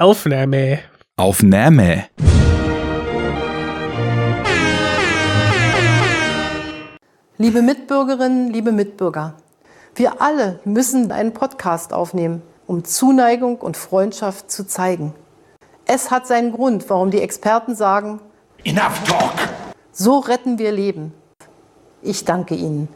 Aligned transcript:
Aufnahme. 0.00 0.78
Aufnahme. 1.16 2.04
Liebe 7.36 7.62
Mitbürgerinnen, 7.62 8.52
liebe 8.52 8.70
Mitbürger, 8.70 9.34
wir 9.96 10.22
alle 10.22 10.60
müssen 10.64 11.10
einen 11.10 11.34
Podcast 11.34 11.92
aufnehmen, 11.92 12.42
um 12.68 12.84
Zuneigung 12.84 13.56
und 13.56 13.76
Freundschaft 13.76 14.52
zu 14.52 14.68
zeigen. 14.68 15.14
Es 15.84 16.12
hat 16.12 16.28
seinen 16.28 16.52
Grund, 16.52 16.88
warum 16.88 17.10
die 17.10 17.20
Experten 17.20 17.74
sagen, 17.74 18.20
Enough 18.62 19.02
talk! 19.04 19.34
so 19.90 20.20
retten 20.20 20.60
wir 20.60 20.70
Leben. 20.70 21.12
Ich 22.02 22.24
danke 22.24 22.54
Ihnen. 22.54 22.86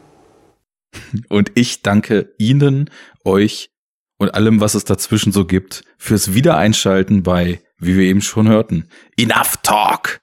Und 1.27 1.51
ich 1.55 1.81
danke 1.83 2.33
Ihnen, 2.37 2.89
euch 3.25 3.72
und 4.17 4.33
allem, 4.33 4.59
was 4.61 4.75
es 4.75 4.85
dazwischen 4.85 5.31
so 5.31 5.45
gibt, 5.45 5.83
fürs 5.97 6.33
Wiedereinschalten 6.33 7.23
bei, 7.23 7.61
wie 7.77 7.97
wir 7.97 8.03
eben 8.03 8.21
schon 8.21 8.47
hörten, 8.47 8.87
Enough 9.17 9.57
Talk. 9.63 10.21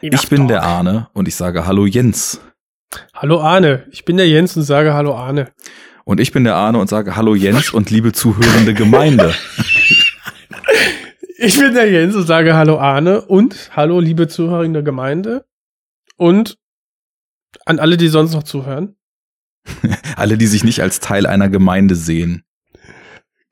Enough 0.00 0.22
ich 0.22 0.28
bin 0.28 0.38
talk. 0.38 0.48
der 0.48 0.62
Arne 0.62 1.08
und 1.12 1.28
ich 1.28 1.36
sage 1.36 1.66
Hallo 1.66 1.86
Jens. 1.86 2.40
Hallo 3.14 3.40
Arne. 3.40 3.86
Ich 3.90 4.04
bin 4.04 4.16
der 4.16 4.28
Jens 4.28 4.56
und 4.56 4.62
sage 4.62 4.94
Hallo 4.94 5.14
Arne. 5.14 5.52
Und 6.04 6.20
ich 6.20 6.32
bin 6.32 6.44
der 6.44 6.54
Arne 6.54 6.78
und 6.78 6.88
sage 6.88 7.16
Hallo 7.16 7.34
Jens 7.34 7.70
und 7.70 7.90
liebe 7.90 8.12
zuhörende 8.12 8.74
Gemeinde. 8.74 9.34
Ich 11.38 11.58
bin 11.58 11.74
der 11.74 11.90
Jens 11.90 12.16
und 12.16 12.26
sage 12.26 12.54
Hallo 12.54 12.78
Arne 12.78 13.20
und 13.20 13.70
Hallo 13.76 14.00
liebe 14.00 14.26
der 14.26 14.82
Gemeinde 14.82 15.44
und 16.16 16.56
an 17.66 17.78
alle, 17.78 17.98
die 17.98 18.08
sonst 18.08 18.32
noch 18.32 18.42
zuhören. 18.42 18.96
Alle, 20.16 20.38
die 20.38 20.46
sich 20.46 20.62
nicht 20.62 20.80
als 20.80 21.00
Teil 21.00 21.26
einer 21.26 21.48
Gemeinde 21.48 21.96
sehen. 21.96 22.44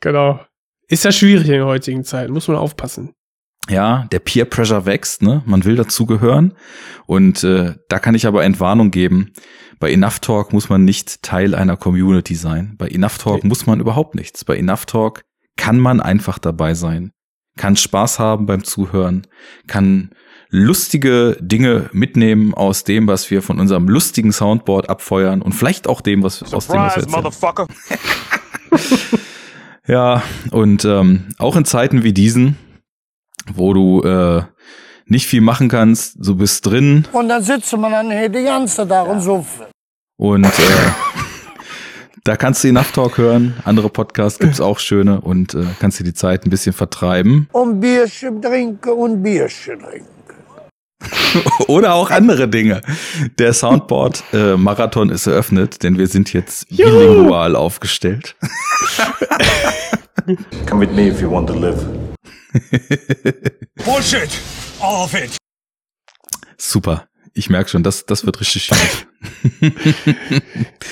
Genau. 0.05 0.39
Ist 0.87 1.05
ja 1.05 1.13
schwierig 1.13 1.47
in 1.47 1.55
der 1.55 1.67
heutigen 1.67 2.05
Zeit, 2.05 2.29
muss 2.29 2.47
man 2.47 2.59
aufpassen. 2.59 3.15
Ja, 3.71 4.07
der 4.13 4.19
Peer 4.19 4.45
Pressure 4.45 4.85
wächst, 4.85 5.23
ne? 5.23 5.43
Man 5.47 5.65
will 5.65 5.77
dazugehören. 5.77 6.53
Und 7.07 7.43
äh, 7.43 7.77
da 7.89 7.99
kann 7.99 8.15
ich 8.15 8.27
aber 8.27 8.45
Entwarnung 8.45 8.91
geben. 8.91 9.33
Bei 9.81 9.91
Enough 9.91 10.19
Talk 10.21 10.53
muss 10.53 10.69
man 10.69 10.85
nicht 10.85 11.23
Teil 11.23 11.55
einer 11.55 11.79
Community 11.79 12.35
sein. 12.35 12.75
Bei 12.77 12.87
Enough 12.87 13.17
Talk 13.17 13.43
Nee. 13.45 13.49
muss 13.49 13.67
man 13.67 13.81
überhaupt 13.81 14.15
nichts. 14.15 14.45
Bei 14.45 14.59
Enough 14.59 14.85
Talk 14.85 15.23
kann 15.57 15.79
man 15.79 16.03
einfach 16.03 16.39
dabei 16.39 16.75
sein, 16.75 17.13
kann 17.57 17.77
Spaß 17.77 18.19
haben 18.19 18.45
beim 18.45 18.65
Zuhören, 18.65 19.27
kann 19.67 20.11
lustige 20.51 21.39
Dinge 21.41 21.89
mitnehmen 21.93 22.53
aus 22.53 22.85
dem, 22.85 23.07
was 23.07 23.31
wir 23.31 23.41
von 23.41 23.59
unserem 23.59 23.89
lustigen 23.89 24.33
Soundboard 24.33 24.91
abfeuern 24.91 25.41
und 25.41 25.53
vielleicht 25.53 25.89
auch 25.89 26.03
dem, 26.03 26.23
was 26.23 26.43
aus 26.43 26.67
dem, 26.67 26.77
was 26.77 26.97
wir 26.97 27.03
Surprise, 27.03 27.69
erzählen. 28.75 29.21
Ja, 29.87 30.23
und 30.51 30.85
ähm, 30.85 31.25
auch 31.39 31.57
in 31.57 31.65
Zeiten 31.65 32.05
wie 32.05 32.13
diesen, 32.15 32.57
wo 33.53 33.75
du 33.75 34.03
äh, 34.03 34.43
nicht 35.07 35.27
viel 35.27 35.43
machen 35.43 35.69
kannst, 35.69 36.17
du 36.19 36.37
bist 36.37 36.65
drin 36.67 37.07
Und 37.13 37.29
dann 37.29 37.43
sitzt 37.43 37.77
man 37.77 37.93
dann 37.93 38.11
hier 38.11 38.31
die 38.31 38.45
ganze 38.45 38.89
Tag 38.89 39.07
und 39.07 39.21
so. 39.21 39.45
und 40.17 40.45
äh, 40.47 40.51
da 42.25 42.37
kannst 42.37 42.65
du 42.65 42.69
Enough 42.69 42.93
Talk 42.93 43.19
hören. 43.19 43.55
Andere 43.65 43.91
Podcasts 43.91 44.39
gibt's 44.39 44.61
auch 44.61 44.79
schöne 44.79 45.21
und 45.21 45.53
äh, 45.55 45.65
kannst 45.81 46.01
dir 46.01 46.05
die 46.05 46.15
Zeit 46.15 46.47
ein 46.47 46.51
bisschen 46.51 46.73
vertreiben. 46.73 47.49
Und 47.53 47.81
Bierchen 47.81 48.41
trinken 48.41 48.89
und 48.91 49.23
Bierchen 49.23 49.81
trinken. 49.81 50.14
Oder 51.67 51.95
auch 51.95 52.11
andere 52.11 52.49
Dinge. 52.49 52.81
Der 53.39 53.53
Soundboard-Marathon 53.53 55.11
ist 55.11 55.27
eröffnet, 55.27 55.83
denn 55.83 55.99
wir 55.99 56.07
sind 56.07 56.33
jetzt 56.33 56.67
Juhu. 56.71 56.91
bilingual 56.91 57.57
aufgestellt. 57.57 58.37
Come 60.67 60.87
with 60.87 60.95
me 60.95 61.09
if 61.09 61.21
you 61.21 61.31
want 61.31 61.49
to 61.49 61.55
live. 61.55 61.85
Bullshit! 63.85 64.31
All 64.81 65.05
of 65.05 65.15
it! 65.15 65.37
Super. 66.57 67.07
Ich 67.35 67.51
merke 67.51 67.69
schon, 67.69 67.83
das, 67.83 68.07
das 68.07 68.25
wird 68.25 68.41
richtig 68.41 68.65
schwierig. 68.65 69.07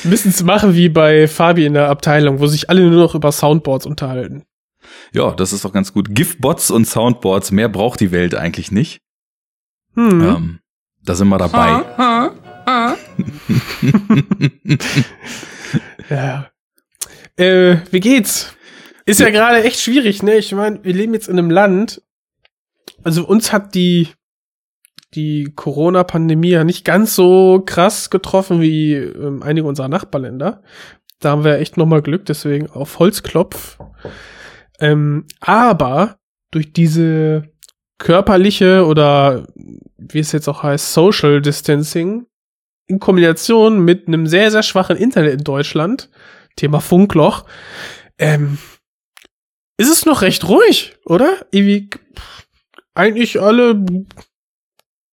Müssen 0.03 0.31
es 0.31 0.43
machen 0.43 0.75
wie 0.75 0.89
bei 0.89 1.29
Fabi 1.29 1.65
in 1.65 1.75
der 1.75 1.89
Abteilung, 1.89 2.41
wo 2.41 2.47
sich 2.49 2.69
alle 2.69 2.83
nur 2.83 3.01
noch 3.01 3.15
über 3.15 3.31
Soundboards 3.31 3.87
unterhalten. 3.87 4.43
ja, 5.13 5.31
das 5.31 5.53
ist 5.53 5.65
doch 5.65 5.73
ganz 5.73 5.93
gut. 5.93 6.09
Giftbots 6.15 6.73
und 6.73 6.85
Soundboards, 6.87 7.53
mehr 7.53 7.69
braucht 7.69 8.01
die 8.01 8.11
Welt 8.11 8.35
eigentlich 8.35 8.73
nicht. 8.73 8.99
Hm. 9.95 10.21
Ähm, 10.21 10.59
da 11.05 11.15
sind 11.15 11.29
wir 11.29 11.39
dabei. 11.39 11.85
Ja. 16.11 16.51
Äh, 17.37 17.79
wie 17.91 18.01
geht's? 18.01 18.55
Ist 19.07 19.21
ja, 19.21 19.31
gerade 19.31 19.63
echt 19.65 19.81
schwierig, 19.81 20.23
ne? 20.23 20.37
Ich 20.37 20.53
meine, 20.53 20.85
wir 20.85 20.93
leben 20.93 21.15
jetzt 21.15 21.29
in 21.29 21.39
einem 21.39 21.51
Land. 21.51 22.03
Also 23.03 23.27
uns 23.27 23.53
hat 23.53 23.75
die 23.75 24.09
die 25.15 25.53
Corona-Pandemie 25.55 26.51
ja 26.51 26.65
nicht 26.65 26.85
ganz 26.85 27.15
so 27.15 27.63
krass 27.67 28.09
getroffen 28.09 28.63
wie 28.63 28.95
ähm, 28.95 29.43
einige 29.43 29.67
unserer 29.67 29.89
Nachbarländer. 29.89 30.63
Da 31.21 31.31
haben 31.31 31.45
wir 31.45 31.59
echt 31.59 31.77
noch 31.77 31.87
mal 31.87 32.01
Glück, 32.01 32.25
deswegen 32.25 32.71
auf 32.71 32.99
Holzklopf. 32.99 33.79
Ähm, 34.81 35.27
aber 35.41 36.19
durch 36.51 36.73
diese 36.73 37.52
körperliche 38.03 38.85
oder 38.85 39.47
wie 39.97 40.19
es 40.19 40.33
jetzt 40.33 40.49
auch 40.49 40.63
heißt, 40.63 40.93
Social 40.93 41.41
Distancing 41.41 42.27
in 42.89 42.99
Kombination 42.99 43.85
mit 43.85 44.09
einem 44.09 44.27
sehr, 44.27 44.51
sehr 44.51 44.65
schwachen 44.65 44.97
Internet 44.97 45.35
in 45.35 45.45
Deutschland, 45.45 46.11
Thema 46.57 46.81
Funkloch, 46.81 47.45
ähm, 48.19 48.59
ist 49.79 49.91
es 49.91 50.05
noch 50.05 50.23
recht 50.23 50.49
ruhig, 50.49 50.97
oder? 51.07 51.47
Irgendwie, 51.53 51.91
eigentlich 52.95 53.41
alle 53.41 53.85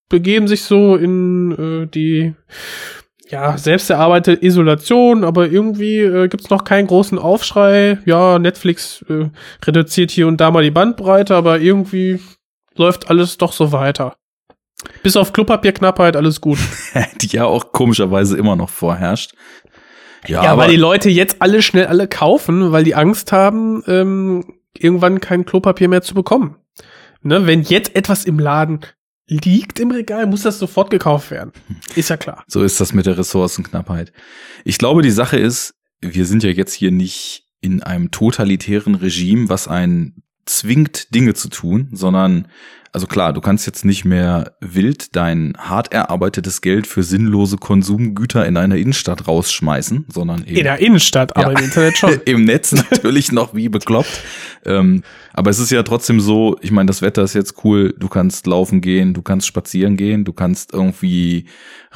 begeben 0.10 0.48
sich 0.48 0.64
so 0.64 0.96
in 0.96 1.52
äh, 1.52 1.88
die 1.88 2.34
ja, 3.30 3.60
selbst 3.60 3.92
erarbeitete 3.92 4.44
Isolation, 4.44 5.24
aber 5.24 5.50
irgendwie 5.52 6.00
äh, 6.00 6.28
gibt's 6.28 6.50
noch 6.50 6.64
keinen 6.64 6.88
großen 6.88 7.20
Aufschrei. 7.20 8.00
Ja, 8.06 8.40
Netflix 8.40 9.06
äh, 9.08 9.30
reduziert 9.64 10.10
hier 10.10 10.28
und 10.28 10.42
da 10.42 10.50
mal 10.50 10.64
die 10.64 10.72
Bandbreite, 10.72 11.36
aber 11.36 11.60
irgendwie 11.60 12.20
läuft 12.76 13.10
alles 13.10 13.38
doch 13.38 13.54
so 13.54 13.72
weiter. 13.72 14.16
Bis 15.04 15.18
auf 15.18 15.34
Klopapierknappheit, 15.34 16.16
alles 16.16 16.40
gut. 16.42 16.60
die 17.22 17.28
ja 17.28 17.46
auch 17.46 17.72
komischerweise 17.72 18.38
immer 18.38 18.56
noch 18.56 18.70
vorherrscht. 18.70 19.34
Ja, 20.28 20.44
Ja, 20.44 20.52
aber 20.52 20.64
weil 20.64 20.72
die 20.72 20.78
Leute 20.78 21.10
jetzt 21.10 21.42
alle 21.42 21.62
schnell 21.62 21.88
alle 21.88 22.08
kaufen, 22.08 22.72
weil 22.72 22.84
die 22.84 22.96
Angst 22.96 23.32
haben, 23.32 23.84
ähm, 23.88 24.60
irgendwann 24.78 25.20
kein 25.20 25.46
Klopapier 25.46 25.90
mehr 25.90 26.02
zu 26.02 26.14
bekommen. 26.14 26.56
Ne, 27.22 27.46
wenn 27.46 27.64
jetzt 27.64 27.96
etwas 27.96 28.24
im 28.24 28.40
Laden 28.40 28.80
liegt 29.28 29.80
im 29.80 29.92
Regal, 29.92 30.26
muss 30.26 30.44
das 30.44 30.58
sofort 30.58 30.90
gekauft 30.90 31.32
werden. 31.32 31.52
Ist 31.96 32.10
ja 32.10 32.18
klar. 32.18 32.44
so 32.48 32.64
ist 32.64 32.80
das 32.80 32.94
mit 32.94 33.06
der 33.06 33.18
Ressourcenknappheit. 33.18 34.12
Ich 34.64 34.78
glaube, 34.78 35.02
die 35.02 35.12
Sache 35.12 35.38
ist, 35.38 35.74
wir 36.02 36.26
sind 36.26 36.44
ja 36.44 36.50
jetzt 36.50 36.74
hier 36.74 36.92
nicht 36.92 37.44
in 37.62 37.84
einem 37.84 38.10
totalitären 38.12 38.96
Regime, 38.96 39.50
was 39.50 39.68
einen 39.68 40.24
zwingt, 40.50 41.14
Dinge 41.14 41.34
zu 41.34 41.50
tun, 41.50 41.90
sondern, 41.92 42.48
also 42.92 43.08
klar, 43.08 43.34
du 43.34 43.42
kannst 43.42 43.66
jetzt 43.66 43.86
nicht 43.86 44.06
mehr 44.06 44.54
wild 44.62 45.16
dein 45.16 45.54
hart 45.58 45.92
erarbeitetes 45.94 46.62
Geld 46.62 46.88
für 46.88 47.04
sinnlose 47.04 47.58
Konsumgüter 47.58 48.46
in 48.46 48.58
einer 48.58 48.76
Innenstadt 48.76 49.28
rausschmeißen, 49.28 50.06
sondern 50.12 50.44
eben 50.46 50.58
In 50.58 50.64
der 50.64 50.80
Innenstadt, 50.80 51.36
aber 51.38 51.54
Ja. 51.54 51.60
im 51.60 51.66
Internet 51.66 51.98
schon. 51.98 52.20
Im 52.26 52.44
Netz 52.46 52.72
natürlich 52.72 53.32
noch 53.32 53.54
wie 53.54 53.70
bekloppt. 53.70 54.22
Ähm, 54.66 55.04
aber 55.34 55.52
es 55.52 55.60
ist 55.60 55.70
ja 55.72 55.84
trotzdem 55.84 56.20
so, 56.20 56.58
ich 56.62 56.72
meine, 56.72 56.88
das 56.88 57.02
Wetter 57.02 57.24
ist 57.24 57.34
jetzt 57.34 57.64
cool, 57.64 57.94
du 57.98 58.08
kannst 58.10 58.46
laufen 58.48 58.82
gehen, 58.82 59.14
du 59.14 59.22
kannst 59.22 59.48
spazieren 59.48 59.96
gehen, 59.96 60.26
du 60.26 60.34
kannst 60.34 60.74
irgendwie 60.74 61.46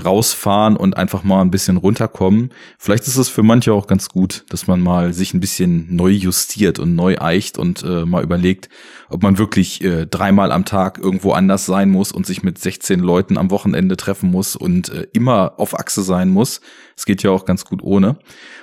rausfahren 0.03 0.75
und 0.75 0.97
einfach 0.97 1.23
mal 1.23 1.41
ein 1.41 1.51
bisschen 1.51 1.77
runterkommen. 1.77 2.51
Vielleicht 2.77 3.05
ist 3.07 3.17
es 3.17 3.29
für 3.29 3.43
manche 3.43 3.73
auch 3.73 3.87
ganz 3.87 4.09
gut, 4.09 4.45
dass 4.49 4.67
man 4.67 4.79
mal 4.81 5.13
sich 5.13 5.33
ein 5.33 5.39
bisschen 5.39 5.95
neu 5.95 6.09
justiert 6.09 6.79
und 6.79 6.95
neu 6.95 7.17
eicht 7.19 7.57
und 7.57 7.83
äh, 7.83 8.05
mal 8.05 8.23
überlegt, 8.23 8.69
ob 9.09 9.21
man 9.23 9.37
wirklich 9.37 9.83
äh, 9.83 10.05
dreimal 10.07 10.51
am 10.51 10.65
Tag 10.65 10.82
irgendwo 10.97 11.31
anders 11.31 11.65
sein 11.65 11.89
muss 11.89 12.11
und 12.11 12.25
sich 12.25 12.43
mit 12.43 12.57
16 12.57 12.99
Leuten 12.99 13.37
am 13.37 13.51
Wochenende 13.51 13.97
treffen 13.97 14.31
muss 14.31 14.55
und 14.55 14.89
äh, 14.89 15.07
immer 15.13 15.53
auf 15.57 15.77
Achse 15.77 16.03
sein 16.03 16.29
muss. 16.29 16.61
Es 16.95 17.05
geht 17.05 17.23
ja 17.23 17.31
auch 17.31 17.45
ganz 17.45 17.65
gut 17.65 17.81
ohne. 17.81 18.17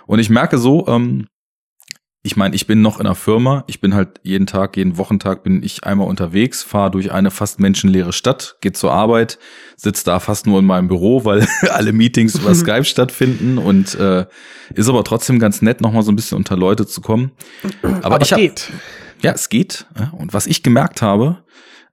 Und 0.07 0.19
ich 0.19 0.31
merke 0.31 0.59
so, 0.59 0.87
ähm, 0.87 1.27
ich 2.23 2.37
meine, 2.37 2.55
ich 2.55 2.67
bin 2.67 2.83
noch 2.83 3.01
in 3.01 3.07
einer 3.07 3.15
Firma, 3.15 3.65
ich 3.67 3.81
bin 3.81 3.95
halt 3.95 4.21
jeden 4.23 4.47
Tag, 4.47 4.77
jeden 4.77 4.99
Wochentag 4.99 5.43
bin 5.43 5.63
ich 5.63 5.85
einmal 5.85 6.07
unterwegs, 6.07 6.63
fahre 6.63 6.91
durch 6.91 7.13
eine 7.13 7.31
fast 7.31 7.61
menschenleere 7.61 8.13
Stadt, 8.13 8.57
gehe 8.61 8.73
zur 8.73 8.93
Arbeit, 8.93 9.39
sitze 9.77 10.05
da 10.05 10.21
fast 10.21 10.47
nur 10.47 10.59
in 10.59 10.67
meinem 10.67 10.89
Büro, 10.89 11.25
weil 11.25 11.49
alle 11.71 11.95
Meetings 11.95 12.35
über 12.35 12.55
Skype 12.57 12.85
stattfinden 12.85 13.57
und 13.57 13.95
äh, 13.95 14.27
ist 14.75 14.89
aber 14.89 15.03
trotzdem 15.03 15.39
ganz 15.39 15.63
nett, 15.63 15.81
nochmal 15.81 16.03
so 16.03 16.13
ein 16.13 16.17
bisschen 16.17 16.37
unter 16.37 16.59
Leute 16.59 16.87
zu 16.87 17.01
kommen. 17.01 17.33
Aber, 18.03 18.21
ich 18.21 18.33
habe 18.33 18.43
geht. 18.43 18.71
ja, 19.23 19.33
es 19.33 19.49
geht. 19.49 19.87
Und 20.13 20.35
was 20.35 20.47
ich 20.47 20.63
gemerkt 20.63 21.01
habe, 21.01 21.39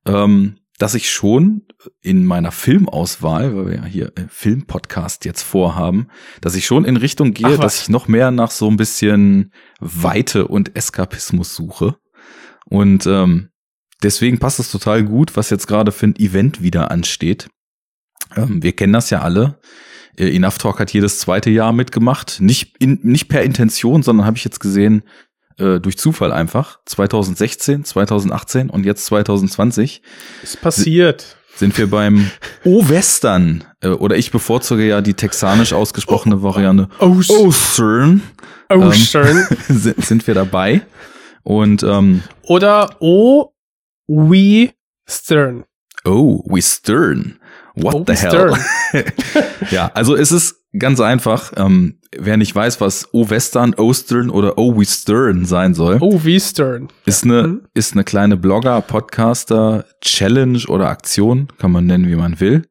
ähm, 0.08 0.58
dass 0.78 0.94
ich 0.94 1.10
schon 1.10 1.64
in 2.02 2.26
meiner 2.26 2.52
Filmauswahl, 2.52 3.56
weil 3.56 3.66
wir 3.68 3.76
ja 3.76 3.86
hier 3.86 4.12
äh, 4.16 4.26
Filmpodcast 4.30 5.26
jetzt 5.26 5.42
vorhaben, 5.42 6.08
dass 6.42 6.56
ich 6.56 6.66
schon 6.66 6.86
in 6.86 6.98
Richtung 6.98 7.34
gehe, 7.34 7.56
Ach, 7.56 7.60
dass 7.60 7.82
ich 7.82 7.90
noch 7.90 8.08
mehr 8.08 8.32
nach 8.32 8.52
so 8.52 8.70
ein 8.70 8.78
bisschen 8.78 9.52
Weite 9.80 10.48
und 10.48 10.76
Eskapismus 10.76 11.56
suche. 11.56 11.96
Und 12.66 13.08
ähm, 13.08 13.50
deswegen 14.04 14.40
passt 14.40 14.60
es 14.60 14.72
total 14.72 15.04
gut, 15.04 15.36
was 15.36 15.50
jetzt 15.50 15.68
gerade 15.68 15.92
für 15.92 16.08
ein 16.08 16.16
Event 16.16 16.62
wieder 16.62 16.92
ansteht. 16.92 17.48
Ähm, 18.36 18.62
wir 18.62 18.74
kennen 18.74 18.94
das 18.94 19.10
ja 19.10 19.22
alle. 19.22 19.60
Äh, 20.18 20.36
Enough 20.36 20.58
Talk 20.58 20.80
hat 20.80 20.92
jedes 20.92 21.20
zweite 21.20 21.50
Jahr 21.50 21.72
mitgemacht. 21.72 22.40
Nicht, 22.40 22.76
in, 22.80 23.00
nicht 23.04 23.30
per 23.30 23.44
Intention, 23.44 24.04
sondern 24.04 24.26
habe 24.26 24.38
ich 24.38 24.44
jetzt 24.44 24.60
gesehen, 24.60 25.04
äh, 25.58 25.80
durch 25.80 25.98
Zufall 25.98 26.32
einfach. 26.32 26.80
2016, 26.86 27.84
2018 27.86 28.70
und 28.70 28.86
jetzt 28.86 29.06
2020 29.06 30.02
Ist 30.44 30.62
passiert. 30.62 31.38
sind 31.56 31.78
wir 31.78 31.90
beim 31.90 32.30
O-Western. 32.64 33.64
Äh, 33.82 33.90
oder 33.90 34.16
ich 34.18 34.32
bevorzuge 34.32 34.86
ja 34.88 35.02
die 35.02 35.14
texanisch 35.14 35.74
ausgesprochene 35.74 36.42
Variante 36.44 36.90
Os- 37.00 37.30
O-Stern. 37.30 38.22
Oh, 38.70 38.92
schön. 38.92 39.46
sind, 39.70 40.04
sind 40.06 40.28
wir 40.28 40.34
dabei. 40.34 40.82
Und 41.44 41.84
ähm, 41.84 42.22
Oder 42.44 42.90
O 43.00 43.52
We 44.08 44.72
Stern. 45.10 45.64
oh, 46.06 46.44
we 46.46 46.62
stern. 46.62 47.40
What 47.76 47.94
Oh, 47.96 48.04
the 48.08 48.14
hell? 48.16 48.54
ja, 49.72 49.90
also 49.94 50.16
es 50.16 50.32
ist 50.32 50.56
ganz 50.80 51.00
einfach. 51.00 51.52
Ähm, 51.58 52.00
wer 52.18 52.38
nicht 52.38 52.56
weiß, 52.56 52.80
was 52.82 53.10
O-Western, 53.14 53.74
O-Stern 53.76 54.30
oder 54.30 54.58
O-We 54.58 54.86
Stern 54.86 55.46
sein 55.46 55.74
soll, 55.74 55.98
Oh, 56.02 56.22
wie 56.24 56.40
Stern. 56.40 56.88
ist 57.06 57.24
eine 57.26 57.48
Mhm. 57.48 57.62
ist 57.74 57.94
eine 57.94 58.04
kleine 58.04 58.38
Blogger, 58.38 58.82
Podcaster, 58.82 59.86
Challenge 60.02 60.60
oder 60.68 60.90
Aktion, 60.90 61.48
kann 61.60 61.72
man 61.72 61.86
nennen, 61.86 62.08
wie 62.08 62.16
man 62.16 62.40
will. 62.40 62.64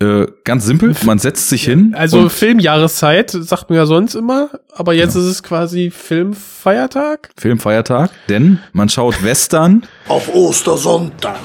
Äh, 0.00 0.26
ganz 0.44 0.64
simpel, 0.64 0.94
man 1.04 1.18
setzt 1.20 1.48
sich 1.48 1.64
hin. 1.64 1.94
Also 1.96 2.28
Filmjahreszeit, 2.28 3.30
sagt 3.30 3.70
man 3.70 3.76
ja 3.76 3.86
sonst 3.86 4.14
immer, 4.16 4.50
aber 4.74 4.94
jetzt 4.94 5.14
ist 5.14 5.24
es 5.24 5.42
quasi 5.44 5.90
Filmfeiertag. 5.90 7.30
Filmfeiertag, 7.38 8.10
denn 8.28 8.58
man 8.72 8.88
schaut 8.88 9.22
Western 9.22 9.86
Auf 10.08 10.28
Ostersonntag. 10.34 11.36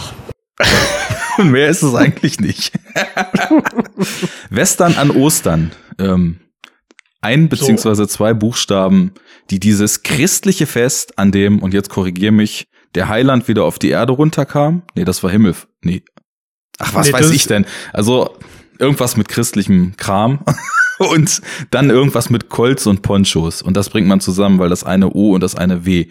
und 1.37 1.51
mehr 1.51 1.69
ist 1.69 1.83
es 1.83 1.93
eigentlich 1.95 2.39
nicht. 2.39 2.73
Western 4.49 4.95
an 4.95 5.11
Ostern. 5.11 5.71
Ähm, 5.99 6.39
ein 7.21 7.49
beziehungsweise 7.49 8.07
zwei 8.07 8.33
Buchstaben, 8.33 9.13
die 9.49 9.59
dieses 9.59 10.03
christliche 10.03 10.67
Fest, 10.67 11.17
an 11.17 11.31
dem, 11.31 11.59
und 11.59 11.73
jetzt 11.73 11.89
korrigier 11.89 12.31
mich, 12.31 12.67
der 12.95 13.09
Heiland 13.09 13.47
wieder 13.47 13.65
auf 13.65 13.79
die 13.79 13.89
Erde 13.89 14.13
runterkam. 14.13 14.83
Nee, 14.95 15.03
das 15.03 15.23
war 15.23 15.31
Himmel. 15.31 15.55
Nee. 15.81 16.03
Ach, 16.79 16.93
was 16.93 17.07
Nee, 17.07 17.13
weiß 17.13 17.31
ich 17.31 17.45
denn? 17.47 17.65
Also 17.91 18.37
irgendwas 18.79 19.17
mit 19.17 19.27
christlichem 19.27 19.95
Kram. 19.97 20.39
und 20.99 21.41
dann 21.71 21.89
irgendwas 21.89 22.29
mit 22.29 22.49
Kolz 22.49 22.85
und 22.85 23.01
Ponchos. 23.01 23.61
Und 23.61 23.75
das 23.75 23.89
bringt 23.89 24.07
man 24.07 24.19
zusammen, 24.19 24.59
weil 24.59 24.69
das 24.69 24.83
eine 24.83 25.09
O 25.11 25.33
und 25.33 25.41
das 25.41 25.55
eine 25.55 25.85
W. 25.85 26.07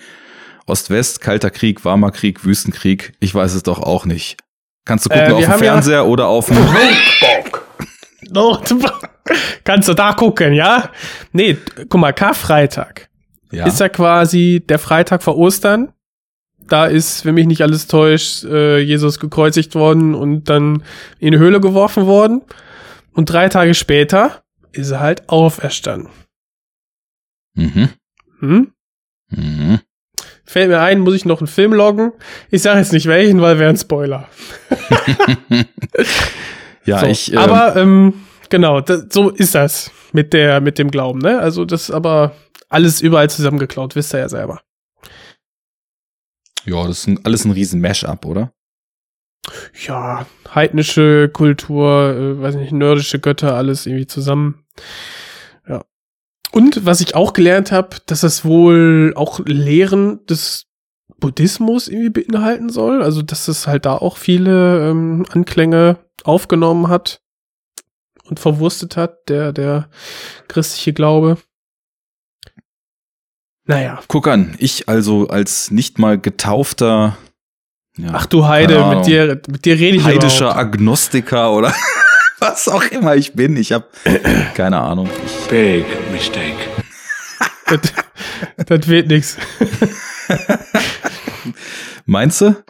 Ost-West, 0.66 1.20
Kalter 1.20 1.50
Krieg, 1.50 1.84
Warmer 1.84 2.10
Krieg, 2.10 2.44
Wüstenkrieg. 2.44 3.12
Ich 3.20 3.32
weiß 3.34 3.54
es 3.54 3.62
doch 3.62 3.78
auch 3.78 4.04
nicht. 4.04 4.36
Kannst 4.86 5.04
du 5.04 5.10
gucken 5.10 5.26
Äh, 5.26 5.32
auf 5.32 5.40
dem 5.40 5.48
haben 5.50 5.62
ja- 5.64 5.72
Fernseher 5.72 6.06
oder 6.06 6.26
auf 6.28 6.46
dem 6.46 6.56
Oh, 8.34 8.58
kannst 9.64 9.88
du 9.88 9.94
da 9.94 10.12
gucken, 10.14 10.52
ja? 10.54 10.90
Nee, 11.32 11.58
guck 11.88 12.00
mal, 12.00 12.12
Karfreitag 12.12 13.08
ja. 13.52 13.66
ist 13.66 13.78
ja 13.80 13.88
quasi 13.88 14.62
der 14.66 14.78
Freitag 14.78 15.22
vor 15.22 15.36
Ostern. 15.36 15.92
Da 16.68 16.86
ist, 16.86 17.24
wenn 17.24 17.34
mich 17.36 17.46
nicht 17.46 17.62
alles 17.62 17.86
täuscht, 17.86 18.44
äh, 18.44 18.78
Jesus 18.78 19.20
gekreuzigt 19.20 19.74
worden 19.76 20.14
und 20.14 20.44
dann 20.48 20.82
in 21.20 21.32
die 21.32 21.38
Höhle 21.38 21.60
geworfen 21.60 22.06
worden. 22.06 22.42
Und 23.12 23.26
drei 23.30 23.48
Tage 23.48 23.74
später 23.74 24.42
ist 24.72 24.90
er 24.90 25.00
halt 25.00 25.28
auferstanden. 25.28 26.10
Mhm. 27.54 27.90
Hm? 28.40 28.72
Mhm. 29.30 29.78
Fällt 30.56 30.70
mir 30.70 30.80
ein, 30.80 31.00
muss 31.00 31.14
ich 31.14 31.26
noch 31.26 31.40
einen 31.40 31.48
Film 31.48 31.74
loggen. 31.74 32.12
Ich 32.50 32.62
sage 32.62 32.78
jetzt 32.78 32.94
nicht 32.94 33.04
welchen, 33.04 33.42
weil 33.42 33.58
wäre 33.58 33.68
ein 33.68 33.76
Spoiler. 33.76 34.26
Ja, 36.86 37.00
so, 37.00 37.06
ich. 37.06 37.32
ähm, 37.32 37.38
aber 37.38 37.76
ähm, 37.76 38.14
genau, 38.48 38.80
das, 38.80 39.06
so 39.10 39.28
ist 39.28 39.56
das 39.56 39.90
mit 40.12 40.32
der 40.32 40.60
mit 40.60 40.78
dem 40.78 40.92
Glauben, 40.92 41.18
ne? 41.18 41.40
Also 41.40 41.64
das 41.64 41.88
ist 41.88 41.90
aber 41.90 42.32
alles 42.68 43.00
überall 43.02 43.28
zusammengeklaut, 43.28 43.96
wisst 43.96 44.14
ihr 44.14 44.20
ja 44.20 44.28
selber. 44.28 44.62
ja, 46.64 46.86
das 46.86 47.08
ist 47.08 47.26
alles 47.26 47.44
ein 47.44 47.50
riesen 47.50 47.80
Mash-up, 47.80 48.24
oder? 48.24 48.52
Ja, 49.84 50.26
heidnische 50.54 51.28
Kultur, 51.28 52.14
äh, 52.16 52.40
weiß 52.40 52.54
nicht, 52.54 52.72
nordische 52.72 53.18
Götter, 53.18 53.56
alles 53.56 53.84
irgendwie 53.84 54.06
zusammen. 54.06 54.64
Und 56.52 56.86
was 56.86 57.00
ich 57.00 57.14
auch 57.14 57.32
gelernt 57.32 57.72
habe, 57.72 57.96
dass 58.06 58.20
das 58.20 58.44
wohl 58.44 59.12
auch 59.16 59.40
Lehren 59.44 60.24
des 60.26 60.66
Buddhismus 61.18 61.88
irgendwie 61.88 62.22
beinhalten 62.22 62.68
soll. 62.68 63.02
Also, 63.02 63.22
dass 63.22 63.48
es 63.48 63.66
halt 63.66 63.86
da 63.86 63.96
auch 63.96 64.16
viele 64.16 64.90
ähm, 64.90 65.24
Anklänge 65.30 65.98
aufgenommen 66.24 66.88
hat 66.88 67.20
und 68.24 68.40
verwurstet 68.40 68.96
hat, 68.96 69.28
der, 69.28 69.52
der 69.52 69.88
christliche 70.48 70.92
Glaube. 70.92 71.38
Naja. 73.64 74.00
Guck 74.08 74.28
an, 74.28 74.54
ich 74.58 74.88
also 74.88 75.28
als 75.28 75.70
nicht 75.70 75.98
mal 75.98 76.18
getaufter 76.18 77.16
ja, 77.98 78.10
Ach 78.12 78.26
du 78.26 78.46
Heide, 78.46 78.84
mit 78.94 79.06
dir, 79.06 79.40
mit 79.48 79.64
dir 79.64 79.78
rede 79.78 79.96
ich 79.96 80.04
heidischer 80.04 80.50
überhaupt. 80.50 80.74
Agnostiker 80.74 81.52
oder 81.52 81.72
was 82.40 82.68
auch 82.68 82.84
immer 82.84 83.16
ich 83.16 83.34
bin. 83.34 83.56
Ich 83.56 83.72
habe 83.72 83.86
keine 84.54 84.80
Ahnung. 84.80 85.08
Ich, 85.24 85.48
Big 85.48 85.86
mistake. 86.12 86.56
Das, 87.68 87.80
das 88.64 88.86
wird 88.86 89.08
nix. 89.08 89.36
meinst 92.06 92.40
du? 92.40 92.62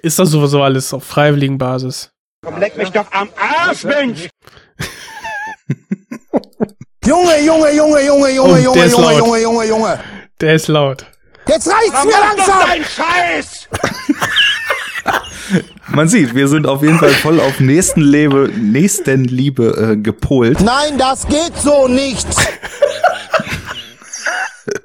Ist 0.00 0.20
das 0.20 0.30
sowieso 0.30 0.62
alles 0.62 0.94
auf 0.94 1.02
freiwilligen 1.02 1.58
Basis? 1.58 2.12
Leck 2.56 2.76
mich 2.76 2.90
doch 2.90 3.10
am 3.10 3.28
Arsch, 3.36 3.82
Mensch! 3.82 4.28
Junge, 7.04 7.40
Junge, 7.44 7.74
Junge, 7.74 8.06
Junge, 8.06 8.30
Junge, 8.30 8.52
Oh, 8.52 8.56
Junge, 8.56 8.86
Junge, 8.86 8.86
laut. 8.86 9.18
Junge, 9.18 9.42
Junge, 9.42 9.64
Junge. 9.64 10.00
Der 10.40 10.54
ist 10.54 10.68
laut. 10.68 11.04
Jetzt 11.48 11.68
reicht's 11.68 12.04
mir 12.04 12.10
langsam. 12.12 12.60
dein 12.66 12.84
Scheiß! 12.84 13.68
Man 15.88 16.08
sieht, 16.08 16.34
wir 16.34 16.48
sind 16.48 16.66
auf 16.66 16.82
jeden 16.82 16.98
Fall 16.98 17.10
voll 17.10 17.38
auf 17.40 17.60
Nächstenliebe, 17.60 18.50
Nächstenliebe 18.56 19.92
äh, 19.92 19.96
gepolt. 19.96 20.60
Nein, 20.60 20.96
das 20.98 21.26
geht 21.28 21.56
so 21.62 21.88
nicht. 21.88 22.26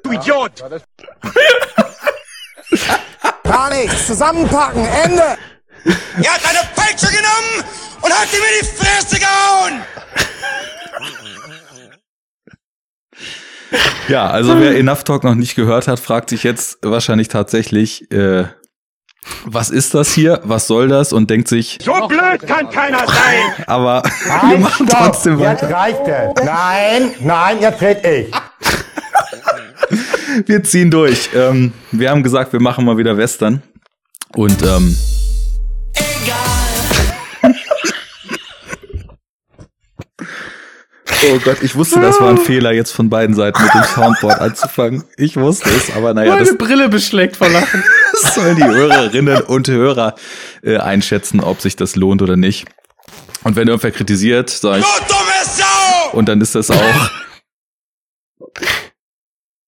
Du 0.02 0.12
Idiot! 0.12 0.62
Gar 3.44 3.70
nichts. 3.70 4.06
Zusammenpacken. 4.06 4.84
Ende. 4.84 5.38
Er 6.22 6.34
hat 6.34 6.42
eine 6.48 6.68
Peitsche 6.76 7.06
genommen 7.06 7.64
und 8.02 8.12
hat 8.12 8.28
ihm 8.32 8.38
in 8.38 8.60
die 8.60 8.66
Fresse 8.66 9.18
gehauen! 9.18 9.80
Ja, 14.08 14.28
also 14.28 14.58
wer 14.58 14.76
Enough 14.76 15.04
Talk 15.04 15.22
noch 15.24 15.36
nicht 15.36 15.54
gehört 15.54 15.86
hat, 15.86 16.00
fragt 16.00 16.30
sich 16.30 16.42
jetzt 16.42 16.78
wahrscheinlich 16.82 17.28
tatsächlich, 17.28 18.10
äh, 18.10 18.46
was 19.44 19.70
ist 19.70 19.94
das 19.94 20.12
hier? 20.12 20.40
Was 20.44 20.66
soll 20.66 20.88
das? 20.88 21.12
Und 21.12 21.30
denkt 21.30 21.48
sich, 21.48 21.78
So 21.82 21.92
blöd 22.08 22.46
kann 22.46 22.70
keiner 22.70 23.06
sein! 23.06 23.64
aber 23.66 24.02
wir 24.48 24.58
machen 24.58 24.86
trotzdem 24.88 25.38
Jetzt 25.38 25.62
weiter. 25.62 25.74
reicht 25.74 26.00
es. 26.06 26.44
Nein, 26.44 27.14
nein, 27.20 27.60
jetzt 27.60 27.80
red 27.82 28.04
ich. 28.04 28.30
Wir 30.46 30.62
ziehen 30.62 30.92
durch. 30.92 31.30
Ähm, 31.34 31.72
wir 31.90 32.10
haben 32.10 32.22
gesagt, 32.22 32.52
wir 32.52 32.60
machen 32.60 32.84
mal 32.84 32.96
wieder 32.96 33.16
Western. 33.16 33.62
Und 34.36 34.62
ähm, 34.62 34.96
Oh 41.22 41.38
Gott, 41.44 41.58
ich 41.62 41.74
wusste, 41.76 42.00
das 42.00 42.18
war 42.20 42.30
ein 42.30 42.38
Fehler, 42.38 42.72
jetzt 42.72 42.92
von 42.92 43.10
beiden 43.10 43.34
Seiten 43.34 43.62
mit 43.62 43.74
dem 43.74 43.82
Soundboard 43.82 44.40
anzufangen. 44.40 45.04
Ich 45.18 45.36
wusste 45.36 45.68
es, 45.68 45.94
aber 45.94 46.14
naja, 46.14 46.32
Meine 46.32 46.46
das, 46.46 46.56
Brille 46.56 46.88
beschlägt 46.88 47.36
vor 47.36 47.48
Lachen. 47.50 47.84
Das 48.22 48.34
sollen 48.34 48.56
die 48.56 48.64
Hörerinnen 48.64 49.42
und 49.42 49.68
Hörer 49.68 50.14
äh, 50.62 50.76
einschätzen, 50.78 51.40
ob 51.40 51.60
sich 51.60 51.76
das 51.76 51.96
lohnt 51.96 52.22
oder 52.22 52.36
nicht. 52.36 52.66
Und 53.44 53.56
wenn 53.56 53.68
irgendwer 53.68 53.90
kritisiert, 53.90 54.50
sag 54.50 54.80
ich, 54.80 54.84
Sau! 54.84 56.10
und 56.12 56.28
dann 56.28 56.40
ist 56.40 56.54
das 56.54 56.70
auch. 56.70 57.10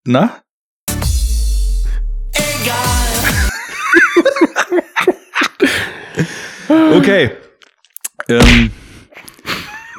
Na? 0.04 0.42
Okay. 6.94 7.30
Ähm, 8.28 8.70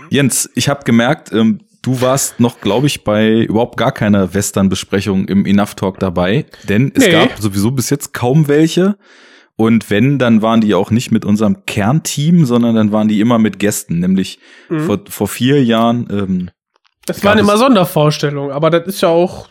Jens, 0.10 0.50
ich 0.56 0.70
habe 0.70 0.84
gemerkt, 0.84 1.32
ähm, 1.32 1.60
du 1.84 2.02
warst 2.02 2.40
noch, 2.40 2.60
glaube 2.62 2.88
ich, 2.88 3.04
bei 3.04 3.42
überhaupt 3.42 3.78
gar 3.78 3.92
keiner 3.92 4.34
Western-Besprechung 4.34 5.28
im 5.28 5.46
Enough 5.46 5.76
Talk 5.76 6.00
dabei, 6.00 6.46
denn 6.68 6.92
es 6.96 7.06
Nee. 7.06 7.12
gab 7.12 7.38
sowieso 7.40 7.70
bis 7.70 7.92
jetzt 7.92 8.14
kaum 8.14 8.48
welche. 8.48 8.98
Und 9.56 9.92
wenn, 9.92 10.18
dann 10.18 10.42
waren 10.42 10.62
die 10.62 10.74
auch 10.74 10.90
nicht 10.90 11.12
mit 11.12 11.26
unserem 11.26 11.66
Kernteam, 11.68 12.46
sondern 12.46 12.74
dann 12.74 12.92
waren 12.92 13.08
die 13.08 13.20
immer 13.20 13.38
mit 13.38 13.60
Gästen. 13.60 14.00
Nämlich 14.00 14.40
vor, 14.68 15.02
vor 15.08 15.28
vier 15.28 15.64
Jahren 15.64 16.08
ähm, 16.10 16.50
Das 17.06 17.24
waren 17.24 17.38
immer 17.38 17.58
Sondervorstellungen, 17.58 18.52
aber 18.52 18.72
das 18.72 18.88
ist 18.88 19.02
ja 19.02 19.10
auch 19.10 19.50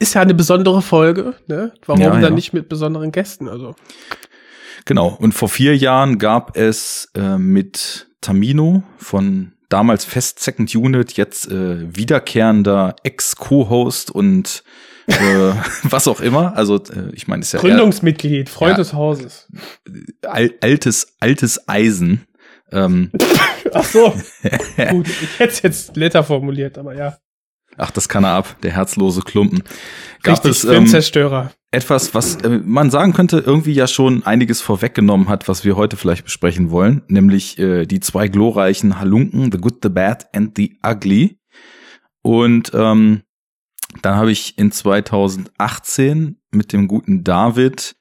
ist 0.00 0.14
ja 0.14 0.22
eine 0.22 0.34
besondere 0.34 0.82
Folge, 0.82 1.34
ne? 1.46 1.72
Warum 1.86 2.02
Ja, 2.02 2.10
dann 2.10 2.20
ja. 2.22 2.30
nicht 2.30 2.52
mit 2.52 2.68
besonderen 2.68 3.12
Gästen? 3.12 3.48
Also 3.48 3.76
Genau. 4.86 5.16
Und 5.20 5.34
vor 5.34 5.48
vier 5.48 5.76
Jahren 5.76 6.18
gab 6.18 6.56
es 6.56 7.12
äh, 7.14 7.38
mit 7.38 8.08
Tamino 8.20 8.82
von 8.96 9.52
damals 9.68 10.04
Fest 10.04 10.40
Second 10.40 10.74
Unit, 10.74 11.12
jetzt 11.14 11.50
äh, 11.50 11.94
wiederkehrender 11.96 12.96
Ex-Co-Host 13.02 14.10
und 14.10 14.62
äh, 15.06 15.14
was 15.82 16.08
auch 16.08 16.20
immer. 16.20 16.56
Also 16.56 16.76
äh, 16.76 17.10
ich 17.12 17.28
meine, 17.28 17.42
ist 17.42 17.52
ja 17.52 17.60
Gründungsmitglied, 17.60 18.48
Freund 18.48 18.72
Ja. 18.72 18.76
des 18.78 18.92
Hauses. 18.92 19.48
al 20.26 20.50
altes, 20.60 21.16
altes 21.20 21.68
Eisen. 21.68 22.26
Ähm, 22.72 23.10
Ach 23.72 23.84
so. 23.84 24.14
Gut, 24.90 25.08
ich 25.08 25.38
hätte 25.38 25.52
es 25.52 25.62
jetzt 25.62 25.96
netter 25.96 26.24
formuliert, 26.24 26.78
aber 26.78 26.94
ja. 26.94 27.18
Ach, 27.78 27.90
das 27.90 28.08
kann 28.08 28.24
er 28.24 28.30
ab, 28.30 28.56
der 28.62 28.72
herzlose 28.72 29.22
Klumpen. 29.22 29.62
Gab 30.22 30.44
Richtig, 30.44 30.50
es 30.50 30.64
ähm, 30.64 30.70
Filmzerstörer. 30.70 31.52
etwas, 31.70 32.14
was 32.14 32.36
äh, 32.36 32.60
man 32.64 32.90
sagen 32.90 33.12
könnte, 33.12 33.38
irgendwie 33.38 33.72
ja 33.72 33.86
schon 33.86 34.24
einiges 34.24 34.60
vorweggenommen 34.60 35.28
hat, 35.28 35.48
was 35.48 35.64
wir 35.64 35.76
heute 35.76 35.96
vielleicht 35.96 36.24
besprechen 36.24 36.70
wollen, 36.70 37.02
nämlich 37.08 37.58
äh, 37.58 37.86
die 37.86 38.00
zwei 38.00 38.28
glorreichen 38.28 38.98
Halunken, 38.98 39.50
The 39.52 39.58
Good, 39.58 39.78
The 39.82 39.88
Bad 39.88 40.28
and 40.34 40.56
The 40.56 40.78
Ugly. 40.84 41.38
Und 42.22 42.72
ähm, 42.74 43.22
dann 44.02 44.16
habe 44.16 44.32
ich 44.32 44.58
in 44.58 44.70
2018 44.70 46.36
mit 46.50 46.72
dem 46.72 46.88
guten 46.88 47.24
David 47.24 47.96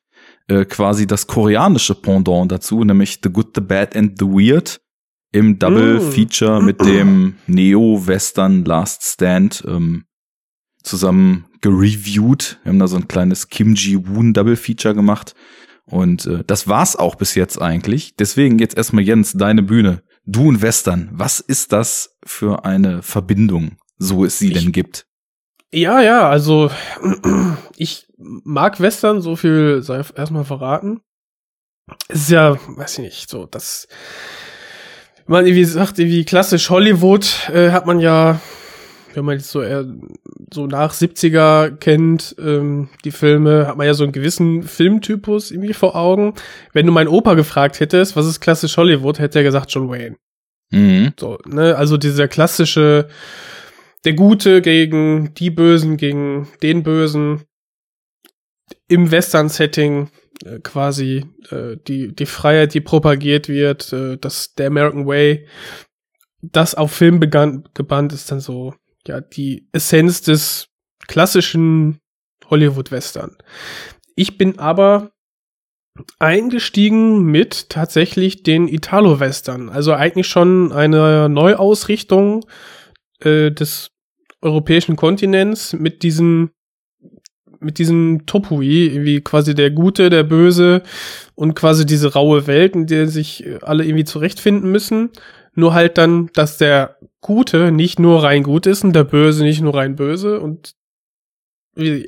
äh, 0.48 0.66
quasi 0.66 1.08
das 1.08 1.28
koreanische 1.28 1.96
Pendant 1.96 2.52
dazu, 2.52 2.84
nämlich 2.84 3.20
The 3.24 3.30
Good, 3.30 3.52
The 3.56 3.62
Bad 3.62 3.96
and 3.96 4.18
The 4.20 4.26
Weird 4.26 4.82
im 5.38 5.60
Double 5.60 6.00
Mm. 6.00 6.12
Feature 6.12 6.62
mit 6.62 6.82
dem 6.82 7.36
Neo-Western 7.48 8.66
Last 8.66 9.04
Stand 9.04 9.64
ähm, 9.68 10.06
zusammen 10.84 11.46
gereviewt. 11.62 12.60
Wir 12.64 12.72
haben 12.72 12.80
da 12.80 12.88
so 12.88 12.96
ein 12.98 13.08
kleines 13.08 13.50
Kim 13.50 13.76
Ji-Woon 13.76 14.34
Double 14.34 14.56
Feature 14.56 14.96
gemacht. 14.96 15.36
Und 15.86 16.26
äh, 16.26 16.44
das 16.46 16.68
war's 16.68 16.96
auch 16.96 17.16
bis 17.16 17.36
jetzt 17.36 17.62
eigentlich. 17.62 18.16
Deswegen 18.16 18.60
jetzt 18.60 18.76
erstmal 18.76 19.04
Jens, 19.04 19.34
deine 19.34 19.64
Bühne. 19.64 20.04
Du 20.26 20.50
und 20.50 20.62
Western, 20.62 21.10
was 21.14 21.40
ist 21.40 21.72
das 21.72 22.18
für 22.26 22.66
eine 22.66 23.02
Verbindung, 23.02 23.78
so 23.98 24.26
es 24.26 24.40
sie 24.40 24.52
Ich- 24.52 24.62
denn 24.64 24.72
gibt? 24.74 25.06
Ja, 25.72 26.02
ja, 26.02 26.30
also 26.30 26.72
ich 27.78 28.08
mag 28.18 28.80
Western, 28.80 29.22
so 29.22 29.36
viel 29.36 29.82
sei 29.84 30.02
erstmal 30.16 30.46
verraten. 30.46 31.02
Es 32.08 32.22
ist 32.24 32.30
ja, 32.32 32.58
weiß 32.78 32.94
ich 33.00 33.04
nicht, 33.06 33.30
so 33.30 33.46
das 33.46 33.88
man 35.30 35.46
irgendwie 35.46 35.66
sagt, 35.66 36.00
irgendwie 36.00 36.26
klassisch 36.26 36.70
Hollywood 36.70 37.50
äh, 37.54 37.72
hat 37.72 37.86
man 37.86 38.00
ja, 38.00 38.40
wenn 39.14 39.26
man 39.26 39.38
jetzt 39.38 39.52
so 39.52 39.62
eher 39.62 39.86
so 40.54 40.68
nach 40.68 40.94
70er 40.94 41.72
kennt, 41.72 42.36
ähm, 42.40 42.90
die 43.04 43.12
Filme, 43.12 43.68
hat 43.68 43.78
man 43.78 43.88
ja 43.88 43.94
so 43.94 44.04
einen 44.04 44.14
gewissen 44.14 44.64
Filmtypus 44.64 45.52
irgendwie 45.52 45.74
vor 45.74 45.96
Augen. 45.96 46.34
Wenn 46.74 46.86
du 46.86 46.92
meinen 46.92 47.08
Opa 47.08 47.34
gefragt 47.34 47.80
hättest, 47.80 48.16
was 48.16 48.28
ist 48.28 48.40
klassisch 48.40 48.78
Hollywood, 48.78 49.20
hätte 49.20 49.40
er 49.40 49.44
gesagt 49.44 49.72
John 49.72 49.90
Wayne. 49.90 50.16
Mhm. 50.72 51.14
So, 51.20 51.38
ne, 51.46 51.76
also 51.76 51.98
dieser 51.98 52.28
klassische, 52.28 53.08
der 54.06 54.14
Gute 54.14 54.62
gegen 54.62 55.34
die 55.36 55.50
Bösen, 55.50 55.98
gegen 55.98 56.48
den 56.62 56.84
Bösen 56.84 57.44
im 58.88 59.12
Western-Setting 59.12 60.10
äh, 60.46 60.60
quasi 60.60 61.26
äh, 61.50 61.78
die, 61.88 62.14
die 62.16 62.26
Freiheit, 62.26 62.74
die 62.74 62.82
propagiert 62.82 63.50
wird, 63.50 63.92
äh, 63.94 64.18
das 64.18 64.54
der 64.54 64.68
American 64.68 65.06
Way, 65.08 65.48
das 66.42 66.76
auf 66.76 66.92
Film 66.92 67.20
begann, 67.20 67.68
gebannt 67.74 68.14
ist 68.14 68.32
dann 68.32 68.40
so, 68.40 68.74
ja, 69.08 69.22
die 69.22 69.68
Essenz 69.72 70.22
des 70.22 70.68
klassischen 71.08 72.00
Hollywood-Western. 72.50 73.38
Ich 74.16 74.38
bin 74.38 74.60
aber 74.60 75.12
eingestiegen 76.20 77.24
mit 77.24 77.70
tatsächlich 77.70 78.44
den 78.44 78.68
Italo-Western. 78.68 79.70
Also 79.70 79.94
eigentlich 79.94 80.28
schon 80.28 80.72
eine 80.72 81.30
Neuausrichtung 81.30 82.46
äh, 83.20 83.52
des 83.52 83.92
europäischen 84.42 84.96
Kontinents 84.96 85.74
mit 85.74 86.04
diesem 86.04 86.52
mit 87.68 87.78
diesem 87.80 88.26
Topoi, 88.26 89.04
wie 89.04 89.22
quasi 89.22 89.54
der 89.54 89.72
Gute, 89.72 90.10
der 90.10 90.24
Böse 90.24 90.82
und 91.36 91.54
quasi 91.54 91.86
diese 91.86 92.14
raue 92.14 92.48
Welt, 92.48 92.76
in 92.76 92.88
der 92.88 93.08
sich 93.08 93.46
alle 93.62 93.84
irgendwie 93.84 94.06
zurechtfinden 94.06 94.72
müssen. 94.72 95.10
Nur 95.54 95.74
halt 95.74 95.98
dann, 95.98 96.30
dass 96.34 96.58
der 96.58 96.98
Gute 97.20 97.72
nicht 97.74 98.00
nur 98.00 98.24
rein 98.24 98.44
gut 98.44 98.66
ist 98.66 98.86
und 98.86 98.94
der 98.94 99.04
Böse 99.04 99.44
nicht 99.44 99.62
nur 99.62 99.76
rein 99.76 99.98
böse 99.98 100.40
und 100.40 100.76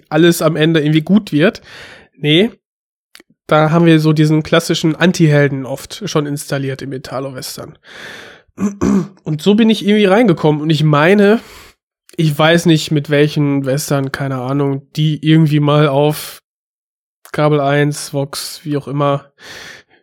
alles 0.08 0.42
am 0.42 0.56
Ende 0.56 0.80
irgendwie 0.80 1.02
gut 1.02 1.34
wird. 1.34 1.62
Nee, 2.16 2.52
da 3.48 3.72
haben 3.72 3.86
wir 3.86 4.00
so 4.00 4.14
diesen 4.14 4.44
klassischen 4.44 4.96
Anti-Helden 4.96 5.66
oft 5.66 6.04
schon 6.06 6.26
installiert 6.26 6.82
im 6.82 6.94
Italo-Western. 6.94 7.78
Und 9.24 9.42
so 9.42 9.56
bin 9.56 9.70
ich 9.70 9.86
irgendwie 9.86 10.06
reingekommen 10.06 10.62
und 10.62 10.70
ich 10.70 10.84
meine, 10.84 11.42
ich 12.20 12.38
weiß 12.38 12.66
nicht 12.66 12.92
mit 12.92 13.10
welchen 13.10 13.66
Western, 13.66 14.12
keine 14.12 14.42
Ahnung, 14.42 14.92
die 14.92 15.26
irgendwie 15.26 15.62
mal 15.62 15.88
auf 15.88 16.40
Kabel 17.32 17.62
1, 17.62 18.14
Vox, 18.14 18.60
wie 18.66 18.76
auch 18.76 18.90
immer, 18.90 19.32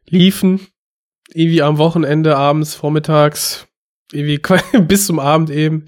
liefen. 0.07 0.67
Irgendwie 1.35 1.61
am 1.61 1.77
Wochenende, 1.77 2.35
abends, 2.39 2.75
vormittags, 2.75 3.69
irgendwie 4.13 4.41
bis 4.87 5.05
zum 5.05 5.19
Abend 5.19 5.51
eben. 5.51 5.85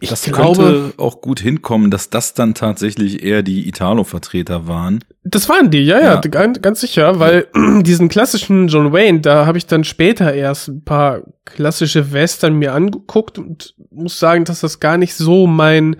Ich 0.00 0.10
das 0.10 0.22
glaube, 0.22 0.62
könnte 0.62 0.92
auch 0.98 1.20
gut 1.20 1.40
hinkommen, 1.40 1.90
dass 1.90 2.08
das 2.08 2.32
dann 2.34 2.54
tatsächlich 2.54 3.22
eher 3.24 3.42
die 3.42 3.68
Italo-Vertreter 3.68 4.68
waren. 4.68 5.04
Das 5.24 5.48
waren 5.48 5.70
die, 5.70 5.84
ja, 5.84 5.98
ja, 5.98 6.14
Ja. 6.14 6.20
Ganz, 6.20 6.62
ganz 6.62 6.80
sicher, 6.80 7.18
weil 7.18 7.48
diesen 7.82 8.08
klassischen 8.08 8.68
John 8.68 8.92
Wayne, 8.92 9.20
da 9.20 9.44
habe 9.44 9.58
ich 9.58 9.66
dann 9.66 9.82
später 9.82 10.32
erst 10.32 10.68
ein 10.68 10.84
paar 10.84 11.22
klassische 11.44 12.12
Western 12.12 12.54
mir 12.54 12.74
angeguckt 12.74 13.38
und 13.38 13.74
muss 13.90 14.20
sagen, 14.20 14.44
dass 14.44 14.60
das 14.60 14.78
gar 14.78 14.98
nicht 14.98 15.14
so 15.14 15.48
mein 15.48 15.96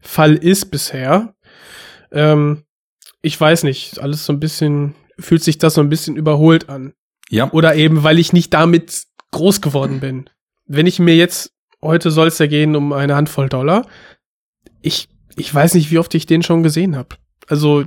Fall 0.00 0.34
ist 0.36 0.70
bisher. 0.70 1.34
Ähm, 2.12 2.62
ich 3.22 3.38
weiß 3.40 3.64
nicht, 3.64 3.98
alles 3.98 4.24
so 4.24 4.32
ein 4.32 4.40
bisschen, 4.40 4.94
fühlt 5.18 5.42
sich 5.42 5.58
das 5.58 5.74
so 5.74 5.80
ein 5.80 5.88
bisschen 5.88 6.16
überholt 6.16 6.68
an. 6.68 6.92
Ja, 7.28 7.50
Oder 7.52 7.74
eben, 7.74 8.02
weil 8.02 8.18
ich 8.18 8.32
nicht 8.32 8.54
damit 8.54 9.04
groß 9.32 9.60
geworden 9.60 10.00
bin. 10.00 10.30
Wenn 10.66 10.86
ich 10.86 10.98
mir 10.98 11.16
jetzt, 11.16 11.52
heute 11.82 12.10
soll 12.10 12.28
es 12.28 12.38
ja 12.38 12.46
gehen 12.46 12.76
um 12.76 12.92
eine 12.92 13.16
Handvoll 13.16 13.48
Dollar, 13.48 13.86
ich, 14.82 15.08
ich 15.36 15.54
weiß 15.54 15.74
nicht, 15.74 15.90
wie 15.90 15.98
oft 15.98 16.14
ich 16.14 16.26
den 16.26 16.42
schon 16.42 16.62
gesehen 16.62 16.96
habe. 16.96 17.16
Also 17.46 17.84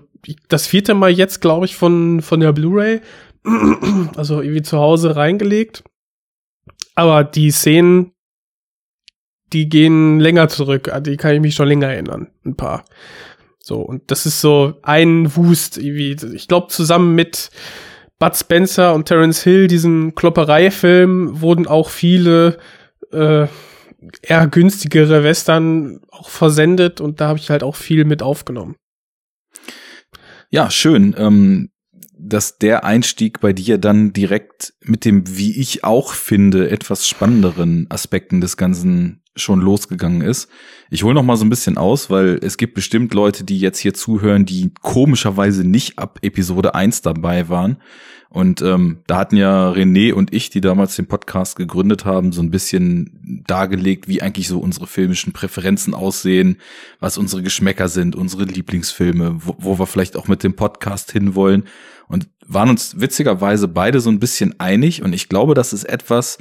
das 0.50 0.67
vierte 0.67 0.93
Mal 0.93 1.12
jetzt, 1.12 1.41
glaube 1.41 1.65
ich, 1.65 1.75
von, 1.75 2.21
von 2.21 2.39
der 2.39 2.53
Blu-ray, 2.53 3.01
also 4.15 4.41
irgendwie 4.41 4.62
zu 4.62 4.77
Hause 4.77 5.15
reingelegt. 5.15 5.83
Aber 6.95 7.23
die 7.23 7.51
Szenen, 7.51 8.12
die 9.51 9.69
gehen 9.69 10.19
länger 10.19 10.50
zurück, 10.50 10.89
an 10.89 11.03
die 11.03 11.17
kann 11.17 11.35
ich 11.35 11.41
mich 11.41 11.55
schon 11.55 11.67
länger 11.67 11.88
erinnern, 11.88 12.27
ein 12.45 12.55
paar. 12.55 12.85
So, 13.59 13.79
und 13.79 14.12
das 14.12 14.25
ist 14.25 14.41
so 14.41 14.73
ein 14.81 15.35
Wust, 15.35 15.77
irgendwie, 15.77 16.17
ich 16.35 16.47
glaube, 16.47 16.67
zusammen 16.67 17.15
mit 17.15 17.50
Bud 18.19 18.35
Spencer 18.35 18.93
und 18.93 19.07
Terence 19.07 19.43
Hill, 19.43 19.67
diesen 19.67 20.15
Klopperei-Film, 20.15 21.41
wurden 21.41 21.67
auch 21.67 21.89
viele 21.89 22.57
äh, 23.12 23.47
eher 24.22 24.48
günstigere 24.48 25.24
Western 25.24 26.01
auch 26.10 26.29
versendet 26.29 27.01
und 27.01 27.22
da 27.22 27.27
habe 27.27 27.39
ich 27.39 27.50
halt 27.50 27.63
auch 27.63 27.75
viel 27.75 28.05
mit 28.05 28.22
aufgenommen. 28.22 28.75
Ja, 30.50 30.69
schön, 30.69 31.15
ähm, 31.17 31.72
dass 32.25 32.58
der 32.58 32.86
Einstieg 32.86 33.39
bei 33.42 33.53
dir 33.53 33.77
dann 33.77 34.13
direkt 34.13 34.74
mit 34.82 35.06
dem, 35.06 35.38
wie 35.38 35.60
ich 35.60 35.84
auch 35.84 36.13
finde, 36.13 36.70
etwas 36.70 37.08
spannenderen 37.08 37.88
Aspekten 37.89 38.39
des 38.39 38.58
Ganzen 38.58 39.22
schon 39.36 39.62
losgegangen 39.62 40.22
ist. 40.22 40.48
Ich 40.89 41.03
hole 41.03 41.15
noch 41.15 41.24
mal 41.24 41.38
so 41.38 41.46
ein 41.46 41.50
bisschen 41.50 41.77
aus, 41.77 42.10
weil 42.10 42.39
es 42.42 42.58
gibt 42.58 42.75
bestimmt 42.75 43.13
Leute, 43.13 43.44
die 43.44 43.60
jetzt 43.60 43.80
hier 43.80 43.94
zuhören, 43.94 44.46
die 44.46 44.72
komischerweise 44.82 45.68
nicht 45.68 45.98
ab 45.98 46.20
Episode 46.22 46.75
1 46.75 47.01
dabei 47.01 47.50
waren. 47.50 47.77
Und 48.30 48.63
ähm, 48.63 49.03
da 49.06 49.18
hatten 49.18 49.38
ja 49.38 49.70
René 49.70 50.13
und 50.13 50.34
ich, 50.34 50.50
die 50.50 50.62
damals 50.62 50.96
den 50.96 51.08
Podcast 51.08 51.56
gegründet 51.56 52.03
haben, 52.03 52.32
so 52.32 52.42
ein 52.42 52.50
bisschen 52.50 53.44
dargelegt, 53.46 54.08
wie 54.08 54.24
eigentlich 54.24 54.48
so 54.48 54.60
unsere 54.60 54.88
filmischen 54.88 55.34
Präferenzen 55.34 55.94
aussehen, 55.94 56.58
was 57.00 57.20
unsere 57.20 57.44
Geschmäcker 57.44 57.89
sind, 57.89 58.15
unsere 58.15 58.46
Lieblingsfilme, 58.46 59.36
wo, 59.46 59.56
wo 59.60 59.80
wir 59.80 59.86
vielleicht 59.86 60.15
auch 60.15 60.27
mit 60.27 60.44
dem 60.44 60.56
Podcast 60.56 61.12
hinwollen. 61.12 61.65
Waren 62.47 62.69
uns 62.69 63.00
witzigerweise 63.00 63.67
beide 63.67 64.00
so 64.00 64.09
ein 64.09 64.19
bisschen 64.19 64.59
einig. 64.59 65.01
Und 65.01 65.13
ich 65.13 65.29
glaube, 65.29 65.53
das 65.53 65.73
ist 65.73 65.85
etwas, 65.85 66.38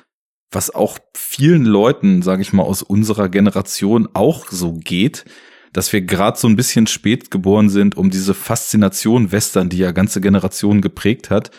was 0.50 0.74
auch 0.74 0.98
vielen 1.16 1.64
Leuten, 1.64 2.22
sage 2.22 2.42
ich 2.42 2.52
mal, 2.52 2.62
aus 2.62 2.82
unserer 2.82 3.28
Generation 3.28 4.08
auch 4.12 4.48
so 4.48 4.74
geht, 4.74 5.24
dass 5.72 5.92
wir 5.92 6.02
gerade 6.02 6.38
so 6.38 6.48
ein 6.48 6.56
bisschen 6.56 6.86
spät 6.86 7.30
geboren 7.30 7.70
sind, 7.70 7.96
um 7.96 8.10
diese 8.10 8.34
Faszination 8.34 9.32
Western, 9.32 9.70
die 9.70 9.78
ja 9.78 9.92
ganze 9.92 10.20
Generationen 10.20 10.82
geprägt 10.82 11.30
hat, 11.30 11.50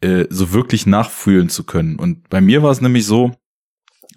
äh, 0.00 0.24
so 0.28 0.52
wirklich 0.52 0.86
nachfühlen 0.86 1.48
zu 1.48 1.64
können. 1.64 1.96
Und 1.96 2.28
bei 2.28 2.40
mir 2.40 2.62
war 2.62 2.72
es 2.72 2.80
nämlich 2.80 3.06
so, 3.06 3.32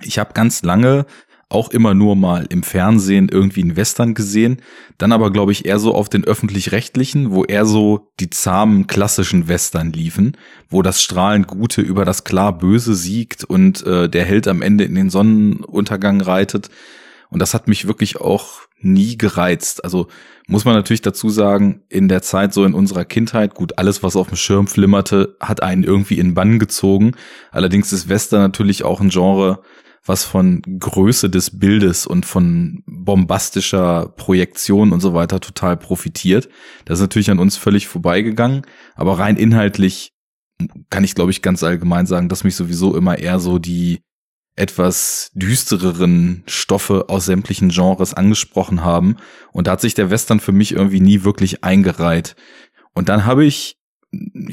ich 0.02 0.18
habe 0.18 0.34
ganz 0.34 0.64
lange 0.64 1.06
auch 1.54 1.70
immer 1.70 1.94
nur 1.94 2.16
mal 2.16 2.46
im 2.50 2.64
Fernsehen 2.64 3.30
irgendwie 3.30 3.62
einen 3.62 3.76
Western 3.76 4.14
gesehen, 4.14 4.58
dann 4.98 5.12
aber 5.12 5.32
glaube 5.32 5.52
ich 5.52 5.66
eher 5.66 5.80
so 5.80 5.94
auf 5.94 6.10
den 6.10 6.24
öffentlich-rechtlichen, 6.24 7.32
wo 7.32 7.44
eher 7.44 7.66
so 7.66 8.12
die 8.20 8.30
zahmen 8.30 8.88
klassischen 8.88 9.48
Western 9.48 9.92
liefen, 9.94 10.36
wo 10.70 10.82
das 10.82 11.02
strahlend 11.02 11.48
Gute 11.48 11.82
über 11.82 12.06
das 12.06 12.24
klar 12.24 12.58
Böse 12.58 12.96
siegt 12.96 13.44
und 13.44 13.86
äh, 13.86 14.10
der 14.10 14.26
Held 14.26 14.48
am 14.48 14.62
Ende 14.62 14.84
in 14.84 14.96
den 14.96 15.10
Sonnenuntergang 15.10 16.22
reitet. 16.22 16.70
Und 17.30 17.40
das 17.40 17.54
hat 17.54 17.68
mich 17.68 17.88
wirklich 17.88 18.22
auch 18.22 18.62
nie 18.80 19.18
gereizt. 19.18 19.84
Also 19.84 20.08
muss 20.48 20.66
man 20.66 20.76
natürlich 20.76 21.02
dazu 21.02 21.30
sagen, 21.30 21.82
in 21.90 22.08
der 22.08 22.22
Zeit 22.22 22.54
so 22.54 22.66
in 22.66 22.74
unserer 22.74 23.06
Kindheit, 23.06 23.56
gut, 23.56 23.78
alles, 23.78 24.04
was 24.04 24.16
auf 24.16 24.28
dem 24.28 24.38
Schirm 24.38 24.68
flimmerte, 24.68 25.36
hat 25.40 25.64
einen 25.64 25.84
irgendwie 25.84 26.20
in 26.20 26.34
Bann 26.34 26.60
gezogen. 26.60 27.14
Allerdings 27.52 27.94
ist 27.94 28.10
Western 28.10 28.42
natürlich 28.42 28.84
auch 28.84 29.02
ein 29.02 29.10
Genre, 29.10 29.64
was 30.06 30.26
von 30.26 30.62
Größe 30.80 31.30
des 31.30 31.60
Bildes 31.60 32.06
und 32.06 32.26
von 32.26 32.84
bombastischer 32.86 34.10
Projektion 34.18 34.92
und 34.92 35.00
so 35.00 35.14
weiter 35.14 35.40
total 35.40 35.78
profitiert. 35.78 36.50
Das 36.86 37.00
ist 37.00 37.04
natürlich 37.04 37.32
an 37.32 37.40
uns 37.40 37.56
völlig 37.56 37.88
vorbeigegangen, 37.88 38.64
aber 38.96 39.20
rein 39.20 39.38
inhaltlich 39.38 40.12
kann 40.90 41.04
ich, 41.04 41.16
glaube 41.16 41.32
ich, 41.32 41.42
ganz 41.42 41.64
allgemein 41.64 42.06
sagen, 42.06 42.30
dass 42.30 42.44
mich 42.44 42.56
sowieso 42.56 42.96
immer 42.96 43.18
eher 43.18 43.40
so 43.40 43.60
die 43.60 44.02
etwas 44.56 45.32
düstereren 45.34 46.44
Stoffe 46.48 47.06
aus 47.10 47.26
sämtlichen 47.26 47.70
Genres 47.70 48.14
angesprochen 48.14 48.84
haben. 48.84 49.18
Und 49.52 49.68
da 49.68 49.72
hat 49.72 49.82
sich 49.82 49.96
der 49.96 50.12
Western 50.12 50.40
für 50.40 50.52
mich 50.52 50.74
irgendwie 50.74 51.00
nie 51.00 51.24
wirklich 51.24 51.64
eingereiht. 51.64 52.36
Und 52.94 53.10
dann 53.10 53.26
habe 53.26 53.46
ich, 53.46 53.78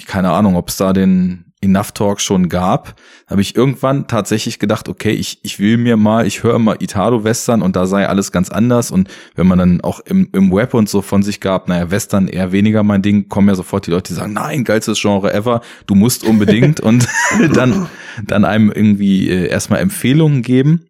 keine 0.07 0.31
Ahnung, 0.31 0.57
ob 0.57 0.69
es 0.71 0.79
da 0.79 0.93
den 0.93 1.50
Enough 1.63 1.93
Talk 1.93 2.21
schon 2.23 2.49
gab, 2.49 2.95
habe 3.27 3.43
ich 3.43 3.55
irgendwann 3.55 4.07
tatsächlich 4.07 4.59
gedacht, 4.59 4.89
okay, 4.89 5.11
ich, 5.11 5.41
ich 5.43 5.59
will 5.59 5.77
mir 5.77 5.99
mal, 5.99 6.27
ich 6.27 6.43
höre 6.43 6.59
mal 6.59 6.77
Italo-Western 6.81 7.61
und 7.61 7.77
da 7.77 7.87
sei 7.87 8.09
alles 8.09 8.33
ganz 8.33 8.49
anders. 8.49 8.91
Und 8.91 9.11
wenn 9.35 9.47
man 9.47 9.59
dann 9.59 9.81
auch 9.83 10.01
im, 10.01 10.31
im 10.33 10.51
Web 10.51 10.73
und 10.73 10.89
so 10.89 11.03
von 11.03 11.23
sich 11.23 11.39
gab, 11.41 11.69
naja, 11.69 11.91
Western 11.91 12.29
eher 12.29 12.53
weniger 12.53 12.83
mein 12.83 13.03
Ding, 13.03 13.29
kommen 13.29 13.49
ja 13.49 13.55
sofort 13.55 13.87
die 13.87 13.91
Leute, 13.91 14.15
die 14.15 14.19
sagen, 14.19 14.33
nein, 14.33 14.65
geilstes 14.65 14.99
Genre 15.01 15.35
ever, 15.35 15.61
du 15.87 15.95
musst 15.95 16.25
unbedingt 16.25 16.81
und 16.81 17.07
dann, 17.53 17.89
dann 18.25 18.47
einem 18.47 18.73
irgendwie 18.73 19.29
äh, 19.29 19.49
erstmal 19.49 19.81
Empfehlungen 19.81 20.41
geben. 20.41 20.87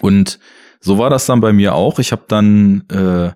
Und 0.00 0.40
so 0.80 0.98
war 0.98 1.10
das 1.10 1.26
dann 1.26 1.40
bei 1.40 1.52
mir 1.52 1.76
auch. 1.76 2.00
Ich 2.00 2.10
habe 2.10 2.24
dann 2.26 2.82
äh, 2.90 3.30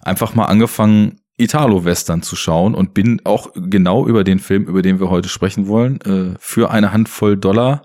einfach 0.00 0.36
mal 0.36 0.46
angefangen, 0.46 1.18
Italo-Western 1.36 2.22
zu 2.22 2.36
schauen 2.36 2.74
und 2.74 2.94
bin 2.94 3.20
auch 3.24 3.50
genau 3.54 4.06
über 4.06 4.22
den 4.22 4.38
Film, 4.38 4.64
über 4.64 4.82
den 4.82 5.00
wir 5.00 5.10
heute 5.10 5.28
sprechen 5.28 5.66
wollen, 5.66 6.00
äh, 6.02 6.36
für 6.38 6.70
eine 6.70 6.92
Handvoll 6.92 7.36
Dollar, 7.36 7.84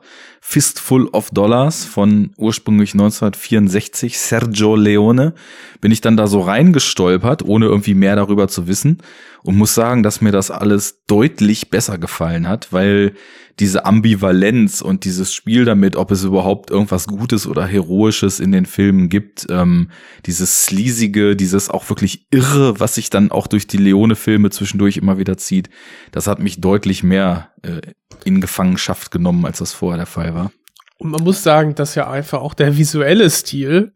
Fistful 0.52 1.06
of 1.10 1.30
Dollars 1.30 1.86
von 1.86 2.32
ursprünglich 2.36 2.94
1964 2.94 4.18
Sergio 4.18 4.76
Leone, 4.76 5.36
bin 5.80 5.92
ich 5.92 6.02
dann 6.02 6.18
da 6.18 6.26
so 6.26 6.40
reingestolpert, 6.40 7.44
ohne 7.44 7.68
irgendwie 7.68 7.94
mehr 7.94 8.16
darüber 8.16 8.48
zu 8.48 8.68
wissen 8.68 8.98
und 9.44 9.60
muss 9.60 9.76
sagen, 9.76 10.02
dass 10.02 10.22
mir 10.22 10.32
das 10.32 10.50
alles 10.50 11.04
deutlich 11.06 11.70
besser 11.70 12.00
gefallen 12.00 12.48
hat, 12.48 12.74
weil 12.74 13.14
diese 13.60 13.86
Ambivalenz 13.86 14.82
und 14.82 15.06
dieses 15.06 15.34
Spiel 15.36 15.66
damit, 15.66 15.96
ob 15.96 16.10
es 16.10 16.24
überhaupt 16.24 16.72
irgendwas 16.72 17.06
Gutes 17.06 17.46
oder 17.46 17.68
Heroisches 17.68 18.40
in 18.40 18.52
den 18.52 18.66
Filmen 18.66 19.10
gibt, 19.10 19.46
ähm, 19.52 19.92
dieses 20.26 20.66
Sleasige, 20.66 21.36
dieses 21.36 21.70
auch 21.70 21.88
wirklich 21.90 22.26
Irre, 22.32 22.80
was 22.80 22.96
sich 22.96 23.12
dann 23.12 23.30
auch 23.30 23.46
durch 23.46 23.68
die 23.68 23.78
Leone-Filme 23.78 24.50
zwischendurch 24.50 24.98
immer 24.98 25.20
wieder 25.20 25.38
zieht, 25.38 25.70
das 26.12 26.26
hat 26.26 26.40
mich 26.40 26.60
deutlich 26.60 27.04
mehr 27.04 27.50
äh, 27.64 27.82
in 28.26 28.42
Gefangenschaft 28.42 29.12
genommen, 29.12 29.46
als 29.46 29.60
das 29.60 29.74
vorher 29.74 29.98
der 29.98 30.06
Fall 30.06 30.34
war. 30.34 30.52
Und 30.98 31.12
man 31.12 31.24
muss 31.24 31.44
sagen, 31.44 31.76
dass 31.76 31.96
ja 31.96 32.10
einfach 32.10 32.42
auch 32.42 32.54
der 32.54 32.78
visuelle 32.78 33.30
Stil, 33.30 33.94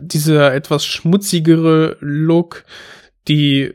dieser 0.00 0.54
etwas 0.54 0.84
schmutzigere 0.84 1.96
Look, 2.00 2.64
die 3.28 3.74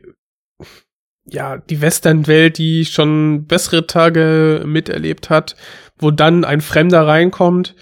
ja, 1.25 1.57
die 1.57 1.81
Westernwelt, 1.81 2.57
die 2.57 2.85
schon 2.85 3.45
bessere 3.45 3.87
Tage 3.87 4.63
miterlebt 4.65 5.29
hat, 5.29 5.55
wo 5.97 6.11
dann 6.11 6.43
ein 6.43 6.61
Fremder 6.61 7.07
reinkommt, 7.07 7.75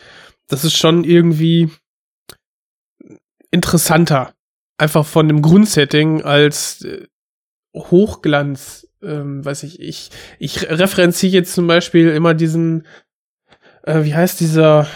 das 0.47 0.65
ist 0.65 0.77
schon 0.77 1.03
irgendwie 1.03 1.69
interessanter. 3.51 4.33
Einfach 4.77 5.05
von 5.05 5.27
dem 5.27 5.41
Grundsetting 5.41 6.21
als 6.21 6.83
äh, 6.83 7.07
Hochglanz, 7.75 8.87
ähm, 9.01 9.43
weiß 9.43 9.63
ich, 9.63 9.79
ich, 9.79 10.09
ich 10.39 10.69
referenziere 10.69 11.33
jetzt 11.33 11.53
zum 11.53 11.67
Beispiel 11.67 12.09
immer 12.09 12.33
diesen, 12.33 12.85
äh, 13.83 14.03
wie 14.03 14.15
heißt 14.15 14.39
dieser 14.39 14.87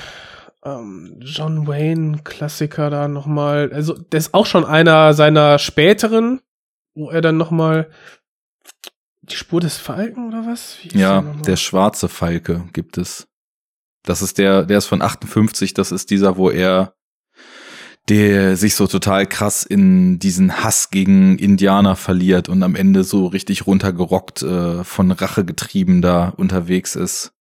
ähm, 0.63 1.17
John 1.21 1.67
Wayne 1.67 2.19
Klassiker 2.23 2.89
da 2.89 3.07
nochmal, 3.07 3.71
also 3.73 3.93
der 3.93 4.19
ist 4.19 4.33
auch 4.33 4.45
schon 4.45 4.65
einer 4.65 5.13
seiner 5.13 5.59
späteren, 5.59 6.41
wo 6.95 7.09
er 7.09 7.21
dann 7.21 7.37
nochmal 7.37 7.89
die 9.21 9.35
Spur 9.35 9.61
des 9.61 9.77
Falken 9.77 10.27
oder 10.27 10.45
was? 10.45 10.77
ja, 10.91 11.21
der, 11.21 11.41
der 11.41 11.55
schwarze 11.55 12.09
Falke 12.09 12.65
gibt 12.73 12.97
es. 12.97 13.27
Das 14.03 14.21
ist 14.21 14.37
der, 14.37 14.65
der 14.65 14.79
ist 14.79 14.85
von 14.85 15.01
58, 15.01 15.73
das 15.73 15.93
ist 15.93 16.09
dieser, 16.09 16.35
wo 16.35 16.49
er 16.49 16.93
der 18.09 18.57
sich 18.57 18.75
so 18.75 18.87
total 18.87 19.25
krass 19.25 19.63
in 19.63 20.19
diesen 20.19 20.63
Hass 20.63 20.89
gegen 20.89 21.37
Indianer 21.37 21.95
verliert 21.95 22.49
und 22.49 22.61
am 22.61 22.75
Ende 22.75 23.03
so 23.03 23.27
richtig 23.27 23.65
runtergerockt 23.65 24.41
äh, 24.41 24.83
von 24.83 25.11
Rache 25.11 25.45
getrieben 25.45 26.01
da 26.01 26.29
unterwegs 26.29 26.95
ist. 26.95 27.31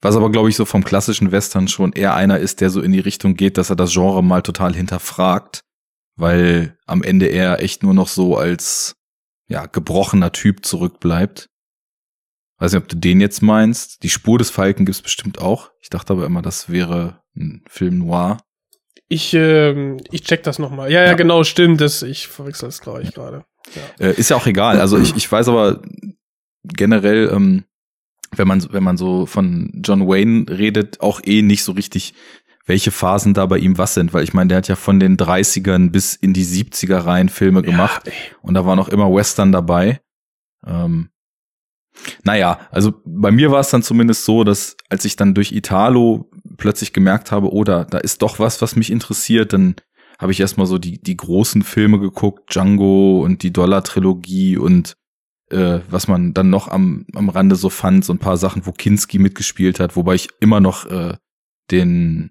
Was 0.00 0.16
aber, 0.16 0.30
glaube 0.30 0.48
ich, 0.48 0.56
so 0.56 0.64
vom 0.64 0.84
klassischen 0.84 1.32
Western 1.32 1.68
schon 1.68 1.92
eher 1.92 2.14
einer 2.14 2.38
ist, 2.38 2.60
der 2.60 2.70
so 2.70 2.80
in 2.80 2.92
die 2.92 3.00
Richtung 3.00 3.36
geht, 3.36 3.56
dass 3.58 3.70
er 3.70 3.76
das 3.76 3.92
Genre 3.92 4.22
mal 4.22 4.42
total 4.42 4.74
hinterfragt, 4.74 5.64
weil 6.16 6.78
am 6.86 7.02
Ende 7.02 7.26
er 7.26 7.60
echt 7.60 7.82
nur 7.82 7.94
noch 7.94 8.08
so 8.08 8.36
als 8.36 8.96
ja, 9.46 9.66
gebrochener 9.66 10.32
Typ 10.32 10.64
zurückbleibt. 10.64 11.48
Weiß 12.58 12.72
nicht, 12.72 12.82
ob 12.82 12.88
du 12.88 12.96
den 12.96 13.20
jetzt 13.20 13.42
meinst. 13.42 14.02
Die 14.02 14.10
Spur 14.10 14.38
des 14.38 14.50
Falken 14.50 14.86
gibt's 14.86 15.02
bestimmt 15.02 15.38
auch. 15.38 15.70
Ich 15.80 15.90
dachte 15.90 16.12
aber 16.12 16.24
immer, 16.24 16.40
das 16.40 16.68
wäre 16.68 17.22
ein 17.36 17.62
Film 17.68 17.98
noir. 17.98 18.38
Ich, 19.08 19.34
ähm, 19.34 19.98
ich 20.10 20.22
check 20.24 20.42
das 20.42 20.58
nochmal. 20.58 20.90
Ja, 20.90 21.00
ja, 21.02 21.08
ja, 21.08 21.14
genau, 21.14 21.44
stimmt. 21.44 21.80
Das, 21.80 22.02
ich 22.02 22.26
verwechsel 22.26 22.68
das, 22.68 22.80
glaube 22.80 23.02
ich, 23.02 23.12
gerade. 23.12 23.44
Ja. 23.98 24.06
Äh, 24.06 24.14
ist 24.14 24.30
ja 24.30 24.36
auch 24.36 24.46
egal. 24.46 24.80
Also 24.80 24.98
ich, 24.98 25.14
ich 25.16 25.30
weiß 25.30 25.48
aber 25.48 25.82
generell, 26.64 27.30
ähm, 27.32 27.64
wenn 28.34 28.48
man, 28.48 28.66
wenn 28.72 28.82
man 28.82 28.96
so 28.96 29.26
von 29.26 29.70
John 29.84 30.08
Wayne 30.08 30.46
redet, 30.48 31.00
auch 31.00 31.20
eh 31.24 31.42
nicht 31.42 31.64
so 31.64 31.72
richtig 31.72 32.14
welche 32.66 32.90
Phasen 32.90 33.34
da 33.34 33.46
bei 33.46 33.58
ihm 33.58 33.76
was 33.76 33.94
sind, 33.94 34.14
weil 34.14 34.24
ich 34.24 34.32
meine, 34.32 34.48
der 34.48 34.58
hat 34.58 34.68
ja 34.68 34.76
von 34.76 34.98
den 34.98 35.16
30ern 35.16 35.90
bis 35.90 36.14
in 36.14 36.32
die 36.32 36.44
70er 36.44 37.04
Reihen 37.04 37.28
Filme 37.28 37.62
gemacht 37.62 38.06
ja, 38.06 38.12
und 38.40 38.54
da 38.54 38.64
war 38.64 38.74
noch 38.74 38.88
immer 38.88 39.12
Western 39.12 39.52
dabei. 39.52 40.00
Ähm, 40.66 41.10
naja, 42.22 42.60
also 42.70 42.92
bei 43.04 43.30
mir 43.30 43.50
war 43.50 43.60
es 43.60 43.70
dann 43.70 43.82
zumindest 43.82 44.24
so, 44.24 44.44
dass 44.44 44.76
als 44.88 45.04
ich 45.04 45.16
dann 45.16 45.34
durch 45.34 45.52
Italo 45.52 46.30
plötzlich 46.56 46.92
gemerkt 46.92 47.32
habe, 47.32 47.52
oder 47.52 47.82
oh, 47.82 47.90
da 47.90 47.98
ist 47.98 48.22
doch 48.22 48.38
was, 48.38 48.60
was 48.62 48.76
mich 48.76 48.90
interessiert, 48.90 49.52
dann 49.52 49.76
habe 50.18 50.32
ich 50.32 50.40
erstmal 50.40 50.66
so 50.66 50.78
die, 50.78 51.00
die 51.00 51.16
großen 51.16 51.62
Filme 51.62 51.98
geguckt, 51.98 52.54
Django 52.54 53.22
und 53.22 53.42
die 53.42 53.52
Dollar-Trilogie 53.52 54.56
und 54.56 54.96
äh, 55.50 55.80
was 55.88 56.08
man 56.08 56.34
dann 56.34 56.50
noch 56.50 56.68
am, 56.68 57.06
am 57.14 57.28
Rande 57.28 57.56
so 57.56 57.68
fand, 57.68 58.04
so 58.04 58.12
ein 58.12 58.18
paar 58.18 58.36
Sachen, 58.36 58.66
wo 58.66 58.72
Kinski 58.72 59.18
mitgespielt 59.18 59.80
hat, 59.80 59.96
wobei 59.96 60.14
ich 60.14 60.28
immer 60.40 60.60
noch 60.60 60.86
äh, 60.86 61.16
den 61.70 62.30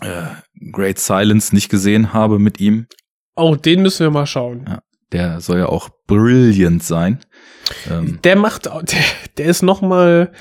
äh, 0.00 0.26
Great 0.72 0.98
Silence 0.98 1.54
nicht 1.54 1.68
gesehen 1.68 2.12
habe 2.12 2.38
mit 2.38 2.60
ihm. 2.60 2.86
Oh, 3.36 3.54
den 3.54 3.82
müssen 3.82 4.00
wir 4.00 4.10
mal 4.10 4.26
schauen. 4.26 4.64
Ja, 4.66 4.80
der 5.12 5.40
soll 5.40 5.58
ja 5.58 5.66
auch 5.66 5.88
brilliant 6.06 6.82
sein. 6.82 7.20
Ähm, 7.90 8.18
der 8.24 8.36
macht, 8.36 8.66
der, 8.66 8.82
der 9.36 9.46
ist 9.46 9.62
noch 9.62 9.80
mal, 9.80 10.32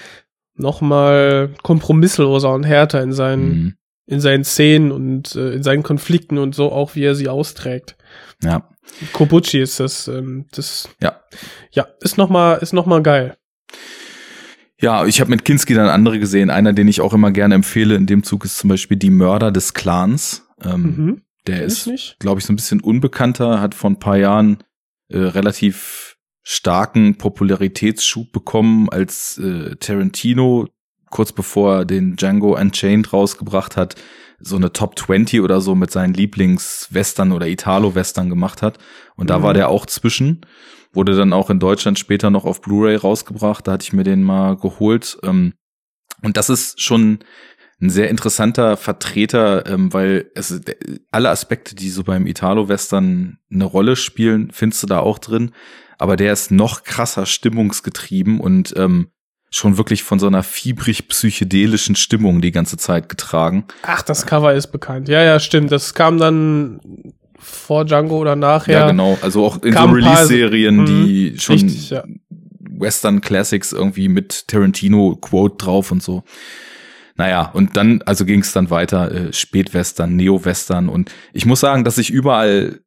noch 0.56 0.82
mal 0.82 1.54
kompromissloser 1.64 2.54
und 2.54 2.64
härter 2.64 3.02
in 3.02 3.14
seinen, 3.14 3.50
mhm. 3.50 3.74
in 4.06 4.20
seinen 4.20 4.44
Szenen 4.44 4.92
und 4.92 5.36
äh, 5.36 5.52
in 5.54 5.64
seinen 5.64 5.84
Konflikten 5.84 6.38
und 6.38 6.56
so 6.56 6.72
auch, 6.72 6.96
wie 6.96 7.04
er 7.04 7.16
sie 7.16 7.30
austrägt. 7.30 7.98
Ja. 8.44 8.70
Kobuchi 9.14 9.60
ist 9.60 9.80
das, 9.80 10.08
ähm, 10.08 10.46
das, 10.52 10.90
ja, 11.02 11.20
ja, 11.72 11.88
ist 12.02 12.18
noch 12.18 12.30
mal, 12.30 12.56
ist 12.56 12.74
noch 12.74 12.86
mal 12.86 13.04
geil. 13.04 13.38
Ja, 14.80 15.06
ich 15.06 15.20
habe 15.20 15.32
mit 15.32 15.44
Kinski 15.44 15.74
dann 15.74 15.90
andere 15.90 16.20
gesehen. 16.20 16.50
Einer, 16.50 16.72
den 16.72 16.88
ich 16.88 17.02
auch 17.02 17.14
immer 17.14 17.32
gerne 17.32 17.56
empfehle 17.56 17.96
in 17.96 18.06
dem 18.06 18.24
Zug, 18.24 18.46
ist 18.46 18.58
zum 18.58 18.70
Beispiel 18.70 18.98
Die 18.98 19.10
Mörder 19.10 19.52
des 19.52 19.74
Clans. 19.74 20.48
Ähm, 20.64 20.82
mhm. 20.82 21.22
Der 21.48 21.64
ist, 21.64 21.90
glaube 22.20 22.40
ich, 22.40 22.46
so 22.46 22.54
ein 22.54 22.58
bisschen 22.58 22.82
unbekannter, 22.82 23.62
hat 23.62 23.74
vor 23.74 23.90
ein 23.90 24.00
paar 24.00 24.18
Jahren 24.18 24.64
äh, 25.10 25.18
relativ 25.18 26.18
starken 26.44 27.18
Popularitätsschub 27.18 28.32
bekommen, 28.32 28.90
als 28.90 29.38
äh, 29.38 29.76
Tarantino 29.78 30.68
kurz 31.10 31.32
bevor 31.32 31.78
er 31.78 31.86
den 31.86 32.16
Django 32.16 32.58
Unchained 32.58 33.12
rausgebracht 33.14 33.78
hat, 33.78 33.96
so 34.40 34.56
eine 34.56 34.72
Top 34.72 35.00
20 35.00 35.42
oder 35.42 35.62
so 35.62 35.74
mit 35.74 35.92
seinen 35.92 36.14
Lieblings-Western 36.14 37.32
oder 37.32 37.48
Italo-Western 37.48 38.30
gemacht 38.30 38.62
hat. 38.62 38.78
Und 39.16 39.30
da 39.30 39.40
mhm. 39.40 39.44
war 39.44 39.54
der 39.54 39.70
auch 39.70 39.86
zwischen. 39.86 40.42
Wurde 40.94 41.16
dann 41.16 41.34
auch 41.34 41.50
in 41.50 41.60
Deutschland 41.60 41.98
später 41.98 42.30
noch 42.30 42.46
auf 42.46 42.62
Blu-ray 42.62 42.96
rausgebracht. 42.96 43.68
Da 43.68 43.74
hatte 43.74 43.84
ich 43.84 43.94
mir 43.94 44.04
den 44.04 44.24
mal 44.24 44.56
geholt. 44.56 45.18
Ähm, 45.24 45.54
und 46.22 46.38
das 46.38 46.50
ist 46.50 46.82
schon 46.82 47.20
ein 47.80 47.90
sehr 47.90 48.10
interessanter 48.10 48.76
Vertreter, 48.76 49.66
ähm, 49.68 49.94
weil 49.94 50.32
es 50.34 50.62
alle 51.12 51.30
Aspekte, 51.30 51.76
die 51.76 51.90
so 51.90 52.04
beim 52.04 52.26
Italo-Western 52.26 53.38
eine 53.52 53.66
Rolle 53.66 53.96
spielen, 53.96 54.50
findest 54.52 54.84
du 54.84 54.88
da 54.88 55.00
auch 55.00 55.20
drin. 55.20 55.52
Aber 56.00 56.16
der 56.16 56.34
ist 56.34 56.52
noch 56.52 56.84
krasser 56.84 57.26
stimmungsgetrieben 57.26 58.40
und 58.40 58.74
ähm, 58.78 59.10
schon 59.50 59.78
wirklich 59.78 60.04
von 60.04 60.20
so 60.20 60.28
einer 60.28 60.44
fiebrig 60.44 61.08
psychedelischen 61.08 61.96
Stimmung 61.96 62.42
die 62.42 62.52
ganze 62.52 62.78
Zeit 62.78 63.10
getragen. 63.10 63.66
Ach, 63.84 64.02
das 64.02 64.26
Cover 64.26 64.54
ist 64.54 64.68
bekannt. 64.68 65.08
Ja, 65.08 65.24
ja, 65.24 65.40
stimmt. 65.40 65.72
Das 65.72 65.94
kam 65.94 66.18
dann 66.18 66.80
vor 67.40 67.86
Django 67.86 68.18
oder 68.18 68.36
nachher. 68.36 68.80
Ja, 68.80 68.88
genau. 68.88 69.18
Also 69.22 69.46
auch 69.46 69.62
in 69.62 69.74
so 69.74 69.84
Release-Serien, 69.84 70.86
die 70.86 71.32
Mhm, 71.34 71.40
schon 71.40 71.56
richtig, 71.56 71.90
ja. 71.92 72.04
Western 72.80 73.22
Classics 73.22 73.72
irgendwie 73.72 74.10
mit 74.10 74.48
Tarantino-Quote 74.48 75.58
drauf 75.58 75.92
und 75.92 76.04
so. 76.04 76.24
Naja, 77.18 77.50
und 77.54 77.76
dann, 77.78 78.02
also 78.04 78.26
ging 78.26 78.42
es 78.42 78.54
dann 78.54 78.70
weiter, 78.70 79.12
äh, 79.12 79.34
Spätwestern, 79.34 80.16
Neo-Western 80.16 80.88
und 80.88 81.12
ich 81.34 81.46
muss 81.46 81.60
sagen, 81.60 81.84
dass 81.84 81.98
ich 81.98 82.12
überall 82.12 82.80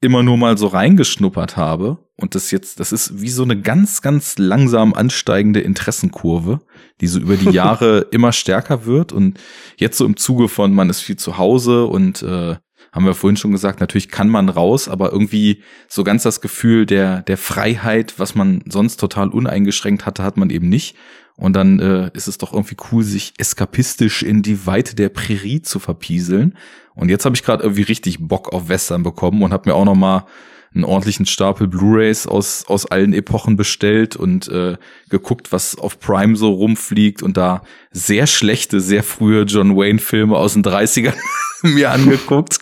immer 0.00 0.22
nur 0.22 0.36
mal 0.36 0.58
so 0.58 0.66
reingeschnuppert 0.66 1.56
habe 1.56 1.98
und 2.16 2.34
das 2.34 2.50
jetzt, 2.50 2.80
das 2.80 2.92
ist 2.92 3.20
wie 3.20 3.28
so 3.28 3.42
eine 3.42 3.60
ganz, 3.60 4.02
ganz 4.02 4.38
langsam 4.38 4.94
ansteigende 4.94 5.60
Interessenkurve, 5.60 6.60
die 7.00 7.06
so 7.06 7.20
über 7.20 7.36
die 7.36 7.50
Jahre 7.50 8.06
immer 8.10 8.32
stärker 8.32 8.86
wird 8.86 9.12
und 9.12 9.38
jetzt 9.76 9.98
so 9.98 10.06
im 10.06 10.16
Zuge 10.16 10.48
von, 10.48 10.72
man 10.72 10.90
ist 10.90 11.00
viel 11.00 11.16
zu 11.16 11.38
Hause 11.38 11.84
und 11.84 12.22
äh, 12.22 12.56
haben 12.92 13.04
wir 13.04 13.14
vorhin 13.14 13.36
schon 13.36 13.52
gesagt, 13.52 13.80
natürlich 13.80 14.08
kann 14.08 14.30
man 14.30 14.48
raus, 14.48 14.88
aber 14.88 15.12
irgendwie 15.12 15.62
so 15.86 16.02
ganz 16.02 16.22
das 16.22 16.40
Gefühl 16.40 16.86
der, 16.86 17.20
der 17.22 17.36
Freiheit, 17.36 18.18
was 18.18 18.34
man 18.34 18.62
sonst 18.66 18.96
total 18.96 19.28
uneingeschränkt 19.28 20.06
hatte, 20.06 20.22
hat 20.22 20.38
man 20.38 20.48
eben 20.48 20.70
nicht. 20.70 20.96
Und 21.36 21.54
dann 21.54 21.78
äh, 21.80 22.10
ist 22.14 22.28
es 22.28 22.38
doch 22.38 22.52
irgendwie 22.52 22.76
cool, 22.90 23.04
sich 23.04 23.34
eskapistisch 23.38 24.22
in 24.22 24.42
die 24.42 24.66
Weite 24.66 24.96
der 24.96 25.10
Prärie 25.10 25.60
zu 25.60 25.78
verpieseln. 25.78 26.56
Und 26.94 27.10
jetzt 27.10 27.26
habe 27.26 27.36
ich 27.36 27.42
gerade 27.42 27.62
irgendwie 27.62 27.82
richtig 27.82 28.18
Bock 28.20 28.52
auf 28.52 28.68
Western 28.68 29.02
bekommen 29.02 29.42
und 29.42 29.52
habe 29.52 29.68
mir 29.68 29.74
auch 29.74 29.84
noch 29.84 29.94
mal 29.94 30.26
einen 30.74 30.84
ordentlichen 30.84 31.26
Stapel 31.26 31.68
Blu-rays 31.68 32.26
aus 32.26 32.66
aus 32.68 32.86
allen 32.86 33.12
Epochen 33.12 33.56
bestellt 33.56 34.14
und 34.16 34.48
äh, 34.48 34.76
geguckt, 35.08 35.52
was 35.52 35.76
auf 35.76 35.98
Prime 35.98 36.36
so 36.36 36.52
rumfliegt 36.52 37.22
und 37.22 37.36
da 37.36 37.62
sehr 37.90 38.26
schlechte, 38.26 38.80
sehr 38.80 39.02
frühe 39.02 39.42
John 39.42 39.76
Wayne 39.76 39.98
Filme 39.98 40.36
aus 40.36 40.52
den 40.52 40.62
30ern 40.62 41.14
mir 41.62 41.90
angeguckt 41.90 42.58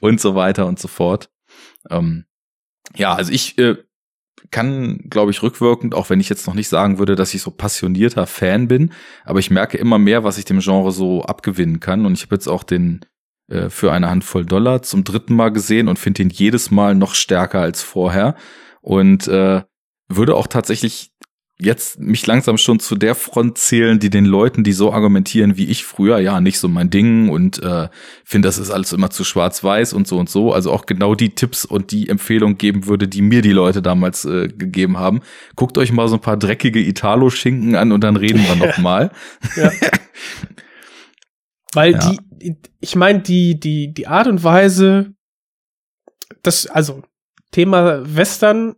und 0.00 0.20
so 0.20 0.34
weiter 0.34 0.66
und 0.66 0.78
so 0.78 0.88
fort. 0.88 1.30
Ähm, 1.88 2.24
ja, 2.96 3.14
also 3.14 3.32
ich 3.32 3.58
äh, 3.58 3.76
kann, 4.52 5.00
glaube 5.10 5.32
ich, 5.32 5.42
rückwirkend, 5.42 5.94
auch 5.94 6.10
wenn 6.10 6.20
ich 6.20 6.28
jetzt 6.28 6.46
noch 6.46 6.54
nicht 6.54 6.68
sagen 6.68 6.98
würde, 6.98 7.16
dass 7.16 7.34
ich 7.34 7.42
so 7.42 7.50
passionierter 7.50 8.26
Fan 8.26 8.68
bin, 8.68 8.92
aber 9.24 9.40
ich 9.40 9.50
merke 9.50 9.78
immer 9.78 9.98
mehr, 9.98 10.22
was 10.22 10.38
ich 10.38 10.44
dem 10.44 10.60
Genre 10.60 10.92
so 10.92 11.22
abgewinnen 11.22 11.80
kann. 11.80 12.06
Und 12.06 12.12
ich 12.12 12.22
habe 12.22 12.36
jetzt 12.36 12.46
auch 12.46 12.62
den 12.62 13.00
äh, 13.48 13.70
für 13.70 13.92
eine 13.92 14.08
Handvoll 14.08 14.44
Dollar 14.44 14.82
zum 14.82 15.04
dritten 15.04 15.34
Mal 15.34 15.50
gesehen 15.50 15.88
und 15.88 15.98
finde 15.98 16.22
ihn 16.22 16.30
jedes 16.30 16.70
Mal 16.70 16.94
noch 16.94 17.14
stärker 17.14 17.60
als 17.60 17.82
vorher. 17.82 18.36
Und 18.80 19.26
äh, 19.26 19.62
würde 20.08 20.36
auch 20.36 20.46
tatsächlich 20.46 21.11
jetzt 21.64 21.98
mich 22.00 22.26
langsam 22.26 22.58
schon 22.58 22.80
zu 22.80 22.96
der 22.96 23.14
Front 23.14 23.58
zählen, 23.58 23.98
die 23.98 24.10
den 24.10 24.24
Leuten, 24.24 24.64
die 24.64 24.72
so 24.72 24.92
argumentieren 24.92 25.56
wie 25.56 25.66
ich 25.66 25.84
früher, 25.84 26.18
ja, 26.18 26.40
nicht 26.40 26.58
so 26.58 26.68
mein 26.68 26.90
Ding 26.90 27.28
und 27.28 27.62
äh, 27.62 27.88
finde, 28.24 28.48
das 28.48 28.58
ist 28.58 28.70
alles 28.70 28.92
immer 28.92 29.10
zu 29.10 29.24
schwarz-weiß 29.24 29.92
und 29.92 30.06
so 30.06 30.18
und 30.18 30.28
so. 30.28 30.52
Also 30.52 30.70
auch 30.72 30.86
genau 30.86 31.14
die 31.14 31.34
Tipps 31.34 31.64
und 31.64 31.92
die 31.92 32.08
Empfehlung 32.08 32.58
geben 32.58 32.86
würde, 32.86 33.08
die 33.08 33.22
mir 33.22 33.42
die 33.42 33.52
Leute 33.52 33.82
damals 33.82 34.24
äh, 34.24 34.48
gegeben 34.48 34.98
haben. 34.98 35.20
Guckt 35.56 35.78
euch 35.78 35.92
mal 35.92 36.08
so 36.08 36.16
ein 36.16 36.20
paar 36.20 36.36
dreckige 36.36 36.80
Italo-Schinken 36.80 37.76
an 37.76 37.92
und 37.92 38.02
dann 38.02 38.16
reden 38.16 38.44
wir 38.46 38.56
noch 38.66 38.78
mal. 38.78 39.10
Weil 41.72 41.92
Ja. 41.92 42.14
die, 42.40 42.56
ich 42.80 42.96
meine, 42.96 43.20
die, 43.20 43.58
die, 43.58 43.92
die 43.94 44.06
Art 44.06 44.26
und 44.26 44.42
Weise, 44.44 45.14
das, 46.42 46.66
also, 46.66 47.02
Thema 47.50 48.02
Western, 48.16 48.74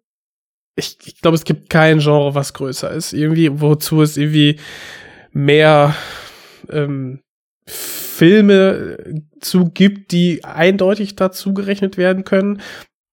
ich, 0.77 0.99
ich 1.05 1.21
glaube, 1.21 1.37
es 1.37 1.45
gibt 1.45 1.71
kein 1.71 1.99
Genre, 1.99 2.35
was 2.35 2.53
größer 2.55 2.91
ist. 2.91 3.13
Irgendwie, 3.13 3.61
wozu 3.61 4.03
es 4.03 4.17
irgendwie 4.17 4.59
mehr 5.33 5.95
ähm, 6.71 7.21
Filme 7.67 9.23
zu 9.41 9.71
gibt, 9.71 10.13
die 10.13 10.45
eindeutig 10.45 11.17
dazu 11.17 11.55
gerechnet 11.55 11.97
werden 11.97 12.25
können. 12.25 12.61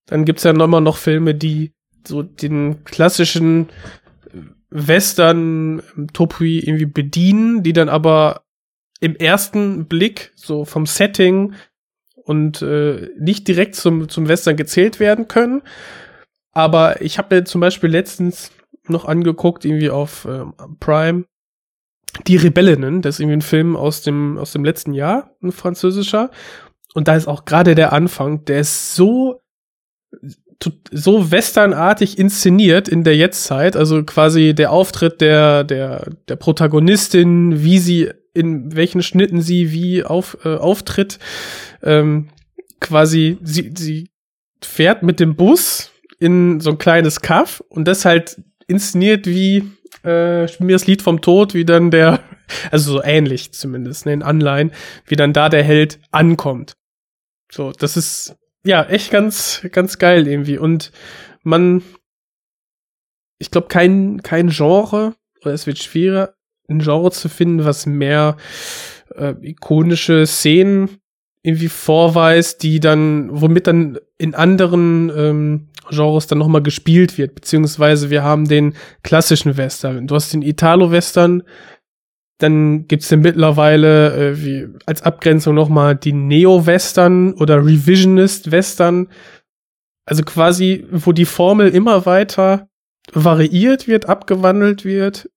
Dann 0.07 0.25
gibt's 0.25 0.43
ja 0.43 0.53
nochmal 0.53 0.81
noch 0.81 0.97
Filme, 0.97 1.35
die 1.35 1.73
so 2.05 2.23
den 2.23 2.83
klassischen 2.83 3.69
Western-Topui 4.71 6.59
irgendwie 6.59 6.85
bedienen, 6.85 7.63
die 7.63 7.73
dann 7.73 7.89
aber 7.89 8.43
im 8.99 9.15
ersten 9.15 9.87
Blick 9.87 10.31
so 10.35 10.65
vom 10.65 10.85
Setting 10.85 11.53
und 12.15 12.61
äh, 12.61 13.09
nicht 13.19 13.47
direkt 13.47 13.75
zum, 13.75 14.09
zum 14.09 14.27
Western 14.27 14.55
gezählt 14.55 14.99
werden 14.99 15.27
können. 15.27 15.63
Aber 16.53 17.01
ich 17.01 17.17
habe 17.17 17.35
mir 17.35 17.43
zum 17.45 17.61
Beispiel 17.61 17.89
letztens 17.89 18.51
noch 18.87 19.05
angeguckt, 19.05 19.63
irgendwie 19.65 19.89
auf 19.89 20.27
ähm, 20.29 20.53
Prime, 20.79 21.25
Die 22.27 22.35
Rebellinnen, 22.35 23.01
das 23.01 23.15
ist 23.15 23.19
irgendwie 23.21 23.37
ein 23.37 23.41
Film 23.41 23.75
aus 23.77 24.01
dem, 24.01 24.37
aus 24.37 24.51
dem 24.51 24.65
letzten 24.65 24.93
Jahr, 24.93 25.31
ein 25.41 25.51
französischer. 25.51 26.29
Und 26.93 27.07
da 27.07 27.15
ist 27.15 27.27
auch 27.27 27.45
gerade 27.45 27.73
der 27.73 27.93
Anfang, 27.93 28.43
der 28.45 28.59
ist 28.59 28.95
so, 28.95 29.41
so 30.91 31.31
westernartig 31.31 32.19
inszeniert 32.19 32.89
in 32.89 33.05
der 33.05 33.15
Jetztzeit. 33.15 33.77
Also 33.77 34.03
quasi 34.03 34.53
der 34.53 34.71
Auftritt 34.71 35.21
der, 35.21 35.63
der, 35.63 36.09
der 36.27 36.35
Protagonistin, 36.35 37.63
wie 37.63 37.79
sie, 37.79 38.11
in 38.33 38.75
welchen 38.75 39.01
Schnitten 39.01 39.41
sie 39.41 39.71
wie 39.71 40.03
auf, 40.03 40.37
äh, 40.43 40.55
auftritt. 40.55 41.17
Ähm, 41.81 42.27
quasi, 42.81 43.37
sie, 43.41 43.71
sie 43.77 44.09
fährt 44.61 45.01
mit 45.01 45.21
dem 45.21 45.35
Bus 45.35 45.90
in 46.21 46.59
so 46.59 46.69
ein 46.69 46.77
kleines 46.77 47.21
Kaff 47.21 47.61
und 47.67 47.87
das 47.87 48.05
halt 48.05 48.39
inszeniert 48.67 49.25
wie 49.25 49.71
äh, 50.03 50.43
mir 50.61 50.73
das 50.73 50.85
Lied 50.85 51.01
vom 51.01 51.21
Tod, 51.21 51.55
wie 51.55 51.65
dann 51.65 51.89
der, 51.89 52.19
also 52.71 52.93
so 52.93 53.03
ähnlich 53.03 53.53
zumindest, 53.53 54.05
ne, 54.05 54.13
in 54.13 54.23
Anleihen, 54.23 54.71
wie 55.07 55.15
dann 55.15 55.33
da 55.33 55.49
der 55.49 55.63
Held 55.63 55.99
ankommt. 56.11 56.77
So, 57.51 57.71
das 57.71 57.97
ist 57.97 58.35
ja 58.63 58.83
echt 58.83 59.09
ganz, 59.09 59.67
ganz 59.71 59.97
geil 59.97 60.27
irgendwie. 60.27 60.59
Und 60.59 60.91
man, 61.41 61.81
ich 63.39 63.49
glaube, 63.49 63.67
kein, 63.67 64.21
kein 64.21 64.49
Genre, 64.49 65.15
oder 65.41 65.53
es 65.53 65.65
wird 65.65 65.79
schwieriger, 65.79 66.35
ein 66.69 66.79
Genre 66.79 67.11
zu 67.11 67.29
finden, 67.29 67.65
was 67.65 67.87
mehr 67.87 68.37
äh, 69.15 69.33
ikonische 69.41 70.27
Szenen 70.27 71.00
irgendwie 71.43 71.69
vorweist, 71.69 72.63
die 72.63 72.79
dann, 72.79 73.29
womit 73.31 73.67
dann 73.67 73.97
in 74.17 74.35
anderen 74.35 75.11
ähm, 75.15 75.67
Genres 75.89 76.27
dann 76.27 76.37
nochmal 76.37 76.61
gespielt 76.61 77.17
wird, 77.17 77.35
beziehungsweise 77.35 78.09
wir 78.09 78.23
haben 78.23 78.47
den 78.47 78.75
klassischen 79.03 79.57
Western. 79.57 80.07
Du 80.07 80.15
hast 80.15 80.31
den 80.33 80.43
Italo-Western, 80.43 81.43
dann 82.37 82.87
gibt's 82.87 83.09
den 83.09 83.21
mittlerweile 83.21 84.31
äh, 84.31 84.43
wie 84.43 84.67
als 84.85 85.01
Abgrenzung 85.01 85.55
nochmal 85.55 85.95
die 85.95 86.13
Neo-Western 86.13 87.33
oder 87.33 87.57
Revisionist-Western. 87.65 89.07
Also 90.05 90.23
quasi, 90.23 90.85
wo 90.91 91.11
die 91.11 91.25
Formel 91.25 91.69
immer 91.69 92.05
weiter 92.05 92.67
variiert 93.13 93.87
wird, 93.87 94.07
abgewandelt 94.07 94.85
wird, 94.85 95.29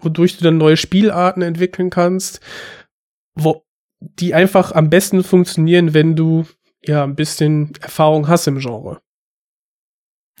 wodurch 0.00 0.36
du 0.36 0.44
dann 0.44 0.58
neue 0.58 0.76
Spielarten 0.76 1.42
entwickeln 1.42 1.90
kannst, 1.90 2.40
wo 3.34 3.64
die 4.00 4.34
einfach 4.34 4.72
am 4.72 4.90
besten 4.90 5.22
funktionieren, 5.22 5.94
wenn 5.94 6.16
du 6.16 6.46
ja 6.82 7.04
ein 7.04 7.14
bisschen 7.14 7.72
Erfahrung 7.80 8.28
hast 8.28 8.46
im 8.46 8.58
Genre. 8.58 9.00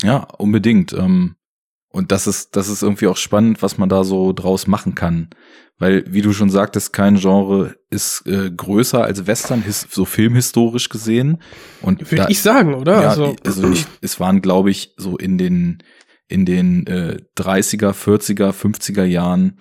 Ja, 0.02 0.26
unbedingt. 0.38 0.92
Ähm, 0.92 1.36
und 1.92 2.12
das 2.12 2.26
ist, 2.26 2.56
das 2.56 2.68
ist 2.68 2.82
irgendwie 2.82 3.08
auch 3.08 3.16
spannend, 3.16 3.62
was 3.62 3.76
man 3.76 3.88
da 3.88 4.04
so 4.04 4.32
draus 4.32 4.66
machen 4.66 4.94
kann. 4.94 5.28
Weil, 5.78 6.04
wie 6.08 6.22
du 6.22 6.32
schon 6.32 6.50
sagtest, 6.50 6.92
kein 6.92 7.16
Genre 7.16 7.74
ist 7.88 8.26
äh, 8.26 8.50
größer 8.50 9.02
als 9.02 9.26
Western, 9.26 9.62
his 9.62 9.86
so 9.90 10.04
filmhistorisch 10.04 10.88
gesehen. 10.88 11.42
Und 11.80 12.10
Würde 12.10 12.26
ich 12.28 12.42
sagen, 12.42 12.74
oder? 12.74 13.02
Ja, 13.02 13.08
also, 13.10 13.34
also 13.44 13.70
ich, 13.70 13.86
es 14.00 14.20
waren, 14.20 14.42
glaube 14.42 14.70
ich, 14.70 14.94
so 14.96 15.16
in 15.16 15.38
den 15.38 15.82
in 16.28 16.46
den 16.46 16.86
äh, 16.86 17.18
30er, 17.36 17.92
40er, 17.92 18.52
50er 18.52 19.02
Jahren, 19.02 19.58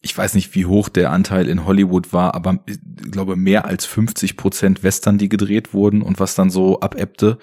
ich 0.00 0.16
weiß 0.16 0.34
nicht, 0.34 0.54
wie 0.54 0.66
hoch 0.66 0.88
der 0.88 1.10
Anteil 1.10 1.48
in 1.48 1.64
Hollywood 1.64 2.12
war, 2.12 2.34
aber 2.34 2.60
ich 2.66 2.78
glaube 3.10 3.36
mehr 3.36 3.64
als 3.64 3.84
50 3.84 4.36
Prozent 4.36 4.82
Western, 4.82 5.18
die 5.18 5.28
gedreht 5.28 5.74
wurden 5.74 6.02
und 6.02 6.20
was 6.20 6.34
dann 6.34 6.50
so 6.50 6.80
abebbte. 6.80 7.38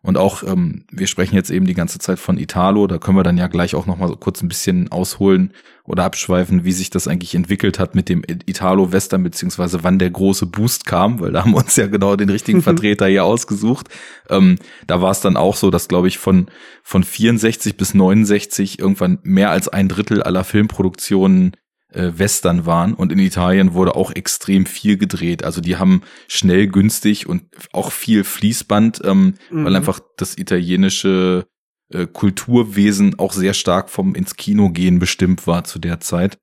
Und 0.00 0.16
auch, 0.16 0.44
ähm, 0.44 0.84
wir 0.92 1.08
sprechen 1.08 1.34
jetzt 1.34 1.50
eben 1.50 1.66
die 1.66 1.74
ganze 1.74 1.98
Zeit 1.98 2.20
von 2.20 2.38
Italo, 2.38 2.86
da 2.86 2.98
können 2.98 3.18
wir 3.18 3.24
dann 3.24 3.36
ja 3.36 3.48
gleich 3.48 3.74
auch 3.74 3.86
noch 3.86 3.98
mal 3.98 4.06
so 4.06 4.14
kurz 4.14 4.40
ein 4.42 4.48
bisschen 4.48 4.92
ausholen 4.92 5.52
oder 5.82 6.04
abschweifen, 6.04 6.64
wie 6.64 6.70
sich 6.70 6.90
das 6.90 7.08
eigentlich 7.08 7.34
entwickelt 7.34 7.80
hat 7.80 7.96
mit 7.96 8.08
dem 8.08 8.22
Italo-Western, 8.24 9.24
beziehungsweise 9.24 9.82
wann 9.82 9.98
der 9.98 10.10
große 10.10 10.46
Boost 10.46 10.86
kam, 10.86 11.18
weil 11.18 11.32
da 11.32 11.42
haben 11.42 11.50
wir 11.50 11.58
uns 11.58 11.74
ja 11.74 11.88
genau 11.88 12.14
den 12.14 12.30
richtigen 12.30 12.62
Vertreter 12.62 13.08
hier 13.08 13.24
ausgesucht. 13.24 13.88
Ähm, 14.30 14.56
da 14.86 15.02
war 15.02 15.10
es 15.10 15.20
dann 15.20 15.36
auch 15.36 15.56
so, 15.56 15.70
dass, 15.70 15.88
glaube 15.88 16.06
ich, 16.06 16.18
von, 16.18 16.46
von 16.84 17.02
64 17.02 17.76
bis 17.76 17.92
69 17.92 18.78
irgendwann 18.78 19.18
mehr 19.24 19.50
als 19.50 19.68
ein 19.68 19.88
Drittel 19.88 20.22
aller 20.22 20.44
Filmproduktionen 20.44 21.56
äh, 21.92 22.12
Western 22.14 22.66
waren 22.66 22.94
und 22.94 23.12
in 23.12 23.18
Italien 23.18 23.72
wurde 23.74 23.96
auch 23.96 24.10
extrem 24.12 24.66
viel 24.66 24.96
gedreht. 24.98 25.44
Also 25.44 25.60
die 25.60 25.76
haben 25.76 26.02
schnell, 26.26 26.66
günstig 26.68 27.26
und 27.26 27.44
auch 27.72 27.92
viel 27.92 28.24
Fließband, 28.24 29.00
ähm, 29.04 29.34
Mhm. 29.50 29.64
weil 29.64 29.76
einfach 29.76 30.00
das 30.16 30.36
italienische 30.36 31.46
äh, 31.92 32.06
Kulturwesen 32.06 33.18
auch 33.18 33.32
sehr 33.32 33.54
stark 33.54 33.88
vom 33.88 34.14
ins 34.14 34.36
Kino 34.36 34.68
gehen 34.70 34.98
bestimmt 34.98 35.46
war 35.46 35.64
zu 35.64 35.78
der 35.78 36.00
Zeit. 36.00 36.38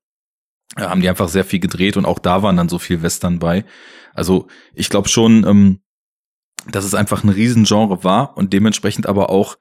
Da 0.75 0.89
haben 0.89 1.01
die 1.01 1.09
einfach 1.09 1.29
sehr 1.29 1.45
viel 1.45 1.59
gedreht 1.59 1.97
und 1.97 2.05
auch 2.05 2.17
da 2.19 2.41
waren 2.41 2.57
dann 2.57 2.67
so 2.69 2.79
viel 2.79 3.03
Western 3.03 3.37
bei. 3.39 3.63
Also 4.13 4.47
ich 4.73 4.89
glaube 4.89 5.07
schon, 5.07 5.45
ähm, 5.45 5.79
dass 6.71 6.83
es 6.85 6.95
einfach 6.95 7.23
ein 7.23 7.29
Riesengenre 7.29 8.03
war 8.03 8.35
und 8.37 8.53
dementsprechend 8.53 9.05
aber 9.05 9.29
auch 9.29 9.57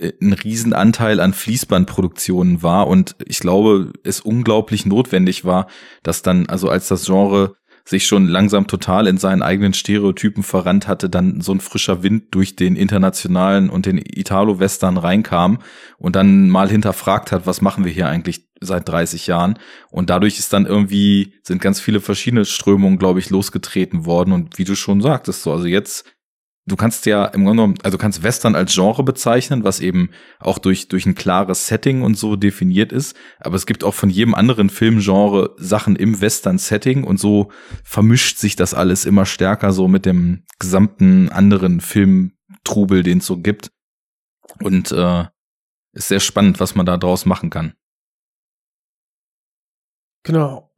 ein 0.00 0.32
Riesenanteil 0.32 1.20
an 1.20 1.32
Fließbandproduktionen 1.32 2.62
war 2.62 2.86
und 2.86 3.16
ich 3.24 3.38
glaube, 3.38 3.92
es 4.04 4.20
unglaublich 4.20 4.84
notwendig 4.84 5.44
war, 5.44 5.68
dass 6.02 6.22
dann, 6.22 6.46
also 6.48 6.68
als 6.68 6.88
das 6.88 7.06
Genre 7.06 7.56
sich 7.88 8.06
schon 8.06 8.26
langsam 8.26 8.66
total 8.66 9.06
in 9.06 9.16
seinen 9.16 9.42
eigenen 9.42 9.72
Stereotypen 9.72 10.42
verrannt 10.42 10.88
hatte, 10.88 11.08
dann 11.08 11.40
so 11.40 11.52
ein 11.52 11.60
frischer 11.60 12.02
Wind 12.02 12.34
durch 12.34 12.56
den 12.56 12.74
internationalen 12.74 13.70
und 13.70 13.86
den 13.86 13.98
Italo-Western 13.98 14.98
reinkam 14.98 15.60
und 15.96 16.16
dann 16.16 16.50
mal 16.50 16.68
hinterfragt 16.68 17.30
hat, 17.30 17.46
was 17.46 17.60
machen 17.60 17.84
wir 17.84 17.92
hier 17.92 18.08
eigentlich 18.08 18.48
seit 18.60 18.88
30 18.88 19.28
Jahren? 19.28 19.58
Und 19.90 20.10
dadurch 20.10 20.40
ist 20.40 20.52
dann 20.52 20.66
irgendwie, 20.66 21.34
sind 21.44 21.62
ganz 21.62 21.78
viele 21.78 22.00
verschiedene 22.00 22.44
Strömungen, 22.44 22.98
glaube 22.98 23.20
ich, 23.20 23.30
losgetreten 23.30 24.04
worden 24.04 24.32
und 24.32 24.58
wie 24.58 24.64
du 24.64 24.74
schon 24.74 25.00
sagtest, 25.00 25.42
so, 25.44 25.52
also 25.52 25.66
jetzt 25.66 26.04
du 26.66 26.76
kannst 26.76 27.06
ja 27.06 27.24
im 27.26 27.44
Grunde 27.44 27.62
genommen, 27.62 27.78
also 27.82 27.96
kannst 27.96 28.22
Western 28.22 28.54
als 28.54 28.74
Genre 28.74 29.02
bezeichnen, 29.02 29.64
was 29.64 29.80
eben 29.80 30.10
auch 30.40 30.58
durch, 30.58 30.88
durch 30.88 31.06
ein 31.06 31.14
klares 31.14 31.66
Setting 31.66 32.02
und 32.02 32.16
so 32.16 32.36
definiert 32.36 32.92
ist. 32.92 33.16
Aber 33.38 33.56
es 33.56 33.66
gibt 33.66 33.84
auch 33.84 33.94
von 33.94 34.10
jedem 34.10 34.34
anderen 34.34 34.68
Filmgenre 34.68 35.54
Sachen 35.56 35.96
im 35.96 36.20
Western-Setting 36.20 37.04
und 37.04 37.18
so 37.18 37.50
vermischt 37.84 38.38
sich 38.38 38.56
das 38.56 38.74
alles 38.74 39.04
immer 39.04 39.26
stärker 39.26 39.72
so 39.72 39.88
mit 39.88 40.06
dem 40.06 40.44
gesamten 40.58 41.28
anderen 41.30 41.80
Filmtrubel, 41.80 43.02
den 43.02 43.18
es 43.18 43.26
so 43.26 43.38
gibt. 43.38 43.70
Und 44.60 44.92
äh, 44.92 45.24
ist 45.92 46.08
sehr 46.08 46.20
spannend, 46.20 46.60
was 46.60 46.74
man 46.74 46.86
da 46.86 46.96
draus 46.96 47.26
machen 47.26 47.50
kann. 47.50 47.74
Genau. 50.24 50.72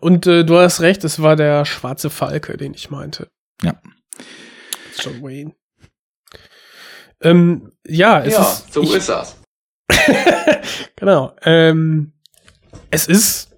Und 0.00 0.26
äh, 0.26 0.44
du 0.44 0.56
hast 0.56 0.80
recht, 0.80 1.04
es 1.04 1.20
war 1.20 1.36
der 1.36 1.64
schwarze 1.64 2.08
Falke, 2.10 2.56
den 2.56 2.72
ich 2.74 2.90
meinte. 2.90 3.28
Ja. 3.62 3.80
John 4.98 5.22
Wayne. 5.22 5.54
Ähm, 7.20 7.72
ja, 7.86 8.20
es 8.22 8.38
ist. 8.38 8.72
so 8.72 8.82
ich, 8.82 8.94
ist 8.94 9.08
das. 9.08 9.36
genau. 10.96 11.34
Ähm, 11.42 12.12
es 12.90 13.06
ist, 13.06 13.50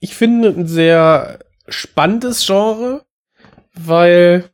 ich 0.00 0.14
finde, 0.14 0.48
ein 0.48 0.66
sehr 0.66 1.40
spannendes 1.68 2.46
Genre, 2.46 3.04
weil 3.74 4.50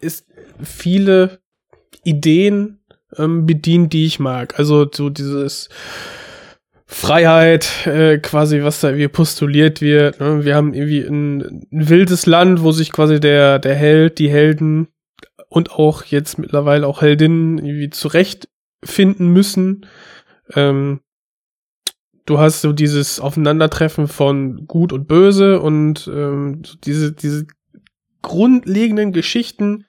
es 0.00 0.24
viele 0.62 1.40
Ideen 2.04 2.84
ähm, 3.16 3.46
bedient, 3.46 3.92
die 3.92 4.06
ich 4.06 4.18
mag. 4.18 4.58
Also 4.58 4.88
so 4.92 5.10
dieses 5.10 5.68
Freiheit, 6.92 7.86
äh, 7.86 8.18
quasi, 8.18 8.62
was 8.62 8.80
da 8.80 8.88
irgendwie 8.88 9.08
postuliert 9.08 9.80
wird. 9.80 10.20
Ne? 10.20 10.44
Wir 10.44 10.54
haben 10.54 10.74
irgendwie 10.74 11.00
ein, 11.00 11.40
ein 11.72 11.88
wildes 11.88 12.26
Land, 12.26 12.62
wo 12.62 12.70
sich 12.70 12.92
quasi 12.92 13.18
der, 13.18 13.58
der 13.58 13.74
Held, 13.74 14.18
die 14.18 14.28
Helden 14.28 14.88
und 15.48 15.72
auch 15.72 16.04
jetzt 16.04 16.38
mittlerweile 16.38 16.86
auch 16.86 17.00
Heldinnen 17.00 17.58
irgendwie 17.58 17.88
zurechtfinden 17.88 19.32
müssen. 19.32 19.86
Ähm, 20.54 21.00
du 22.26 22.38
hast 22.38 22.60
so 22.60 22.72
dieses 22.72 23.20
Aufeinandertreffen 23.20 24.06
von 24.06 24.66
Gut 24.66 24.92
und 24.92 25.08
Böse 25.08 25.60
und 25.60 26.10
ähm, 26.12 26.62
diese, 26.84 27.12
diese 27.12 27.46
grundlegenden 28.20 29.12
Geschichten, 29.12 29.86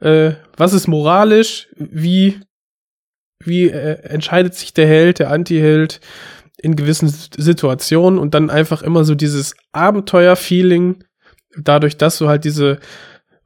äh, 0.00 0.32
was 0.58 0.74
ist 0.74 0.88
moralisch, 0.88 1.68
wie, 1.76 2.38
wie 3.44 3.68
äh, 3.68 4.00
entscheidet 4.02 4.54
sich 4.54 4.74
der 4.74 4.86
Held, 4.86 5.18
der 5.18 5.30
Anti-Held 5.30 6.00
in 6.60 6.74
gewissen 6.74 7.08
Situationen 7.08 8.18
und 8.18 8.34
dann 8.34 8.50
einfach 8.50 8.82
immer 8.82 9.04
so 9.04 9.14
dieses 9.14 9.54
Abenteuer-Feeling, 9.72 11.04
dadurch, 11.56 11.96
dass 11.96 12.18
du 12.18 12.28
halt 12.28 12.44
diese 12.44 12.80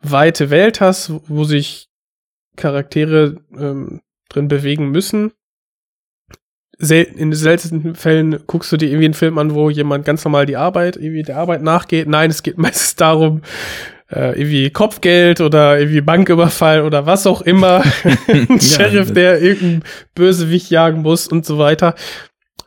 weite 0.01 0.51
Welt 0.51 0.81
hast, 0.81 1.13
wo 1.29 1.45
sich 1.45 1.89
Charaktere 2.57 3.37
ähm, 3.57 4.01
drin 4.29 4.49
bewegen 4.49 4.91
müssen. 4.91 5.33
Selten, 6.79 7.19
in 7.19 7.33
seltensten 7.33 7.95
Fällen 7.95 8.41
guckst 8.47 8.73
du 8.73 8.77
dir 8.77 8.89
irgendwie 8.89 9.05
einen 9.05 9.15
Film 9.15 9.39
an, 9.39 9.55
wo 9.55 9.71
jemand 9.71 10.05
ganz 10.05 10.25
normal 10.25 10.47
die 10.47 10.57
Arbeit, 10.57 10.97
irgendwie 10.97 11.23
der 11.23 11.37
Arbeit 11.37 11.63
nachgeht. 11.63 12.09
Nein, 12.09 12.31
es 12.31 12.43
geht 12.43 12.59
meistens 12.59 12.97
darum, 12.97 13.43
äh, 14.13 14.39
irgendwie 14.39 14.71
Kopfgeld 14.71 15.41
oder 15.41 15.79
irgendwie 15.79 16.03
Banküberfall 16.03 16.83
oder 16.83 17.07
was 17.07 17.27
auch 17.27 17.41
immer. 17.41 17.83
Ein 18.29 18.61
Sheriff, 18.61 19.13
der 19.13 19.41
irgendeinen 19.41 19.85
Bösewicht 20.15 20.71
jagen 20.71 21.03
muss 21.03 21.27
und 21.27 21.47
so 21.47 21.59
weiter. 21.59 21.95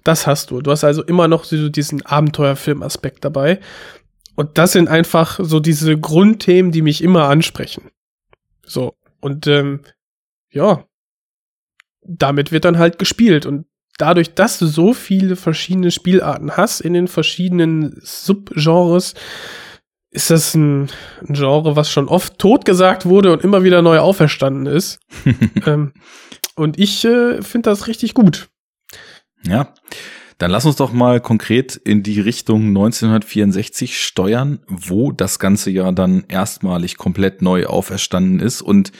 Das 0.03 0.27
hast 0.27 0.51
du. 0.51 0.61
Du 0.61 0.71
hast 0.71 0.83
also 0.83 1.03
immer 1.03 1.27
noch 1.27 1.43
so 1.43 1.69
diesen 1.69 2.05
Abenteuerfilm-Aspekt 2.05 3.23
dabei. 3.25 3.59
Und 4.35 4.57
das 4.57 4.73
sind 4.73 4.87
einfach 4.87 5.39
so 5.41 5.59
diese 5.59 5.97
Grundthemen, 5.97 6.71
die 6.71 6.81
mich 6.81 7.03
immer 7.03 7.29
ansprechen. 7.29 7.91
So. 8.63 8.95
Und 9.21 9.47
ähm, 9.47 9.81
ja, 10.51 10.85
damit 12.01 12.51
wird 12.51 12.65
dann 12.65 12.77
halt 12.77 12.99
gespielt. 12.99 13.45
Und 13.45 13.65
dadurch, 13.97 14.33
dass 14.33 14.59
du 14.59 14.65
so 14.67 14.93
viele 14.93 15.35
verschiedene 15.35 15.91
Spielarten 15.91 16.51
hast 16.57 16.81
in 16.81 16.93
den 16.93 17.07
verschiedenen 17.07 17.99
Subgenres, 18.01 19.13
ist 20.15 20.29
das 20.29 20.55
ein, 20.55 20.89
ein 21.27 21.33
Genre, 21.33 21.75
was 21.75 21.91
schon 21.91 22.07
oft 22.07 22.39
totgesagt 22.39 23.05
wurde 23.05 23.31
und 23.33 23.43
immer 23.43 23.63
wieder 23.63 23.81
neu 23.81 23.99
auferstanden 23.99 24.65
ist. 24.65 24.99
ähm, 25.65 25.93
und 26.55 26.79
ich 26.79 27.03
äh, 27.05 27.41
finde 27.41 27.69
das 27.69 27.87
richtig 27.87 28.13
gut. 28.13 28.47
Ja. 29.43 29.73
Dann 30.37 30.51
lass 30.51 30.65
uns 30.65 30.75
doch 30.75 30.91
mal 30.91 31.21
konkret 31.21 31.77
in 31.77 32.03
die 32.03 32.19
Richtung 32.19 32.67
1964 32.67 34.01
steuern, 34.01 34.59
wo 34.67 35.13
das 35.13 35.39
ganze 35.39 35.71
ja 35.71 35.91
dann 35.93 36.25
erstmalig 36.27 36.97
komplett 36.97 37.41
neu 37.41 37.67
auferstanden 37.67 38.41
ist 38.41 38.61
und 38.61 38.91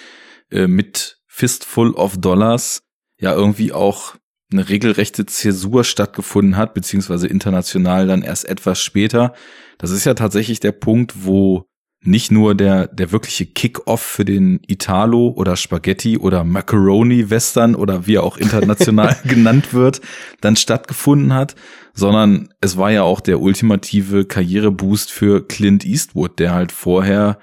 äh, 0.49 0.67
mit 0.67 1.19
Fistful 1.27 1.91
of 1.91 2.17
Dollars 2.17 2.83
ja 3.19 3.33
irgendwie 3.33 3.73
auch 3.73 4.15
eine 4.51 4.69
regelrechte 4.69 5.25
Zäsur 5.25 5.83
stattgefunden 5.83 6.57
hat, 6.57 6.73
beziehungsweise 6.73 7.27
international 7.27 8.07
dann 8.07 8.21
erst 8.21 8.47
etwas 8.47 8.81
später. 8.81 9.33
Das 9.77 9.91
ist 9.91 10.05
ja 10.05 10.13
tatsächlich 10.13 10.59
der 10.59 10.71
Punkt, 10.71 11.25
wo 11.25 11.65
nicht 12.05 12.31
nur 12.31 12.53
der, 12.53 12.87
der 12.87 13.11
wirkliche 13.11 13.47
Kick-Off 13.47 14.01
für 14.01 14.25
den 14.25 14.59
Italo 14.67 15.33
oder 15.35 15.55
Spaghetti 15.55 16.17
oder 16.17 16.43
Macaroni 16.43 17.29
Western 17.29 17.73
oder 17.73 18.05
wie 18.05 18.15
er 18.15 18.23
auch 18.23 18.37
international 18.37 19.17
genannt 19.25 19.73
wird, 19.73 20.01
dann 20.39 20.55
stattgefunden 20.55 21.33
hat, 21.33 21.55
sondern 21.93 22.49
es 22.61 22.77
war 22.77 22.91
ja 22.91 23.01
auch 23.01 23.21
der 23.21 23.41
ultimative 23.41 24.25
Karriereboost 24.25 25.11
für 25.11 25.47
Clint 25.47 25.83
Eastwood, 25.83 26.37
der 26.37 26.53
halt 26.53 26.71
vorher, 26.71 27.39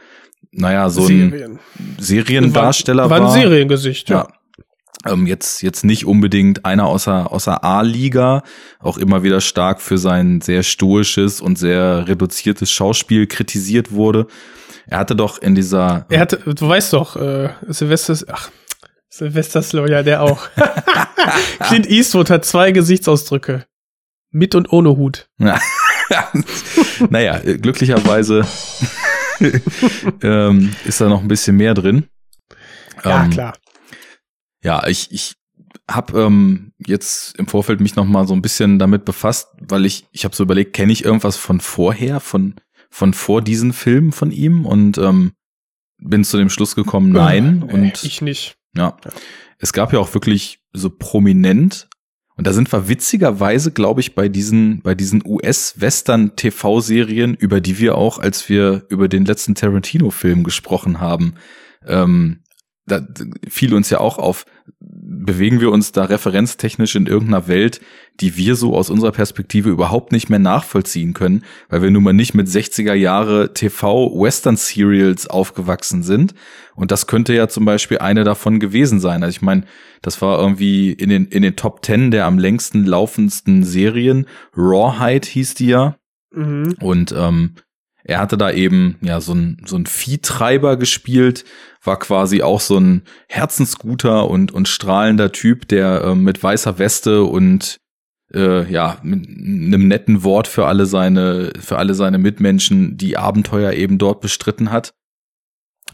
naja, 0.53 0.89
so 0.91 1.03
ein 1.03 1.31
Serien. 1.31 1.59
Seriendarsteller 1.99 3.11
war. 3.11 3.11
war. 3.11 3.21
War 3.21 3.35
ein 3.35 3.41
Seriengesicht, 3.41 4.11
ja. 4.11 4.19
Ja. 4.19 4.29
Ähm, 5.07 5.27
jetzt, 5.27 5.63
jetzt 5.63 5.85
nicht 5.85 6.07
unbedingt 6.07 6.65
einer 6.65 6.87
außer, 6.87 7.33
außer 7.33 7.65
A-Liga, 7.65 8.43
auch 8.79 8.99
immer 8.99 9.23
wieder 9.23 9.41
stark 9.41 9.81
für 9.81 9.99
sein 9.99 10.41
sehr 10.41 10.63
stoisches 10.63 11.41
und 11.41 11.59
sehr 11.59 12.07
reduziertes 12.09 12.71
Schauspiel 12.71 13.27
kritisiert 13.27 13.93
wurde. 13.93 14.27
Er 14.87 14.99
hatte 14.99 15.17
doch 15.17 15.39
in 15.39 15.55
dieser, 15.55 16.07
Er 16.09 16.21
hatte, 16.21 16.39
du 16.39 16.69
weißt 16.69 16.93
doch, 16.93 17.17
äh, 17.17 17.51
Sylvester, 17.69 18.17
ach, 18.31 18.51
Sylvester 19.09 19.63
Stallone, 19.63 19.91
ja, 19.93 20.03
der 20.03 20.23
auch. 20.23 20.49
Clint 21.61 21.89
Eastwood 21.89 22.31
hat 22.31 22.45
zwei 22.45 22.73
Gesichtsausdrücke. 22.73 23.65
Mit 24.31 24.55
und 24.55 24.73
ohne 24.73 24.97
Hut. 24.97 25.29
naja, 27.11 27.39
glücklicherweise 27.39 28.47
ähm, 30.23 30.73
ist 30.85 31.01
da 31.01 31.09
noch 31.09 31.21
ein 31.21 31.29
bisschen 31.29 31.57
mehr 31.57 31.75
drin. 31.75 32.07
Ja, 33.05 33.25
Ähm, 33.25 33.31
klar. 33.31 33.55
Ja, 34.63 34.87
ich, 34.87 35.11
ich 35.11 35.35
habe 35.91 36.23
ähm, 36.23 36.73
jetzt 36.79 37.37
im 37.39 37.47
Vorfeld 37.47 37.81
mich 37.81 37.97
noch 37.97 38.05
mal 38.05 38.27
so 38.27 38.35
ein 38.35 38.43
bisschen 38.43 38.79
damit 38.79 39.05
befasst, 39.05 39.49
weil 39.61 39.87
ich 39.87 40.07
ich 40.13 40.25
habe 40.25 40.37
so 40.37 40.45
überlegt, 40.45 40.75
kenne 40.75 40.93
ich 40.93 41.05
irgendwas 41.05 41.37
von 41.37 41.61
vorher, 41.61 42.21
von 42.21 42.55
von 42.91 43.15
vor 43.15 43.43
diesen 43.43 43.73
Filmen 43.73 44.13
von 44.13 44.31
ihm 44.31 44.67
und 44.67 44.99
ähm, 44.99 45.33
bin 45.99 46.25
zu 46.25 46.37
dem 46.37 46.51
Schluss 46.51 46.75
gekommen, 46.75 47.13
nein. 47.13 47.65
Nee, 47.67 47.73
und 47.73 48.05
ich 48.05 48.23
nicht. 48.23 48.57
ja, 48.77 48.97
es 49.59 49.73
gab 49.73 49.93
ja 49.93 49.99
auch 49.99 50.15
wirklich 50.15 50.61
so 50.73 50.91
prominent 50.91 51.89
und 52.37 52.47
da 52.47 52.53
sind 52.53 52.73
wir 52.73 52.89
witzigerweise, 52.89 53.73
glaube 53.73 54.01
ich, 54.01 54.15
bei 54.15 54.29
diesen 54.29 54.83
bei 54.83 54.95
diesen 54.95 55.23
US-Western-TV-Serien, 55.25 57.35
über 57.35 57.61
die 57.61 57.79
wir 57.79 57.97
auch, 57.97 58.19
als 58.19 58.49
wir 58.49 58.85
über 58.89 59.09
den 59.09 59.25
letzten 59.25 59.55
Tarantino-Film 59.55 60.45
gesprochen 60.45 61.01
haben, 61.01 61.35
ähm, 61.87 62.42
da 62.87 63.07
fiel 63.49 63.75
uns 63.75 63.91
ja 63.91 63.99
auch 63.99 64.19
auf, 64.19 64.45
bewegen 64.81 65.61
wir 65.61 65.71
uns 65.71 65.93
da 65.93 66.05
referenztechnisch 66.05 66.97
in 66.97 67.07
irgendeiner 67.07 67.47
Welt, 67.47 67.81
die 68.21 68.37
wir 68.37 68.57
so 68.57 68.75
aus 68.77 68.91
unserer 68.91 69.13
Perspektive 69.13 69.71
überhaupt 69.71 70.11
nicht 70.11 70.29
mehr 70.29 70.41
nachvollziehen 70.41 71.15
können, 71.15 71.45
weil 71.69 71.83
wir 71.83 71.91
nun 71.91 72.03
mal 72.03 72.13
nicht 72.13 72.35
mit 72.35 72.49
60er 72.49 72.95
Jahre 72.95 73.55
TV 73.55 74.11
Western 74.21 74.57
Serials 74.57 75.29
aufgewachsen 75.29 76.03
sind. 76.03 76.35
Und 76.75 76.91
das 76.91 77.07
könnte 77.07 77.35
ja 77.35 77.49
zum 77.49 77.65
Beispiel 77.65 77.99
eine 77.99 78.25
davon 78.25 78.59
gewesen 78.59 78.99
sein. 78.99 79.23
Also 79.23 79.37
ich 79.37 79.43
meine, 79.43 79.65
das 80.03 80.21
war 80.21 80.41
irgendwie 80.41 80.93
in 80.93 81.09
den, 81.09 81.27
in 81.27 81.43
den 81.43 81.57
Top 81.57 81.83
Ten 81.83 82.11
der 82.11 82.27
am 82.27 82.39
längsten 82.39 82.85
laufendsten 82.85 83.63
Serien. 83.63 84.27
Rawhide 84.57 85.29
hieß 85.29 85.55
die 85.55 85.69
ja. 85.69 85.97
Mhm. 86.33 86.75
Und 86.81 87.15
ähm, 87.17 87.55
er 88.05 88.19
hatte 88.19 88.37
da 88.37 88.51
eben 88.51 88.97
ja 89.01 89.21
so 89.21 89.35
ein 89.35 89.63
so 89.65 89.77
ein 89.77 89.87
Viehtreiber 89.87 90.77
gespielt, 90.77 91.45
war 91.83 91.99
quasi 91.99 92.43
auch 92.43 92.61
so 92.61 92.79
ein 92.79 93.03
herzensguter 93.29 94.29
und 94.29 94.53
und 94.53 94.69
strahlender 94.69 95.33
Typ, 95.33 95.69
der 95.69 96.03
äh, 96.03 96.15
mit 96.15 96.43
weißer 96.43 96.79
Weste 96.79 97.25
und 97.25 97.79
äh, 98.35 98.71
ja 98.71 98.99
mit 99.03 99.29
einem 99.29 99.89
netten 99.89 100.25
Wort 100.25 100.49
für 100.49 100.67
alle 100.67 100.87
seine 100.87 101.53
für 101.61 101.79
alle 101.79 101.95
seine 101.95 102.19
Mitmenschen 102.19 102.97
die 102.97 103.17
Abenteuer 103.17 103.73
eben 103.73 103.99
dort 103.99 104.21
bestritten 104.21 104.71
hat. 104.71 104.95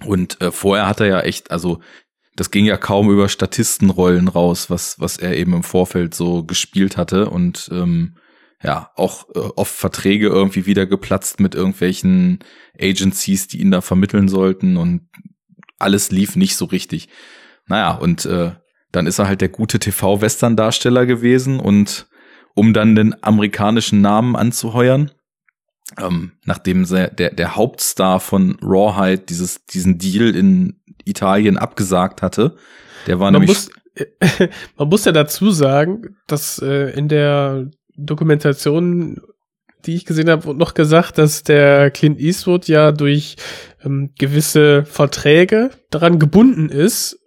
Und 0.05 0.40
äh, 0.40 0.53
vorher 0.53 0.87
hat 0.87 1.01
er 1.01 1.07
ja 1.07 1.21
echt, 1.21 1.51
also 1.51 1.81
das 2.37 2.53
ging 2.53 2.64
ja 2.64 2.77
kaum 2.77 3.11
über 3.11 3.29
Statistenrollen 3.29 4.29
raus, 4.29 4.71
was 4.71 5.01
was 5.01 5.18
er 5.18 5.37
eben 5.37 5.53
im 5.53 5.64
Vorfeld 5.64 6.14
so 6.14 6.44
gespielt 6.44 6.97
hatte 6.97 7.29
und 7.29 7.68
ähm, 7.73 8.14
ja, 8.62 8.90
auch 8.97 9.29
äh, 9.35 9.38
oft 9.57 9.75
Verträge 9.75 10.29
irgendwie 10.29 10.66
wieder 10.66 10.87
geplatzt 10.87 11.40
mit 11.40 11.55
irgendwelchen 11.55 12.40
Agencies, 12.81 13.47
die 13.47 13.61
ihn 13.61 13.71
da 13.71 13.81
vermitteln 13.81 14.29
sollten 14.29 14.77
und 14.77 15.09
alles 15.79 16.11
lief 16.11 16.35
nicht 16.35 16.57
so 16.57 16.64
richtig. 16.64 17.09
Naja, 17.66 17.92
und 17.92 18.25
äh, 18.27 18.53
dann 18.90 19.07
ist 19.07 19.18
er 19.18 19.29
halt 19.29 19.40
der 19.40 19.49
gute 19.49 19.79
TV-Western-Darsteller 19.79 21.07
gewesen 21.07 21.61
und 21.61 22.09
um 22.55 22.73
dann 22.73 22.97
den 22.97 23.23
amerikanischen 23.23 24.01
Namen 24.01 24.35
anzuheuern, 24.35 25.12
ähm, 25.97 26.33
nachdem 26.44 26.87
der, 26.88 27.11
der, 27.11 27.57
Hauptstar 27.57 28.18
von 28.18 28.59
Rawhide 28.61 29.23
dieses, 29.23 29.64
diesen 29.66 29.99
Deal 29.99 30.35
in 30.35 30.81
Italien 31.05 31.57
abgesagt 31.57 32.21
hatte, 32.21 32.57
der 33.07 33.21
war 33.21 33.31
Man 33.31 33.42
nämlich 33.42 33.68
muss, 33.94 34.49
man 34.77 34.88
muss 34.88 35.05
ja 35.05 35.12
dazu 35.12 35.51
sagen, 35.51 36.16
dass 36.27 36.59
äh, 36.59 36.90
in 36.90 37.09
der 37.09 37.71
Dokumentation, 37.98 39.20
die 39.84 39.94
ich 39.94 40.04
gesehen 40.04 40.30
habe, 40.30 40.44
wurde 40.44 40.58
noch 40.58 40.74
gesagt, 40.74 41.18
dass 41.18 41.42
der 41.42 41.90
Clint 41.90 42.18
Eastwood 42.20 42.66
ja 42.68 42.92
durch 42.92 43.37
ähm, 43.84 44.11
gewisse 44.18 44.84
Verträge 44.84 45.70
daran 45.90 46.18
gebunden 46.18 46.68
ist, 46.68 47.18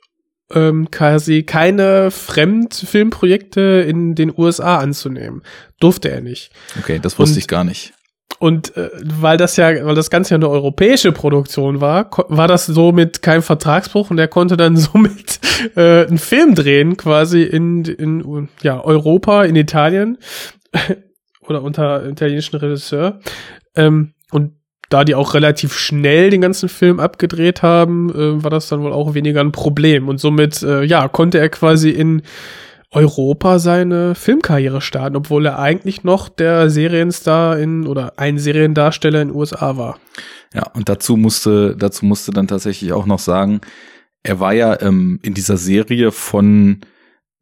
ähm, 0.53 0.91
quasi 0.91 1.43
keine 1.43 2.11
Fremdfilmprojekte 2.11 3.85
in 3.87 4.15
den 4.15 4.33
USA 4.35 4.79
anzunehmen. 4.79 5.43
Durfte 5.79 6.09
er 6.09 6.21
nicht. 6.21 6.51
Okay, 6.79 6.99
das 7.01 7.17
wusste 7.19 7.35
Und- 7.35 7.39
ich 7.39 7.47
gar 7.47 7.63
nicht. 7.63 7.93
Und 8.39 8.75
äh, 8.75 8.89
weil 9.03 9.37
das 9.37 9.55
ja, 9.57 9.85
weil 9.85 9.93
das 9.93 10.09
Ganze 10.09 10.31
ja 10.31 10.35
eine 10.37 10.49
europäische 10.49 11.11
Produktion 11.11 11.79
war, 11.79 12.09
war 12.29 12.47
das 12.47 12.65
somit 12.65 13.21
kein 13.21 13.43
Vertragsbruch 13.43 14.09
und 14.09 14.17
er 14.17 14.27
konnte 14.27 14.57
dann 14.57 14.77
somit 14.77 15.39
äh, 15.75 16.07
einen 16.07 16.17
Film 16.17 16.55
drehen, 16.55 16.97
quasi 16.97 17.43
in, 17.43 17.85
in 17.85 18.49
ja, 18.63 18.83
Europa, 18.83 19.43
in 19.43 19.55
Italien 19.55 20.17
oder 21.47 21.63
unter 21.63 22.07
italienischen 22.07 22.57
Regisseur. 22.57 23.19
Ähm, 23.75 24.13
und 24.31 24.53
da 24.89 25.05
die 25.05 25.15
auch 25.15 25.33
relativ 25.33 25.73
schnell 25.73 26.29
den 26.29 26.41
ganzen 26.41 26.67
Film 26.67 26.99
abgedreht 26.99 27.61
haben, 27.61 28.09
äh, 28.09 28.43
war 28.43 28.51
das 28.51 28.67
dann 28.67 28.81
wohl 28.81 28.91
auch 28.91 29.13
weniger 29.13 29.41
ein 29.41 29.53
Problem. 29.53 30.09
Und 30.09 30.19
somit, 30.19 30.61
äh, 30.63 30.83
ja, 30.83 31.07
konnte 31.07 31.39
er 31.39 31.49
quasi 31.49 31.89
in 31.89 32.23
Europa 32.91 33.59
seine 33.59 34.15
Filmkarriere 34.15 34.81
starten, 34.81 35.15
obwohl 35.15 35.45
er 35.45 35.59
eigentlich 35.59 36.03
noch 36.03 36.27
der 36.27 36.69
Serienstar 36.69 37.57
in 37.57 37.87
oder 37.87 38.13
ein 38.17 38.37
Seriendarsteller 38.37 39.21
in 39.21 39.29
den 39.29 39.37
USA 39.37 39.77
war. 39.77 39.97
Ja, 40.53 40.63
und 40.73 40.89
dazu 40.89 41.15
musste, 41.15 41.77
dazu 41.77 42.05
musste 42.05 42.31
dann 42.31 42.47
tatsächlich 42.47 42.91
auch 42.91 43.05
noch 43.05 43.19
sagen, 43.19 43.61
er 44.23 44.41
war 44.41 44.53
ja 44.53 44.79
ähm, 44.81 45.19
in 45.23 45.33
dieser 45.33 45.55
Serie 45.55 46.11
von 46.11 46.81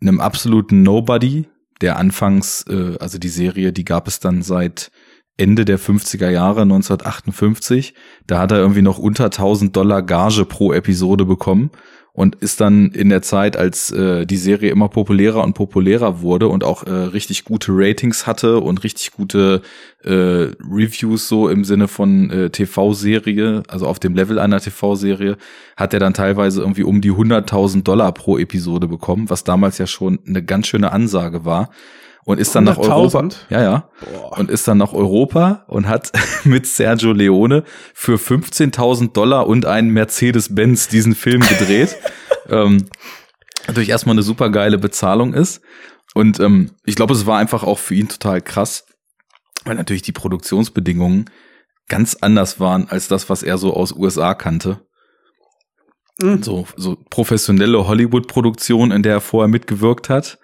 einem 0.01 0.19
absoluten 0.19 0.83
Nobody, 0.83 1.47
der 1.81 1.97
anfangs, 1.97 2.65
äh, 2.69 2.97
also 2.99 3.17
die 3.17 3.29
Serie, 3.29 3.73
die 3.73 3.85
gab 3.85 4.07
es 4.07 4.19
dann 4.19 4.41
seit 4.41 4.91
Ende 5.37 5.63
der 5.63 5.79
50er 5.79 6.29
Jahre, 6.29 6.61
1958. 6.61 7.93
Da 8.27 8.39
hat 8.39 8.51
er 8.51 8.57
irgendwie 8.57 8.81
noch 8.81 8.97
unter 8.97 9.25
1000 9.25 9.75
Dollar 9.75 10.01
Gage 10.01 10.45
pro 10.45 10.73
Episode 10.73 11.25
bekommen 11.25 11.71
und 12.19 12.35
ist 12.35 12.59
dann 12.59 12.91
in 12.91 13.07
der 13.07 13.21
Zeit, 13.21 13.55
als 13.55 13.91
äh, 13.91 14.25
die 14.25 14.35
Serie 14.35 14.71
immer 14.71 14.89
populärer 14.89 15.41
und 15.41 15.53
populärer 15.53 16.19
wurde 16.19 16.49
und 16.49 16.65
auch 16.65 16.83
äh, 16.83 16.91
richtig 16.91 17.45
gute 17.45 17.71
Ratings 17.73 18.27
hatte 18.27 18.59
und 18.59 18.83
richtig 18.83 19.13
gute 19.13 19.61
äh, 20.03 20.09
Reviews 20.69 21.29
so 21.29 21.47
im 21.47 21.63
Sinne 21.63 21.87
von 21.87 22.29
äh, 22.29 22.49
TV-Serie, 22.49 23.63
also 23.69 23.87
auf 23.87 23.99
dem 23.99 24.15
Level 24.15 24.37
einer 24.37 24.59
TV-Serie, 24.59 25.37
hat 25.77 25.93
er 25.93 26.01
dann 26.01 26.13
teilweise 26.13 26.59
irgendwie 26.59 26.83
um 26.83 26.99
die 26.99 27.13
100.000 27.13 27.83
Dollar 27.83 28.11
pro 28.11 28.37
Episode 28.37 28.89
bekommen, 28.89 29.29
was 29.29 29.45
damals 29.45 29.77
ja 29.77 29.87
schon 29.87 30.19
eine 30.27 30.43
ganz 30.43 30.67
schöne 30.67 30.91
Ansage 30.91 31.45
war. 31.45 31.69
Und 32.25 32.39
ist 32.39 32.53
dann 32.53 32.63
nach 32.63 32.77
Europa. 32.77 33.19
100.000? 33.19 33.35
Ja, 33.49 33.61
ja. 33.61 33.89
Und 34.37 34.51
ist 34.51 34.67
dann 34.67 34.77
nach 34.77 34.93
Europa 34.93 35.65
und 35.67 35.87
hat 35.87 36.11
mit 36.43 36.67
Sergio 36.67 37.11
Leone 37.11 37.63
für 37.93 38.17
15.000 38.17 39.13
Dollar 39.13 39.47
und 39.47 39.65
einen 39.65 39.89
Mercedes-Benz 39.89 40.89
diesen 40.89 41.15
Film 41.15 41.41
gedreht. 41.41 41.97
ähm, 42.49 42.85
natürlich 43.67 43.89
erstmal 43.89 44.13
eine 44.15 44.23
super 44.23 44.49
geile 44.49 44.77
Bezahlung 44.77 45.33
ist. 45.33 45.61
Und 46.13 46.39
ähm, 46.39 46.71
ich 46.85 46.95
glaube, 46.95 47.13
es 47.13 47.25
war 47.25 47.39
einfach 47.39 47.63
auch 47.63 47.79
für 47.79 47.95
ihn 47.95 48.09
total 48.09 48.41
krass, 48.41 48.85
weil 49.65 49.75
natürlich 49.75 50.01
die 50.01 50.11
Produktionsbedingungen 50.11 51.29
ganz 51.87 52.15
anders 52.15 52.59
waren 52.59 52.87
als 52.89 53.07
das, 53.07 53.29
was 53.29 53.43
er 53.43 53.57
so 53.57 53.73
aus 53.73 53.91
USA 53.91 54.33
kannte. 54.33 54.81
Mhm. 56.21 56.43
So, 56.43 56.67
so 56.75 56.97
professionelle 57.09 57.87
Hollywood-Produktion, 57.87 58.91
in 58.91 59.03
der 59.03 59.13
er 59.13 59.21
vorher 59.21 59.47
mitgewirkt 59.47 60.09
hat. 60.09 60.39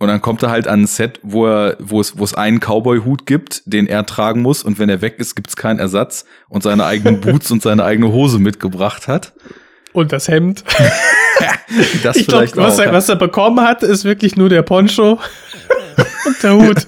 Und 0.00 0.06
dann 0.08 0.22
kommt 0.22 0.42
er 0.44 0.50
halt 0.50 0.68
an 0.68 0.82
ein 0.82 0.86
Set, 0.86 1.18
wo 1.22 1.46
er, 1.46 1.76
wo 1.80 2.00
es, 2.00 2.16
wo 2.16 2.22
es 2.22 2.34
einen 2.34 2.60
Cowboy-Hut 2.60 3.26
gibt, 3.26 3.62
den 3.66 3.88
er 3.88 4.06
tragen 4.06 4.42
muss, 4.42 4.62
und 4.62 4.78
wenn 4.78 4.88
er 4.88 5.02
weg 5.02 5.16
ist, 5.18 5.34
gibt's 5.34 5.56
keinen 5.56 5.80
Ersatz 5.80 6.24
und 6.48 6.62
seine 6.62 6.84
eigenen 6.84 7.20
Boots 7.20 7.50
und 7.50 7.62
seine 7.62 7.84
eigene 7.84 8.12
Hose 8.12 8.38
mitgebracht 8.38 9.08
hat. 9.08 9.32
Und 9.92 10.12
das 10.12 10.28
Hemd. 10.28 10.64
Das 12.02 12.16
Ich 12.16 12.26
glaube, 12.26 12.46
vielleicht 12.46 12.56
was, 12.56 12.80
auch. 12.80 12.84
er, 12.84 12.92
was 12.92 13.08
er 13.10 13.16
bekommen 13.16 13.60
hat, 13.60 13.82
ist 13.82 14.04
wirklich 14.04 14.36
nur 14.36 14.48
der 14.48 14.62
Poncho 14.62 15.20
und 16.26 16.42
der 16.42 16.54
Hut. 16.54 16.86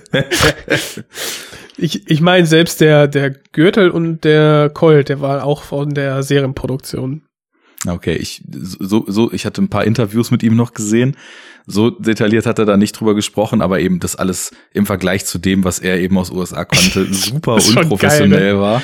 Ich, 1.76 2.10
ich 2.10 2.20
meine, 2.20 2.46
selbst 2.46 2.80
der, 2.80 3.06
der 3.06 3.30
Gürtel 3.30 3.90
und 3.90 4.24
der 4.24 4.70
Colt, 4.70 5.08
der 5.08 5.20
war 5.20 5.44
auch 5.44 5.62
von 5.62 5.94
der 5.94 6.22
Serienproduktion. 6.22 7.22
Okay, 7.86 8.14
ich 8.14 8.42
so 8.50 9.04
so 9.06 9.32
ich 9.32 9.46
hatte 9.46 9.62
ein 9.62 9.70
paar 9.70 9.84
Interviews 9.84 10.30
mit 10.30 10.42
ihm 10.42 10.56
noch 10.56 10.74
gesehen. 10.74 11.16
So 11.70 11.90
detailliert 11.90 12.46
hat 12.46 12.58
er 12.58 12.64
da 12.64 12.76
nicht 12.76 12.98
drüber 12.98 13.14
gesprochen, 13.14 13.62
aber 13.62 13.80
eben 13.80 14.00
das 14.00 14.16
alles 14.16 14.50
im 14.72 14.86
Vergleich 14.86 15.24
zu 15.24 15.38
dem, 15.38 15.64
was 15.64 15.78
er 15.78 15.98
eben 15.98 16.18
aus 16.18 16.30
USA 16.30 16.64
konnte, 16.64 17.04
super 17.12 17.54
unprofessionell 17.54 18.40
geil, 18.40 18.54
ne? 18.54 18.60
war. 18.60 18.82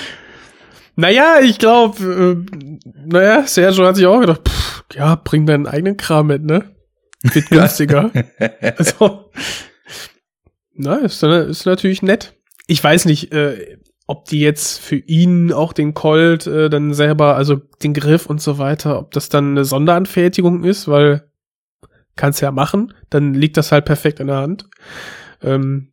Naja, 0.95 1.41
ich 1.43 1.59
glaube, 1.59 2.47
äh, 2.49 2.81
naja, 3.07 3.47
Sergio 3.47 3.85
hat 3.87 3.97
sich 3.97 4.07
auch 4.07 4.21
gedacht, 4.21 4.49
pff, 4.49 4.85
ja, 4.95 5.15
bring 5.17 5.45
deinen 5.47 5.67
eigenen 5.67 5.97
Kram 5.97 6.29
mit, 6.29 6.43
ne? 6.43 6.75
Wird 7.23 7.47
günstiger. 7.51 8.11
also, 8.77 9.31
na, 10.75 10.97
ist, 10.97 11.23
ist 11.23 11.67
natürlich 11.67 12.03
nett. 12.03 12.35
Ich 12.67 12.83
weiß 12.83 13.05
nicht, 13.05 13.33
äh, 13.33 13.79
ob 14.07 14.27
die 14.27 14.41
jetzt 14.41 14.79
für 14.79 14.97
ihn 14.97 15.53
auch 15.53 15.73
den 15.73 15.95
Colt 15.95 16.47
äh, 16.47 16.71
dann 16.71 16.95
selber, 16.95 17.37
also 17.37 17.57
den 17.83 17.93
Griff 17.93 18.27
und 18.27 18.41
so 18.41 18.59
weiter, 18.59 18.99
ob 18.99 19.11
das 19.11 19.29
dann 19.29 19.51
eine 19.51 19.65
Sonderanfertigung 19.65 20.65
ist, 20.65 20.87
weil 20.89 21.29
kannst 22.17 22.41
ja 22.41 22.51
machen, 22.51 22.93
dann 23.11 23.35
liegt 23.35 23.57
das 23.57 23.73
halt 23.73 23.85
perfekt 23.85 24.21
in 24.21 24.27
der 24.27 24.39
Hand. 24.39 24.69
Ähm, 25.43 25.93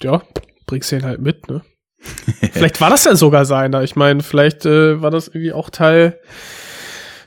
ja, 0.00 0.22
bringst 0.66 0.90
den 0.90 1.04
halt 1.04 1.20
mit, 1.20 1.48
ne? 1.48 1.62
vielleicht 2.52 2.80
war 2.80 2.90
das 2.90 3.04
ja 3.04 3.14
sogar 3.16 3.44
seiner. 3.44 3.82
Ich 3.82 3.96
meine, 3.96 4.22
vielleicht 4.22 4.66
äh, 4.66 5.00
war 5.00 5.10
das 5.10 5.28
irgendwie 5.28 5.52
auch 5.52 5.70
Teil 5.70 6.18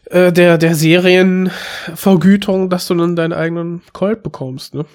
äh, 0.06 0.32
der, 0.32 0.58
der 0.58 0.76
Serienvergütung, 0.76 2.70
dass 2.70 2.88
du 2.88 2.96
dann 2.96 3.16
deinen 3.16 3.34
eigenen 3.34 3.82
Colt 3.94 4.24
bekommst, 4.24 4.76
ne? 4.76 4.86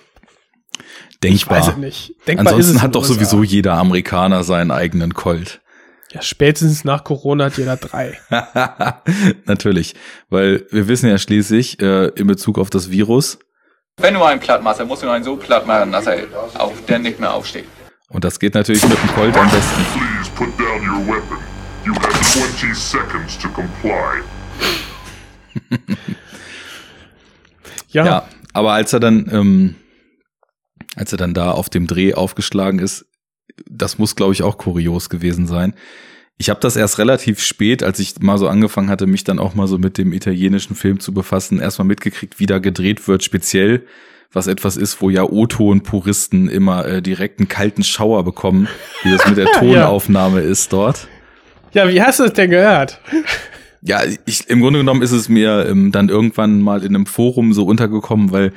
Ich 1.24 1.49
weiß 1.49 1.61
es 1.61 1.66
Denkbar. 1.66 1.84
nicht. 1.84 2.14
Denkbar 2.26 2.46
Ansonsten 2.49 2.82
hat 2.82 2.94
doch 2.94 3.03
USA. 3.03 3.14
sowieso 3.14 3.42
jeder 3.42 3.74
Amerikaner 3.74 4.42
seinen 4.42 4.70
eigenen 4.70 5.14
Colt. 5.14 5.61
Ja, 6.12 6.20
spätestens 6.22 6.84
nach 6.84 7.04
Corona 7.04 7.46
hat 7.46 7.56
jeder 7.56 7.76
drei. 7.76 8.18
Natürlich, 9.46 9.94
weil 10.28 10.66
wir 10.70 10.86
wissen 10.88 11.08
ja 11.08 11.16
schließlich 11.18 11.80
äh, 11.80 12.08
in 12.08 12.26
Bezug 12.26 12.58
auf 12.58 12.68
das 12.70 12.90
Virus, 12.90 13.38
Wenn 13.96 14.14
du 14.14 14.22
einen 14.22 14.40
platt 14.40 14.62
machst, 14.62 14.80
dann 14.80 14.88
musst 14.88 15.02
du 15.02 15.08
einen 15.08 15.24
so 15.24 15.36
platt 15.36 15.66
machen, 15.66 15.92
dass 15.92 16.06
er 16.06 16.24
auf, 16.58 16.72
der 16.86 16.98
nicht 16.98 17.18
mehr 17.20 17.32
aufsteht. 17.32 17.64
und 18.08 18.24
das 18.24 18.38
geht 18.38 18.54
natürlich 18.54 18.82
mit 18.86 18.98
dem 19.02 19.08
Colt 19.14 19.36
am 19.36 19.50
besten. 19.50 19.84
Please 19.94 20.30
put 20.34 20.48
down 20.58 20.80
your 20.86 21.06
weapon. 21.06 21.38
You 21.84 21.94
have 21.94 22.12
20 22.22 22.74
seconds 22.74 23.38
to 23.38 23.48
comply. 23.48 24.22
Ja. 27.88 28.06
Ja, 28.06 28.28
aber 28.54 28.72
als 28.72 28.92
er 28.94 29.00
dann, 29.00 29.28
ähm, 29.30 29.74
als 30.96 31.12
er 31.12 31.18
dann 31.18 31.34
da 31.34 31.50
auf 31.50 31.68
dem 31.68 31.86
Dreh 31.86 32.14
aufgeschlagen 32.14 32.78
ist, 32.78 33.04
das 33.70 33.99
muss, 33.99 34.16
glaube 34.16 34.32
ich, 34.32 34.43
auch 34.43 34.59
kurios 34.59 35.09
gewesen 35.09 35.47
sein. 35.47 35.74
Ich 36.38 36.51
habe 36.51 36.61
das 36.61 36.76
erst 36.76 36.99
relativ 36.99 37.40
spät, 37.40 37.82
als 37.82 37.99
ich 37.99 38.18
mal 38.20 38.38
so 38.38 38.49
angefangen 38.49 38.88
hatte, 38.88 39.07
mich 39.07 39.22
dann 39.24 39.38
auch 39.38 39.55
mal 39.55 39.68
so 39.68 39.78
mit 39.78 39.99
dem 39.99 40.12
italienischen 40.12 40.74
Film 40.74 40.99
zu 40.99 41.12
befassen, 41.14 41.61
erstmal 41.61 41.86
mitgekriegt, 41.86 42.40
wie 42.40 42.47
da 42.47 42.59
gedreht 42.59 43.07
wird, 43.07 43.22
speziell 43.22 43.84
was 44.32 44.47
etwas 44.47 44.78
ist, 44.78 45.03
wo 45.03 45.11
ja 45.11 45.24
O-Ton-Puristen 45.24 46.49
immer 46.49 46.86
äh, 46.86 47.03
direkt 47.03 47.38
einen 47.38 47.49
kalten 47.49 47.82
Schauer 47.84 48.24
bekommen, 48.24 48.66
wie 49.03 49.11
das 49.11 49.28
mit 49.28 49.36
der 49.36 49.47
Tonaufnahme 49.59 50.40
ist 50.40 50.72
dort. 50.72 51.07
Ja, 51.72 51.86
wie 51.88 52.03
hast 52.03 52.20
du 52.20 52.24
es 52.24 52.32
denn 52.32 52.51
gehört? 52.51 53.01
Ja, 53.84 54.03
ich, 54.26 54.49
im 54.49 54.61
Grunde 54.61 54.78
genommen 54.78 55.03
ist 55.03 55.11
es 55.11 55.28
mir 55.28 55.66
ähm, 55.68 55.90
dann 55.90 56.09
irgendwann 56.09 56.61
mal 56.61 56.84
in 56.84 56.95
einem 56.95 57.05
Forum 57.07 57.53
so 57.53 57.64
untergekommen, 57.64 58.30
weil 58.30 58.53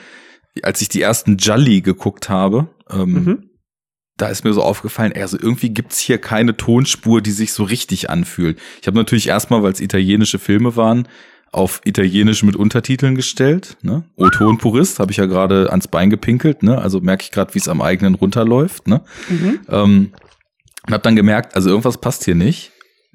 als 0.62 0.84
ich 0.84 0.90
die 0.90 1.02
ersten 1.02 1.38
Jolly 1.38 1.82
geguckt 1.82 2.30
habe, 2.30 2.68
ähm, 2.92 3.14
Mhm. 3.14 3.50
Da 4.18 4.28
ist 4.28 4.43
mir 4.43 4.53
so 4.53 4.61
aufgefallen, 4.61 5.13
also 5.16 5.38
irgendwie 5.39 5.70
gibt's 5.70 5.99
hier 5.99 6.18
keine 6.18 6.55
Tonspur, 6.55 7.22
die 7.22 7.32
sich 7.32 7.51
so 7.51 7.63
richtig 7.63 8.09
anfühlt. 8.09 8.59
Ich 8.82 8.88
habe 8.88 8.97
natürlich 8.97 9.28
erstmal, 9.28 9.61
weil 9.61 9.74
es 9.74 9.82
italienische 9.82 10.39
Filme 10.39 10.76
waren, 10.76 11.07
auf 11.51 11.82
Italienisch 11.86 12.43
mit 12.43 12.55
Untertiteln 12.55 13.16
gestellt. 13.16 13.78
Ne? 13.82 14.03
O-Ton-Purist 14.18 14.99
habe 14.99 15.11
ich 15.11 15.18
ja 15.18 15.26
gerade 15.26 15.70
ans 15.70 15.88
Bein 15.88 16.09
gepinkelt, 16.09 16.63
ne? 16.63 16.78
also 16.78 16.99
merke 16.99 17.24
ich 17.24 17.32
gerade, 17.32 17.53
wie 17.55 17.59
es 17.59 17.70
am 17.70 17.82
eigenen 17.82 18.16
runterläuft. 18.16 18.88
Ne? 18.88 19.01
Ähm, 19.70 20.11
und 20.86 20.93
habe 20.93 21.03
dann 21.03 21.16
gemerkt, 21.16 21.55
also 21.55 21.70
irgendwas 21.70 21.99
passt 21.99 22.26
hier 22.26 22.36
nicht. 22.36 22.72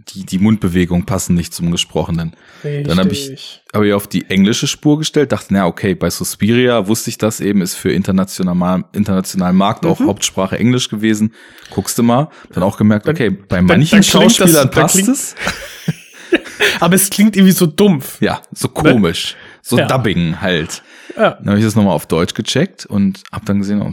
Die, 0.09 0.25
die 0.25 0.39
Mundbewegungen 0.39 1.05
passen 1.05 1.35
nicht 1.35 1.53
zum 1.53 1.71
Gesprochenen. 1.71 2.33
Dann 2.63 2.99
habe 2.99 3.11
ich, 3.11 3.29
Richtig. 3.31 3.63
hab 3.73 3.83
ich 3.83 3.93
auf 3.93 4.09
die 4.09 4.29
englische 4.31 4.67
Spur 4.67 4.99
gestellt, 4.99 5.31
dachte, 5.31 5.49
na 5.53 5.67
okay, 5.67 5.95
bei 5.95 6.09
Suspiria 6.11 6.89
wusste 6.89 7.11
ich 7.11 7.19
das 7.19 7.41
eben, 7.41 7.61
ist 7.61 7.75
für 7.75 7.93
international, 7.93 8.85
internationalen 8.93 9.57
Markt 9.57 9.85
Mhm. 9.85 9.91
auch 9.91 10.01
Hauptsprache 10.01 10.59
Englisch 10.59 10.89
gewesen. 10.89 11.35
Guckst 11.71 11.99
du 11.99 12.03
mal, 12.03 12.29
dann 12.53 12.63
auch 12.63 12.79
gemerkt, 12.79 13.09
okay, 13.09 13.31
bei 13.31 13.61
manchen 13.61 13.91
dann 13.91 14.01
das- 14.01 14.07
Schauspielern 14.09 14.71
da 14.71 14.81
passt 14.83 15.07
es. 15.09 15.35
Aber 16.81 16.95
es 16.95 17.11
klingt 17.11 17.37
irgendwie 17.37 17.53
so 17.53 17.67
dumpf. 17.67 18.21
Ja, 18.21 18.41
so 18.53 18.69
komisch. 18.69 19.37
So 19.63 19.79
Ja. 19.79 19.87
Dubbing 19.87 20.41
halt. 20.41 20.83
Ja. 21.17 21.33
Dann 21.33 21.49
habe 21.49 21.59
ich 21.59 21.65
das 21.65 21.75
nochmal 21.77 21.95
auf 21.95 22.07
Deutsch 22.07 22.35
gecheckt 22.35 22.87
und 22.87 23.23
hab 23.33 23.45
dann 23.45 23.59
gesehen, 23.59 23.83
oh, 23.83 23.93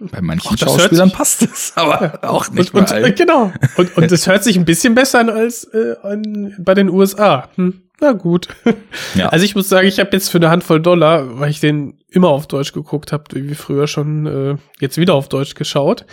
bei 0.00 0.20
manchen 0.20 0.50
hört 0.50 0.60
Schauspielern 0.60 1.10
passt 1.10 1.42
es, 1.42 1.72
aber 1.76 2.20
auch 2.22 2.50
nicht 2.50 2.74
Und, 2.74 2.80
und 2.80 2.88
bei 2.88 2.94
allen. 2.94 3.14
genau. 3.14 3.52
Und, 3.76 3.96
und 3.96 4.12
es 4.12 4.26
hört 4.26 4.44
sich 4.44 4.56
ein 4.56 4.64
bisschen 4.64 4.94
besser 4.94 5.20
an 5.20 5.30
als 5.30 5.64
äh, 5.64 5.96
an, 6.02 6.54
bei 6.58 6.74
den 6.74 6.88
USA. 6.88 7.48
Hm. 7.56 7.82
Na 8.00 8.12
gut. 8.12 8.48
Ja. 9.16 9.28
Also 9.30 9.44
ich 9.44 9.56
muss 9.56 9.68
sagen, 9.68 9.88
ich 9.88 9.98
habe 9.98 10.10
jetzt 10.12 10.28
für 10.28 10.38
eine 10.38 10.50
Handvoll 10.50 10.80
Dollar, 10.80 11.40
weil 11.40 11.50
ich 11.50 11.58
den 11.58 11.98
immer 12.08 12.28
auf 12.28 12.46
Deutsch 12.46 12.72
geguckt 12.72 13.10
habe, 13.10 13.24
wie 13.34 13.54
früher 13.54 13.88
schon, 13.88 14.26
äh, 14.26 14.56
jetzt 14.78 14.98
wieder 14.98 15.14
auf 15.14 15.28
Deutsch 15.28 15.54
geschaut. 15.54 16.06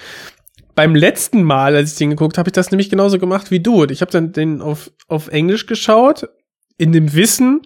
Beim 0.74 0.96
letzten 0.96 1.44
Mal, 1.44 1.76
als 1.76 1.92
ich 1.92 1.98
den 1.98 2.10
geguckt 2.10 2.38
habe, 2.38 2.46
habe 2.46 2.50
ich 2.50 2.54
das 2.54 2.72
nämlich 2.72 2.90
genauso 2.90 3.20
gemacht 3.20 3.52
wie 3.52 3.60
du. 3.60 3.84
Und 3.84 3.92
ich 3.92 4.02
habe 4.02 4.12
dann 4.12 4.34
den 4.34 4.62
auf, 4.62 4.92
auf 5.08 5.28
Englisch 5.28 5.68
geschaut, 5.68 6.28
in 6.78 6.92
dem 6.92 7.14
Wissen, 7.14 7.62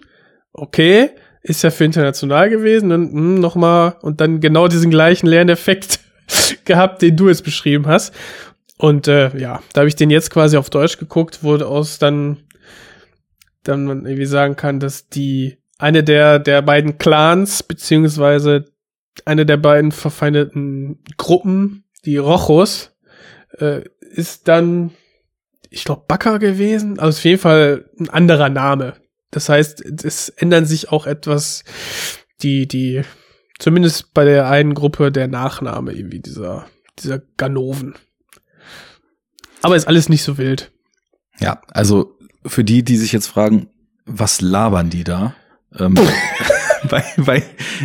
okay, 0.52 1.10
ist 1.42 1.62
ja 1.62 1.70
für 1.70 1.84
international 1.84 2.50
gewesen, 2.50 2.90
dann 2.90 3.10
hm, 3.10 3.40
nochmal 3.40 3.96
und 4.02 4.20
dann 4.20 4.40
genau 4.40 4.68
diesen 4.68 4.90
gleichen 4.90 5.26
Lerneffekt 5.26 5.99
gehabt, 6.64 7.02
den 7.02 7.16
du 7.16 7.28
jetzt 7.28 7.44
beschrieben 7.44 7.86
hast. 7.86 8.14
Und 8.76 9.08
äh, 9.08 9.36
ja, 9.36 9.62
da 9.72 9.80
habe 9.80 9.88
ich 9.88 9.96
den 9.96 10.10
jetzt 10.10 10.30
quasi 10.30 10.56
auf 10.56 10.70
Deutsch 10.70 10.98
geguckt, 10.98 11.42
wurde 11.42 11.66
aus 11.66 11.98
dann, 11.98 12.38
dann 13.62 13.84
man 13.84 14.06
irgendwie 14.06 14.26
sagen 14.26 14.56
kann, 14.56 14.80
dass 14.80 15.08
die 15.08 15.58
eine 15.78 16.02
der 16.04 16.38
der 16.38 16.62
beiden 16.62 16.98
Clans 16.98 17.62
beziehungsweise 17.62 18.66
eine 19.24 19.44
der 19.44 19.56
beiden 19.56 19.92
verfeindeten 19.92 21.02
Gruppen, 21.16 21.84
die 22.04 22.16
Rochos, 22.16 22.92
äh, 23.58 23.82
ist 24.00 24.48
dann, 24.48 24.92
ich 25.68 25.84
glaube, 25.84 26.04
Bakker 26.08 26.38
gewesen. 26.38 26.98
Also 26.98 27.18
auf 27.18 27.24
jeden 27.24 27.40
Fall 27.40 27.90
ein 27.98 28.08
anderer 28.08 28.48
Name. 28.48 28.94
Das 29.30 29.48
heißt, 29.48 29.84
es 30.04 30.28
ändern 30.30 30.64
sich 30.64 30.90
auch 30.90 31.06
etwas 31.06 31.64
die, 32.42 32.66
die, 32.66 33.02
zumindest 33.60 34.12
bei 34.12 34.24
der 34.24 34.48
einen 34.48 34.74
Gruppe 34.74 35.12
der 35.12 35.28
Nachname 35.28 35.92
irgendwie 35.92 36.18
dieser, 36.18 36.66
dieser 36.98 37.20
Ganoven. 37.36 37.94
Aber 39.62 39.76
ist 39.76 39.86
alles 39.86 40.08
nicht 40.08 40.24
so 40.24 40.38
wild. 40.38 40.72
Ja, 41.38 41.60
also 41.68 42.18
für 42.44 42.64
die, 42.64 42.82
die 42.82 42.96
sich 42.96 43.12
jetzt 43.12 43.28
fragen, 43.28 43.68
was 44.06 44.40
labern 44.40 44.90
die 44.90 45.04
da? 45.04 45.34
Ähm, 45.78 45.94
bei, 46.88 47.04
bei 47.16 47.42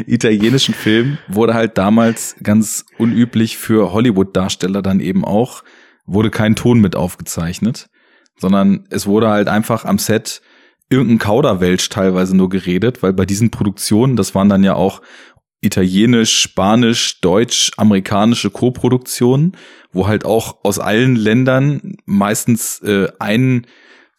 italienischen 0.07 0.73
Filmen 0.73 1.17
wurde 1.27 1.53
halt 1.53 1.77
damals 1.77 2.35
ganz 2.41 2.85
unüblich 2.97 3.57
für 3.57 3.91
Hollywood-Darsteller 3.91 4.81
dann 4.81 4.99
eben 4.99 5.25
auch, 5.25 5.63
wurde 6.05 6.31
kein 6.31 6.55
Ton 6.55 6.79
mit 6.79 6.95
aufgezeichnet, 6.95 7.89
sondern 8.37 8.87
es 8.89 9.07
wurde 9.07 9.29
halt 9.29 9.49
einfach 9.49 9.85
am 9.85 9.97
Set 9.97 10.41
irgendein 10.89 11.19
Kauderwelsch 11.19 11.89
teilweise 11.89 12.37
nur 12.37 12.49
geredet, 12.49 13.01
weil 13.01 13.13
bei 13.13 13.25
diesen 13.25 13.49
Produktionen, 13.49 14.15
das 14.15 14.35
waren 14.35 14.49
dann 14.49 14.63
ja 14.63 14.75
auch 14.75 15.01
italienisch, 15.61 16.39
spanisch, 16.39 17.21
deutsch, 17.21 17.71
amerikanische 17.77 18.51
Co-Produktionen, 18.51 19.53
wo 19.91 20.07
halt 20.07 20.25
auch 20.25 20.63
aus 20.63 20.79
allen 20.79 21.15
Ländern 21.15 21.95
meistens 22.05 22.79
äh, 22.81 23.07
ein, 23.19 23.65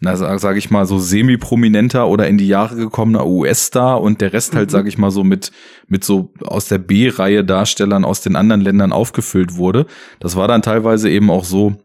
na 0.01 0.17
sag, 0.17 0.41
sag 0.41 0.57
ich 0.57 0.71
mal 0.71 0.87
so 0.87 0.99
semi-prominenter 0.99 2.09
oder 2.09 2.29
in 2.29 2.39
die 2.39 2.49
Jahre 2.49 2.77
gekommener 2.77 3.27
US-Star 3.27 4.01
und 4.01 4.21
der 4.21 4.33
Rest 4.33 4.55
halt, 4.55 4.71
sag 4.71 4.87
ich 4.87 4.99
mal 4.99 5.11
so 5.11 5.25
mit 5.25 5.53
mit 5.89 6.05
so 6.05 6.33
aus 6.43 6.69
der 6.69 6.79
B-Reihe 6.79 7.45
Darstellern 7.45 8.05
aus 8.05 8.21
den 8.21 8.37
anderen 8.37 8.61
Ländern 8.61 8.93
aufgefüllt 8.93 9.57
wurde. 9.57 9.87
Das 10.21 10.37
war 10.37 10.49
dann 10.49 10.63
teilweise 10.63 11.09
eben 11.09 11.31
auch 11.31 11.45
so, 11.45 11.77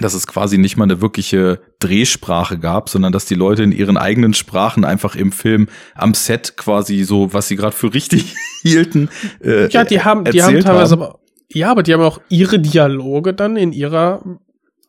dass 0.00 0.14
es 0.14 0.26
quasi 0.26 0.58
nicht 0.58 0.76
mal 0.76 0.84
eine 0.84 1.00
wirkliche 1.00 1.60
Drehsprache 1.78 2.58
gab, 2.58 2.88
sondern 2.88 3.12
dass 3.12 3.26
die 3.26 3.34
Leute 3.34 3.62
in 3.62 3.72
ihren 3.72 3.96
eigenen 3.96 4.34
Sprachen 4.34 4.84
einfach 4.84 5.14
im 5.14 5.30
Film 5.30 5.68
am 5.94 6.14
Set 6.14 6.56
quasi 6.56 7.04
so, 7.04 7.32
was 7.32 7.48
sie 7.48 7.56
gerade 7.56 7.76
für 7.76 7.94
richtig 7.94 8.34
hielten, 8.62 9.08
äh, 9.42 9.68
Ja, 9.68 9.84
die 9.84 10.02
haben, 10.02 10.24
die 10.24 10.42
haben 10.42 10.60
teilweise 10.60 10.94
aber, 10.94 11.20
ja, 11.48 11.70
aber 11.70 11.82
die 11.82 11.92
haben 11.92 12.02
auch 12.02 12.20
ihre 12.28 12.58
Dialoge 12.58 13.34
dann 13.34 13.56
in 13.56 13.72
ihrer 13.72 14.24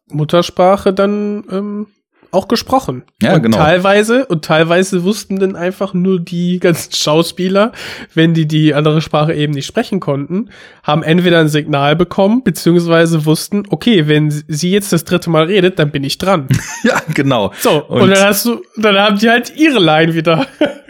Muttersprache 0.07 0.93
dann 0.93 1.43
ähm, 1.51 1.87
auch 2.31 2.47
gesprochen. 2.47 3.03
Ja, 3.21 3.35
und 3.35 3.43
genau. 3.43 3.57
Teilweise, 3.57 4.25
und 4.25 4.45
teilweise 4.45 5.03
wussten 5.03 5.39
dann 5.39 5.55
einfach 5.55 5.93
nur 5.93 6.19
die 6.19 6.59
ganzen 6.59 6.91
Schauspieler, 6.95 7.71
wenn 8.13 8.33
die 8.33 8.47
die 8.47 8.73
andere 8.73 9.01
Sprache 9.01 9.33
eben 9.33 9.53
nicht 9.53 9.65
sprechen 9.65 9.99
konnten, 9.99 10.49
haben 10.83 11.03
entweder 11.03 11.39
ein 11.39 11.47
Signal 11.49 11.95
bekommen, 11.95 12.43
beziehungsweise 12.43 13.25
wussten, 13.25 13.63
okay, 13.69 14.07
wenn 14.07 14.31
sie 14.47 14.71
jetzt 14.71 14.91
das 14.93 15.03
dritte 15.03 15.29
Mal 15.29 15.45
redet, 15.45 15.79
dann 15.79 15.91
bin 15.91 16.03
ich 16.03 16.17
dran. 16.17 16.47
Ja, 16.83 17.01
genau. 17.13 17.51
So, 17.59 17.83
und, 17.85 18.01
Und- 18.03 18.09
dann 18.11 18.23
hast 18.27 18.45
du, 18.45 18.61
dann 18.77 18.95
haben 18.97 19.17
die 19.17 19.29
halt 19.29 19.55
ihre 19.55 19.79
Line 19.79 20.13
wieder 20.13 20.45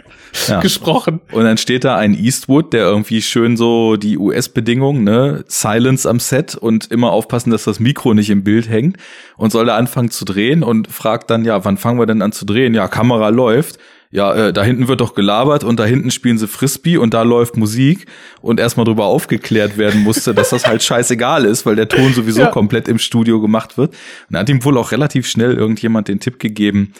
Ja. 0.48 0.60
gesprochen. 0.60 1.20
Und 1.32 1.44
dann 1.44 1.56
steht 1.58 1.84
da 1.84 1.96
ein 1.96 2.14
Eastwood, 2.14 2.72
der 2.72 2.82
irgendwie 2.84 3.22
schön 3.22 3.56
so 3.56 3.96
die 3.96 4.18
US-Bedingungen, 4.18 5.04
ne, 5.04 5.44
Silence 5.48 6.08
am 6.08 6.20
Set 6.20 6.54
und 6.54 6.90
immer 6.90 7.12
aufpassen, 7.12 7.50
dass 7.50 7.64
das 7.64 7.80
Mikro 7.80 8.14
nicht 8.14 8.30
im 8.30 8.44
Bild 8.44 8.68
hängt 8.68 8.96
und 9.36 9.50
soll 9.52 9.66
da 9.66 9.76
anfangen 9.76 10.10
zu 10.10 10.24
drehen 10.24 10.62
und 10.62 10.88
fragt 10.88 11.30
dann, 11.30 11.44
ja, 11.44 11.64
wann 11.64 11.76
fangen 11.78 11.98
wir 11.98 12.06
denn 12.06 12.22
an 12.22 12.32
zu 12.32 12.44
drehen? 12.44 12.74
Ja, 12.74 12.88
Kamera 12.88 13.28
läuft. 13.30 13.78
Ja, 14.12 14.32
äh, 14.34 14.52
da 14.52 14.62
hinten 14.62 14.86
wird 14.86 15.00
doch 15.00 15.14
gelabert 15.16 15.64
und 15.64 15.80
da 15.80 15.84
hinten 15.84 16.12
spielen 16.12 16.38
sie 16.38 16.46
Frisbee 16.46 16.96
und 16.96 17.12
da 17.12 17.22
läuft 17.22 17.56
Musik 17.56 18.06
und 18.40 18.60
erstmal 18.60 18.86
drüber 18.86 19.06
aufgeklärt 19.06 19.78
werden 19.78 20.02
musste, 20.04 20.32
dass 20.32 20.50
das 20.50 20.64
halt 20.66 20.82
scheißegal 20.84 21.44
ist, 21.44 21.66
weil 21.66 21.74
der 21.74 21.88
Ton 21.88 22.14
sowieso 22.14 22.42
Ja. 22.42 22.46
komplett 22.46 22.86
im 22.86 22.98
Studio 22.98 23.40
gemacht 23.40 23.76
wird. 23.76 23.90
Und 23.90 24.34
da 24.34 24.38
hat 24.38 24.48
ihm 24.48 24.64
wohl 24.64 24.78
auch 24.78 24.92
relativ 24.92 25.26
schnell 25.26 25.54
irgendjemand 25.54 26.06
den 26.06 26.20
Tipp 26.20 26.38
gegeben, 26.38 26.92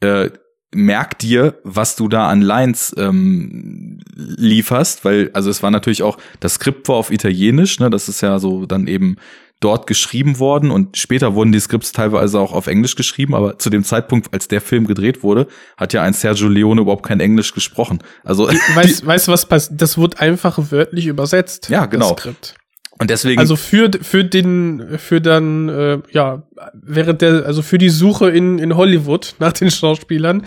äh, 0.00 0.30
merk 0.74 1.18
dir, 1.18 1.58
was 1.64 1.96
du 1.96 2.08
da 2.08 2.28
an 2.28 2.42
Lines 2.42 2.94
ähm, 2.96 4.00
lieferst, 4.14 5.04
weil, 5.04 5.30
also 5.32 5.50
es 5.50 5.62
war 5.62 5.70
natürlich 5.70 6.02
auch, 6.02 6.18
das 6.40 6.54
Skript 6.54 6.88
war 6.88 6.96
auf 6.96 7.10
Italienisch, 7.10 7.80
ne, 7.80 7.90
das 7.90 8.08
ist 8.08 8.20
ja 8.20 8.38
so 8.38 8.66
dann 8.66 8.86
eben 8.86 9.16
dort 9.60 9.86
geschrieben 9.86 10.38
worden 10.38 10.70
und 10.70 10.96
später 10.96 11.34
wurden 11.34 11.52
die 11.52 11.60
Skripts 11.60 11.92
teilweise 11.92 12.38
auch 12.38 12.52
auf 12.52 12.66
Englisch 12.66 12.96
geschrieben, 12.96 13.34
aber 13.34 13.58
zu 13.58 13.70
dem 13.70 13.82
Zeitpunkt, 13.82 14.32
als 14.34 14.46
der 14.48 14.60
Film 14.60 14.86
gedreht 14.86 15.22
wurde, 15.22 15.46
hat 15.76 15.92
ja 15.94 16.02
ein 16.02 16.12
Sergio 16.12 16.48
Leone 16.48 16.82
überhaupt 16.82 17.06
kein 17.06 17.20
Englisch 17.20 17.54
gesprochen. 17.54 18.00
Also 18.22 18.48
Weißt, 18.48 19.06
weißt 19.06 19.28
du, 19.28 19.32
was 19.32 19.46
passiert? 19.46 19.80
Das 19.80 19.96
wurde 19.96 20.20
einfach 20.20 20.58
wörtlich 20.70 21.06
übersetzt. 21.06 21.70
Ja, 21.70 21.86
genau. 21.86 22.10
Das 22.10 22.20
Skript. 22.20 22.54
Und 22.98 23.10
deswegen 23.10 23.40
Also 23.40 23.56
für, 23.56 23.90
für 24.02 24.24
den, 24.24 24.98
für 24.98 25.20
dann, 25.20 25.68
äh, 25.68 25.98
ja, 26.12 26.44
während 26.74 27.22
der, 27.22 27.44
also 27.44 27.62
für 27.62 27.78
die 27.78 27.88
Suche 27.88 28.30
in, 28.30 28.58
in 28.58 28.76
Hollywood 28.76 29.34
nach 29.40 29.52
den 29.52 29.70
Schauspielern. 29.70 30.44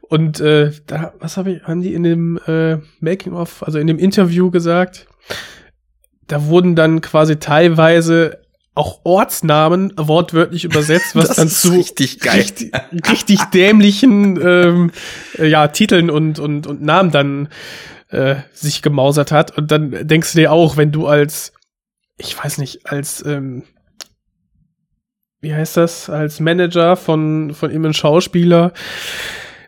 Und 0.00 0.40
äh, 0.40 0.72
da, 0.86 1.12
was 1.20 1.36
habe 1.36 1.52
ich, 1.52 1.62
haben 1.64 1.82
die 1.82 1.94
in 1.94 2.02
dem 2.02 2.38
äh, 2.46 2.78
Making 3.00 3.34
of, 3.34 3.62
also 3.62 3.78
in 3.78 3.86
dem 3.86 3.98
Interview 3.98 4.50
gesagt? 4.50 5.06
Da 6.26 6.46
wurden 6.46 6.74
dann 6.74 7.00
quasi 7.00 7.36
teilweise 7.38 8.40
auch 8.74 9.00
Ortsnamen 9.04 9.92
wortwörtlich 9.96 10.64
übersetzt, 10.64 11.14
was 11.16 11.36
dann 11.36 11.48
zu 11.48 11.72
richtig 11.72 12.20
geil. 12.20 12.40
richtig, 12.40 12.72
richtig 13.10 13.44
dämlichen 13.46 14.40
ähm, 14.40 14.90
äh, 15.38 15.48
ja, 15.48 15.68
Titeln 15.68 16.08
und, 16.08 16.38
und, 16.38 16.66
und 16.66 16.80
Namen 16.80 17.10
dann 17.10 17.48
äh, 18.08 18.36
sich 18.52 18.80
gemausert 18.80 19.32
hat. 19.32 19.56
Und 19.56 19.70
dann 19.70 20.06
denkst 20.06 20.32
du 20.32 20.38
dir 20.38 20.52
auch, 20.52 20.76
wenn 20.76 20.92
du 20.92 21.06
als, 21.06 21.52
ich 22.20 22.42
weiß 22.42 22.58
nicht, 22.58 22.90
als, 22.90 23.24
ähm, 23.24 23.64
wie 25.40 25.54
heißt 25.54 25.76
das, 25.76 26.10
als 26.10 26.38
Manager 26.38 26.96
von, 26.96 27.54
von 27.54 27.70
ihm 27.70 27.84
ein 27.84 27.94
Schauspieler, 27.94 28.72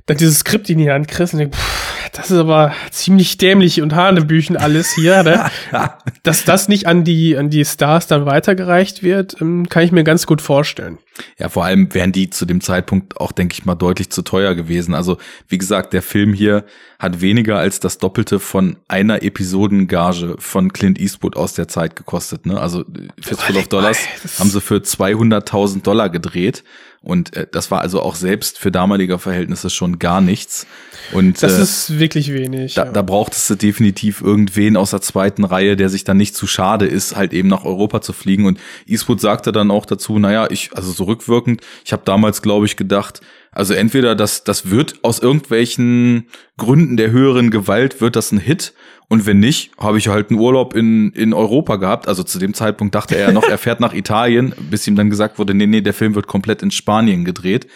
dann 0.07 0.19
dieses 0.19 0.41
Skript 0.41 0.69
in 0.71 0.79
die 0.79 0.91
Hand 0.91 1.09
kriegst 1.09 1.33
und 1.33 1.41
denkst, 1.41 1.59
pff, 1.59 1.92
das 2.13 2.31
ist 2.31 2.39
aber 2.39 2.75
ziemlich 2.91 3.39
dämlich 3.39 3.81
und 3.81 3.95
Hanebüchen 3.95 4.59
alles 4.59 4.93
hier, 4.95 5.23
ne? 5.23 5.51
Dass 6.23 6.45
das 6.45 6.69
nicht 6.69 6.87
an 6.87 7.05
die, 7.05 7.39
an 7.39 7.49
die 7.49 7.65
Stars 7.65 8.07
dann 8.07 8.27
weitergereicht 8.27 9.03
wird, 9.03 9.41
ähm, 9.41 9.67
kann 9.69 9.83
ich 9.83 9.93
mir 9.93 10.05
ganz 10.05 10.27
gut 10.27 10.43
vorstellen. 10.43 10.99
Ja, 11.39 11.49
vor 11.49 11.65
allem 11.65 11.93
wären 11.95 12.13
die 12.13 12.29
zu 12.29 12.45
dem 12.45 12.61
Zeitpunkt 12.61 13.19
auch, 13.19 13.33
denke 13.33 13.55
ich 13.55 13.65
mal, 13.65 13.75
deutlich 13.75 14.11
zu 14.11 14.21
teuer 14.21 14.55
gewesen. 14.55 14.95
Also, 14.95 15.17
wie 15.49 15.57
gesagt, 15.57 15.95
der 15.95 16.03
Film 16.03 16.35
hier 16.35 16.65
hat 16.99 17.23
weniger 17.23 17.59
als 17.59 17.81
das 17.81 17.97
Doppelte 17.97 18.39
von 18.39 18.77
einer 18.89 19.23
Episodengage 19.23 20.37
von 20.39 20.73
Clint 20.73 21.01
Eastwood 21.01 21.37
aus 21.37 21.55
der 21.55 21.67
Zeit 21.67 21.97
gekostet. 21.97 22.45
Ne? 22.45 22.61
Also 22.61 22.85
Fistful 23.21 23.57
of 23.57 23.69
Dollars 23.69 23.99
haben 24.39 24.51
sie 24.51 24.61
für 24.61 24.77
200.000 24.77 25.83
Dollar 25.83 26.11
gedreht. 26.11 26.63
Und 27.03 27.37
äh, 27.37 27.47
das 27.51 27.71
war 27.71 27.81
also 27.81 28.01
auch 28.01 28.15
selbst 28.15 28.59
für 28.59 28.71
damalige 28.71 29.19
Verhältnisse 29.19 29.71
schon 29.71 29.99
gar 29.99 30.21
nichts. 30.21 30.67
Und 31.13 31.43
Das 31.43 31.59
äh, 31.59 31.63
ist 31.63 31.99
wirklich 31.99 32.33
wenig. 32.33 32.75
da, 32.75 32.85
ja. 32.85 32.93
da 32.93 33.03
brauchtest 33.03 33.51
du 33.51 33.55
definitiv 33.57 34.21
irgendwen 34.21 34.77
aus 34.77 34.91
der 34.91 35.01
zweiten 35.01 35.45
Reihe, 35.45 35.77
der 35.77 35.89
sich 35.89 36.05
dann 36.05 36.17
nicht 36.17 36.37
zu 36.37 36.47
schade 36.47 36.87
ist, 36.87 37.17
halt 37.17 37.33
eben 37.33 37.49
nach 37.49 37.65
Europa 37.65 38.03
zu 38.03 38.13
fliegen. 38.13 38.47
Und 38.47 38.61
Eastwood 38.87 39.21
sagte 39.21 39.51
dann 39.51 39.73
auch 39.73 39.85
dazu, 39.85 40.19
naja, 40.21 40.47
ich, 40.51 40.71
also 40.75 40.93
so 40.93 41.05
rückwirkend, 41.05 41.61
ich 41.85 41.93
habe 41.93 42.03
damals, 42.05 42.41
glaube 42.41 42.67
ich, 42.67 42.77
gedacht, 42.77 43.21
also 43.53 43.75
entweder 43.75 44.15
das, 44.15 44.45
das 44.45 44.71
wird 44.71 44.97
aus 45.03 45.19
irgendwelchen 45.19 46.27
Gründen 46.57 46.97
der 46.97 47.11
höheren 47.11 47.51
Gewalt, 47.51 48.01
wird 48.01 48.17
das 48.17 48.33
ein 48.33 48.39
Hit. 48.39 48.73
Und 49.09 49.27
wenn 49.27 49.41
nicht, 49.41 49.73
habe 49.79 49.99
ich 49.99 50.09
halt 50.09 50.31
einen 50.31 50.41
Urlaub 50.41 50.75
in, 50.75 51.13
in 51.13 51.35
Europa 51.35 51.77
gehabt. 51.77 52.09
Also 52.09 52.23
zu 52.23 52.39
dem 52.39 52.55
Zeitpunkt 52.55 52.95
dachte 52.95 53.15
er 53.15 53.31
noch, 53.31 53.47
er 53.47 53.59
fährt 53.59 53.79
nach 53.79 53.93
Italien, 53.93 54.55
bis 54.71 54.87
ihm 54.87 54.97
dann 54.97 55.11
gesagt 55.11 55.39
wurde, 55.39 55.53
nee, 55.53 55.67
nee, 55.67 55.83
der 55.83 55.93
Film 55.93 56.15
wird 56.15 56.27
komplett 56.27 56.63
in 56.63 56.71
Spanien 56.71 57.27
gedreht. 57.27 57.67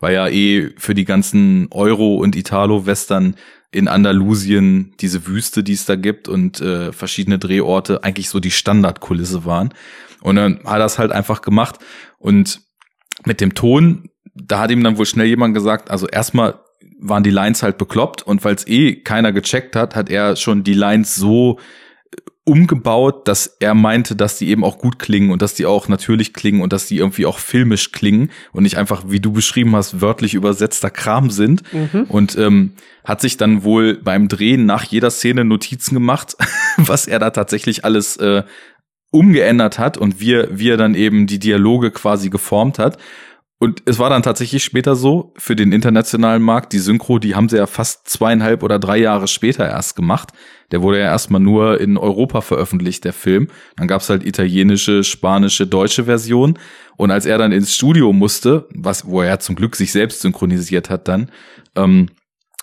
War 0.00 0.12
ja 0.12 0.28
eh 0.28 0.70
für 0.76 0.92
die 0.92 1.06
ganzen 1.06 1.68
Euro- 1.70 2.16
und 2.16 2.36
Italo-Western 2.36 3.36
in 3.70 3.88
Andalusien 3.88 4.92
diese 5.00 5.26
Wüste, 5.26 5.62
die 5.62 5.72
es 5.72 5.86
da 5.86 5.96
gibt 5.96 6.28
und 6.28 6.60
äh, 6.60 6.92
verschiedene 6.92 7.38
Drehorte 7.38 8.04
eigentlich 8.04 8.28
so 8.28 8.38
die 8.38 8.50
Standardkulisse 8.50 9.46
waren. 9.46 9.72
Und 10.20 10.36
dann 10.36 10.60
hat 10.64 10.80
er 10.80 10.84
es 10.84 10.98
halt 10.98 11.10
einfach 11.10 11.40
gemacht. 11.40 11.78
Und 12.18 12.60
mit 13.24 13.40
dem 13.40 13.54
Ton, 13.54 14.10
da 14.34 14.60
hat 14.60 14.70
ihm 14.70 14.82
dann 14.82 14.98
wohl 14.98 15.06
schnell 15.06 15.26
jemand 15.26 15.54
gesagt, 15.54 15.90
also 15.90 16.06
erstmal 16.06 16.54
waren 16.98 17.24
die 17.24 17.30
Lines 17.30 17.62
halt 17.62 17.78
bekloppt 17.78 18.22
und 18.22 18.44
weil 18.44 18.54
es 18.54 18.66
eh 18.66 18.96
keiner 18.96 19.32
gecheckt 19.32 19.76
hat, 19.76 19.96
hat 19.96 20.08
er 20.08 20.36
schon 20.36 20.64
die 20.64 20.74
Lines 20.74 21.14
so 21.14 21.58
äh, 21.58 22.20
umgebaut, 22.44 23.28
dass 23.28 23.56
er 23.60 23.74
meinte, 23.74 24.16
dass 24.16 24.38
die 24.38 24.48
eben 24.48 24.64
auch 24.64 24.78
gut 24.78 24.98
klingen 24.98 25.30
und 25.30 25.42
dass 25.42 25.54
die 25.54 25.66
auch 25.66 25.88
natürlich 25.88 26.32
klingen 26.32 26.62
und 26.62 26.72
dass 26.72 26.86
die 26.86 26.98
irgendwie 26.98 27.26
auch 27.26 27.38
filmisch 27.38 27.92
klingen 27.92 28.30
und 28.52 28.62
nicht 28.62 28.78
einfach, 28.78 29.04
wie 29.08 29.20
du 29.20 29.32
beschrieben 29.32 29.76
hast, 29.76 30.00
wörtlich 30.00 30.34
übersetzter 30.34 30.90
Kram 30.90 31.30
sind. 31.30 31.62
Und 32.08 32.38
ähm, 32.38 32.72
hat 33.04 33.20
sich 33.20 33.36
dann 33.36 33.64
wohl 33.64 33.94
beim 33.94 34.28
Drehen 34.28 34.64
nach 34.64 34.84
jeder 34.84 35.10
Szene 35.10 35.44
Notizen 35.44 35.94
gemacht, 35.94 36.36
was 36.76 37.06
er 37.06 37.18
da 37.18 37.30
tatsächlich 37.30 37.84
alles 37.84 38.16
äh, 38.16 38.44
umgeändert 39.10 39.78
hat 39.78 39.98
und 39.98 40.20
wie 40.20 40.44
wie 40.50 40.70
er 40.70 40.76
dann 40.76 40.94
eben 40.94 41.26
die 41.26 41.38
Dialoge 41.38 41.90
quasi 41.90 42.30
geformt 42.30 42.78
hat. 42.78 42.98
Und 43.62 43.80
es 43.86 44.00
war 44.00 44.10
dann 44.10 44.24
tatsächlich 44.24 44.64
später 44.64 44.96
so, 44.96 45.32
für 45.36 45.54
den 45.54 45.70
internationalen 45.70 46.42
Markt, 46.42 46.72
die 46.72 46.80
Synchro, 46.80 47.20
die 47.20 47.36
haben 47.36 47.48
sie 47.48 47.58
ja 47.58 47.68
fast 47.68 48.08
zweieinhalb 48.08 48.64
oder 48.64 48.80
drei 48.80 48.96
Jahre 48.96 49.28
später 49.28 49.64
erst 49.64 49.94
gemacht. 49.94 50.30
Der 50.72 50.82
wurde 50.82 50.98
ja 50.98 51.04
erstmal 51.04 51.40
nur 51.40 51.80
in 51.80 51.96
Europa 51.96 52.40
veröffentlicht, 52.40 53.04
der 53.04 53.12
Film. 53.12 53.46
Dann 53.76 53.86
gab's 53.86 54.10
halt 54.10 54.26
italienische, 54.26 55.04
spanische, 55.04 55.68
deutsche 55.68 56.06
Version. 56.06 56.58
Und 56.96 57.12
als 57.12 57.24
er 57.24 57.38
dann 57.38 57.52
ins 57.52 57.72
Studio 57.72 58.12
musste, 58.12 58.66
was, 58.74 59.06
wo 59.06 59.22
er 59.22 59.38
zum 59.38 59.54
Glück 59.54 59.76
sich 59.76 59.92
selbst 59.92 60.22
synchronisiert 60.22 60.90
hat 60.90 61.06
dann, 61.06 61.30
ähm, 61.76 62.08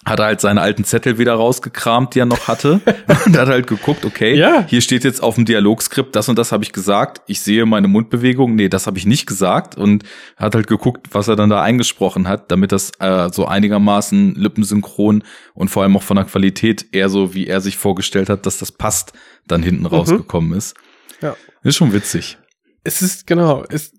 hat 0.06 0.20
er 0.20 0.26
halt 0.28 0.42
seine 0.42 0.62
alten 0.62 0.86
Zettel 0.86 1.18
wieder 1.18 1.34
rausgekramt, 1.34 2.16
die 2.16 2.20
er 2.20 2.26
noch 2.26 2.48
hatte 2.48 2.80
und 3.26 3.38
hat 3.38 3.48
halt 3.50 3.68
geguckt, 3.68 4.06
okay, 4.06 4.34
Ja. 4.36 4.66
hier 4.68 4.80
steht 4.82 5.04
jetzt 5.04 5.22
auf 5.22 5.36
dem 5.36 5.46
Dialogskript, 5.46 6.16
das 6.16 6.30
und 6.30 6.40
das 6.40 6.52
habe 6.52 6.64
ich 6.64 6.72
gesagt, 6.72 7.22
ich 7.28 7.42
sehe 7.42 7.66
meine 7.66 7.88
Mundbewegung, 7.90 8.56
nee, 8.56 8.70
das 8.70 8.88
habe 8.88 8.98
ich 8.98 9.06
nicht 9.06 9.26
gesagt 9.28 9.76
und 9.78 10.04
hat 10.38 10.56
halt 10.56 10.68
geguckt, 10.68 11.08
was 11.12 11.28
er 11.28 11.36
dann 11.36 11.50
da 11.50 11.62
eingesprochen 11.62 12.28
hat, 12.28 12.50
damit 12.52 12.72
das 12.72 12.92
äh, 13.00 13.30
so 13.32 13.46
einigermaßen 13.46 14.36
lippensynchron 14.36 15.24
und 15.54 15.68
vor 15.70 15.84
allem 15.84 15.98
auch 15.98 16.04
von 16.04 16.16
der 16.16 16.26
Qualität 16.26 16.86
eher 16.94 17.10
so, 17.10 17.34
wie 17.34 17.48
er 17.48 17.60
sich 17.60 17.78
vorgestellt 17.78 18.30
hat, 18.30 18.46
dass 18.46 18.58
das 18.58 18.72
passt, 18.72 19.14
dann 19.48 19.62
hinten 19.64 19.86
rausgekommen 19.86 20.54
ist. 20.58 20.76
Ja. 21.22 21.36
Ist 21.64 21.76
schon 21.76 21.92
witzig. 21.92 22.38
Es 22.86 23.02
ist, 23.02 23.28
genau, 23.28 23.66
es, 23.70 23.92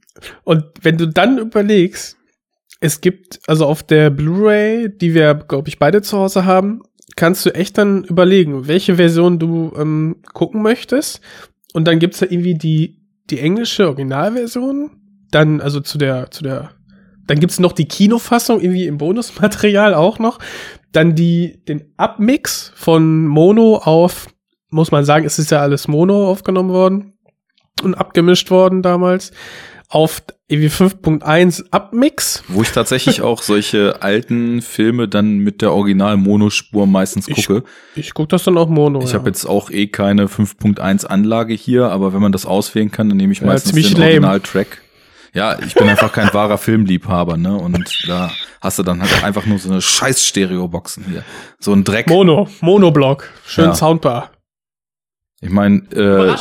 und 0.45 0.65
wenn 0.81 0.97
du 0.97 1.07
dann 1.07 1.37
überlegst, 1.39 2.17
es 2.81 3.03
gibt, 3.03 3.41
also 3.47 3.67
auf 3.67 3.83
der 3.83 4.11
Blu-ray, 4.11 4.89
die 4.89 5.15
wir, 5.15 5.35
glaube 5.35 5.69
ich, 5.69 5.79
beide 5.79 6.01
zu 6.01 6.19
Hause 6.19 6.47
haben, 6.47 6.81
kannst 7.15 7.45
du 7.45 7.55
echt 7.55 7.77
dann 7.77 8.05
überlegen, 8.05 8.67
welche 8.67 8.97
Version 8.97 9.39
du 9.39 9.73
ähm, 9.77 10.17
gucken 10.33 10.63
möchtest. 10.63 11.21
Und 11.75 11.87
dann 11.87 11.99
gibt's 11.99 12.21
da 12.21 12.27
irgendwie 12.27 12.55
die, 12.55 12.99
die 13.29 13.39
englische 13.39 13.87
Originalversion. 13.87 14.91
Dann, 15.31 15.61
also 15.61 15.81
zu 15.81 15.99
der, 15.99 16.31
zu 16.31 16.43
der, 16.43 16.71
dann 17.27 17.39
gibt's 17.39 17.61
noch 17.61 17.73
die 17.73 17.87
Kinofassung 17.87 18.61
irgendwie 18.61 18.87
im 18.87 18.99
Bonusmaterial 18.99 19.95
auch 19.95 20.19
noch. 20.19 20.39
Dann 20.93 21.15
die, 21.15 21.63
den 21.69 21.93
Abmix 21.99 22.73
von 22.75 23.27
Mono 23.27 23.77
auf, 23.77 24.29
muss 24.71 24.91
man 24.91 25.05
sagen, 25.05 25.27
es 25.27 25.39
ist 25.39 25.51
ja 25.51 25.61
alles 25.61 25.87
Mono 25.87 26.31
aufgenommen 26.31 26.71
worden 26.71 27.13
und 27.83 27.95
abgemischt 27.95 28.51
worden 28.51 28.83
damals 28.83 29.33
auf 29.93 30.23
irgendwie 30.47 30.69
5.1 30.69 31.65
Abmix. 31.73 32.43
Wo 32.49 32.63
ich 32.63 32.71
tatsächlich 32.71 33.23
auch 33.23 33.43
solche 33.43 34.03
alten 34.03 34.63
Filme 34.63 35.09
dann 35.09 35.39
mit 35.39 35.63
der 35.63 35.73
Original-Monospur 35.73 36.87
meistens 36.87 37.29
Ich- 37.29 37.47
gucke. 37.47 37.65
Ich 37.97 38.15
guck 38.15 38.29
das 38.29 38.45
dann 38.45 38.57
auch 38.57 38.69
Mono. 38.69 39.03
Ich 39.03 39.11
ja. 39.13 39.19
habe 39.19 39.29
jetzt 39.29 39.45
auch 39.47 39.71
eh 39.71 39.89
keine 39.89 40.27
5.1 40.29 41.07
Anlage 41.07 41.55
hier, 41.55 41.91
aber 41.91 42.13
wenn 42.13 42.23
man 42.23 42.33
das 42.33 42.47
auswählen 42.47 42.91
kann, 42.91 43.09
dann 43.09 43.19
nehme 43.19 43.33
ich 43.33 43.41
Ja, 43.41 43.47
meistens 43.47 43.73
ziemlich 43.73 43.93
den. 43.95 44.03
Original-Track. 44.03 44.81
Ja, 45.33 45.59
ich 45.61 45.75
bin 45.75 45.89
einfach 45.89 46.13
kein 46.13 46.33
wahrer 46.35 46.59
Filmliebhaber, 46.59 47.37
ne? 47.37 47.55
Und 47.57 48.05
da 48.09 48.33
hast 48.61 48.79
du 48.81 48.83
dann 48.83 49.01
halt 49.01 49.23
einfach 49.25 49.47
nur 49.47 49.59
so 49.59 49.71
eine 49.71 49.81
scheiß 49.81 50.25
Stereoboxen 50.25 51.05
hier. 51.09 51.25
So 51.61 51.73
ein 51.73 51.85
Dreck. 51.85 52.09
Mono, 52.09 52.49
Monoblock, 52.61 53.29
schön 53.47 53.67
Ja. 53.67 53.75
Soundbar. 53.75 54.31
Ich 55.41 55.51
meine, 55.51 55.79
äh, 55.93 56.35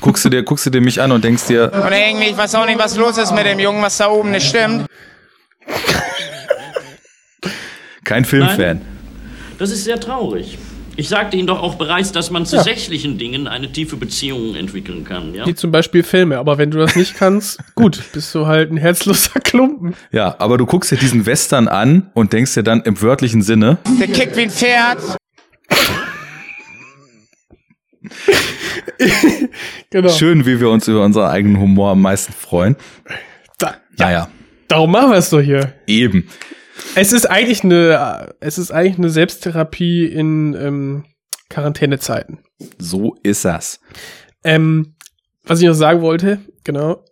guckst 0.00 0.24
du 0.24 0.28
dir, 0.28 0.42
guckst 0.42 0.66
du 0.66 0.70
dir 0.70 0.80
mich 0.80 1.00
an 1.00 1.12
und 1.12 1.24
denkst 1.24 1.46
dir, 1.46 1.72
Und 1.72 1.92
irgendwie, 1.92 2.28
ich 2.30 2.36
weiß 2.36 2.54
auch 2.56 2.66
nicht, 2.66 2.78
was 2.78 2.96
los 2.96 3.18
ist 3.18 3.34
mit 3.34 3.46
dem 3.46 3.58
Jungen, 3.58 3.82
was 3.82 3.96
da 3.96 4.08
oben 4.08 4.30
nicht 4.30 4.48
stimmt. 4.48 4.86
kein 8.04 8.24
Filmfan. 8.24 8.80
Das 9.58 9.70
ist 9.70 9.84
sehr 9.84 10.00
traurig. 10.00 10.58
Ich 10.96 11.08
sagte 11.08 11.36
Ihnen 11.36 11.46
doch 11.46 11.62
auch 11.62 11.76
bereits, 11.76 12.10
dass 12.10 12.30
man 12.32 12.44
zu 12.44 12.60
sächlichen 12.60 13.18
Dingen 13.18 13.46
eine 13.46 13.70
tiefe 13.70 13.96
Beziehung 13.96 14.56
entwickeln 14.56 15.04
kann. 15.04 15.32
Ja? 15.32 15.46
Wie 15.46 15.54
zum 15.54 15.70
Beispiel 15.70 16.02
Filme. 16.02 16.38
Aber 16.38 16.58
wenn 16.58 16.72
du 16.72 16.78
das 16.78 16.96
nicht 16.96 17.14
kannst, 17.14 17.60
gut, 17.76 18.02
bist 18.12 18.34
du 18.34 18.46
halt 18.48 18.72
ein 18.72 18.76
herzloser 18.76 19.38
Klumpen. 19.38 19.94
Ja, 20.10 20.34
aber 20.40 20.58
du 20.58 20.66
guckst 20.66 20.90
dir 20.90 20.96
diesen 20.96 21.24
Western 21.24 21.68
an 21.68 22.10
und 22.14 22.32
denkst 22.32 22.54
dir 22.54 22.64
dann 22.64 22.80
im 22.82 23.00
wörtlichen 23.00 23.42
Sinne, 23.42 23.78
Der 24.00 24.08
kickt 24.08 24.36
wie 24.36 24.42
ein 24.42 24.50
Pferd. 24.50 24.98
Genau. 29.90 30.08
schön, 30.10 30.44
wie 30.46 30.60
wir 30.60 30.70
uns 30.70 30.86
über 30.88 31.04
unseren 31.04 31.30
eigenen 31.30 31.58
Humor 31.60 31.90
am 31.92 32.02
meisten 32.02 32.32
freuen. 32.32 32.76
Da, 33.58 33.76
Naja, 33.96 34.28
darum 34.68 34.90
machen 34.92 35.10
wir 35.10 35.16
es 35.18 35.30
doch 35.30 35.40
hier. 35.40 35.74
eben. 35.86 36.28
Es 36.94 37.12
ist 37.12 37.26
eigentlich 37.26 37.64
eine, 37.64 38.34
es 38.40 38.58
ist 38.58 38.70
eigentlich 38.70 38.98
eine 38.98 39.10
Selbsttherapie 39.10 40.06
in 40.06 40.54
ähm, 40.54 41.04
Quarantänezeiten. 41.48 42.38
So 42.78 43.16
ist 43.22 43.44
das. 43.44 43.80
Ähm, 44.44 44.94
was 45.44 45.60
ich 45.60 45.66
noch 45.66 45.74
sagen 45.74 46.02
wollte, 46.02 46.40
genau. 46.64 47.04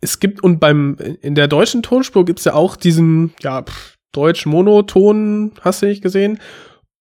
Es 0.00 0.18
gibt, 0.20 0.42
und 0.42 0.58
beim, 0.58 0.96
in 1.22 1.34
der 1.34 1.48
deutschen 1.48 1.82
Tonspur 1.82 2.24
gibt's 2.24 2.44
ja 2.44 2.54
auch 2.54 2.76
diesen, 2.76 3.32
ja, 3.42 3.62
pff, 3.62 3.96
deutsch 4.12 4.46
Monoton, 4.46 5.52
hast 5.60 5.82
du 5.82 5.86
nicht 5.86 6.02
gesehen. 6.02 6.40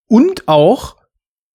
Und 0.08 0.48
auch 0.48 0.98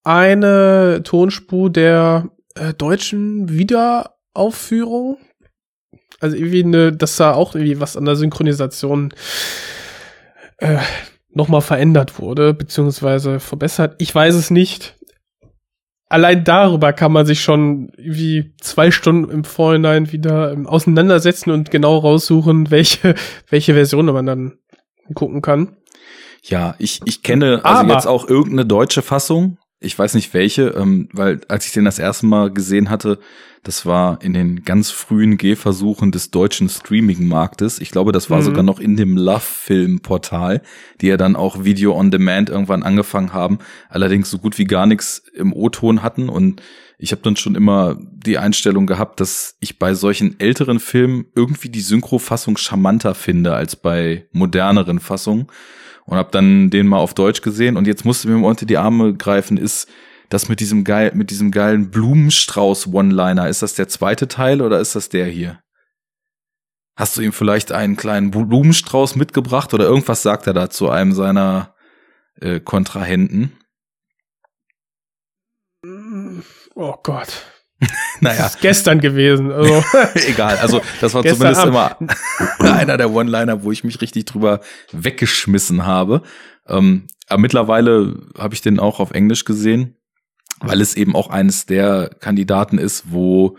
eine 0.08 1.02
Tonspur 1.04 1.70
der 1.70 2.30
äh, 2.54 2.74
deutschen 2.74 3.48
Wiederaufführung. 3.50 5.18
Also 6.20 6.36
irgendwie 6.36 6.64
eine, 6.64 6.92
dass 6.92 7.16
da 7.16 7.32
auch 7.34 7.54
irgendwie 7.54 7.80
was 7.80 7.96
an 7.96 8.04
der 8.04 8.16
Synchronisation 8.16 9.12
äh, 10.58 10.78
nochmal 11.30 11.60
verändert 11.60 12.18
wurde, 12.18 12.54
beziehungsweise 12.54 13.38
verbessert. 13.38 13.94
Ich 13.98 14.12
weiß 14.14 14.34
es 14.34 14.50
nicht 14.50 14.98
allein 16.08 16.44
darüber 16.44 16.92
kann 16.92 17.12
man 17.12 17.26
sich 17.26 17.42
schon 17.42 17.92
wie 17.96 18.54
zwei 18.60 18.90
Stunden 18.90 19.30
im 19.30 19.44
Vorhinein 19.44 20.10
wieder 20.12 20.52
ähm, 20.52 20.66
auseinandersetzen 20.66 21.50
und 21.50 21.70
genau 21.70 21.98
raussuchen, 21.98 22.70
welche, 22.70 23.14
welche 23.48 23.74
Version 23.74 24.06
man 24.06 24.26
dann 24.26 24.58
gucken 25.14 25.42
kann. 25.42 25.76
Ja, 26.42 26.74
ich, 26.78 27.00
ich 27.04 27.22
kenne 27.22 27.64
also 27.64 27.80
Aber- 27.80 27.94
jetzt 27.94 28.06
auch 28.06 28.28
irgendeine 28.28 28.66
deutsche 28.66 29.02
Fassung. 29.02 29.58
Ich 29.80 29.96
weiß 29.96 30.14
nicht 30.14 30.34
welche, 30.34 30.68
ähm, 30.70 31.08
weil 31.12 31.40
als 31.48 31.66
ich 31.66 31.72
den 31.72 31.84
das 31.84 31.98
erste 32.00 32.26
Mal 32.26 32.50
gesehen 32.52 32.90
hatte, 32.90 33.18
das 33.62 33.86
war 33.86 34.22
in 34.22 34.32
den 34.32 34.64
ganz 34.64 34.90
frühen 34.90 35.36
Gehversuchen 35.36 36.10
des 36.10 36.30
deutschen 36.30 36.68
Streaming-Marktes. 36.68 37.80
Ich 37.80 37.90
glaube, 37.90 38.12
das 38.12 38.28
war 38.30 38.38
Mhm. 38.38 38.44
sogar 38.44 38.62
noch 38.64 38.80
in 38.80 38.96
dem 38.96 39.16
Love-Film-Portal, 39.16 40.62
die 41.00 41.06
ja 41.08 41.16
dann 41.16 41.36
auch 41.36 41.64
Video 41.64 41.94
on 41.96 42.10
Demand 42.10 42.50
irgendwann 42.50 42.82
angefangen 42.82 43.32
haben, 43.32 43.58
allerdings 43.88 44.30
so 44.30 44.38
gut 44.38 44.58
wie 44.58 44.64
gar 44.64 44.86
nichts 44.86 45.22
im 45.34 45.52
O-Ton 45.52 46.02
hatten 46.02 46.28
und 46.28 46.62
ich 47.00 47.12
habe 47.12 47.22
dann 47.22 47.36
schon 47.36 47.54
immer 47.54 47.96
die 48.00 48.38
Einstellung 48.38 48.86
gehabt, 48.86 49.20
dass 49.20 49.56
ich 49.60 49.78
bei 49.78 49.94
solchen 49.94 50.40
älteren 50.40 50.80
Filmen 50.80 51.26
irgendwie 51.36 51.68
die 51.68 51.80
Synchrofassung 51.80 52.56
charmanter 52.56 53.14
finde 53.14 53.54
als 53.54 53.76
bei 53.76 54.26
moderneren 54.32 54.98
Fassungen 54.98 55.46
und 56.08 56.16
habe 56.16 56.30
dann 56.32 56.70
den 56.70 56.86
mal 56.86 56.98
auf 56.98 57.12
Deutsch 57.12 57.42
gesehen 57.42 57.76
und 57.76 57.86
jetzt 57.86 58.04
musste 58.04 58.28
mir 58.28 58.44
unter 58.44 58.64
die 58.64 58.78
Arme 58.78 59.14
greifen, 59.14 59.58
ist 59.58 59.88
das 60.30 60.48
mit 60.48 60.60
diesem 60.60 60.84
geil 60.84 61.12
mit 61.14 61.30
diesem 61.30 61.50
geilen 61.50 61.90
Blumenstrauß 61.90 62.88
One-Liner, 62.88 63.48
ist 63.48 63.62
das 63.62 63.74
der 63.74 63.88
zweite 63.88 64.26
Teil 64.26 64.62
oder 64.62 64.80
ist 64.80 64.96
das 64.96 65.10
der 65.10 65.26
hier? 65.26 65.60
Hast 66.96 67.16
du 67.16 67.20
ihm 67.20 67.32
vielleicht 67.32 67.72
einen 67.72 67.96
kleinen 67.96 68.30
Blumenstrauß 68.30 69.16
mitgebracht 69.16 69.74
oder 69.74 69.84
irgendwas 69.84 70.22
sagt 70.22 70.46
er 70.46 70.54
da 70.54 70.70
zu 70.70 70.88
einem 70.88 71.12
seiner 71.12 71.74
äh, 72.40 72.58
Kontrahenten? 72.58 73.52
Oh 76.74 76.94
Gott. 77.02 77.57
Naja, 78.20 78.42
Das 78.42 78.54
ist 78.56 78.60
gestern 78.60 79.00
gewesen. 79.00 79.52
Also, 79.52 79.84
egal. 80.26 80.56
Also 80.56 80.80
das 81.00 81.14
war 81.14 81.24
zumindest 81.24 81.60
Abend. 81.60 82.10
immer 82.58 82.74
einer 82.74 82.96
der 82.96 83.12
One-Liner, 83.12 83.62
wo 83.62 83.70
ich 83.70 83.84
mich 83.84 84.00
richtig 84.00 84.24
drüber 84.24 84.60
weggeschmissen 84.90 85.86
habe. 85.86 86.22
Ähm, 86.66 87.06
aber 87.28 87.40
mittlerweile 87.40 88.16
habe 88.36 88.54
ich 88.54 88.60
den 88.60 88.80
auch 88.80 88.98
auf 88.98 89.12
Englisch 89.12 89.44
gesehen, 89.44 89.94
weil 90.60 90.80
es 90.80 90.96
eben 90.96 91.14
auch 91.14 91.30
eines 91.30 91.66
der 91.66 92.10
Kandidaten 92.18 92.78
ist, 92.78 93.12
wo 93.12 93.56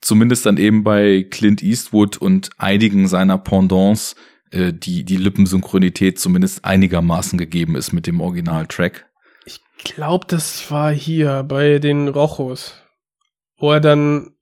zumindest 0.00 0.46
dann 0.46 0.58
eben 0.58 0.84
bei 0.84 1.26
Clint 1.28 1.62
Eastwood 1.62 2.16
und 2.18 2.50
einigen 2.58 3.08
seiner 3.08 3.38
Pendants 3.38 4.14
äh, 4.50 4.72
die 4.72 5.04
die 5.04 5.16
Lippensynchronität 5.16 6.18
zumindest 6.18 6.64
einigermaßen 6.64 7.38
gegeben 7.38 7.76
ist 7.76 7.92
mit 7.92 8.06
dem 8.06 8.20
Originaltrack. 8.20 9.06
ich 9.44 9.60
glaube, 9.84 10.26
das 10.26 10.70
war 10.70 10.90
hier 10.92 11.42
bei 11.42 11.78
den 11.78 12.08
Rochos, 12.08 12.74
wo 13.58 13.72
er 13.72 13.80
dann, 13.80 14.32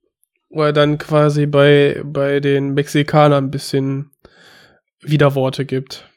wo 0.49 0.63
er 0.63 0.73
dann 0.73 0.97
quasi 0.97 1.45
bei, 1.45 2.01
bei 2.05 2.39
den 2.39 2.73
Mexikanern 2.73 3.45
ein 3.45 3.51
bisschen 3.51 4.11
Widerworte 5.01 5.65
gibt. 5.65 6.09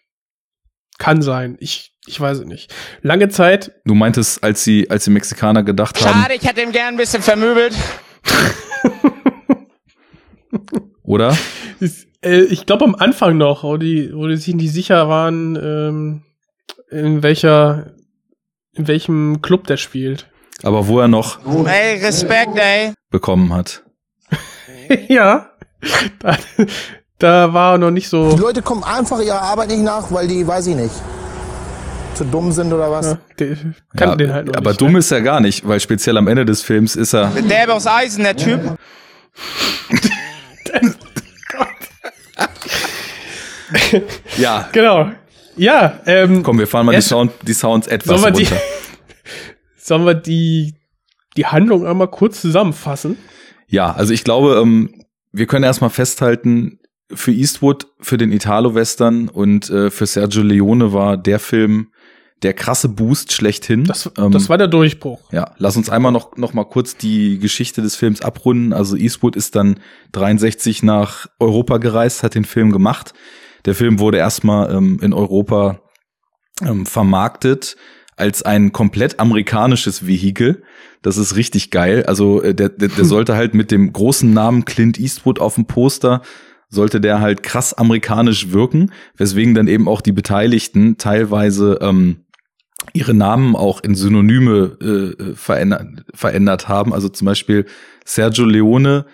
Kann 0.98 1.22
sein. 1.22 1.56
Ich, 1.60 1.94
ich 2.06 2.20
weiß 2.20 2.40
es 2.40 2.46
nicht. 2.46 2.74
Lange 3.02 3.28
Zeit, 3.30 3.72
Du 3.84 3.94
meintest, 3.94 4.44
als 4.44 4.64
sie 4.64 4.90
als 4.90 5.04
die 5.04 5.10
Mexikaner 5.10 5.62
gedacht 5.62 6.04
haben, 6.04 6.20
Schade, 6.20 6.34
ich 6.34 6.46
hätte 6.46 6.60
ihm 6.60 6.72
gern 6.72 6.94
ein 6.94 6.96
bisschen 6.96 7.22
vermöbelt. 7.22 7.74
oder? 11.02 11.36
ist, 11.80 12.08
äh, 12.22 12.42
ich 12.42 12.66
glaube 12.66 12.84
am 12.84 12.94
Anfang 12.94 13.36
noch, 13.36 13.64
wo 13.64 13.76
die, 13.76 14.12
wo 14.14 14.26
die 14.26 14.36
sich 14.36 14.54
nicht 14.54 14.72
sicher 14.72 15.08
waren, 15.08 15.56
ähm, 15.56 16.22
in 16.90 17.22
welcher, 17.22 17.94
in 18.74 18.88
welchem 18.88 19.42
Club 19.42 19.66
der 19.66 19.76
spielt. 19.76 20.28
Aber 20.62 20.86
wo 20.86 21.00
er 21.00 21.08
noch 21.08 21.38
Ey, 21.66 22.02
Respekt, 22.04 22.56
ey. 22.58 22.92
bekommen 23.10 23.52
hat. 23.52 23.82
ja. 25.08 25.50
Da, 26.18 26.36
da 27.18 27.52
war 27.54 27.74
er 27.74 27.78
noch 27.78 27.90
nicht 27.90 28.08
so. 28.08 28.34
Die 28.34 28.40
Leute 28.40 28.62
kommen 28.62 28.84
einfach 28.84 29.20
ihrer 29.20 29.40
Arbeit 29.40 29.68
nicht 29.68 29.82
nach, 29.82 30.12
weil 30.12 30.28
die, 30.28 30.46
weiß 30.46 30.66
ich 30.68 30.76
nicht, 30.76 30.94
zu 32.14 32.24
dumm 32.24 32.52
sind 32.52 32.72
oder 32.72 32.90
was. 32.90 33.06
Ja, 33.06 33.18
die 33.38 33.56
kannten 33.96 34.18
den 34.18 34.32
halt 34.32 34.46
noch 34.48 34.54
aber 34.56 34.70
nicht, 34.70 34.80
dumm 34.80 34.92
ne? 34.92 34.98
ist 34.98 35.10
er 35.10 35.22
gar 35.22 35.40
nicht, 35.40 35.66
weil 35.66 35.80
speziell 35.80 36.18
am 36.18 36.28
Ende 36.28 36.44
des 36.44 36.60
Films 36.62 36.96
ist 36.96 37.14
er. 37.14 37.28
Derbe 37.28 37.72
aus 37.74 37.86
Eisen, 37.86 38.24
der 38.24 38.36
Typ. 38.36 38.60
Ja, 44.36 44.68
Genau. 44.72 45.10
Ja, 45.56 46.00
ähm, 46.06 46.42
komm, 46.42 46.58
wir 46.58 46.66
fahren 46.66 46.86
mal 46.86 46.94
die, 46.94 47.02
Sound, 47.02 47.32
die 47.42 47.52
Sounds 47.52 47.86
etwas 47.86 48.22
runter. 48.24 48.56
Sollen 49.90 50.06
wir 50.06 50.14
die, 50.14 50.76
die 51.36 51.46
Handlung 51.46 51.84
einmal 51.84 52.08
kurz 52.08 52.40
zusammenfassen? 52.40 53.18
Ja, 53.66 53.92
also 53.92 54.14
ich 54.14 54.22
glaube, 54.22 54.60
ähm, 54.62 55.04
wir 55.32 55.46
können 55.46 55.64
erstmal 55.64 55.90
festhalten, 55.90 56.78
für 57.12 57.32
Eastwood, 57.32 57.88
für 57.98 58.16
den 58.16 58.30
Italo-Western 58.30 59.28
und 59.28 59.68
äh, 59.68 59.90
für 59.90 60.06
Sergio 60.06 60.44
Leone 60.44 60.92
war 60.92 61.16
der 61.16 61.40
Film 61.40 61.88
der 62.42 62.54
krasse 62.54 62.88
Boost 62.88 63.32
schlechthin. 63.32 63.82
Das, 63.82 64.08
Ähm, 64.16 64.30
das 64.30 64.48
war 64.48 64.58
der 64.58 64.68
Durchbruch. 64.68 65.20
Ja, 65.32 65.56
lass 65.58 65.76
uns 65.76 65.90
einmal 65.90 66.12
noch, 66.12 66.36
noch 66.36 66.54
mal 66.54 66.64
kurz 66.64 66.96
die 66.96 67.40
Geschichte 67.40 67.82
des 67.82 67.96
Films 67.96 68.22
abrunden. 68.22 68.72
Also 68.72 68.94
Eastwood 68.94 69.34
ist 69.34 69.56
dann 69.56 69.80
63 70.12 70.84
nach 70.84 71.26
Europa 71.40 71.78
gereist, 71.78 72.22
hat 72.22 72.36
den 72.36 72.44
Film 72.44 72.70
gemacht. 72.70 73.12
Der 73.64 73.74
Film 73.74 73.98
wurde 73.98 74.18
erstmal 74.18 74.72
ähm, 74.72 75.00
in 75.02 75.12
Europa 75.12 75.80
ähm, 76.62 76.86
vermarktet 76.86 77.76
als 78.20 78.42
ein 78.42 78.72
komplett 78.72 79.18
amerikanisches 79.18 80.06
Vehikel. 80.06 80.62
Das 81.02 81.16
ist 81.16 81.34
richtig 81.34 81.70
geil. 81.70 82.04
Also 82.06 82.42
äh, 82.42 82.54
der, 82.54 82.68
der, 82.68 82.88
der 82.88 83.04
sollte 83.04 83.34
halt 83.34 83.54
mit 83.54 83.70
dem 83.70 83.92
großen 83.92 84.32
Namen 84.32 84.64
Clint 84.64 85.00
Eastwood 85.00 85.40
auf 85.40 85.56
dem 85.56 85.64
Poster 85.66 86.22
sollte 86.70 87.00
der 87.00 87.20
halt 87.20 87.42
krass 87.42 87.74
amerikanisch 87.74 88.52
wirken, 88.52 88.92
weswegen 89.16 89.54
dann 89.54 89.66
eben 89.66 89.88
auch 89.88 90.00
die 90.00 90.12
Beteiligten 90.12 90.96
teilweise 90.98 91.78
ähm, 91.82 92.24
ihre 92.92 93.12
Namen 93.12 93.56
auch 93.56 93.82
in 93.82 93.94
Synonyme 93.94 95.16
äh, 95.18 95.34
verändert, 95.34 96.04
verändert 96.14 96.68
haben. 96.68 96.94
Also 96.94 97.08
zum 97.08 97.26
Beispiel 97.26 97.66
Sergio 98.04 98.44
Leone 98.44 99.04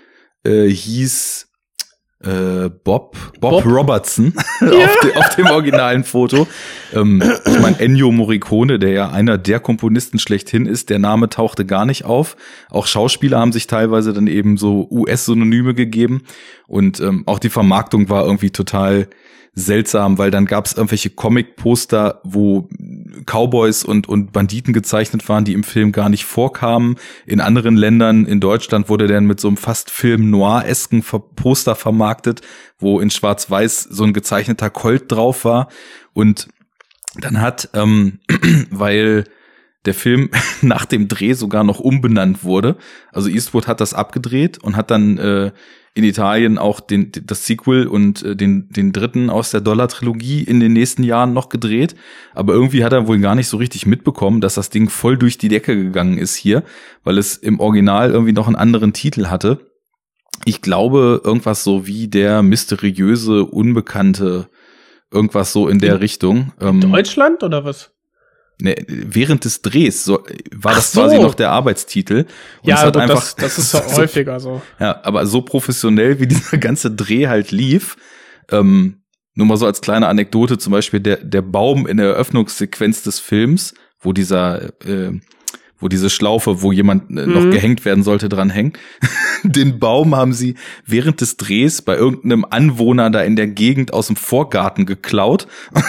äh, 0.45 0.69
hieß 0.69 1.46
äh, 2.25 2.71
Bob, 2.71 3.17
Bob, 3.41 3.63
Bob? 3.63 3.67
Robertson 3.67 4.33
auf, 4.61 5.01
de, 5.03 5.17
auf 5.17 5.37
dem 5.37 5.47
originalen 5.47 6.05
Foto. 6.05 6.47
Ähm, 6.95 7.23
ich 7.45 7.61
meine, 7.61 7.79
Ennio 7.79 8.11
Morricone, 8.11 8.79
der 8.79 8.91
ja 8.91 9.11
einer 9.11 9.39
der 9.39 9.61
Komponisten 9.61 10.19
schlechthin 10.19 10.67
ist, 10.67 10.89
der 10.89 10.99
Name 10.99 11.29
tauchte 11.29 11.67
gar 11.67 11.85
nicht 11.85 12.05
auf. 12.05 12.37
Auch 12.71 12.87
Schauspieler 12.87 13.39
haben 13.39 13.53
sich 13.53 13.67
teilweise 13.67 14.13
dann 14.13 14.27
eben 14.27 14.57
so 14.57 14.89
US-Synonyme 14.91 15.75
gegeben. 15.75 16.23
Und 16.67 17.01
ähm, 17.01 17.25
auch 17.27 17.39
die 17.39 17.51
Vermarktung 17.51 18.09
war 18.09 18.25
irgendwie 18.25 18.51
total 18.51 19.09
seltsam, 19.59 20.19
weil 20.19 20.31
dann 20.31 20.45
gab 20.45 20.67
es 20.67 20.75
irgendwelche 20.75 21.09
Comic-Poster, 21.09 22.21
wo 22.25 22.69
Cowboys 23.25 23.85
und, 23.85 24.07
und 24.07 24.31
Banditen 24.31 24.75
gezeichnet 24.75 25.27
waren, 25.31 25.47
die 25.47 25.55
im 25.55 25.65
Film 25.65 25.93
gar 25.93 26.11
nicht 26.11 26.27
vorkamen. 26.27 26.97
In 27.25 27.41
anderen 27.41 27.75
Ländern, 27.75 28.27
in 28.27 28.39
Deutschland, 28.39 28.91
wurde 28.91 29.07
dann 29.07 29.25
mit 29.25 29.41
so 29.41 29.49
einem 29.49 29.57
fast 29.57 29.91
Film-Noir-esken 29.91 31.03
Poster 31.35 31.75
vermarktet, 31.75 32.43
wo 32.79 33.01
in 33.01 33.09
Schwarz-Weiß 33.11 33.85
so 33.85 34.05
ein 34.05 34.13
gezeichneter 34.13 34.69
Colt 34.69 35.11
drauf 35.11 35.47
war. 35.47 35.69
Und 36.13 36.49
dann 37.19 37.41
hat, 37.41 37.71
ähm, 37.73 38.21
weil 38.71 39.25
der 39.87 39.95
Film 39.95 40.29
nach 40.61 40.85
dem 40.85 41.09
Dreh 41.09 41.33
sogar 41.33 41.65
noch 41.65 41.81
umbenannt 41.81 42.45
wurde. 42.45 42.77
Also 43.11 43.31
Eastwood 43.31 43.67
hat 43.67 43.81
das 43.81 43.95
abgedreht 43.95 44.59
und 44.59 44.77
hat 44.77 44.91
dann 44.91 45.17
äh, 45.17 45.53
in 45.97 46.05
Italien 46.05 46.59
auch 46.59 46.81
den, 46.81 47.11
das 47.25 47.47
Sequel 47.47 47.87
und 47.87 48.23
äh, 48.23 48.37
den, 48.37 48.69
den 48.69 48.93
dritten 48.93 49.31
aus 49.31 49.51
der 49.51 49.63
Dollar-Trilogie 49.63 50.43
in 50.43 50.61
den 50.61 50.75
nächsten 50.75 51.03
Jahren 51.03 51.33
noch 51.33 51.49
gedreht. 51.49 51.97
Aber 52.35 52.53
irgendwie 52.53 52.85
hat 52.85 52.93
er 52.93 53.09
wohl 53.09 53.19
gar 53.19 53.35
nicht 53.35 53.49
so 53.49 53.57
richtig 53.57 53.87
mitbekommen, 53.87 54.41
dass 54.43 54.55
das 54.55 54.69
Ding 54.69 54.91
voll 54.91 55.17
durch 55.17 55.39
die 55.39 55.49
Decke 55.49 55.75
gegangen 55.75 56.19
ist 56.19 56.37
hier, 56.37 56.63
weil 57.03 57.17
es 57.17 57.37
im 57.37 57.61
Original 57.61 58.11
irgendwie 58.11 58.35
noch 58.35 58.47
einen 58.47 58.57
anderen 58.57 58.93
Titel 58.93 59.27
hatte. 59.29 59.71
Ich 60.45 60.61
glaube, 60.61 61.23
irgendwas 61.25 61.65
so 61.65 61.87
wie 61.87 62.09
der 62.09 62.43
mysteriöse, 62.43 63.45
unbekannte, 63.47 64.49
irgendwas 65.11 65.53
so 65.55 65.67
in 65.67 65.79
der 65.79 65.95
In- 65.95 66.01
Richtung. 66.01 66.53
Ähm, 66.61 66.83
Deutschland 66.83 67.43
oder 67.43 67.65
was? 67.65 67.96
Ne, 68.59 68.75
während 68.89 69.45
des 69.45 69.61
Drehs 69.61 70.05
so, 70.05 70.25
war 70.55 70.73
Ach 70.73 70.77
das 70.77 70.93
so. 70.93 71.01
quasi 71.03 71.19
noch 71.19 71.35
der 71.35 71.51
Arbeitstitel. 71.51 72.25
Und 72.63 72.69
Ja, 72.71 72.79
hat 72.81 72.97
das, 72.97 73.03
einfach, 73.03 73.33
das 73.35 73.59
ist 73.59 73.73
ja 73.75 73.87
so, 73.87 73.97
häufiger 73.99 74.41
so. 74.41 74.63
Ja, 74.81 74.99
aber 75.05 75.27
so 75.27 75.43
professionell 75.43 76.21
wie 76.21 76.27
dieser 76.29 76.57
ganze 76.57 76.91
Dreh 76.91 77.27
halt 77.29 77.51
lief, 77.51 77.97
ähm, 78.51 79.03
nur 79.35 79.47
mal 79.47 79.59
so 79.59 79.67
als 79.67 79.83
kleine 79.83 80.09
Anekdote, 80.09 80.57
zum 80.57 80.73
Beispiel 80.73 81.01
der, 81.01 81.19
der 81.19 81.43
Baum 81.43 81.87
in 81.87 81.99
der 81.99 82.07
Eröffnungssequenz 82.07 83.03
des 83.03 83.21
Films, 83.21 83.75
wo 84.01 84.15
dieser, 84.15 84.63
äh, 84.87 85.13
wo 85.79 85.89
diese 85.89 86.09
Schlaufe, 86.09 86.63
wo 86.63 86.73
jemand 86.73 87.11
äh, 87.11 87.27
noch 87.27 87.43
Mhm. 87.43 87.51
gehängt 87.51 87.85
werden 87.85 88.03
sollte, 88.03 88.31
dran 88.31 88.49
hängt. 88.49 88.79
Den 89.43 89.79
Baum 89.79 90.17
haben 90.17 90.33
sie 90.33 90.55
während 90.87 91.21
des 91.21 91.37
Drehs 91.37 91.83
bei 91.83 91.95
irgendeinem 91.95 92.47
Anwohner 92.49 93.11
da 93.11 93.21
in 93.21 93.37
der 93.37 93.49
Gegend 93.49 93.93
aus 93.93 94.07
dem 94.07 94.17
Vorgarten 94.17 94.87
geklaut 94.87 95.47
und 95.75 95.85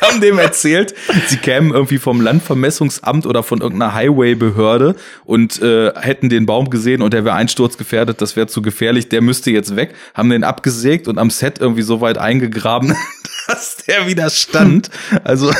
haben 0.10 0.20
dem 0.20 0.38
erzählt, 0.38 0.94
sie 1.28 1.36
kämen 1.36 1.72
irgendwie 1.72 1.98
vom 1.98 2.20
Landvermessungsamt 2.20 3.26
oder 3.26 3.42
von 3.42 3.60
irgendeiner 3.60 3.94
Highway-Behörde 3.94 4.96
und 5.24 5.60
äh, 5.62 5.92
hätten 6.00 6.28
den 6.28 6.46
Baum 6.46 6.70
gesehen 6.70 7.02
und 7.02 7.12
der 7.12 7.24
wäre 7.24 7.34
einsturzgefährdet, 7.34 8.20
das 8.20 8.36
wäre 8.36 8.46
zu 8.46 8.62
gefährlich, 8.62 9.08
der 9.08 9.20
müsste 9.20 9.50
jetzt 9.50 9.76
weg, 9.76 9.94
haben 10.14 10.30
den 10.30 10.44
abgesägt 10.44 11.08
und 11.08 11.18
am 11.18 11.30
Set 11.30 11.60
irgendwie 11.60 11.82
so 11.82 12.00
weit 12.00 12.18
eingegraben, 12.18 12.94
was 13.46 13.76
der 13.86 14.06
Widerstand. 14.06 14.90
Also 15.24 15.52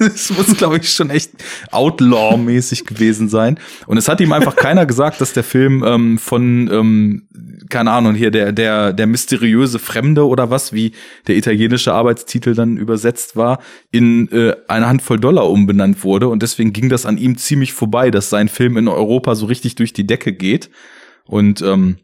es 0.00 0.30
muss, 0.30 0.56
glaube 0.56 0.78
ich, 0.78 0.90
schon 0.90 1.10
echt 1.10 1.30
Outlaw-mäßig 1.70 2.86
gewesen 2.86 3.28
sein. 3.28 3.58
Und 3.86 3.98
es 3.98 4.08
hat 4.08 4.20
ihm 4.20 4.32
einfach 4.32 4.56
keiner 4.56 4.86
gesagt, 4.86 5.20
dass 5.20 5.32
der 5.32 5.44
Film 5.44 5.84
ähm, 5.86 6.18
von, 6.18 6.70
ähm, 6.72 7.22
keine 7.70 7.92
Ahnung, 7.92 8.14
hier 8.14 8.30
der, 8.30 8.52
der, 8.52 8.92
der 8.92 9.06
mysteriöse 9.06 9.78
Fremde 9.78 10.26
oder 10.26 10.50
was, 10.50 10.72
wie 10.72 10.92
der 11.26 11.36
italienische 11.36 11.92
Arbeitstitel 11.94 12.54
dann 12.54 12.76
übersetzt 12.76 13.36
war, 13.36 13.60
in 13.90 14.30
äh, 14.32 14.54
eine 14.68 14.88
Handvoll 14.88 15.18
Dollar 15.18 15.48
umbenannt 15.48 16.04
wurde. 16.04 16.28
Und 16.28 16.42
deswegen 16.42 16.72
ging 16.72 16.88
das 16.88 17.06
an 17.06 17.16
ihm 17.16 17.38
ziemlich 17.38 17.72
vorbei, 17.72 18.10
dass 18.10 18.30
sein 18.30 18.48
Film 18.48 18.76
in 18.76 18.88
Europa 18.88 19.34
so 19.34 19.46
richtig 19.46 19.76
durch 19.76 19.92
die 19.92 20.06
Decke 20.06 20.32
geht. 20.32 20.70
Und 21.24 21.62
ähm, 21.62 21.98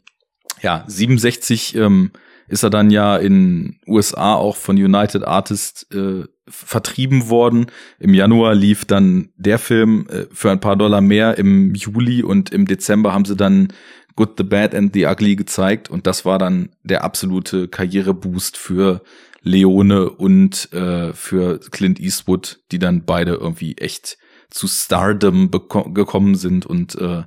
ja, 0.62 0.84
67 0.86 1.76
ähm, 1.76 2.12
ist 2.48 2.62
er 2.62 2.70
dann 2.70 2.90
ja 2.90 3.16
in 3.16 3.78
USA 3.86 4.34
auch 4.34 4.56
von 4.56 4.76
United 4.76 5.24
Artists 5.24 5.84
äh, 5.92 6.24
vertrieben 6.48 7.28
worden. 7.28 7.66
Im 7.98 8.14
Januar 8.14 8.54
lief 8.54 8.84
dann 8.84 9.30
der 9.36 9.58
Film 9.58 10.06
äh, 10.08 10.26
für 10.32 10.50
ein 10.50 10.60
paar 10.60 10.76
Dollar 10.76 11.00
mehr 11.00 11.38
im 11.38 11.74
Juli 11.74 12.22
und 12.22 12.50
im 12.50 12.66
Dezember 12.66 13.12
haben 13.12 13.24
sie 13.24 13.36
dann 13.36 13.72
Good, 14.14 14.34
the 14.38 14.44
Bad 14.44 14.74
and 14.74 14.94
the 14.94 15.06
Ugly 15.06 15.36
gezeigt 15.36 15.90
und 15.90 16.06
das 16.06 16.24
war 16.24 16.38
dann 16.38 16.70
der 16.82 17.04
absolute 17.04 17.68
Karriereboost 17.68 18.56
für 18.56 19.02
Leone 19.42 20.10
und 20.10 20.72
äh, 20.72 21.12
für 21.12 21.60
Clint 21.70 22.00
Eastwood, 22.00 22.60
die 22.72 22.78
dann 22.78 23.04
beide 23.04 23.34
irgendwie 23.34 23.76
echt 23.76 24.18
zu 24.50 24.66
Stardom 24.68 25.50
gekommen 25.50 26.34
sind 26.34 26.64
und 26.66 26.94
äh, 26.96 27.24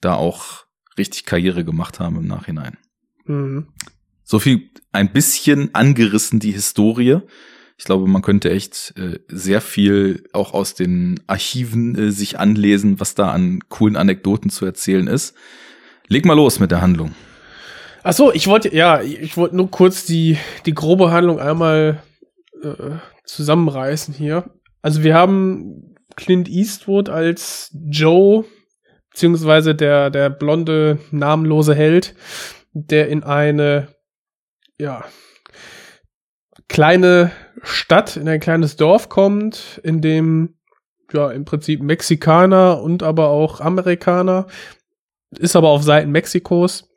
da 0.00 0.14
auch 0.14 0.66
richtig 0.96 1.24
Karriere 1.24 1.64
gemacht 1.64 2.00
haben 2.00 2.16
im 2.16 2.26
Nachhinein. 2.26 2.78
Mhm. 3.26 3.68
So 4.30 4.38
viel 4.38 4.68
ein 4.92 5.10
bisschen 5.10 5.74
angerissen 5.74 6.38
die 6.38 6.52
Historie. 6.52 7.20
Ich 7.78 7.86
glaube, 7.86 8.06
man 8.06 8.20
könnte 8.20 8.50
echt 8.50 8.92
äh, 8.98 9.20
sehr 9.28 9.62
viel 9.62 10.24
auch 10.34 10.52
aus 10.52 10.74
den 10.74 11.18
Archiven 11.26 11.96
äh, 11.96 12.10
sich 12.10 12.38
anlesen, 12.38 13.00
was 13.00 13.14
da 13.14 13.30
an 13.30 13.60
coolen 13.70 13.96
Anekdoten 13.96 14.50
zu 14.50 14.66
erzählen 14.66 15.06
ist. 15.06 15.34
Leg 16.08 16.26
mal 16.26 16.34
los 16.34 16.60
mit 16.60 16.70
der 16.70 16.82
Handlung. 16.82 17.14
Ach 18.02 18.12
so, 18.12 18.30
ich 18.30 18.48
wollte 18.48 18.74
ja, 18.74 19.00
ich 19.00 19.38
wollte 19.38 19.56
nur 19.56 19.70
kurz 19.70 20.04
die 20.04 20.36
die 20.66 20.74
grobe 20.74 21.10
Handlung 21.10 21.40
einmal 21.40 22.02
äh, 22.62 22.96
zusammenreißen 23.24 24.12
hier. 24.12 24.50
Also 24.82 25.02
wir 25.02 25.14
haben 25.14 25.94
Clint 26.16 26.50
Eastwood 26.50 27.08
als 27.08 27.74
Joe 27.88 28.44
beziehungsweise 29.10 29.74
der 29.74 30.10
der 30.10 30.28
blonde 30.28 30.98
namenlose 31.12 31.74
Held, 31.74 32.14
der 32.74 33.08
in 33.08 33.22
eine 33.22 33.88
ja 34.78 35.04
kleine 36.68 37.32
Stadt, 37.62 38.16
in 38.16 38.28
ein 38.28 38.40
kleines 38.40 38.76
Dorf 38.76 39.08
kommt, 39.08 39.80
in 39.82 40.00
dem 40.00 40.54
ja 41.12 41.30
im 41.30 41.44
Prinzip 41.44 41.82
Mexikaner 41.82 42.82
und 42.82 43.02
aber 43.02 43.28
auch 43.28 43.60
Amerikaner, 43.60 44.46
ist 45.30 45.56
aber 45.56 45.68
auf 45.68 45.82
Seiten 45.82 46.10
Mexikos, 46.10 46.88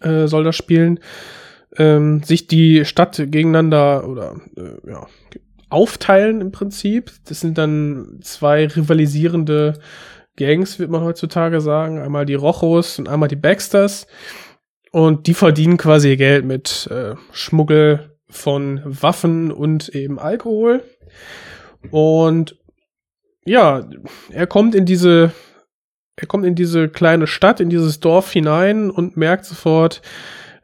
äh, 0.00 0.26
soll 0.26 0.44
das 0.44 0.56
spielen, 0.56 1.00
ähm, 1.76 2.22
sich 2.22 2.46
die 2.46 2.84
Stadt 2.84 3.16
gegeneinander 3.16 4.08
oder 4.08 4.36
äh, 4.56 4.90
ja, 4.90 5.06
aufteilen 5.68 6.40
im 6.40 6.52
Prinzip. 6.52 7.12
Das 7.26 7.40
sind 7.40 7.58
dann 7.58 8.20
zwei 8.22 8.66
rivalisierende 8.66 9.74
Gangs, 10.36 10.78
wird 10.78 10.90
man 10.90 11.02
heutzutage 11.02 11.60
sagen. 11.60 11.98
Einmal 11.98 12.24
die 12.24 12.34
Rojos 12.34 12.98
und 12.98 13.08
einmal 13.08 13.28
die 13.28 13.36
Baxters. 13.36 14.06
Und 14.90 15.26
die 15.26 15.34
verdienen 15.34 15.76
quasi 15.76 16.10
ihr 16.10 16.16
Geld 16.16 16.44
mit 16.44 16.88
äh, 16.90 17.14
Schmuggel, 17.32 18.18
von 18.30 18.82
Waffen 18.84 19.50
und 19.50 19.88
eben 19.90 20.18
Alkohol. 20.18 20.82
Und 21.90 22.58
ja, 23.44 23.88
er 24.30 24.46
kommt 24.46 24.74
in 24.74 24.84
diese, 24.84 25.32
er 26.16 26.26
kommt 26.26 26.44
in 26.44 26.54
diese 26.54 26.88
kleine 26.88 27.26
Stadt, 27.26 27.60
in 27.60 27.70
dieses 27.70 28.00
Dorf 28.00 28.30
hinein 28.30 28.90
und 28.90 29.16
merkt 29.16 29.46
sofort, 29.46 30.02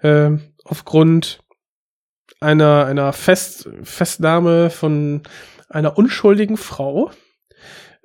äh, 0.02 0.30
aufgrund 0.64 1.40
einer, 2.40 2.84
einer 2.86 3.12
Fest, 3.12 3.68
Festnahme 3.82 4.68
von 4.68 5.22
einer 5.68 5.96
unschuldigen 5.96 6.56
Frau. 6.56 7.10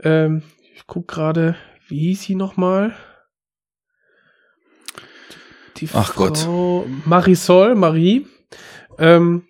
Ähm, 0.02 0.44
ich 0.74 0.88
guck 0.88 1.08
gerade, 1.08 1.56
wie 1.88 2.00
hieß 2.00 2.22
sie 2.22 2.36
nochmal? 2.36 2.96
Die 5.82 5.90
Ach 5.94 6.14
Frau 6.14 6.28
Gott. 6.28 6.48
Marisol, 7.06 7.76
Marie. 7.76 8.28
Ähm, 8.98 9.44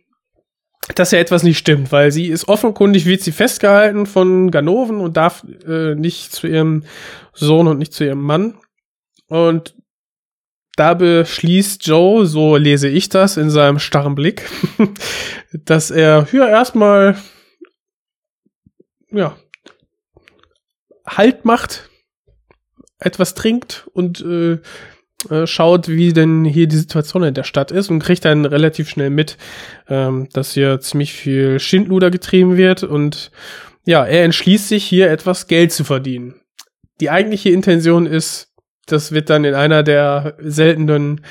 dass 0.96 1.12
ja 1.12 1.20
etwas 1.20 1.44
nicht 1.44 1.58
stimmt, 1.58 1.92
weil 1.92 2.12
sie 2.12 2.28
ist 2.28 2.48
offenkundig, 2.48 3.06
wird 3.06 3.22
sie 3.22 3.32
festgehalten 3.32 4.06
von 4.06 4.50
Ganoven 4.50 5.02
und 5.02 5.18
darf 5.18 5.46
äh, 5.68 5.94
nicht 5.96 6.32
zu 6.32 6.48
ihrem 6.48 6.84
Sohn 7.34 7.68
und 7.68 7.78
nicht 7.78 7.94
zu 7.94 8.06
ihrem 8.06 8.22
Mann. 8.22 8.58
Und 9.28 9.76
da 10.76 10.94
beschließt 10.94 11.86
Joe, 11.86 12.26
so 12.26 12.56
lese 12.56 12.88
ich 12.88 13.10
das 13.10 13.38
in 13.38 13.50
seinem 13.50 13.80
starren 13.80 14.16
Blick, 14.16 14.50
dass 15.54 15.92
er 15.92 16.26
hier 16.26 16.48
erstmal 16.48 17.18
ja 19.12 19.36
Halt 21.06 21.44
macht, 21.44 21.90
etwas 23.00 23.34
trinkt 23.34 23.90
und 23.94 24.22
äh, 24.22 24.60
äh, 25.30 25.46
schaut, 25.46 25.90
wie 25.90 26.14
denn 26.14 26.46
hier 26.46 26.68
die 26.68 26.78
Situation 26.78 27.24
in 27.24 27.34
der 27.34 27.44
Stadt 27.44 27.72
ist 27.72 27.90
und 27.90 28.00
kriegt 28.00 28.24
dann 28.24 28.46
relativ 28.46 28.90
schnell 28.90 29.10
mit, 29.10 29.38
ähm, 29.90 30.30
dass 30.32 30.54
hier 30.54 30.80
ziemlich 30.80 31.12
viel 31.12 31.60
Schindluder 31.60 32.10
getrieben 32.10 32.56
wird 32.56 32.84
und 32.84 33.32
ja, 33.86 34.06
er 34.06 34.24
entschließt 34.24 34.70
sich 34.70 34.86
hier 34.86 35.12
etwas 35.12 35.48
Geld 35.48 35.74
zu 35.74 35.84
verdienen. 35.84 36.36
Die 37.02 37.10
eigentliche 37.10 37.50
Intention 37.50 38.06
ist, 38.06 38.54
das 38.86 39.12
wird 39.12 39.30
dann 39.30 39.44
in 39.44 39.56
einer 39.56 39.84
der 39.84 40.36
seltenen 40.40 41.22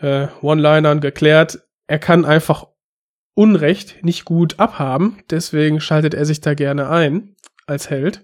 äh, 0.00 0.28
One-Linern 0.40 1.00
geklärt, 1.00 1.58
er 1.86 1.98
kann 1.98 2.24
einfach 2.24 2.66
Unrecht 3.34 4.02
nicht 4.02 4.24
gut 4.24 4.58
abhaben, 4.58 5.18
deswegen 5.28 5.80
schaltet 5.80 6.14
er 6.14 6.24
sich 6.24 6.40
da 6.40 6.54
gerne 6.54 6.88
ein 6.88 7.34
als 7.66 7.90
Held 7.90 8.22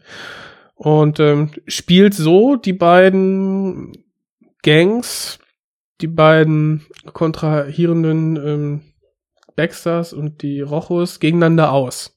und 0.76 1.20
ähm, 1.20 1.50
spielt 1.66 2.14
so 2.14 2.56
die 2.56 2.72
beiden 2.72 3.92
Gangs, 4.62 5.38
die 6.00 6.06
beiden 6.06 6.86
kontrahierenden 7.12 8.36
ähm, 8.36 8.80
Baxters 9.56 10.12
und 10.12 10.42
die 10.42 10.60
Rochos 10.60 11.20
gegeneinander 11.20 11.72
aus. 11.72 12.16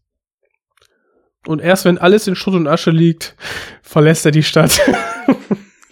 Und 1.45 1.61
erst 1.61 1.85
wenn 1.85 1.97
alles 1.97 2.27
in 2.27 2.35
Schutt 2.35 2.53
und 2.53 2.67
Asche 2.67 2.91
liegt, 2.91 3.35
verlässt 3.81 4.25
er 4.25 4.31
die 4.31 4.43
Stadt. 4.43 4.79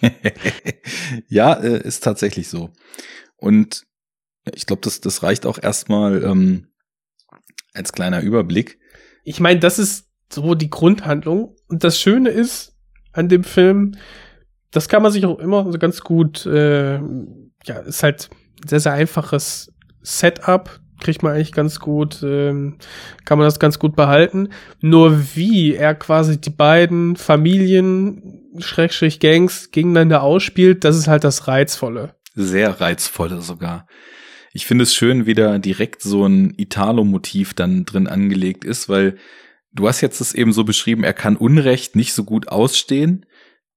ja, 1.28 1.54
äh, 1.54 1.80
ist 1.82 2.02
tatsächlich 2.02 2.48
so. 2.48 2.70
Und 3.36 3.84
ich 4.52 4.66
glaube, 4.66 4.82
das, 4.82 5.00
das 5.00 5.22
reicht 5.22 5.46
auch 5.46 5.58
erstmal 5.62 6.22
ähm, 6.24 6.68
als 7.74 7.92
kleiner 7.92 8.20
Überblick. 8.20 8.78
Ich 9.24 9.40
meine, 9.40 9.60
das 9.60 9.78
ist 9.78 10.08
so 10.32 10.54
die 10.54 10.70
Grundhandlung. 10.70 11.56
Und 11.68 11.84
das 11.84 12.00
Schöne 12.00 12.30
ist 12.30 12.76
an 13.12 13.28
dem 13.28 13.44
Film, 13.44 13.96
das 14.72 14.88
kann 14.88 15.02
man 15.02 15.12
sich 15.12 15.24
auch 15.26 15.38
immer 15.38 15.70
so 15.70 15.78
ganz 15.78 16.00
gut, 16.00 16.44
äh, 16.46 16.94
ja, 16.94 17.78
ist 17.86 18.02
halt 18.02 18.30
sehr, 18.66 18.80
sehr 18.80 18.92
einfaches 18.92 19.72
Setup, 20.00 20.80
kriegt 21.00 21.22
man 21.22 21.34
eigentlich 21.34 21.52
ganz 21.52 21.78
gut, 21.78 22.22
ähm, 22.22 22.78
kann 23.24 23.38
man 23.38 23.46
das 23.46 23.58
ganz 23.58 23.78
gut 23.78 23.94
behalten. 23.96 24.48
Nur 24.80 25.34
wie 25.34 25.74
er 25.74 25.94
quasi 25.94 26.40
die 26.40 26.50
beiden 26.50 27.16
Familien, 27.16 28.40
Schrägstrich 28.58 29.20
Gangs 29.20 29.70
gegeneinander 29.70 30.22
ausspielt, 30.22 30.84
das 30.84 30.96
ist 30.96 31.08
halt 31.08 31.24
das 31.24 31.48
Reizvolle. 31.48 32.14
Sehr 32.34 32.80
reizvolle 32.80 33.40
sogar. 33.42 33.86
Ich 34.54 34.66
finde 34.66 34.84
es 34.84 34.94
schön, 34.94 35.26
wie 35.26 35.34
da 35.34 35.58
direkt 35.58 36.02
so 36.02 36.26
ein 36.26 36.54
Italo-Motiv 36.56 37.54
dann 37.54 37.84
drin 37.84 38.06
angelegt 38.06 38.64
ist, 38.64 38.88
weil 38.88 39.16
du 39.72 39.88
hast 39.88 40.00
jetzt 40.00 40.20
es 40.20 40.34
eben 40.34 40.52
so 40.52 40.64
beschrieben, 40.64 41.04
er 41.04 41.14
kann 41.14 41.36
Unrecht 41.36 41.96
nicht 41.96 42.12
so 42.12 42.24
gut 42.24 42.48
ausstehen, 42.48 43.26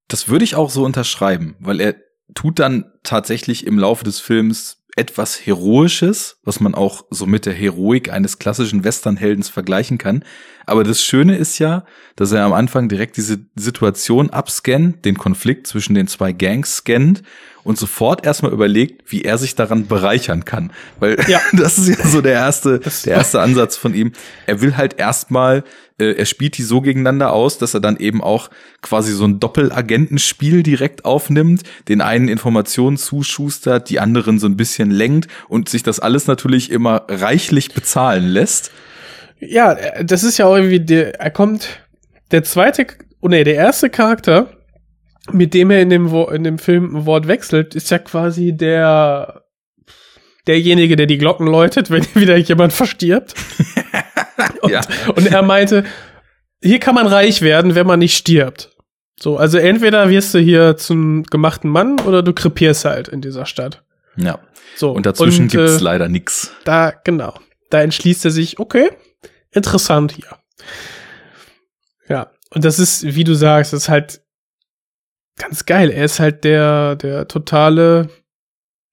das 0.07 0.29
würde 0.29 0.45
ich 0.45 0.55
auch 0.55 0.69
so 0.69 0.83
unterschreiben, 0.83 1.55
weil 1.59 1.81
er 1.81 1.95
tut 2.33 2.59
dann 2.59 2.91
tatsächlich 3.03 3.65
im 3.65 3.79
Laufe 3.79 4.03
des 4.03 4.19
Films 4.19 4.83
etwas 4.95 5.45
Heroisches, 5.45 6.39
was 6.43 6.59
man 6.59 6.73
auch 6.73 7.03
so 7.09 7.25
mit 7.25 7.45
der 7.45 7.53
Heroik 7.53 8.11
eines 8.11 8.39
klassischen 8.39 8.83
Westernheldens 8.83 9.49
vergleichen 9.49 9.97
kann. 9.97 10.23
Aber 10.66 10.84
das 10.84 11.03
Schöne 11.03 11.38
ist 11.38 11.59
ja, 11.59 11.86
dass 12.16 12.32
er 12.32 12.43
am 12.43 12.53
Anfang 12.53 12.89
direkt 12.89 13.18
diese 13.18 13.39
Situation 13.55 14.30
abscannt, 14.30 15.05
den 15.05 15.18
Konflikt 15.18 15.68
zwischen 15.68 15.95
den 15.95 16.07
zwei 16.07 16.32
Gangs 16.32 16.78
scannt 16.78 17.24
und 17.66 17.80
sofort 17.80 18.26
erstmal 18.26 18.53
überlegt, 18.53 19.11
wie 19.11 19.24
er 19.24 19.38
sich 19.39 19.55
daran 19.55 19.88
bereichern 19.88 20.45
kann. 20.45 20.72
Weil 20.99 21.18
ja. 21.28 21.41
das 21.53 21.80
ist 21.80 21.99
ja 21.99 22.07
so 22.07 22.22
der 22.22 22.34
erste, 22.34 22.80
der 22.80 23.16
erste 23.16 23.41
Ansatz 23.41 23.76
von 23.76 23.93
ihm. 23.93 24.13
Er 24.45 24.61
will 24.61 24.78
halt 24.78 24.99
erstmal, 24.99 25.63
äh, 25.97 26.13
er 26.13 26.26
spielt 26.26 26.59
die 26.59 26.63
so 26.63 26.82
gegeneinander 26.82 27.34
aus, 27.34 27.57
dass 27.57 27.74
er 27.74 27.80
dann 27.80 27.97
eben 27.97 28.24
auch 28.24 28.51
quasi 28.84 29.13
so 29.13 29.26
ein 29.26 29.39
Doppelagentenspiel 29.39 30.61
direkt 30.61 31.05
aufnimmt, 31.05 31.63
den 31.88 32.01
einen 32.01 32.28
Informationen 32.28 32.97
zuschustert, 32.97 33.89
die 33.89 33.99
anderen 33.99 34.38
so 34.38 34.45
ein 34.45 34.57
bisschen 34.57 34.91
lenkt 34.91 35.28
und 35.49 35.68
sich 35.68 35.82
das 35.82 35.99
alles 35.99 36.28
natürlich 36.28 36.72
immer 36.72 37.05
reichlich 37.09 37.74
bezahlen 37.74 38.28
lässt. 38.28 38.72
Ja, 39.49 39.75
das 40.03 40.23
ist 40.23 40.37
ja 40.37 40.45
auch 40.45 40.55
irgendwie 40.55 40.79
der, 40.79 41.19
er 41.19 41.31
kommt, 41.31 41.79
der 42.31 42.43
zweite, 42.43 42.87
oh 43.21 43.27
nee, 43.27 43.43
der 43.43 43.55
erste 43.55 43.89
Charakter, 43.89 44.49
mit 45.31 45.53
dem 45.53 45.71
er 45.71 45.81
in 45.81 45.89
dem, 45.89 46.11
Wo- 46.11 46.29
in 46.29 46.43
dem 46.43 46.57
Film 46.59 46.95
ein 46.95 47.05
Wort 47.05 47.27
wechselt, 47.27 47.75
ist 47.75 47.89
ja 47.91 47.97
quasi 47.99 48.55
der, 48.55 49.43
derjenige, 50.47 50.95
der 50.95 51.05
die 51.07 51.17
Glocken 51.17 51.47
läutet, 51.47 51.89
wenn 51.89 52.05
wieder 52.15 52.37
jemand 52.37 52.73
verstirbt. 52.73 53.33
und, 54.61 54.71
Ja. 54.71 54.81
und 55.15 55.27
er 55.27 55.41
meinte, 55.41 55.83
hier 56.61 56.79
kann 56.79 56.95
man 56.95 57.07
reich 57.07 57.41
werden, 57.41 57.75
wenn 57.75 57.87
man 57.87 57.99
nicht 57.99 58.17
stirbt. 58.17 58.71
So, 59.19 59.37
also 59.37 59.57
entweder 59.57 60.09
wirst 60.09 60.33
du 60.33 60.39
hier 60.39 60.75
zum 60.77 61.23
gemachten 61.23 61.69
Mann 61.69 61.99
oder 62.01 62.21
du 62.21 62.33
krepierst 62.33 62.83
halt 62.85 63.07
in 63.07 63.21
dieser 63.21 63.45
Stadt. 63.45 63.83
Ja. 64.17 64.39
So. 64.75 64.91
Und 64.91 65.05
dazwischen 65.05 65.43
und, 65.43 65.51
gibt's 65.51 65.77
äh, 65.79 65.83
leider 65.83 66.09
nix. 66.09 66.51
da, 66.65 66.91
genau. 67.03 67.33
Da 67.69 67.81
entschließt 67.81 68.25
er 68.25 68.31
sich, 68.31 68.59
okay, 68.59 68.89
interessant 69.55 70.11
hier. 70.11 70.37
Ja, 72.07 72.31
und 72.51 72.63
das 72.63 72.79
ist, 72.79 73.03
wie 73.15 73.23
du 73.23 73.33
sagst, 73.33 73.73
ist 73.73 73.89
halt 73.89 74.21
ganz 75.37 75.65
geil. 75.65 75.89
Er 75.89 76.05
ist 76.05 76.19
halt 76.19 76.43
der, 76.43 76.95
der 76.95 77.27
totale, 77.27 78.09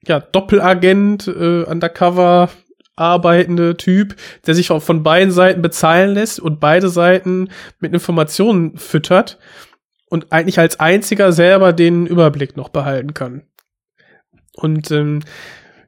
ja, 0.06 0.20
Doppelagent, 0.20 1.28
äh, 1.28 1.62
undercover 1.64 2.50
arbeitende 2.96 3.76
Typ, 3.76 4.16
der 4.46 4.54
sich 4.54 4.70
auch 4.70 4.82
von 4.82 5.02
beiden 5.02 5.32
Seiten 5.32 5.62
bezahlen 5.62 6.14
lässt 6.14 6.40
und 6.40 6.60
beide 6.60 6.88
Seiten 6.88 7.48
mit 7.80 7.92
Informationen 7.92 8.76
füttert 8.76 9.38
und 10.08 10.30
eigentlich 10.30 10.58
als 10.58 10.78
einziger 10.78 11.32
selber 11.32 11.72
den 11.72 12.06
Überblick 12.06 12.56
noch 12.56 12.68
behalten 12.68 13.14
kann. 13.14 13.46
Und 14.54 14.90
ähm, 14.90 15.20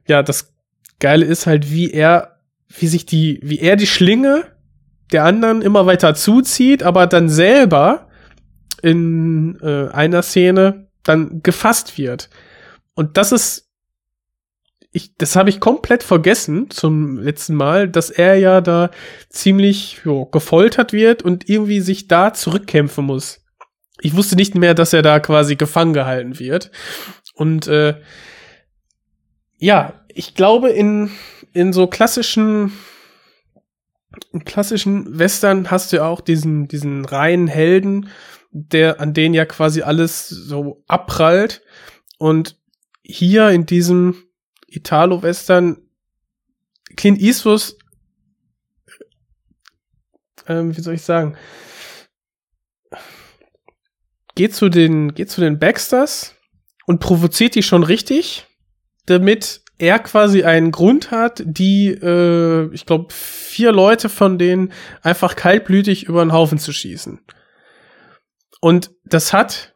ja, 0.07 0.23
das 0.23 0.55
Geile 0.99 1.25
ist 1.25 1.45
halt, 1.45 1.69
wie 1.69 1.91
er, 1.91 2.39
wie 2.67 2.87
sich 2.87 3.05
die, 3.05 3.39
wie 3.43 3.59
er 3.59 3.75
die 3.75 3.87
Schlinge 3.87 4.45
der 5.11 5.23
anderen 5.23 5.61
immer 5.61 5.85
weiter 5.85 6.15
zuzieht, 6.15 6.83
aber 6.83 7.07
dann 7.07 7.29
selber 7.29 8.07
in 8.81 9.57
äh, 9.61 9.89
einer 9.91 10.21
Szene 10.21 10.87
dann 11.03 11.41
gefasst 11.43 11.97
wird. 11.97 12.29
Und 12.95 13.17
das 13.17 13.31
ist, 13.31 13.69
ich, 14.91 15.15
das 15.17 15.35
habe 15.35 15.49
ich 15.49 15.59
komplett 15.59 16.03
vergessen 16.03 16.69
zum 16.69 17.17
letzten 17.17 17.55
Mal, 17.55 17.89
dass 17.89 18.09
er 18.09 18.35
ja 18.35 18.61
da 18.61 18.89
ziemlich 19.29 20.01
jo, 20.05 20.25
gefoltert 20.25 20.93
wird 20.93 21.21
und 21.21 21.49
irgendwie 21.49 21.81
sich 21.81 22.07
da 22.07 22.33
zurückkämpfen 22.33 23.05
muss. 23.05 23.41
Ich 23.99 24.15
wusste 24.15 24.35
nicht 24.35 24.55
mehr, 24.55 24.73
dass 24.73 24.93
er 24.93 25.01
da 25.01 25.19
quasi 25.19 25.55
gefangen 25.55 25.93
gehalten 25.93 26.39
wird. 26.39 26.71
Und 27.33 27.67
äh, 27.67 27.95
ja, 29.57 29.93
ich 30.07 30.35
glaube, 30.35 30.69
in, 30.69 31.11
in 31.53 31.73
so 31.73 31.87
klassischen, 31.87 32.71
in 34.31 34.45
klassischen 34.45 35.17
Western 35.17 35.71
hast 35.71 35.91
du 35.91 35.97
ja 35.97 36.07
auch 36.07 36.21
diesen, 36.21 36.67
diesen 36.67 37.05
reinen 37.05 37.47
Helden, 37.47 38.09
der, 38.51 39.01
an 39.01 39.13
den 39.13 39.33
ja 39.33 39.45
quasi 39.45 39.81
alles 39.81 40.29
so 40.29 40.83
abprallt. 40.87 41.61
Und 42.17 42.57
hier 43.03 43.49
in 43.49 43.65
diesem 43.65 44.23
Italo-Western 44.67 45.77
Clint 46.95 47.19
Eastwood, 47.19 47.75
ähm, 50.47 50.75
wie 50.75 50.81
soll 50.81 50.93
ich 50.93 51.01
sagen, 51.01 51.35
geht 54.35 54.53
zu 54.55 54.69
den, 54.69 55.13
geht 55.13 55.29
zu 55.29 55.41
den 55.41 55.59
Baxters 55.59 56.35
und 56.85 56.99
provoziert 56.99 57.55
die 57.55 57.63
schon 57.63 57.83
richtig, 57.83 58.45
damit 59.05 59.64
er 59.77 59.99
quasi 59.99 60.43
einen 60.43 60.71
Grund 60.71 61.11
hat, 61.11 61.43
die, 61.45 61.87
äh, 61.89 62.73
ich 62.73 62.85
glaube, 62.85 63.07
vier 63.11 63.71
Leute 63.71 64.09
von 64.09 64.37
denen 64.37 64.71
einfach 65.01 65.35
kaltblütig 65.35 66.05
über 66.05 66.23
den 66.23 66.31
Haufen 66.31 66.57
zu 66.57 66.71
schießen. 66.71 67.19
Und 68.61 68.91
das 69.03 69.33
hat, 69.33 69.75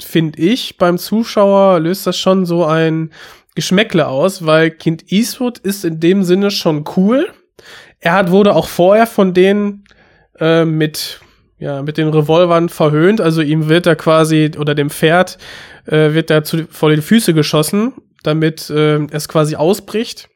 finde 0.00 0.40
ich, 0.40 0.78
beim 0.78 0.98
Zuschauer 0.98 1.80
löst 1.80 2.06
das 2.06 2.16
schon 2.16 2.46
so 2.46 2.64
ein 2.64 3.12
Geschmäckle 3.54 4.06
aus, 4.06 4.46
weil 4.46 4.70
Kind 4.70 5.10
Eastwood 5.12 5.58
ist 5.58 5.84
in 5.84 6.00
dem 6.00 6.22
Sinne 6.22 6.50
schon 6.50 6.84
cool. 6.96 7.30
Er 7.98 8.14
hat, 8.14 8.30
wurde 8.30 8.54
auch 8.54 8.68
vorher 8.68 9.06
von 9.06 9.34
denen 9.34 9.84
äh, 10.38 10.64
mit 10.64 11.20
ja, 11.58 11.80
mit 11.80 11.96
den 11.96 12.08
Revolvern 12.08 12.68
verhöhnt, 12.68 13.20
also 13.20 13.40
ihm 13.40 13.68
wird 13.68 13.86
da 13.86 13.94
quasi, 13.94 14.50
oder 14.58 14.74
dem 14.74 14.90
Pferd, 14.90 15.38
äh, 15.86 16.12
wird 16.12 16.28
da 16.28 16.42
zu, 16.42 16.66
vor 16.68 16.90
die 16.90 17.00
Füße 17.00 17.34
geschossen, 17.34 17.92
damit 18.22 18.70
äh, 18.70 18.98
es 19.10 19.28
quasi 19.28 19.56
ausbricht. 19.56 20.28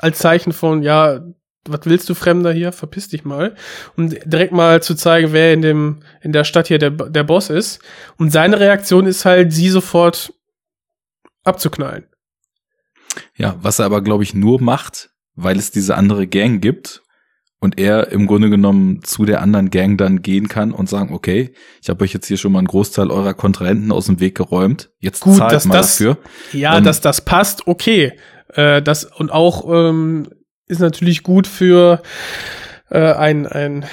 Als 0.00 0.18
Zeichen 0.18 0.52
von, 0.52 0.82
ja, 0.82 1.20
was 1.66 1.80
willst 1.84 2.08
du 2.08 2.14
Fremder 2.14 2.52
hier? 2.52 2.72
Verpiss 2.72 3.08
dich 3.08 3.24
mal. 3.24 3.54
Um 3.96 4.10
direkt 4.10 4.52
mal 4.52 4.82
zu 4.82 4.94
zeigen, 4.94 5.32
wer 5.32 5.52
in 5.52 5.62
dem, 5.62 6.00
in 6.22 6.32
der 6.32 6.44
Stadt 6.44 6.68
hier 6.68 6.78
der, 6.78 6.90
der 6.90 7.24
Boss 7.24 7.50
ist. 7.50 7.80
Und 8.16 8.32
seine 8.32 8.60
Reaktion 8.60 9.06
ist 9.06 9.24
halt, 9.24 9.52
sie 9.52 9.68
sofort 9.68 10.32
abzuknallen. 11.44 12.06
Ja, 13.34 13.56
was 13.60 13.78
er 13.78 13.86
aber, 13.86 14.02
glaube 14.02 14.22
ich, 14.22 14.34
nur 14.34 14.60
macht, 14.60 15.10
weil 15.34 15.58
es 15.58 15.70
diese 15.70 15.96
andere 15.96 16.26
Gang 16.26 16.60
gibt 16.60 17.02
und 17.60 17.78
er 17.78 18.12
im 18.12 18.26
Grunde 18.26 18.50
genommen 18.50 19.02
zu 19.02 19.24
der 19.24 19.42
anderen 19.42 19.70
Gang 19.70 19.98
dann 19.98 20.22
gehen 20.22 20.48
kann 20.48 20.72
und 20.72 20.88
sagen, 20.88 21.12
okay, 21.12 21.52
ich 21.82 21.88
habe 21.88 22.04
euch 22.04 22.12
jetzt 22.12 22.26
hier 22.26 22.36
schon 22.36 22.52
mal 22.52 22.60
einen 22.60 22.68
Großteil 22.68 23.10
eurer 23.10 23.34
Kontrahenten 23.34 23.90
aus 23.92 24.06
dem 24.06 24.20
Weg 24.20 24.36
geräumt. 24.36 24.90
Jetzt 25.00 25.20
Gut, 25.20 25.36
zahlt 25.38 25.52
dass 25.52 25.64
mal 25.64 25.74
das- 25.78 25.98
dafür. 25.98 26.18
Ja, 26.52 26.78
Ähm, 26.78 26.84
dass 26.84 27.00
das 27.00 27.20
passt, 27.24 27.66
okay. 27.66 28.12
Äh, 28.54 28.80
das 28.82 29.04
und 29.04 29.30
auch 29.32 29.68
ähm, 29.68 30.28
ist 30.66 30.80
natürlich 30.80 31.22
gut 31.22 31.46
für 31.46 32.02
äh, 32.90 33.12
ein 33.12 33.46
ein 33.46 33.84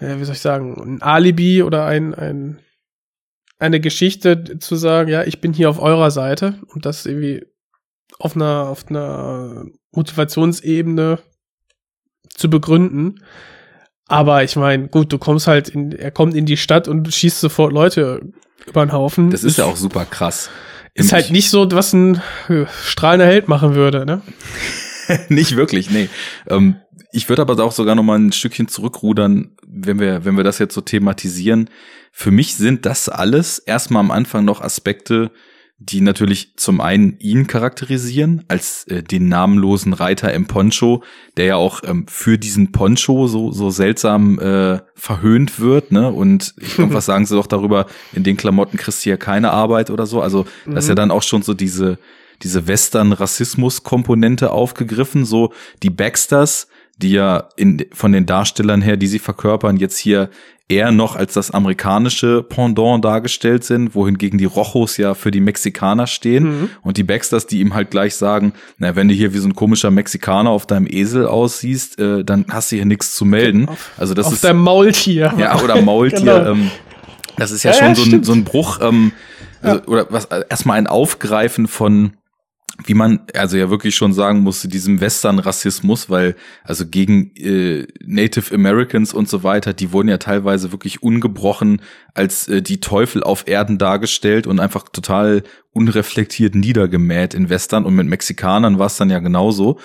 ja, 0.00 0.18
wie 0.20 0.24
soll 0.24 0.34
ich 0.34 0.40
sagen 0.40 0.74
ein 0.82 1.02
Alibi 1.02 1.62
oder 1.62 1.84
ein 1.86 2.14
ein 2.14 2.58
eine 3.58 3.80
Geschichte 3.80 4.58
zu 4.58 4.76
sagen, 4.76 5.08
ja, 5.10 5.22
ich 5.24 5.40
bin 5.40 5.52
hier 5.54 5.70
auf 5.70 5.80
eurer 5.80 6.10
Seite 6.10 6.58
und 6.74 6.84
das 6.84 7.06
irgendwie 7.06 7.44
auf 8.18 8.36
einer 8.36 8.68
auf 8.68 8.88
einer 8.88 9.64
Motivationsebene 9.92 11.18
zu 12.36 12.50
begründen. 12.50 13.20
Aber 14.08 14.44
ich 14.44 14.54
meine, 14.56 14.88
gut, 14.88 15.12
du 15.12 15.18
kommst 15.18 15.46
halt 15.46 15.68
in, 15.68 15.92
er 15.92 16.10
kommt 16.10 16.34
in 16.34 16.46
die 16.46 16.56
Stadt 16.56 16.86
und 16.86 17.12
schießt 17.12 17.40
sofort 17.40 17.72
Leute 17.72 18.22
über 18.66 18.84
den 18.84 18.92
Haufen. 18.92 19.30
Das 19.30 19.42
ist 19.44 19.58
ja 19.58 19.64
auch 19.64 19.76
super 19.76 20.04
krass. 20.04 20.50
Ist 20.94 21.12
halt 21.12 21.30
nicht 21.30 21.50
so, 21.50 21.70
was 21.72 21.92
ein 21.92 22.22
äh, 22.48 22.64
strahlender 22.84 23.26
Held 23.26 23.48
machen 23.48 23.74
würde, 23.74 24.06
ne? 24.06 24.22
nicht 25.28 25.56
wirklich, 25.56 25.90
nee. 25.90 26.08
Ähm, 26.48 26.76
ich 27.12 27.28
würde 27.28 27.42
aber 27.42 27.62
auch 27.62 27.72
sogar 27.72 27.94
noch 27.94 28.02
mal 28.02 28.18
ein 28.18 28.32
Stückchen 28.32 28.68
zurückrudern, 28.68 29.56
wenn 29.66 29.98
wir, 29.98 30.24
wenn 30.24 30.36
wir 30.36 30.44
das 30.44 30.58
jetzt 30.58 30.74
so 30.74 30.80
thematisieren. 30.80 31.68
Für 32.12 32.30
mich 32.30 32.54
sind 32.54 32.86
das 32.86 33.08
alles 33.08 33.58
erstmal 33.58 34.00
am 34.00 34.10
Anfang 34.10 34.44
noch 34.44 34.62
Aspekte, 34.62 35.30
die 35.78 36.00
natürlich 36.00 36.56
zum 36.56 36.80
einen 36.80 37.18
ihn 37.18 37.46
charakterisieren 37.46 38.44
als 38.48 38.84
äh, 38.88 39.02
den 39.02 39.28
namenlosen 39.28 39.92
Reiter 39.92 40.32
im 40.32 40.46
Poncho, 40.46 41.02
der 41.36 41.44
ja 41.44 41.56
auch 41.56 41.82
ähm, 41.84 42.06
für 42.08 42.38
diesen 42.38 42.72
Poncho 42.72 43.26
so 43.26 43.52
so 43.52 43.68
seltsam 43.68 44.38
äh, 44.38 44.80
verhöhnt 44.94 45.60
wird, 45.60 45.92
ne? 45.92 46.10
Und 46.10 46.54
ich 46.58 46.76
glaub, 46.76 46.92
was 46.94 47.04
sagen 47.06 47.26
sie 47.26 47.34
doch 47.36 47.46
darüber? 47.46 47.86
In 48.14 48.22
den 48.24 48.38
Klamotten 48.38 48.78
kriegst 48.78 49.04
du 49.04 49.10
ja 49.10 49.18
keine 49.18 49.50
Arbeit 49.50 49.90
oder 49.90 50.06
so. 50.06 50.22
Also 50.22 50.46
das 50.64 50.84
ist 50.84 50.88
ja 50.88 50.94
Mhm. 50.94 50.96
dann 50.96 51.10
auch 51.10 51.22
schon 51.22 51.42
so 51.42 51.52
diese 51.52 51.98
diese 52.42 52.66
Western-Rassismus-Komponente 53.46 54.50
aufgegriffen, 54.50 55.24
so 55.24 55.52
die 55.82 55.88
Baxters, 55.90 56.68
die 56.96 57.12
ja 57.12 57.48
in, 57.56 57.84
von 57.92 58.12
den 58.12 58.26
Darstellern 58.26 58.82
her, 58.82 58.96
die 58.96 59.06
sie 59.06 59.18
verkörpern, 59.18 59.76
jetzt 59.76 59.98
hier 59.98 60.30
eher 60.68 60.90
noch 60.90 61.14
als 61.14 61.34
das 61.34 61.52
amerikanische 61.52 62.42
Pendant 62.42 63.04
dargestellt 63.04 63.62
sind, 63.62 63.94
wohingegen 63.94 64.36
die 64.36 64.46
Rojos 64.46 64.96
ja 64.96 65.14
für 65.14 65.30
die 65.30 65.40
Mexikaner 65.40 66.08
stehen 66.08 66.44
Mhm. 66.62 66.68
und 66.82 66.96
die 66.96 67.04
Baxters, 67.04 67.46
die 67.46 67.60
ihm 67.60 67.72
halt 67.74 67.90
gleich 67.92 68.16
sagen, 68.16 68.52
na, 68.78 68.96
wenn 68.96 69.06
du 69.08 69.14
hier 69.14 69.32
wie 69.32 69.38
so 69.38 69.46
ein 69.46 69.54
komischer 69.54 69.92
Mexikaner 69.92 70.50
auf 70.50 70.66
deinem 70.66 70.88
Esel 70.90 71.26
aussiehst, 71.26 72.00
äh, 72.00 72.24
dann 72.24 72.46
hast 72.50 72.72
du 72.72 72.76
hier 72.76 72.84
nichts 72.84 73.14
zu 73.14 73.24
melden. 73.24 73.68
Also 73.96 74.12
das 74.14 74.26
auf 74.26 74.32
ist 74.32 74.42
deinem 74.44 74.60
Maultier. 74.62 75.32
ja, 75.38 75.60
oder 75.62 75.80
Maultier. 75.82 76.18
Genau. 76.20 76.50
ähm, 76.50 76.70
das 77.36 77.50
ist 77.52 77.62
ja, 77.62 77.70
Ja, 77.70 77.76
schon 77.76 77.88
ja, 77.88 77.94
so, 77.94 78.02
ein, 78.16 78.24
so 78.24 78.32
ein 78.32 78.42
Bruch, 78.44 78.80
ähm, 78.80 79.12
also, 79.62 79.82
oder 79.84 80.06
was 80.10 80.24
erstmal 80.24 80.78
ein 80.78 80.86
Aufgreifen 80.88 81.68
von 81.68 82.14
wie 82.84 82.94
man 82.94 83.20
also 83.34 83.56
ja 83.56 83.70
wirklich 83.70 83.94
schon 83.94 84.12
sagen 84.12 84.40
musste, 84.40 84.68
diesem 84.68 85.00
Western-Rassismus, 85.00 86.10
weil 86.10 86.36
also 86.64 86.86
gegen 86.86 87.34
äh, 87.36 87.86
Native 88.04 88.54
Americans 88.54 89.14
und 89.14 89.28
so 89.28 89.42
weiter, 89.42 89.72
die 89.72 89.92
wurden 89.92 90.08
ja 90.08 90.18
teilweise 90.18 90.72
wirklich 90.72 91.02
ungebrochen 91.02 91.80
als 92.14 92.48
äh, 92.48 92.62
die 92.62 92.80
Teufel 92.80 93.22
auf 93.22 93.48
Erden 93.48 93.78
dargestellt 93.78 94.46
und 94.46 94.60
einfach 94.60 94.88
total 94.88 95.42
unreflektiert 95.72 96.54
niedergemäht 96.54 97.34
in 97.34 97.48
Western 97.48 97.84
und 97.84 97.94
mit 97.94 98.06
Mexikanern 98.06 98.78
war 98.78 98.86
es 98.86 98.96
dann 98.96 99.10
ja 99.10 99.18
genauso. 99.20 99.78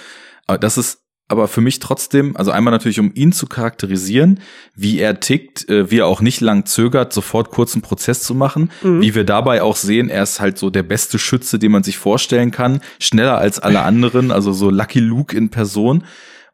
Aber 0.48 0.58
das 0.58 0.78
ist 0.78 1.01
aber 1.32 1.48
für 1.48 1.62
mich 1.62 1.80
trotzdem, 1.80 2.36
also 2.36 2.52
einmal 2.52 2.72
natürlich, 2.72 3.00
um 3.00 3.12
ihn 3.16 3.32
zu 3.32 3.48
charakterisieren, 3.48 4.40
wie 4.76 5.00
er 5.00 5.20
tickt, 5.20 5.68
äh, 5.70 5.90
wie 5.90 6.00
er 6.00 6.08
auch 6.08 6.22
nicht 6.22 6.42
lang 6.42 6.66
zögert, 6.66 7.14
sofort 7.14 7.50
kurzen 7.50 7.82
Prozess 7.82 8.22
zu 8.22 8.36
machen, 8.36 8.70
Mhm. 8.84 9.02
wie 9.02 9.16
wir 9.16 9.24
dabei 9.24 9.62
auch 9.64 9.76
sehen, 9.78 10.10
er 10.10 10.24
ist 10.24 10.40
halt 10.40 10.58
so 10.58 10.70
der 10.70 10.84
beste 10.84 11.18
Schütze, 11.18 11.58
den 11.58 11.72
man 11.72 11.84
sich 11.84 11.98
vorstellen 11.98 12.52
kann, 12.52 12.82
schneller 13.00 13.38
als 13.38 13.58
alle 13.60 13.82
anderen, 13.82 14.32
also 14.32 14.52
so 14.52 14.70
Lucky 14.70 15.00
Luke 15.00 15.36
in 15.36 15.50
Person. 15.50 16.04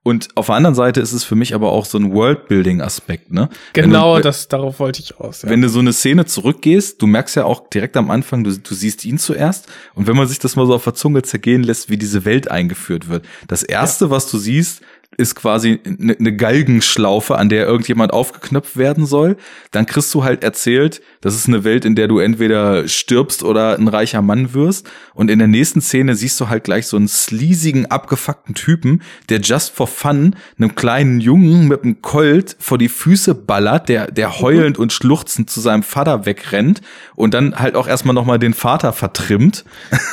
Und 0.07 0.29
auf 0.35 0.45
der 0.45 0.55
anderen 0.55 0.73
Seite 0.73 1.01
ist 1.01 1.11
es 1.11 1.25
für 1.25 1.35
mich 1.35 1.53
aber 1.53 1.73
auch 1.73 1.83
so 1.83 1.97
ein 1.97 2.13
Worldbuilding-Aspekt, 2.13 3.33
ne? 3.33 3.49
Genau, 3.73 4.15
du, 4.15 4.21
das, 4.21 4.47
darauf 4.47 4.79
wollte 4.79 5.01
ich 5.01 5.19
aus. 5.19 5.41
Ja. 5.41 5.49
Wenn 5.49 5.61
du 5.61 5.67
so 5.67 5.79
eine 5.79 5.91
Szene 5.91 6.23
zurückgehst, 6.23 7.01
du 7.01 7.07
merkst 7.07 7.35
ja 7.35 7.43
auch 7.43 7.67
direkt 7.67 7.97
am 7.97 8.09
Anfang, 8.09 8.45
du, 8.45 8.57
du 8.57 8.73
siehst 8.73 9.03
ihn 9.03 9.17
zuerst. 9.17 9.67
Und 9.95 10.07
wenn 10.07 10.15
man 10.15 10.25
sich 10.25 10.39
das 10.39 10.55
mal 10.55 10.65
so 10.65 10.73
auf 10.73 10.85
der 10.85 10.93
Zunge 10.93 11.23
zergehen 11.23 11.61
lässt, 11.61 11.89
wie 11.89 11.97
diese 11.97 12.23
Welt 12.23 12.49
eingeführt 12.49 13.09
wird. 13.09 13.25
Das 13.49 13.63
erste, 13.63 14.05
ja. 14.05 14.11
was 14.11 14.31
du 14.31 14.37
siehst, 14.37 14.81
ist 15.15 15.35
quasi 15.35 15.79
eine 15.85 16.15
ne 16.19 16.35
Galgenschlaufe, 16.35 17.37
an 17.37 17.49
der 17.49 17.65
irgendjemand 17.65 18.11
aufgeknöpft 18.11 18.77
werden 18.77 19.05
soll. 19.05 19.37
Dann 19.71 19.85
kriegst 19.85 20.13
du 20.13 20.23
halt 20.23 20.43
erzählt, 20.43 21.01
das 21.21 21.33
ist 21.33 21.47
eine 21.47 21.63
Welt, 21.63 21.85
in 21.85 21.95
der 21.95 22.07
du 22.07 22.19
entweder 22.19 22.87
stirbst 22.87 23.41
oder 23.41 23.77
ein 23.77 23.87
reicher 23.87 24.21
Mann 24.21 24.53
wirst. 24.53 24.87
Und 25.15 25.31
in 25.31 25.39
der 25.39 25.47
nächsten 25.47 25.81
Szene 25.81 26.15
siehst 26.15 26.39
du 26.39 26.49
halt 26.49 26.65
gleich 26.65 26.87
so 26.87 26.97
einen 26.97 27.07
sleasigen, 27.07 27.85
abgefuckten 27.85 28.53
Typen, 28.53 29.01
der 29.29 29.39
just 29.39 29.73
for 29.73 29.87
fun 29.87 30.35
einem 30.59 30.75
kleinen 30.75 31.19
Jungen 31.19 31.67
mit 31.67 31.83
einem 31.83 32.01
Colt 32.01 32.55
vor 32.59 32.77
die 32.77 32.89
Füße 32.89 33.33
ballert, 33.33 33.89
der, 33.89 34.11
der 34.11 34.39
heulend 34.39 34.77
und 34.77 34.91
schluchzend 34.93 35.49
zu 35.49 35.61
seinem 35.61 35.83
Vater 35.83 36.25
wegrennt 36.25 36.81
und 37.15 37.33
dann 37.33 37.55
halt 37.55 37.75
auch 37.75 37.87
erstmal 37.87 38.13
nochmal 38.13 38.39
den 38.39 38.53
Vater 38.53 38.93
vertrimmt. 38.93 39.65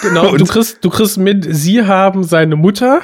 Genau, 0.03 0.37
du 0.37 0.45
kriegst, 0.47 0.85
du 0.85 0.91
kriegst 0.91 1.19
mit, 1.19 1.47
sie 1.49 1.83
haben 1.83 2.25
seine 2.25 2.57
Mutter 2.57 3.03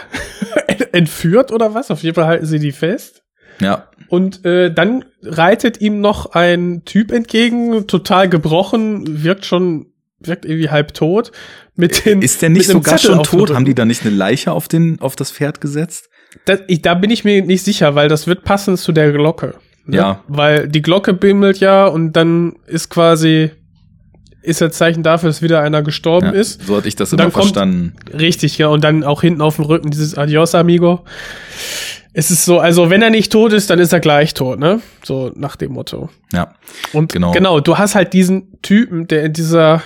entführt 0.92 1.52
oder 1.52 1.74
was? 1.74 1.90
Auf 1.90 2.02
jeden 2.02 2.14
Fall 2.14 2.26
halten 2.26 2.46
sie 2.46 2.58
die 2.58 2.72
fest. 2.72 3.22
Ja. 3.60 3.88
Und 4.08 4.44
äh, 4.44 4.72
dann 4.72 5.04
reitet 5.22 5.80
ihm 5.80 6.00
noch 6.00 6.32
ein 6.32 6.82
Typ 6.84 7.12
entgegen, 7.12 7.86
total 7.86 8.28
gebrochen, 8.28 9.22
wirkt 9.22 9.44
schon, 9.44 9.86
wirkt 10.18 10.44
irgendwie 10.44 10.70
halb 10.70 10.94
tot. 10.94 11.30
Mit 11.76 12.04
den, 12.04 12.22
Ist 12.22 12.42
der 12.42 12.50
nicht 12.50 12.66
sogar 12.66 12.98
schon 12.98 13.22
tot? 13.22 13.54
Haben 13.54 13.64
die 13.64 13.74
da 13.74 13.84
nicht 13.84 14.04
eine 14.04 14.14
Leiche 14.14 14.52
auf, 14.52 14.68
den, 14.68 15.00
auf 15.00 15.16
das 15.16 15.30
Pferd 15.30 15.60
gesetzt? 15.60 16.10
Das, 16.44 16.60
ich, 16.68 16.82
da 16.82 16.94
bin 16.94 17.10
ich 17.10 17.24
mir 17.24 17.42
nicht 17.42 17.62
sicher, 17.62 17.94
weil 17.94 18.08
das 18.08 18.26
wird 18.26 18.44
passen 18.44 18.76
zu 18.76 18.92
der 18.92 19.12
Glocke. 19.12 19.54
Ne? 19.84 19.96
Ja. 19.96 20.24
Weil 20.28 20.68
die 20.68 20.82
Glocke 20.82 21.12
bimmelt 21.12 21.58
ja 21.58 21.86
und 21.86 22.12
dann 22.12 22.56
ist 22.66 22.88
quasi 22.88 23.50
ist 24.42 24.60
das 24.60 24.76
Zeichen 24.76 25.02
dafür, 25.02 25.28
dass 25.28 25.42
wieder 25.42 25.60
einer 25.60 25.82
gestorben 25.82 26.26
ja, 26.26 26.32
ist. 26.32 26.66
So 26.66 26.76
hatte 26.76 26.88
ich 26.88 26.96
das 26.96 27.12
immer 27.12 27.30
verstanden. 27.30 27.94
Richtig, 28.12 28.58
ja. 28.58 28.68
Und 28.68 28.84
dann 28.84 29.04
auch 29.04 29.20
hinten 29.20 29.40
auf 29.40 29.56
dem 29.56 29.64
Rücken 29.64 29.90
dieses 29.90 30.16
Adios, 30.16 30.54
amigo. 30.54 31.04
Es 32.12 32.30
ist 32.30 32.44
so, 32.44 32.58
also 32.58 32.90
wenn 32.90 33.02
er 33.02 33.10
nicht 33.10 33.30
tot 33.30 33.52
ist, 33.52 33.70
dann 33.70 33.78
ist 33.78 33.92
er 33.92 34.00
gleich 34.00 34.34
tot, 34.34 34.58
ne? 34.58 34.80
So 35.04 35.30
nach 35.36 35.56
dem 35.56 35.72
Motto. 35.72 36.10
Ja. 36.32 36.54
Und 36.92 37.12
genau, 37.12 37.30
genau 37.30 37.60
du 37.60 37.78
hast 37.78 37.94
halt 37.94 38.12
diesen 38.12 38.60
Typen, 38.62 39.06
der 39.06 39.24
in 39.24 39.32
dieser 39.32 39.82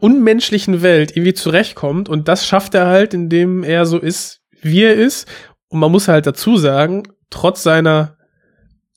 unmenschlichen 0.00 0.82
Welt 0.82 1.12
irgendwie 1.16 1.34
zurechtkommt 1.34 2.08
und 2.08 2.28
das 2.28 2.46
schafft 2.46 2.74
er 2.74 2.86
halt, 2.86 3.14
indem 3.14 3.62
er 3.62 3.86
so 3.86 3.98
ist, 3.98 4.40
wie 4.62 4.82
er 4.82 4.94
ist. 4.94 5.28
Und 5.68 5.78
man 5.80 5.92
muss 5.92 6.08
halt 6.08 6.26
dazu 6.26 6.56
sagen, 6.56 7.04
trotz 7.30 7.62
seiner 7.62 8.16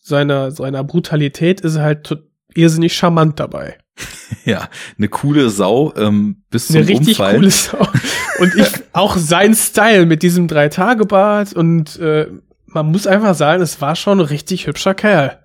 seiner 0.01 0.51
seiner 0.51 0.83
Brutalität 0.83 1.61
ist 1.61 1.75
er 1.75 1.83
halt 1.83 2.17
irrsinnig 2.55 2.95
charmant 2.95 3.39
dabei. 3.39 3.77
Ja, 4.45 4.69
eine 4.97 5.09
coole 5.09 5.49
Sau 5.49 5.93
ähm, 5.95 6.43
bis 6.49 6.67
zum 6.67 6.77
eine 6.77 6.87
richtig 6.87 7.09
Umfallen. 7.09 7.35
coole 7.37 7.51
Sau. 7.51 7.87
Und 8.39 8.55
ich 8.55 8.67
auch 8.93 9.17
sein 9.17 9.53
Style 9.53 10.05
mit 10.05 10.23
diesem 10.23 10.47
Drei-Tage-Bart 10.47 11.53
und 11.53 11.99
äh, 11.99 12.27
man 12.65 12.91
muss 12.91 13.05
einfach 13.05 13.35
sagen, 13.35 13.61
es 13.61 13.81
war 13.81 13.95
schon 13.95 14.19
ein 14.19 14.25
richtig 14.25 14.67
hübscher 14.67 14.93
Kerl. 14.93 15.39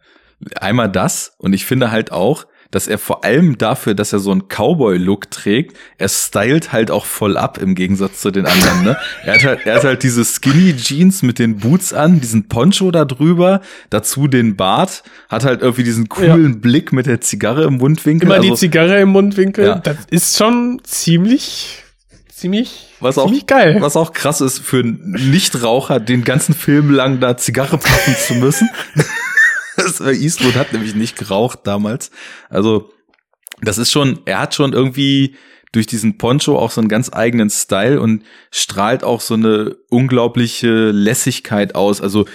Einmal 0.61 0.91
das 0.91 1.35
und 1.39 1.53
ich 1.53 1.65
finde 1.65 1.91
halt 1.91 2.13
auch, 2.13 2.47
dass 2.75 2.89
er 2.89 2.99
vor 2.99 3.25
allem 3.25 3.57
dafür, 3.57 3.95
dass 3.95 4.13
er 4.13 4.19
so 4.19 4.33
einen 4.33 4.49
Cowboy-Look 4.49 5.31
trägt, 5.31 5.77
er 5.97 6.09
stylt 6.09 6.73
halt 6.73 6.91
auch 6.91 7.07
voll 7.07 7.37
ab 7.37 7.59
im 7.59 7.77
Gegensatz 7.77 8.21
zu 8.21 8.33
den 8.33 8.47
anderen. 8.47 8.83
Ne? 8.83 8.97
er, 9.25 9.35
hat 9.35 9.45
halt, 9.45 9.61
er 9.65 9.77
hat 9.77 9.85
halt 9.85 10.03
diese 10.03 10.25
Skinny 10.25 10.75
Jeans 10.75 11.23
mit 11.23 11.39
den 11.39 11.59
Boots 11.59 11.93
an, 11.93 12.21
diesen 12.21 12.49
Poncho 12.49 12.91
da 12.91 13.05
drüber, 13.05 13.61
dazu 13.91 14.27
den 14.27 14.57
Bart, 14.57 15.05
hat 15.29 15.45
halt 15.45 15.63
irgendwie 15.63 15.85
diesen 15.85 16.09
coolen 16.09 16.55
ja. 16.55 16.59
Blick 16.59 16.93
mit 16.93 17.07
der 17.07 17.21
Zigarre 17.21 17.63
im 17.63 17.75
Mundwinkel. 17.75 18.27
Immer 18.27 18.41
also, 18.41 18.51
die 18.51 18.57
Zigarre 18.57 19.01
im 19.01 19.11
Mundwinkel. 19.11 19.67
Ja. 19.67 19.75
Das 19.77 19.99
ist 20.11 20.37
schon 20.37 20.81
ziemlich 20.83 21.85
ziemlich, 22.29 22.89
was 22.99 23.19
auch, 23.19 23.27
ziemlich 23.27 23.47
geil. 23.47 23.77
Was 23.79 23.97
auch 23.97 24.13
krass 24.13 24.41
ist 24.41 24.59
für 24.59 24.81
einen 24.81 25.13
Nichtraucher, 25.13 26.01
den 26.01 26.25
ganzen 26.25 26.55
Film 26.55 26.91
lang 26.91 27.21
da 27.21 27.37
Zigarre 27.37 27.79
puffen 27.79 28.17
zu 28.17 28.35
müssen. 28.35 28.69
Eastwood 30.01 30.55
hat 30.55 30.73
nämlich 30.73 30.95
nicht 30.95 31.17
geraucht 31.17 31.61
damals. 31.65 32.11
Also, 32.49 32.91
das 33.61 33.79
ist 33.79 33.93
schon, 33.93 34.21
er 34.25 34.41
hat 34.41 34.55
schon 34.55 34.73
irgendwie 34.73 35.37
durch 35.73 35.87
diesen 35.87 36.19
Poncho 36.19 36.57
auch 36.57 36.71
so 36.71 36.81
einen 36.81 36.89
ganz 36.89 37.11
eigenen 37.13 37.51
Style 37.51 38.01
und 38.01 38.23
strahlt 38.51 39.03
auch 39.03 39.21
so 39.21 39.35
eine 39.35 39.77
unglaubliche 39.91 40.91
Lässigkeit 40.91 41.75
aus. 41.75 42.01
Also 42.01 42.27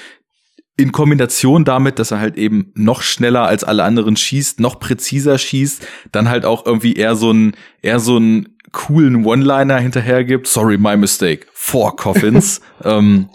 in 0.75 0.91
Kombination 0.91 1.65
damit, 1.65 1.99
dass 1.99 2.11
er 2.11 2.19
halt 2.19 2.37
eben 2.37 2.71
noch 2.75 3.01
schneller 3.01 3.43
als 3.43 3.63
alle 3.63 3.83
anderen 3.83 4.15
schießt, 4.15 4.59
noch 4.59 4.79
präziser 4.79 5.37
schießt, 5.37 5.85
dann 6.11 6.29
halt 6.29 6.45
auch 6.45 6.65
irgendwie 6.65 6.93
eher 6.93 7.15
so 7.15 7.31
ein, 7.31 7.53
eher 7.81 7.99
so 7.99 8.17
ein 8.17 8.57
coolen 8.71 9.25
One-Liner 9.25 9.79
hinterher 9.79 10.23
gibt. 10.23 10.47
Sorry, 10.47 10.77
my 10.77 10.95
mistake. 10.95 11.47
Four 11.53 11.95
Coffins. 11.95 12.61
ähm, 12.83 13.29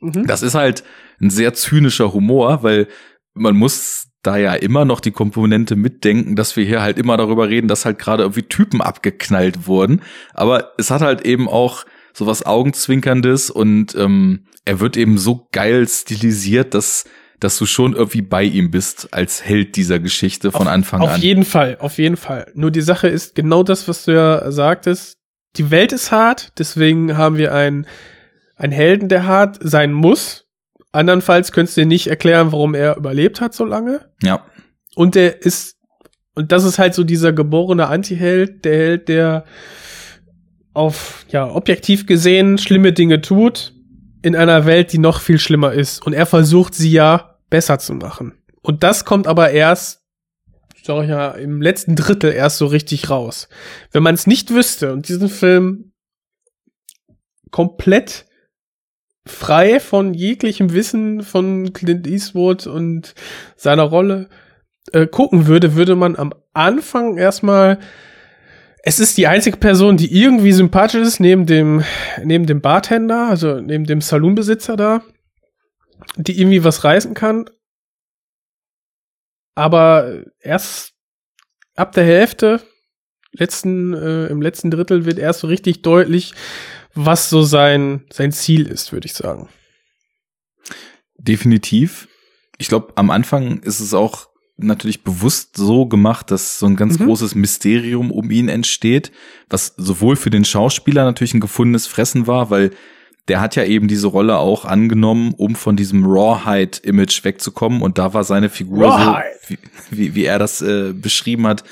mhm. 0.00 0.26
Das 0.26 0.42
ist 0.42 0.54
halt 0.54 0.84
ein 1.20 1.30
sehr 1.30 1.54
zynischer 1.54 2.12
Humor, 2.12 2.62
weil 2.62 2.88
man 3.34 3.56
muss 3.56 4.08
da 4.22 4.36
ja 4.36 4.54
immer 4.54 4.84
noch 4.84 5.00
die 5.00 5.10
Komponente 5.10 5.76
mitdenken, 5.76 6.34
dass 6.34 6.56
wir 6.56 6.64
hier 6.64 6.80
halt 6.80 6.98
immer 6.98 7.16
darüber 7.16 7.48
reden, 7.48 7.68
dass 7.68 7.84
halt 7.84 7.98
gerade 7.98 8.22
irgendwie 8.22 8.44
Typen 8.44 8.80
abgeknallt 8.80 9.66
wurden. 9.66 10.00
Aber 10.32 10.72
es 10.78 10.90
hat 10.90 11.02
halt 11.02 11.26
eben 11.26 11.48
auch 11.48 11.84
so 12.14 12.26
was 12.26 12.46
Augenzwinkerndes 12.46 13.50
und 13.50 13.94
ähm, 13.96 14.46
er 14.64 14.80
wird 14.80 14.96
eben 14.96 15.18
so 15.18 15.48
geil 15.52 15.86
stilisiert, 15.88 16.74
dass 16.74 17.04
dass 17.40 17.58
du 17.58 17.66
schon 17.66 17.94
irgendwie 17.94 18.22
bei 18.22 18.42
ihm 18.42 18.70
bist 18.70 19.12
als 19.12 19.44
Held 19.44 19.76
dieser 19.76 19.98
Geschichte 19.98 20.50
von 20.50 20.62
auf, 20.62 20.72
Anfang 20.72 21.02
auf 21.02 21.08
an. 21.10 21.16
Auf 21.16 21.22
jeden 21.22 21.44
Fall, 21.44 21.76
auf 21.78 21.98
jeden 21.98 22.16
Fall. 22.16 22.50
Nur 22.54 22.70
die 22.70 22.80
Sache 22.80 23.08
ist 23.08 23.34
genau 23.34 23.62
das, 23.62 23.86
was 23.86 24.06
du 24.06 24.14
ja 24.14 24.50
sagtest. 24.50 25.18
Die 25.56 25.70
Welt 25.70 25.92
ist 25.92 26.10
hart, 26.10 26.52
deswegen 26.58 27.18
haben 27.18 27.36
wir 27.36 27.52
einen, 27.52 27.86
einen 28.56 28.72
Helden, 28.72 29.08
der 29.08 29.26
hart 29.26 29.58
sein 29.60 29.92
muss, 29.92 30.43
Andernfalls 30.94 31.52
könntest 31.52 31.76
du 31.76 31.82
dir 31.82 31.86
nicht 31.86 32.06
erklären, 32.06 32.52
warum 32.52 32.74
er 32.74 32.96
überlebt 32.96 33.40
hat 33.40 33.52
so 33.52 33.64
lange. 33.64 34.00
Ja. 34.22 34.44
Und 34.94 35.16
der 35.16 35.42
ist, 35.42 35.76
und 36.34 36.52
das 36.52 36.64
ist 36.64 36.78
halt 36.78 36.94
so 36.94 37.02
dieser 37.04 37.32
geborene 37.32 37.88
Anti-Held, 37.88 38.64
der 38.64 38.76
Held, 38.76 39.08
der 39.08 39.44
auf, 40.72 41.24
ja, 41.28 41.50
objektiv 41.50 42.06
gesehen 42.06 42.58
schlimme 42.58 42.92
Dinge 42.92 43.20
tut, 43.20 43.74
in 44.22 44.36
einer 44.36 44.66
Welt, 44.66 44.92
die 44.92 44.98
noch 44.98 45.20
viel 45.20 45.38
schlimmer 45.38 45.72
ist. 45.72 46.04
Und 46.06 46.12
er 46.12 46.26
versucht 46.26 46.74
sie 46.74 46.90
ja 46.90 47.38
besser 47.50 47.78
zu 47.78 47.94
machen. 47.94 48.32
Und 48.62 48.82
das 48.82 49.04
kommt 49.04 49.26
aber 49.26 49.50
erst, 49.50 50.02
sag 50.82 51.04
ich 51.04 51.10
ja, 51.10 51.30
im 51.32 51.60
letzten 51.60 51.96
Drittel 51.96 52.32
erst 52.32 52.58
so 52.58 52.66
richtig 52.66 53.10
raus. 53.10 53.48
Wenn 53.90 54.02
man 54.02 54.14
es 54.14 54.26
nicht 54.26 54.50
wüsste 54.50 54.92
und 54.92 55.08
diesen 55.08 55.28
Film 55.28 55.92
komplett 57.50 58.26
frei 59.26 59.80
von 59.80 60.14
jeglichem 60.14 60.72
Wissen 60.72 61.22
von 61.22 61.72
Clint 61.72 62.06
Eastwood 62.06 62.66
und 62.66 63.14
seiner 63.56 63.84
Rolle 63.84 64.28
äh, 64.92 65.06
gucken 65.06 65.46
würde, 65.46 65.74
würde 65.74 65.96
man 65.96 66.16
am 66.16 66.34
Anfang 66.52 67.16
erstmal 67.16 67.78
es 68.86 69.00
ist 69.00 69.16
die 69.16 69.26
einzige 69.26 69.56
Person, 69.56 69.96
die 69.96 70.14
irgendwie 70.14 70.52
sympathisch 70.52 71.00
ist, 71.00 71.18
neben 71.18 71.46
dem, 71.46 71.82
neben 72.22 72.44
dem 72.44 72.60
Bartender, 72.60 73.28
also 73.30 73.58
neben 73.60 73.84
dem 73.84 74.02
Saloonbesitzer 74.02 74.76
da, 74.76 75.02
die 76.16 76.38
irgendwie 76.38 76.64
was 76.64 76.84
reißen 76.84 77.14
kann. 77.14 77.48
Aber 79.54 80.24
erst 80.38 80.92
ab 81.76 81.92
der 81.92 82.04
Hälfte, 82.04 82.60
letzten, 83.32 83.94
äh, 83.94 84.26
im 84.26 84.42
letzten 84.42 84.70
Drittel 84.70 85.06
wird 85.06 85.18
erst 85.18 85.40
so 85.40 85.46
richtig 85.46 85.80
deutlich, 85.80 86.34
was 86.94 87.30
so 87.30 87.42
sein, 87.42 88.04
sein 88.12 88.32
Ziel 88.32 88.66
ist, 88.66 88.92
würde 88.92 89.06
ich 89.06 89.14
sagen. 89.14 89.48
Definitiv. 91.18 92.08
Ich 92.58 92.68
glaube, 92.68 92.92
am 92.96 93.10
Anfang 93.10 93.60
ist 93.60 93.80
es 93.80 93.94
auch 93.94 94.28
natürlich 94.56 95.02
bewusst 95.02 95.56
so 95.56 95.86
gemacht, 95.86 96.30
dass 96.30 96.58
so 96.58 96.66
ein 96.66 96.76
ganz 96.76 96.98
mhm. 96.98 97.06
großes 97.06 97.34
Mysterium 97.34 98.10
um 98.10 98.30
ihn 98.30 98.48
entsteht, 98.48 99.10
was 99.48 99.74
sowohl 99.76 100.16
für 100.16 100.30
den 100.30 100.44
Schauspieler 100.44 101.04
natürlich 101.04 101.34
ein 101.34 101.40
gefundenes 101.40 101.86
Fressen 101.86 102.26
war, 102.26 102.50
weil 102.50 102.70
der 103.28 103.40
hat 103.40 103.56
ja 103.56 103.64
eben 103.64 103.88
diese 103.88 104.06
Rolle 104.06 104.36
auch 104.38 104.64
angenommen, 104.64 105.34
um 105.36 105.54
von 105.54 105.76
diesem 105.76 106.04
Rawhide-Image 106.04 107.24
wegzukommen. 107.24 107.80
Und 107.80 107.98
da 107.98 108.12
war 108.12 108.22
seine 108.22 108.50
Figur 108.50 108.86
Rawhide. 108.86 109.24
so, 109.40 109.48
wie, 109.48 109.58
wie, 109.90 110.14
wie 110.14 110.24
er 110.24 110.38
das 110.38 110.60
äh, 110.60 110.92
beschrieben 110.92 111.46
hat, 111.46 111.64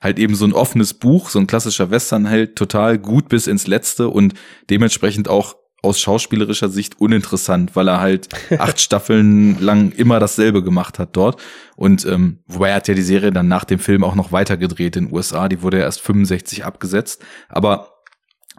halt 0.00 0.18
eben 0.18 0.34
so 0.34 0.44
ein 0.44 0.52
offenes 0.52 0.94
Buch, 0.94 1.30
so 1.30 1.38
ein 1.38 1.46
klassischer 1.46 1.90
Westernheld, 1.90 2.56
total 2.56 2.98
gut 2.98 3.28
bis 3.28 3.46
ins 3.46 3.66
Letzte 3.66 4.08
und 4.08 4.34
dementsprechend 4.70 5.28
auch 5.28 5.56
aus 5.82 6.00
schauspielerischer 6.00 6.68
Sicht 6.68 7.00
uninteressant, 7.00 7.76
weil 7.76 7.88
er 7.88 8.00
halt 8.00 8.28
acht 8.58 8.80
Staffeln 8.80 9.60
lang 9.60 9.92
immer 9.92 10.18
dasselbe 10.18 10.62
gemacht 10.62 10.98
hat 10.98 11.16
dort. 11.16 11.40
Und 11.76 12.04
ähm, 12.04 12.40
wobei 12.46 12.70
er 12.70 12.76
hat 12.76 12.88
ja 12.88 12.94
die 12.94 13.02
Serie 13.02 13.30
dann 13.30 13.48
nach 13.48 13.64
dem 13.64 13.78
Film 13.78 14.02
auch 14.02 14.14
noch 14.14 14.32
weitergedreht 14.32 14.96
in 14.96 15.06
den 15.06 15.14
USA, 15.14 15.48
die 15.48 15.62
wurde 15.62 15.78
ja 15.78 15.84
erst 15.84 16.00
65 16.00 16.64
abgesetzt. 16.64 17.24
Aber 17.48 17.92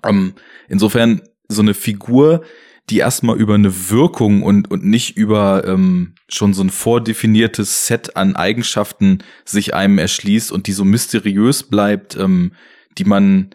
ähm, 0.04 0.34
insofern 0.70 1.22
so 1.50 1.62
eine 1.62 1.74
Figur, 1.74 2.42
die 2.90 2.98
erstmal 2.98 3.38
über 3.38 3.56
eine 3.56 3.90
Wirkung 3.90 4.42
und, 4.42 4.72
und 4.72 4.84
nicht 4.86 5.16
über 5.16 5.64
ähm, 5.66 6.16
schon 6.28 6.54
so 6.54 6.64
ein 6.64 6.70
vordefiniertes 6.70 7.88
Set 7.88 8.16
an 8.16 8.36
Eigenschaften 8.36 9.20
sich 9.46 9.74
einem 9.74 9.98
erschließt 9.98 10.52
und 10.52 10.68
die 10.68 10.74
so 10.74 10.86
mysteriös 10.86 11.64
bleibt, 11.64 12.16
ähm, 12.16 12.54
die 12.98 13.06
man 13.06 13.52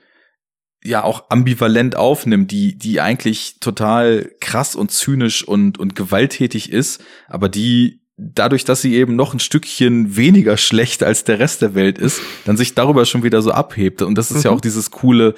ja 0.83 1.03
auch 1.03 1.31
ambivalent 1.31 1.97
aufnimmt, 1.97 2.51
die, 2.51 2.77
die 2.77 3.01
eigentlich 3.01 3.59
total 3.59 4.31
krass 4.41 4.77
und 4.77 4.91
zynisch 4.91 5.43
und, 5.43 5.79
und 5.79 5.97
gewalttätig 5.97 6.71
ist, 6.71 7.03
aber 7.27 7.49
die 7.49 8.01
dadurch, 8.17 8.65
dass 8.65 8.81
sie 8.83 8.95
eben 8.95 9.17
noch 9.17 9.35
ein 9.35 9.41
Stückchen 9.41 10.17
weniger 10.17 10.57
schlecht 10.59 11.03
als 11.03 11.25
der 11.25 11.41
Rest 11.41 11.63
der 11.63 11.75
Welt 11.75 11.99
ist, 11.99 12.21
dann 12.45 12.57
sich 12.57 12.75
darüber 12.75 13.05
schon 13.07 13.25
wieder 13.25 13.43
so 13.43 13.51
abhebt. 13.51 14.03
Und 14.03 14.17
das 14.17 14.31
ist 14.31 14.39
mhm. 14.39 14.43
ja 14.45 14.51
auch 14.51 14.61
dieses 14.61 14.91
coole 14.91 15.35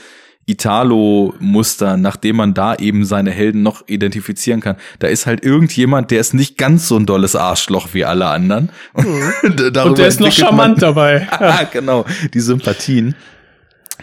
Italo-Muster, 0.47 1.97
nachdem 1.97 2.37
man 2.37 2.55
da 2.55 2.77
eben 2.77 3.05
seine 3.05 3.33
Helden 3.33 3.63
noch 3.63 3.87
identifizieren 3.89 4.61
kann. 4.61 4.77
Da 5.01 5.09
ist 5.09 5.27
halt 5.27 5.45
irgendjemand, 5.45 6.13
der 6.13 6.21
ist 6.21 6.35
nicht 6.35 6.57
ganz 6.57 6.87
so 6.87 6.97
ein 6.97 7.05
dolles 7.05 7.35
Arschloch 7.35 7.89
wie 7.93 8.05
alle 8.05 8.27
anderen. 8.27 8.71
Mhm. 8.97 9.33
Und 9.85 9.99
der 9.99 10.07
ist 10.07 10.21
noch 10.21 10.31
charmant 10.31 10.81
dabei. 10.83 11.27
ah, 11.31 11.65
genau, 11.65 12.07
die 12.33 12.41
Sympathien. 12.41 13.17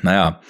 Naja, 0.01 0.41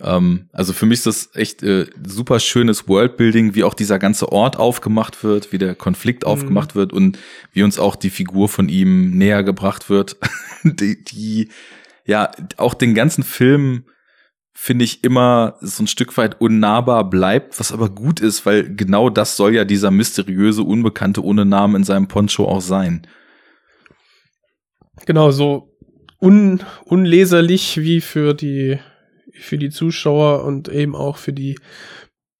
ähm, 0.00 0.48
also 0.52 0.72
für 0.72 0.86
mich 0.86 1.00
ist 1.00 1.06
das 1.06 1.30
echt 1.34 1.64
äh, 1.64 1.86
super 2.06 2.38
schönes 2.38 2.86
Worldbuilding, 2.86 3.56
wie 3.56 3.64
auch 3.64 3.74
dieser 3.74 3.98
ganze 3.98 4.30
Ort 4.30 4.56
aufgemacht 4.56 5.24
wird, 5.24 5.52
wie 5.52 5.58
der 5.58 5.74
Konflikt 5.74 6.22
mhm. 6.22 6.28
aufgemacht 6.28 6.76
wird 6.76 6.92
und 6.92 7.18
wie 7.52 7.64
uns 7.64 7.80
auch 7.80 7.96
die 7.96 8.10
Figur 8.10 8.48
von 8.48 8.68
ihm 8.68 9.10
näher 9.18 9.42
gebracht 9.42 9.90
wird, 9.90 10.16
die, 10.62 11.02
die 11.02 11.48
ja 12.06 12.30
auch 12.56 12.74
den 12.74 12.94
ganzen 12.94 13.24
Film 13.24 13.84
finde 14.62 14.84
ich 14.84 15.04
immer 15.04 15.56
so 15.62 15.82
ein 15.82 15.86
Stück 15.86 16.18
weit 16.18 16.38
unnahbar 16.38 17.08
bleibt, 17.08 17.58
was 17.58 17.72
aber 17.72 17.88
gut 17.88 18.20
ist, 18.20 18.44
weil 18.44 18.76
genau 18.76 19.08
das 19.08 19.38
soll 19.38 19.54
ja 19.54 19.64
dieser 19.64 19.90
mysteriöse 19.90 20.62
Unbekannte 20.62 21.24
ohne 21.24 21.46
Namen 21.46 21.76
in 21.76 21.84
seinem 21.84 22.08
Poncho 22.08 22.46
auch 22.46 22.60
sein. 22.60 23.06
Genau, 25.06 25.30
so 25.30 25.74
un 26.20 26.62
unleserlich 26.84 27.78
wie 27.78 28.02
für 28.02 28.34
die 28.34 28.78
für 29.32 29.56
die 29.56 29.70
Zuschauer 29.70 30.44
und 30.44 30.68
eben 30.68 30.94
auch 30.94 31.16
für 31.16 31.32
die 31.32 31.58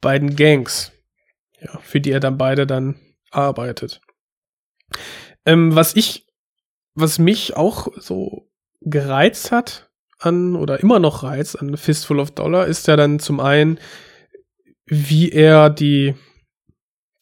beiden 0.03 0.37
Gangs, 0.37 0.93
ja, 1.59 1.79
für 1.79 2.03
die 2.03 2.11
er 2.11 2.21
dann 2.21 2.37
beide 2.37 2.67
dann 2.67 2.97
arbeitet. 3.31 4.03
Ähm, 5.47 5.75
was 5.75 5.97
ich, 5.97 6.27
was 6.93 7.19
mich 7.19 7.57
auch 7.57 7.89
so 7.97 8.51
gereizt 8.83 9.53
hat 9.53 9.90
an 10.21 10.57
oder 10.57 10.81
immer 10.81 10.99
noch 10.99 11.23
reizt 11.23 11.61
an 11.61 11.77
Fistful 11.77 12.21
of 12.21 12.31
Dollar 12.33 12.67
ist 12.67 12.87
ja 12.87 12.97
dann 12.97 13.19
zum 13.19 13.41
einen, 13.41 13.79
wie 14.87 15.31
er 15.31 15.71
die 15.71 16.15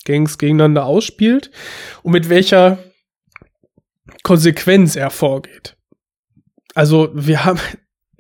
Gangs 0.05 0.39
gegeneinander 0.39 0.87
ausspielt 0.87 1.51
und 2.03 2.13
mit 2.13 2.29
welcher 2.29 2.79
Konsequenz 4.23 4.97
er 4.97 5.11
vorgeht. 5.11 5.77
Also 6.75 7.11
wir 7.15 7.45
haben 7.45 7.61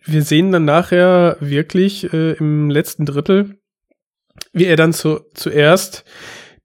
wir 0.04 0.22
sehen 0.22 0.52
dann 0.52 0.64
nachher 0.64 1.36
wirklich 1.40 2.12
äh, 2.12 2.32
im 2.32 2.70
letzten 2.70 3.04
Drittel, 3.04 3.58
wie 4.52 4.64
er 4.64 4.76
dann 4.76 4.94
zu, 4.94 5.20
zuerst 5.34 6.04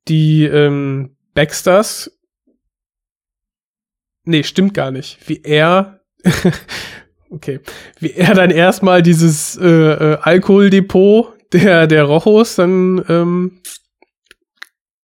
die 0.07 0.45
ähm, 0.45 1.18
Baxters 1.34 2.09
Nee, 4.26 4.43
stimmt 4.43 4.74
gar 4.74 4.91
nicht. 4.91 5.18
Wie 5.28 5.41
er 5.43 6.01
okay, 7.34 7.59
wie 7.99 8.11
er 8.11 8.34
dann 8.34 8.51
erstmal 8.51 9.01
dieses 9.01 9.57
äh, 9.57 9.67
äh, 9.67 10.17
Alkoholdepot 10.21 11.34
der 11.51 11.88
der 11.88 12.03
Rochos 12.03 12.55
dann 12.55 13.03
ähm, 13.09 13.59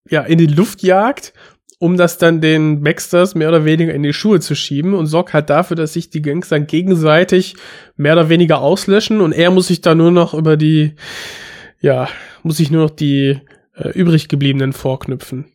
ja 0.09 0.21
in 0.21 0.37
die 0.37 0.47
Luft 0.47 0.83
jagt 0.83 1.33
um 1.79 1.95
das 1.95 2.17
dann 2.17 2.41
den 2.41 2.83
Baxters 2.83 3.35
mehr 3.35 3.47
oder 3.47 3.63
weniger 3.63 3.93
in 3.93 4.03
die 4.03 4.11
Schuhe 4.11 4.41
zu 4.41 4.53
schieben 4.53 4.93
und 4.93 5.07
sorgt 5.07 5.33
halt 5.33 5.49
dafür, 5.49 5.77
dass 5.77 5.93
sich 5.93 6.09
die 6.09 6.21
Gangs 6.21 6.49
dann 6.49 6.67
gegenseitig 6.67 7.55
mehr 7.95 8.13
oder 8.13 8.27
weniger 8.27 8.59
auslöschen 8.59 9.21
und 9.21 9.31
er 9.31 9.49
muss 9.49 9.67
sich 9.67 9.79
da 9.79 9.95
nur 9.95 10.11
noch 10.11 10.33
über 10.33 10.57
die, 10.57 10.95
ja, 11.79 12.09
muss 12.43 12.57
sich 12.57 12.69
nur 12.69 12.83
noch 12.83 12.89
die 12.89 13.39
äh, 13.75 13.89
übrig 13.91 14.27
gebliebenen 14.27 14.73
vorknüpfen. 14.73 15.53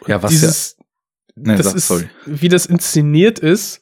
Und 0.00 0.08
ja, 0.08 0.22
was 0.22 0.30
dieses, 0.30 0.76
ja, 0.78 0.84
nee, 1.34 1.56
das 1.56 1.66
sag, 1.66 1.74
ist, 1.74 1.88
sorry. 1.88 2.08
wie 2.24 2.48
das 2.48 2.66
inszeniert 2.66 3.40
ist, 3.40 3.81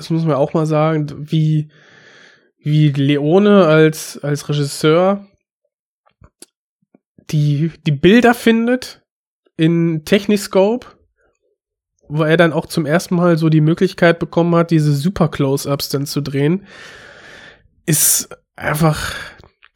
das 0.00 0.08
muss 0.08 0.24
man 0.24 0.36
auch 0.36 0.54
mal 0.54 0.64
sagen, 0.64 1.30
wie, 1.30 1.68
wie 2.56 2.88
Leone 2.88 3.66
als, 3.66 4.18
als 4.22 4.48
Regisseur 4.48 5.26
die, 7.28 7.70
die 7.86 7.92
Bilder 7.92 8.32
findet, 8.32 9.02
in 9.58 10.06
Techniscope, 10.06 10.86
wo 12.08 12.22
er 12.22 12.38
dann 12.38 12.54
auch 12.54 12.64
zum 12.64 12.86
ersten 12.86 13.14
Mal 13.14 13.36
so 13.36 13.50
die 13.50 13.60
Möglichkeit 13.60 14.18
bekommen 14.18 14.54
hat, 14.54 14.70
diese 14.70 14.94
Super 14.94 15.28
Close-Ups 15.28 15.90
dann 15.90 16.06
zu 16.06 16.22
drehen, 16.22 16.66
ist 17.84 18.30
einfach 18.56 19.14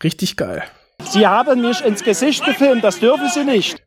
richtig 0.03 0.39
geil. 0.39 0.63
Sie 1.03 1.27
haben 1.27 1.61
mich 1.61 1.85
ins 1.85 2.03
Gesicht 2.03 2.47
gefilmt, 2.47 2.83
das 2.83 2.99
dürfen 2.99 3.29
Sie 3.29 3.45
nicht. 3.45 3.85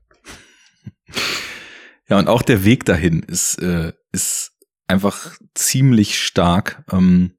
Ja, 2.08 2.20
und 2.20 2.28
auch 2.28 2.44
der 2.44 2.64
Weg 2.64 2.86
dahin 2.86 3.24
ist, 3.24 3.60
äh, 3.60 3.94
ist 4.12 4.57
einfach 4.88 5.38
ziemlich 5.54 6.20
stark. 6.20 6.84
Ähm, 6.92 7.32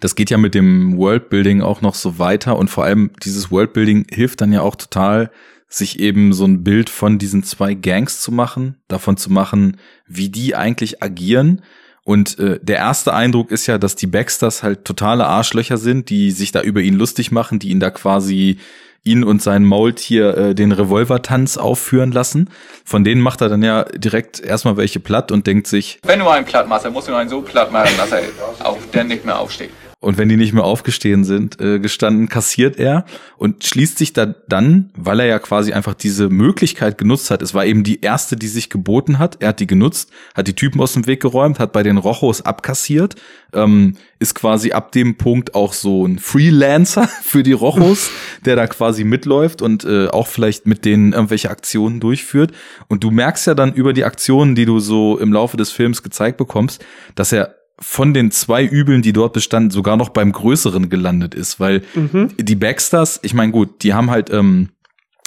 das 0.00 0.14
geht 0.14 0.30
ja 0.30 0.38
mit 0.38 0.54
dem 0.54 0.96
Worldbuilding 0.96 1.62
auch 1.62 1.80
noch 1.80 1.94
so 1.94 2.18
weiter 2.18 2.58
und 2.58 2.68
vor 2.68 2.84
allem 2.84 3.12
dieses 3.22 3.50
Worldbuilding 3.50 4.06
hilft 4.10 4.40
dann 4.40 4.52
ja 4.52 4.60
auch 4.60 4.76
total, 4.76 5.30
sich 5.68 5.98
eben 5.98 6.32
so 6.32 6.44
ein 6.44 6.62
Bild 6.62 6.90
von 6.90 7.18
diesen 7.18 7.42
zwei 7.42 7.74
Gangs 7.74 8.20
zu 8.20 8.30
machen, 8.30 8.76
davon 8.88 9.16
zu 9.16 9.32
machen, 9.32 9.78
wie 10.06 10.28
die 10.28 10.54
eigentlich 10.54 11.02
agieren. 11.02 11.62
Und 12.04 12.38
äh, 12.38 12.60
der 12.62 12.76
erste 12.76 13.14
Eindruck 13.14 13.50
ist 13.50 13.66
ja, 13.66 13.78
dass 13.78 13.96
die 13.96 14.06
Baxters 14.06 14.62
halt 14.62 14.84
totale 14.84 15.26
Arschlöcher 15.26 15.76
sind, 15.76 16.08
die 16.08 16.30
sich 16.30 16.52
da 16.52 16.62
über 16.62 16.80
ihn 16.80 16.94
lustig 16.94 17.32
machen, 17.32 17.58
die 17.58 17.70
ihn 17.70 17.80
da 17.80 17.90
quasi 17.90 18.58
ihn 19.06 19.24
und 19.24 19.40
sein 19.42 19.64
Maultier 19.64 20.36
äh, 20.36 20.54
den 20.54 20.72
Revolvertanz 20.72 21.56
aufführen 21.56 22.12
lassen. 22.12 22.50
Von 22.84 23.04
denen 23.04 23.20
macht 23.20 23.40
er 23.40 23.48
dann 23.48 23.62
ja 23.62 23.84
direkt 23.84 24.40
erstmal 24.40 24.76
welche 24.76 25.00
platt 25.00 25.32
und 25.32 25.46
denkt 25.46 25.66
sich, 25.66 25.98
wenn 26.04 26.18
du 26.18 26.28
einen 26.28 26.44
platt 26.44 26.68
machst, 26.68 26.84
dann 26.84 26.92
musst 26.92 27.08
du 27.08 27.14
einen 27.14 27.30
so 27.30 27.40
platt 27.42 27.72
machen, 27.72 27.90
dass 27.96 28.12
er 28.12 28.22
auf 28.64 28.78
der 28.92 29.04
nicht 29.04 29.24
mehr 29.24 29.38
aufsteht. 29.38 29.70
Und 29.98 30.18
wenn 30.18 30.28
die 30.28 30.36
nicht 30.36 30.52
mehr 30.52 30.64
aufgestehen 30.64 31.24
sind, 31.24 31.58
äh, 31.58 31.80
gestanden, 31.80 32.28
kassiert 32.28 32.76
er 32.78 33.06
und 33.38 33.64
schließt 33.64 33.96
sich 33.96 34.12
da 34.12 34.26
dann, 34.26 34.90
weil 34.94 35.20
er 35.20 35.26
ja 35.26 35.38
quasi 35.38 35.72
einfach 35.72 35.94
diese 35.94 36.28
Möglichkeit 36.28 36.98
genutzt 36.98 37.30
hat. 37.30 37.40
Es 37.40 37.54
war 37.54 37.64
eben 37.64 37.82
die 37.82 38.02
erste, 38.02 38.36
die 38.36 38.48
sich 38.48 38.68
geboten 38.68 39.18
hat. 39.18 39.38
Er 39.40 39.48
hat 39.48 39.60
die 39.60 39.66
genutzt, 39.66 40.10
hat 40.34 40.48
die 40.48 40.54
Typen 40.54 40.82
aus 40.82 40.92
dem 40.92 41.06
Weg 41.06 41.22
geräumt, 41.22 41.58
hat 41.58 41.72
bei 41.72 41.82
den 41.82 41.96
Rochos 41.96 42.42
abkassiert, 42.42 43.14
ähm, 43.54 43.96
ist 44.18 44.34
quasi 44.34 44.72
ab 44.72 44.92
dem 44.92 45.16
Punkt 45.16 45.54
auch 45.54 45.72
so 45.72 46.06
ein 46.06 46.18
Freelancer 46.18 47.08
für 47.22 47.42
die 47.42 47.52
Rochos, 47.52 48.10
der 48.44 48.54
da 48.54 48.66
quasi 48.66 49.02
mitläuft 49.02 49.62
und 49.62 49.86
äh, 49.86 50.08
auch 50.08 50.26
vielleicht 50.26 50.66
mit 50.66 50.84
denen 50.84 51.14
irgendwelche 51.14 51.48
Aktionen 51.48 52.00
durchführt. 52.00 52.52
Und 52.88 53.02
du 53.02 53.10
merkst 53.10 53.46
ja 53.46 53.54
dann 53.54 53.72
über 53.72 53.94
die 53.94 54.04
Aktionen, 54.04 54.56
die 54.56 54.66
du 54.66 54.78
so 54.78 55.18
im 55.18 55.32
Laufe 55.32 55.56
des 55.56 55.70
Films 55.70 56.02
gezeigt 56.02 56.36
bekommst, 56.36 56.84
dass 57.14 57.32
er 57.32 57.56
von 57.78 58.14
den 58.14 58.30
zwei 58.30 58.64
Übeln, 58.64 59.02
die 59.02 59.12
dort 59.12 59.32
bestanden, 59.32 59.70
sogar 59.70 59.96
noch 59.96 60.08
beim 60.08 60.32
größeren 60.32 60.88
gelandet 60.88 61.34
ist, 61.34 61.60
weil 61.60 61.82
mhm. 61.94 62.28
die 62.38 62.56
Baxters, 62.56 63.20
ich 63.22 63.34
meine 63.34 63.52
gut, 63.52 63.82
die 63.82 63.92
haben 63.92 64.10
halt 64.10 64.30
ähm, 64.30 64.70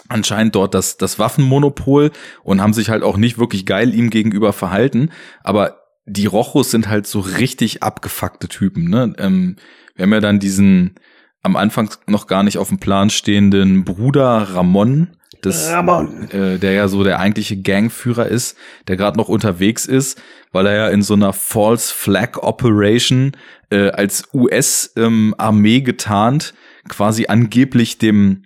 anscheinend 0.07 0.55
dort 0.55 0.73
das, 0.73 0.97
das 0.97 1.19
Waffenmonopol 1.19 2.11
und 2.43 2.61
haben 2.61 2.73
sich 2.73 2.89
halt 2.89 3.03
auch 3.03 3.17
nicht 3.17 3.37
wirklich 3.37 3.65
geil 3.65 3.93
ihm 3.93 4.09
gegenüber 4.09 4.53
verhalten, 4.53 5.11
aber 5.43 5.79
die 6.05 6.25
Rochos 6.25 6.71
sind 6.71 6.89
halt 6.89 7.05
so 7.05 7.19
richtig 7.19 7.83
abgefuckte 7.83 8.47
Typen, 8.47 8.89
ne? 8.89 9.13
Ähm, 9.19 9.57
wir 9.95 10.03
haben 10.03 10.13
ja 10.13 10.21
dann 10.21 10.39
diesen 10.39 10.95
am 11.43 11.55
Anfang 11.55 11.89
noch 12.07 12.25
gar 12.25 12.43
nicht 12.43 12.57
auf 12.57 12.69
dem 12.69 12.79
Plan 12.79 13.09
stehenden 13.09 13.85
Bruder 13.85 14.49
Ramon, 14.53 15.15
das, 15.41 15.69
äh, 15.69 16.57
der 16.57 16.73
ja 16.73 16.87
so 16.87 17.03
der 17.03 17.19
eigentliche 17.19 17.57
Gangführer 17.61 18.27
ist, 18.27 18.57
der 18.87 18.97
gerade 18.97 19.17
noch 19.17 19.29
unterwegs 19.29 19.85
ist, 19.85 20.21
weil 20.51 20.65
er 20.65 20.75
ja 20.75 20.87
in 20.89 21.01
so 21.01 21.13
einer 21.13 21.33
False 21.33 21.93
Flag 21.93 22.37
Operation 22.37 23.31
äh, 23.69 23.89
als 23.89 24.27
US-Armee 24.33 25.77
ähm, 25.77 25.83
getarnt 25.83 26.53
quasi 26.87 27.27
angeblich 27.27 27.97
dem 27.97 28.43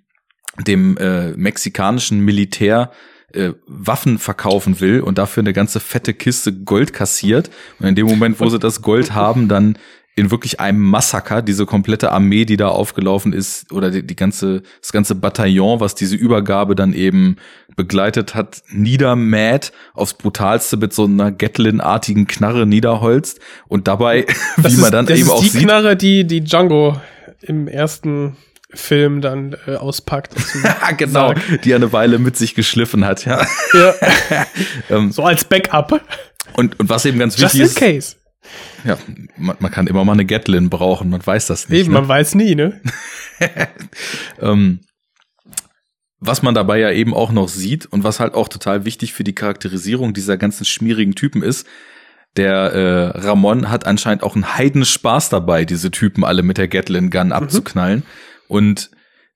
dem 0.68 0.98
äh, 0.98 1.32
mexikanischen 1.32 2.20
Militär 2.20 2.91
äh, 3.34 3.53
Waffen 3.65 4.20
verkaufen 4.20 4.80
will 4.80 5.02
und 5.02 5.18
dafür 5.18 5.41
eine 5.41 5.53
ganze 5.53 5.80
fette 5.80 6.14
Kiste 6.14 6.53
Gold 6.53 6.94
kassiert. 6.94 7.49
Und 7.80 7.88
in 7.88 7.95
dem 7.95 8.06
Moment, 8.06 8.40
wo 8.40 8.48
sie 8.49 8.60
das 8.60 8.84
Gold 8.84 9.15
haben, 9.15 9.48
dann 9.48 9.80
in 10.15 10.30
wirklich 10.30 10.60
einem 10.60 10.80
Massaker 10.80 11.41
diese 11.41 11.65
komplette 11.65 12.11
Armee, 12.11 12.45
die 12.45 12.57
da 12.57 12.68
aufgelaufen 12.68 13.34
ist, 13.34 13.72
oder 13.72 13.90
die, 13.90 14.06
die 14.06 14.15
ganze, 14.15 14.61
das 14.80 14.91
ganze 14.91 15.15
Bataillon, 15.15 15.80
was 15.80 15.95
diese 15.95 16.15
Übergabe 16.15 16.76
dann 16.76 16.94
eben 16.94 17.38
begleitet 17.76 18.35
hat, 18.35 18.61
niedermäht, 18.69 19.72
aufs 19.94 20.14
brutalste 20.14 20.77
mit 20.77 20.94
so 20.94 21.06
einer 21.06 21.31
Gatlin-artigen 21.31 22.27
Knarre 22.27 22.68
niederholzt 22.68 23.40
und 23.68 23.88
dabei, 23.88 24.26
das 24.61 24.77
wie 24.77 24.81
man 24.81 24.91
dann 24.91 25.06
das 25.07 25.18
eben 25.18 25.27
ist 25.27 25.34
auch 25.34 25.41
die 25.41 25.49
sieht. 25.49 25.64
Knarre, 25.64 25.95
die, 25.95 26.26
die 26.26 26.41
Django 26.41 27.02
im 27.41 27.68
ersten 27.68 28.38
Film 28.69 29.22
dann 29.22 29.56
äh, 29.68 29.76
auspackt. 29.76 30.35
genau, 30.98 31.34
die 31.64 31.72
er 31.72 31.77
eine 31.77 31.91
Weile 31.91 32.19
mit 32.19 32.38
sich 32.38 32.53
geschliffen 32.53 33.06
hat, 33.06 33.26
ja. 33.26 33.45
ja. 33.73 33.94
ähm, 34.90 35.11
so 35.11 35.23
als 35.23 35.44
Backup. 35.45 36.02
Und, 36.53 36.80
und 36.80 36.90
was 36.90 37.06
eben 37.06 37.18
ganz 37.18 37.38
Just 37.38 37.56
wichtig 37.56 37.61
in 37.61 37.65
ist. 37.65 37.76
case. 37.76 38.23
Ja, 38.84 38.98
man, 39.38 39.56
man 39.60 39.72
kann 39.72 39.88
immer 39.88 40.03
mal 40.06 40.14
eine 40.14 40.26
Gatlin 40.26 40.70
brauchen, 40.70 41.10
man 41.10 41.26
weiß 41.26 41.48
das 41.48 41.70
nicht. 41.70 41.82
Eben, 41.82 41.94
ne? 41.94 41.99
man 41.99 42.07
weiß 42.07 42.36
nie, 42.36 42.56
ne? 42.56 42.82
ähm, 44.40 44.82
was 46.20 46.41
man 46.41 46.56
dabei 46.56 46.80
ja 46.80 46.91
eben 46.91 47.14
auch 47.14 47.32
noch 47.32 47.49
sieht 47.49 47.86
und 47.86 48.03
was 48.03 48.20
halt 48.20 48.34
auch 48.34 48.48
total 48.48 48.86
wichtig 48.86 49.14
für 49.14 49.24
die 49.24 49.36
Charakterisierung 49.36 50.14
dieser 50.14 50.38
ganzen 50.38 50.65
schmierigen 50.65 51.15
Typen 51.15 51.44
ist, 51.44 51.68
der 52.38 52.53
äh, 52.53 53.20
Ramon 53.20 53.70
hat 53.70 53.86
anscheinend 53.86 54.24
auch 54.24 54.36
einen 54.36 54.57
heiden 54.57 54.86
Spaß 54.86 55.30
dabei, 55.30 55.65
diese 55.65 55.91
Typen 55.91 56.24
alle 56.24 56.41
mit 56.41 56.57
der 56.57 56.68
Gatlin 56.68 57.10
Gun 57.10 57.32
abzuknallen. 57.32 58.03
Und 58.48 58.90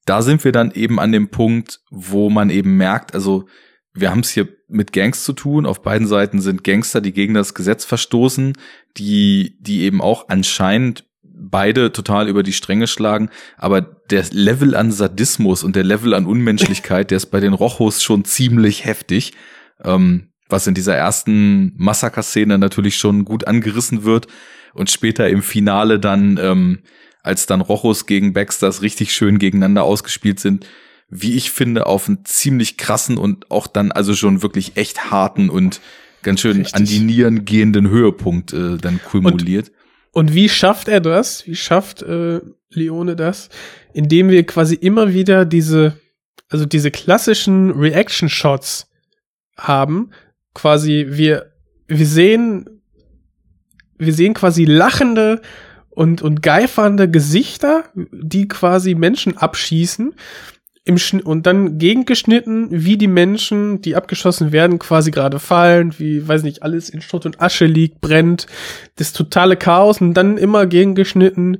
da 0.05 0.21
sind 0.21 0.43
wir 0.43 0.51
dann 0.51 0.71
eben 0.71 0.99
an 0.99 1.11
dem 1.11 1.29
Punkt, 1.29 1.81
wo 1.91 2.29
man 2.29 2.49
eben 2.49 2.77
merkt, 2.77 3.13
also 3.13 3.47
wir 3.93 4.09
haben 4.09 4.21
es 4.21 4.29
hier 4.29 4.47
mit 4.67 4.93
Gangs 4.93 5.23
zu 5.23 5.33
tun. 5.33 5.65
Auf 5.65 5.81
beiden 5.81 6.07
Seiten 6.07 6.39
sind 6.39 6.63
Gangster, 6.63 7.01
die 7.01 7.13
gegen 7.13 7.33
das 7.33 7.53
Gesetz 7.53 7.83
verstoßen, 7.85 8.53
die, 8.97 9.57
die 9.59 9.81
eben 9.81 10.01
auch 10.01 10.29
anscheinend 10.29 11.05
beide 11.21 11.91
total 11.91 12.27
über 12.27 12.43
die 12.43 12.53
Stränge 12.53 12.87
schlagen. 12.87 13.29
Aber 13.57 13.81
der 13.81 14.25
Level 14.31 14.75
an 14.75 14.91
Sadismus 14.91 15.63
und 15.63 15.75
der 15.75 15.83
Level 15.83 16.13
an 16.13 16.25
Unmenschlichkeit, 16.25 17.11
der 17.11 17.17
ist 17.17 17.27
bei 17.27 17.39
den 17.39 17.53
Rochos 17.53 18.01
schon 18.01 18.25
ziemlich 18.25 18.85
heftig. 18.85 19.33
Ähm, 19.83 20.29
was 20.49 20.67
in 20.67 20.73
dieser 20.73 20.95
ersten 20.95 21.73
Massaker-Szene 21.75 22.57
natürlich 22.57 22.97
schon 22.97 23.25
gut 23.25 23.47
angerissen 23.47 24.03
wird 24.03 24.27
und 24.73 24.89
später 24.89 25.29
im 25.29 25.41
Finale 25.41 25.99
dann, 25.99 26.39
ähm, 26.41 26.79
als 27.21 27.45
dann 27.45 27.61
Rochos 27.61 28.05
gegen 28.05 28.33
Baxters 28.33 28.81
richtig 28.81 29.13
schön 29.13 29.39
gegeneinander 29.39 29.83
ausgespielt 29.83 30.39
sind, 30.39 30.65
wie 31.09 31.35
ich 31.35 31.51
finde, 31.51 31.85
auf 31.85 32.07
einen 32.07 32.23
ziemlich 32.25 32.77
krassen 32.77 33.17
und 33.17 33.51
auch 33.51 33.67
dann 33.67 33.91
also 33.91 34.13
schon 34.13 34.41
wirklich 34.41 34.77
echt 34.77 35.11
harten 35.11 35.49
und 35.49 35.81
ganz 36.27 36.41
schön 36.41 36.57
Richtig. 36.57 36.75
an 36.75 36.83
die 36.83 36.99
Nieren 36.99 37.45
gehenden 37.45 37.89
Höhepunkt 37.89 38.51
äh, 38.51 38.77
dann 38.77 39.01
kulmuliert. 39.01 39.71
Und 40.11 40.33
wie 40.33 40.49
schafft 40.49 40.89
er 40.89 40.99
das? 40.99 41.47
Wie 41.47 41.55
schafft 41.55 42.01
äh, 42.01 42.41
Leone 42.69 43.15
das? 43.15 43.49
Indem 43.93 44.29
wir 44.29 44.45
quasi 44.45 44.75
immer 44.75 45.13
wieder 45.13 45.45
diese, 45.45 45.97
also 46.49 46.65
diese 46.65 46.91
klassischen 46.91 47.71
Reaction-Shots 47.71 48.89
haben. 49.57 50.11
Quasi, 50.53 51.07
wir, 51.11 51.53
wir 51.87 52.05
sehen, 52.05 52.81
wir 53.97 54.13
sehen 54.13 54.33
quasi 54.33 54.65
lachende 54.65 55.41
und, 55.89 56.21
und 56.21 56.43
geifernde 56.43 57.09
Gesichter, 57.09 57.85
die 58.11 58.49
quasi 58.49 58.95
Menschen 58.95 59.37
abschießen. 59.37 60.13
Im 60.87 60.97
Schn 60.97 61.19
und 61.19 61.45
dann 61.45 61.77
gegengeschnitten, 61.77 62.67
wie 62.71 62.97
die 62.97 63.07
Menschen, 63.07 63.81
die 63.81 63.95
abgeschossen 63.95 64.51
werden, 64.51 64.79
quasi 64.79 65.11
gerade 65.11 65.39
fallen, 65.39 65.97
wie, 65.99 66.25
weiß 66.27 66.43
nicht, 66.43 66.63
alles 66.63 66.89
in 66.89 67.01
Schutt 67.01 67.25
und 67.25 67.41
Asche 67.41 67.65
liegt, 67.65 67.99
brennt, 67.99 68.47
das 68.95 69.11
totale 69.13 69.57
Chaos 69.57 69.99
und 69.99 70.13
dann 70.13 70.37
immer 70.37 70.65
gegengeschnitten, 70.65 71.57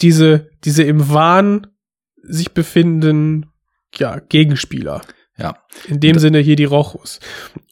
diese, 0.00 0.48
diese 0.64 0.84
im 0.84 1.12
Wahn 1.12 1.66
sich 2.22 2.52
befindenden, 2.52 3.46
ja, 3.96 4.20
Gegenspieler. 4.20 5.02
Ja. 5.36 5.56
In 5.86 6.00
dem 6.00 6.18
Sinne 6.18 6.38
hier 6.40 6.56
die 6.56 6.64
Rochus. 6.64 7.20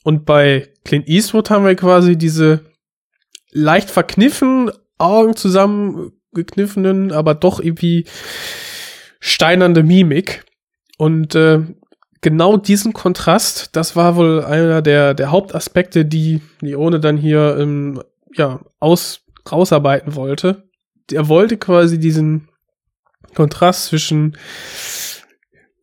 Und 0.03 0.25
bei 0.25 0.69
Clint 0.85 1.09
Eastwood 1.09 1.51
haben 1.51 1.65
wir 1.65 1.75
quasi 1.75 2.17
diese 2.17 2.65
leicht 3.51 3.91
verkniffen, 3.91 4.71
Augen 4.99 5.37
zusammengekniffenen, 5.37 7.13
aber 7.13 7.35
doch 7.35 7.61
irgendwie 7.61 8.07
steinernde 9.21 9.83
Mimik. 9.83 10.45
Und 10.97 11.35
äh, 11.35 11.61
genau 12.21 12.57
diesen 12.57 12.93
Kontrast, 12.93 13.77
das 13.77 13.97
war 13.97 14.17
wohl 14.17 14.45
einer 14.45 14.83
der, 14.83 15.15
der 15.15 15.31
Hauptaspekte, 15.31 16.05
die 16.05 16.41
Leone 16.61 17.01
dann 17.01 17.17
hier 17.17 17.57
ähm, 17.59 18.03
ja, 18.35 18.61
aus, 18.81 19.21
rausarbeiten 19.51 20.15
wollte. 20.15 20.65
Er 21.13 21.29
wollte 21.29 21.57
quasi 21.57 21.99
diesen 21.99 22.49
Kontrast 23.35 23.87
zwischen 23.87 24.37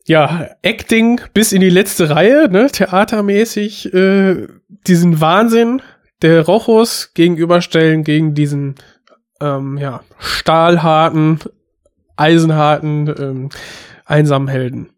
ja, 0.06 0.50
Acting 0.62 1.22
bis 1.34 1.54
in 1.54 1.62
die 1.62 1.70
letzte 1.70 2.10
Reihe, 2.10 2.50
ne, 2.50 2.68
theatermäßig, 2.70 3.94
äh, 3.94 4.48
diesen 4.86 5.22
Wahnsinn 5.22 5.82
der 6.22 6.46
Rochos 6.46 7.14
gegenüberstellen 7.14 8.04
gegen 8.04 8.34
diesen, 8.34 8.76
ähm, 9.40 9.78
ja, 9.78 10.04
stahlharten, 10.20 11.40
eisenharten, 12.18 13.14
ähm, 13.18 13.50
einsamen 14.06 14.48
Helden. 14.50 14.90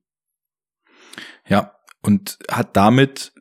Ja, 1.48 1.74
und 2.02 2.38
hat 2.50 2.76
damit 2.76 3.34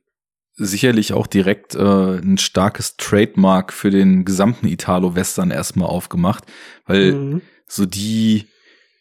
sicherlich 0.57 1.13
auch 1.13 1.27
direkt 1.27 1.75
äh, 1.75 2.19
ein 2.19 2.39
starkes 2.39 2.97
Trademark 2.97 3.73
für 3.73 3.91
den 3.91 4.25
gesamten 4.25 4.69
Italo-Western 4.69 5.51
erstmal 5.51 5.89
aufgemacht, 5.89 6.45
weil 6.87 7.13
Mhm. 7.13 7.43
so 7.67 7.87
die 7.87 8.47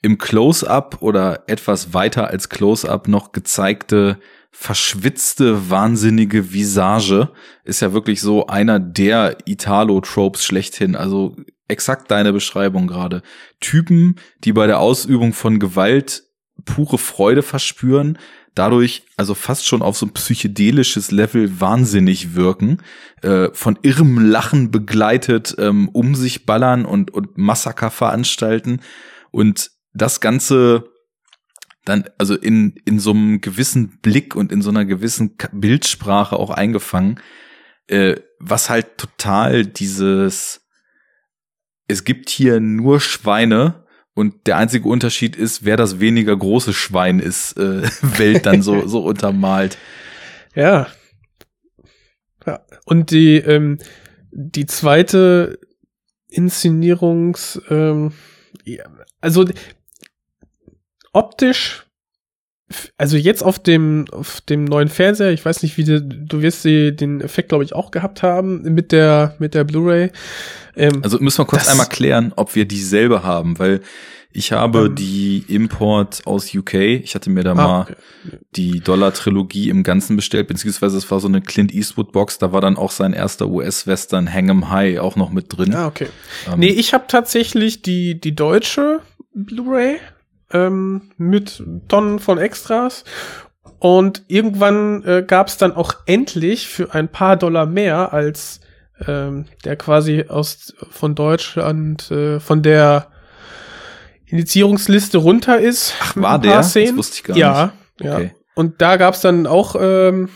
im 0.01 0.17
Close-up 0.17 0.97
oder 1.01 1.43
etwas 1.47 1.93
weiter 1.93 2.27
als 2.27 2.49
Close-up 2.49 3.07
noch 3.07 3.31
gezeigte 3.31 4.17
verschwitzte, 4.51 5.69
wahnsinnige 5.69 6.53
Visage 6.53 7.29
ist 7.63 7.81
ja 7.81 7.93
wirklich 7.93 8.21
so 8.21 8.47
einer 8.47 8.79
der 8.79 9.37
Italo-Tropes 9.45 10.45
schlechthin. 10.45 10.95
Also 10.95 11.35
exakt 11.67 12.11
deine 12.11 12.33
Beschreibung 12.33 12.87
gerade. 12.87 13.23
Typen, 13.59 14.17
die 14.43 14.53
bei 14.53 14.67
der 14.67 14.79
Ausübung 14.79 15.33
von 15.33 15.59
Gewalt 15.59 16.23
pure 16.65 16.97
Freude 16.97 17.41
verspüren, 17.41 18.19
dadurch 18.55 19.03
also 19.17 19.33
fast 19.33 19.65
schon 19.65 19.81
auf 19.81 19.97
so 19.97 20.05
ein 20.05 20.13
psychedelisches 20.13 21.11
Level 21.11 21.59
wahnsinnig 21.59 22.35
wirken, 22.35 22.81
äh, 23.21 23.49
von 23.53 23.79
irrem 23.81 24.19
Lachen 24.19 24.71
begleitet, 24.71 25.55
ähm, 25.57 25.89
um 25.89 26.15
sich 26.15 26.45
ballern 26.45 26.85
und, 26.85 27.11
und 27.11 27.37
Massaker 27.37 27.91
veranstalten. 27.91 28.81
Und 29.31 29.71
das 29.93 30.21
Ganze 30.21 30.85
dann 31.85 32.05
also 32.17 32.35
in, 32.35 32.75
in 32.85 32.99
so 32.99 33.11
einem 33.11 33.41
gewissen 33.41 33.99
Blick 33.99 34.35
und 34.35 34.51
in 34.51 34.61
so 34.61 34.69
einer 34.69 34.85
gewissen 34.85 35.35
Bildsprache 35.51 36.37
auch 36.37 36.49
eingefangen, 36.49 37.19
äh, 37.87 38.15
was 38.39 38.69
halt 38.69 38.97
total 38.97 39.65
dieses, 39.65 40.61
es 41.87 42.03
gibt 42.05 42.29
hier 42.29 42.59
nur 42.59 43.01
Schweine 43.01 43.82
und 44.15 44.47
der 44.47 44.57
einzige 44.57 44.87
Unterschied 44.87 45.35
ist, 45.35 45.65
wer 45.65 45.77
das 45.77 45.99
weniger 45.99 46.35
große 46.35 46.73
Schwein 46.73 47.19
ist, 47.19 47.57
äh, 47.57 47.81
Welt 48.01 48.45
dann 48.45 48.61
so, 48.61 48.87
so 48.87 49.03
untermalt. 49.03 49.77
Ja. 50.55 50.87
ja. 52.45 52.59
Und 52.85 53.11
die, 53.11 53.37
ähm, 53.37 53.79
die 54.31 54.65
zweite 54.65 55.59
Inszenierungs, 56.29 57.61
ähm, 57.69 58.11
ja, 58.63 58.85
also 59.21 59.45
optisch, 61.11 61.85
also 62.97 63.17
jetzt 63.17 63.43
auf 63.43 63.59
dem, 63.59 64.05
auf 64.11 64.41
dem 64.41 64.65
neuen 64.65 64.89
Fernseher, 64.89 65.31
ich 65.31 65.45
weiß 65.45 65.63
nicht, 65.63 65.77
wie 65.77 65.83
du, 65.83 66.01
du 66.01 66.41
wirst 66.41 66.65
die, 66.65 66.95
den 66.95 67.21
Effekt, 67.21 67.49
glaube 67.49 67.63
ich, 67.63 67.73
auch 67.73 67.91
gehabt 67.91 68.23
haben 68.23 68.61
mit 68.61 68.91
der, 68.91 69.35
mit 69.39 69.53
der 69.53 69.63
Blu-ray. 69.63 70.11
Ähm, 70.75 71.01
Also 71.03 71.19
müssen 71.19 71.39
wir 71.39 71.45
kurz 71.45 71.67
einmal 71.69 71.87
klären, 71.87 72.33
ob 72.35 72.55
wir 72.55 72.65
dieselbe 72.65 73.23
haben, 73.23 73.59
weil 73.59 73.81
ich 74.35 74.51
habe 74.51 74.85
Ähm. 74.87 74.95
die 74.95 75.45
Import 75.47 76.21
aus 76.25 76.53
UK. 76.55 76.73
Ich 77.03 77.13
hatte 77.13 77.29
mir 77.29 77.43
da 77.43 77.51
ah, 77.51 77.55
mal 77.55 77.81
okay. 77.81 77.95
die 78.55 78.79
Dollar-Trilogie 78.79 79.69
im 79.69 79.83
Ganzen 79.83 80.15
bestellt, 80.15 80.47
beziehungsweise 80.47 80.97
es 80.97 81.09
war 81.11 81.19
so 81.19 81.27
eine 81.27 81.41
Clint 81.41 81.71
Eastwood-Box, 81.73 82.39
da 82.39 82.51
war 82.51 82.59
dann 82.59 82.75
auch 82.75 82.89
sein 82.91 83.13
erster 83.13 83.47
US-Western 83.47 84.33
Hang 84.33 84.49
'em 84.49 84.69
High 84.71 84.99
auch 84.99 85.15
noch 85.15 85.29
mit 85.29 85.55
drin. 85.55 85.75
Ah, 85.75 85.85
okay. 85.87 86.07
Ähm, 86.51 86.59
Nee, 86.59 86.69
ich 86.69 86.93
habe 86.95 87.05
tatsächlich 87.07 87.83
die, 87.83 88.19
die 88.19 88.33
deutsche 88.35 89.01
Blu-ray 89.35 89.97
ähm, 90.51 91.11
mit 91.17 91.63
Tonnen 91.87 92.17
von 92.19 92.37
Extras. 92.39 93.03
Und 93.79 94.23
irgendwann 94.29 95.03
äh, 95.03 95.23
gab 95.27 95.47
es 95.47 95.57
dann 95.57 95.73
auch 95.73 95.93
endlich 96.05 96.67
für 96.67 96.93
ein 96.93 97.09
paar 97.09 97.35
Dollar 97.37 97.65
mehr, 97.65 98.13
als 98.13 98.61
ähm, 99.07 99.45
der 99.65 99.75
quasi 99.75 100.25
aus 100.27 100.73
von 100.91 101.15
Deutschland 101.15 102.09
äh, 102.11 102.39
von 102.39 102.61
der 102.61 103.07
Indizierungsliste 104.25 105.17
runter 105.17 105.59
ist. 105.59 105.93
Ach, 106.01 106.15
war 106.15 106.39
der? 106.39 106.49
paar 106.51 106.57
Das 106.59 106.71
Szenen. 106.71 106.97
wusste 106.97 107.15
ich 107.17 107.23
gar 107.23 107.37
ja, 107.37 107.73
nicht. 107.97 108.05
Ja, 108.05 108.15
Okay. 108.15 108.31
Und 108.55 108.81
da 108.81 108.97
gab's 108.97 109.21
dann 109.21 109.47
auch 109.47 109.75
ähm, 109.79 110.29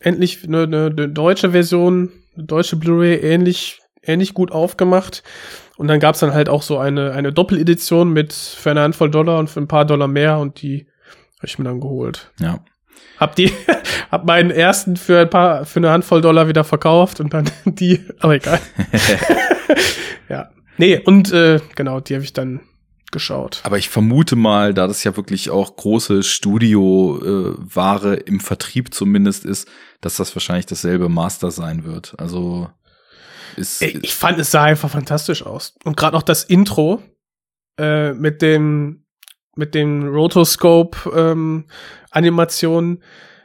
endlich 0.00 0.44
eine, 0.44 0.64
eine, 0.64 0.86
eine 0.86 1.08
deutsche 1.08 1.52
Version, 1.52 2.10
eine 2.36 2.44
deutsche 2.44 2.76
Blu-ray 2.76 3.16
ähnlich, 3.16 3.80
ähnlich 4.02 4.34
gut 4.34 4.52
aufgemacht. 4.52 5.22
Und 5.76 5.88
dann 5.88 6.00
gab's 6.00 6.20
dann 6.20 6.34
halt 6.34 6.48
auch 6.48 6.62
so 6.62 6.78
eine, 6.78 7.12
eine 7.12 7.32
Doppeledition 7.32 8.12
mit 8.12 8.32
für 8.32 8.70
eine 8.70 8.82
Handvoll 8.82 9.10
Dollar 9.10 9.38
und 9.38 9.48
für 9.48 9.60
ein 9.60 9.68
paar 9.68 9.84
Dollar 9.86 10.06
mehr 10.08 10.38
und 10.38 10.60
die 10.60 10.86
habe 11.38 11.46
ich 11.46 11.58
mir 11.58 11.64
dann 11.64 11.80
geholt. 11.80 12.30
Ja. 12.38 12.60
Hab 13.22 13.36
die, 13.36 13.52
hab 14.10 14.24
meinen 14.24 14.50
ersten 14.50 14.96
für 14.96 15.20
ein 15.20 15.30
paar, 15.30 15.64
für 15.64 15.78
eine 15.78 15.90
Handvoll 15.90 16.20
Dollar 16.20 16.48
wieder 16.48 16.64
verkauft 16.64 17.20
und 17.20 17.32
dann 17.32 17.48
die, 17.64 18.04
aber 18.18 18.34
egal. 18.34 18.58
ja. 20.28 20.50
Nee, 20.76 20.98
und 20.98 21.30
äh, 21.32 21.60
genau, 21.76 22.00
die 22.00 22.14
habe 22.14 22.24
ich 22.24 22.32
dann 22.32 22.62
geschaut. 23.12 23.60
Aber 23.62 23.78
ich 23.78 23.88
vermute 23.90 24.34
mal, 24.34 24.74
da 24.74 24.88
das 24.88 25.04
ja 25.04 25.16
wirklich 25.16 25.50
auch 25.50 25.76
große 25.76 26.24
Studio-Ware 26.24 28.14
im 28.14 28.40
Vertrieb 28.40 28.92
zumindest 28.92 29.44
ist, 29.44 29.68
dass 30.00 30.16
das 30.16 30.34
wahrscheinlich 30.34 30.66
dasselbe 30.66 31.08
Master 31.08 31.52
sein 31.52 31.84
wird. 31.84 32.14
Also 32.18 32.70
ist. 33.54 33.82
Ich 33.82 34.14
fand, 34.16 34.40
es 34.40 34.50
sah 34.50 34.64
einfach 34.64 34.90
fantastisch 34.90 35.46
aus. 35.46 35.76
Und 35.84 35.96
gerade 35.96 36.16
auch 36.16 36.22
das 36.22 36.42
Intro 36.42 37.00
äh, 37.78 38.14
mit 38.14 38.42
dem 38.42 39.01
mit 39.56 39.74
den 39.74 40.08
Rotoscope-Animationen, 40.08 43.02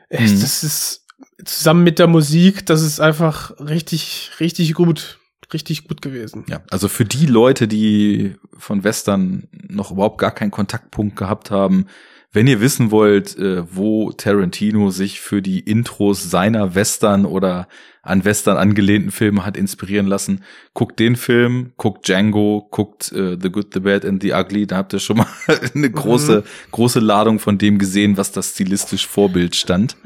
ähm, 0.10 0.26
Mhm. 0.26 0.42
das 0.42 0.64
ist 0.64 1.06
zusammen 1.46 1.84
mit 1.84 2.00
der 2.00 2.08
Musik, 2.08 2.66
das 2.66 2.82
ist 2.82 3.00
einfach 3.00 3.52
richtig, 3.60 4.32
richtig 4.40 4.74
gut, 4.74 5.20
richtig 5.54 5.88
gut 5.88 6.02
gewesen. 6.02 6.46
Ja, 6.48 6.62
also 6.72 6.88
für 6.88 7.06
die 7.06 7.26
Leute, 7.26 7.68
die 7.68 8.36
von 8.58 8.84
Western 8.84 9.48
noch 9.52 9.92
überhaupt 9.92 10.18
gar 10.20 10.32
keinen 10.32 10.52
Kontaktpunkt 10.52 11.16
gehabt 11.16 11.52
haben, 11.52 11.88
wenn 12.38 12.46
ihr 12.46 12.62
wissen 12.62 12.92
wollt, 12.92 13.36
äh, 13.40 13.64
wo 13.76 14.12
Tarantino 14.12 14.92
sich 14.92 15.20
für 15.20 15.42
die 15.42 15.60
Intros 15.60 16.30
seiner 16.30 16.76
Western 16.76 17.26
oder 17.26 17.68
an 18.04 18.26
Western 18.26 18.58
angelehnten 18.58 19.10
Filme 19.10 19.44
hat 19.44 19.58
inspirieren 19.58 20.06
lassen, 20.06 20.44
guckt 20.76 21.00
den 21.00 21.16
Film, 21.16 21.72
guckt 21.78 22.08
Django, 22.08 22.68
guckt 22.70 23.12
äh, 23.12 23.40
The 23.42 23.50
Good, 23.50 23.74
The 23.74 23.80
Bad 23.80 24.06
and 24.06 24.22
The 24.22 24.34
Ugly, 24.34 24.68
da 24.68 24.78
habt 24.78 24.94
ihr 24.94 25.00
schon 25.00 25.18
mal 25.18 25.26
eine 25.74 25.90
große, 25.90 26.44
große 26.70 27.00
Ladung 27.00 27.40
von 27.40 27.58
dem 27.58 27.80
gesehen, 27.80 28.18
was 28.18 28.32
das 28.32 28.52
stilistisch 28.52 29.08
Vorbild 29.08 29.56
stand. 29.56 29.98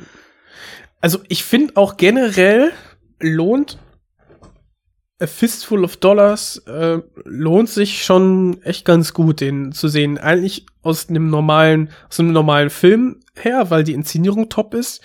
Also 1.02 1.20
ich 1.28 1.44
finde 1.44 1.76
auch 1.76 1.98
generell 1.98 2.72
lohnt 3.20 3.78
A 5.22 5.28
Fistful 5.28 5.84
of 5.84 5.98
Dollars 5.98 6.58
äh, 6.66 7.00
lohnt 7.26 7.70
sich 7.70 8.04
schon 8.04 8.62
echt 8.64 8.86
ganz 8.86 9.14
gut, 9.14 9.40
den 9.40 9.72
zu 9.72 9.88
sehen. 9.88 10.18
Eigentlich 10.18 10.66
aus 10.82 11.10
einem 11.10 11.30
normalen, 11.30 11.92
aus 12.10 12.20
einem 12.20 12.32
normalen 12.32 12.72
Film 12.72 13.20
her, 13.36 13.70
weil 13.70 13.84
die 13.84 13.94
Inszenierung 13.94 14.50
top 14.50 14.74
ist. 14.74 15.02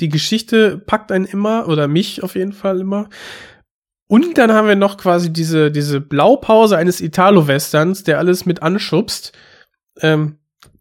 Die 0.00 0.08
Geschichte 0.08 0.76
packt 0.76 1.12
einen 1.12 1.24
immer, 1.24 1.68
oder 1.68 1.86
mich 1.86 2.24
auf 2.24 2.34
jeden 2.34 2.52
Fall 2.52 2.80
immer. 2.80 3.08
Und 4.08 4.38
dann 4.38 4.50
haben 4.50 4.66
wir 4.66 4.74
noch 4.74 4.96
quasi 4.96 5.32
diese, 5.32 5.70
diese 5.70 6.00
Blaupause 6.00 6.76
eines 6.76 7.00
Italo-Westerns, 7.00 8.02
der 8.02 8.18
alles 8.18 8.44
mit 8.44 8.62
anschubst. 8.62 9.32
Ähm, 10.00 10.38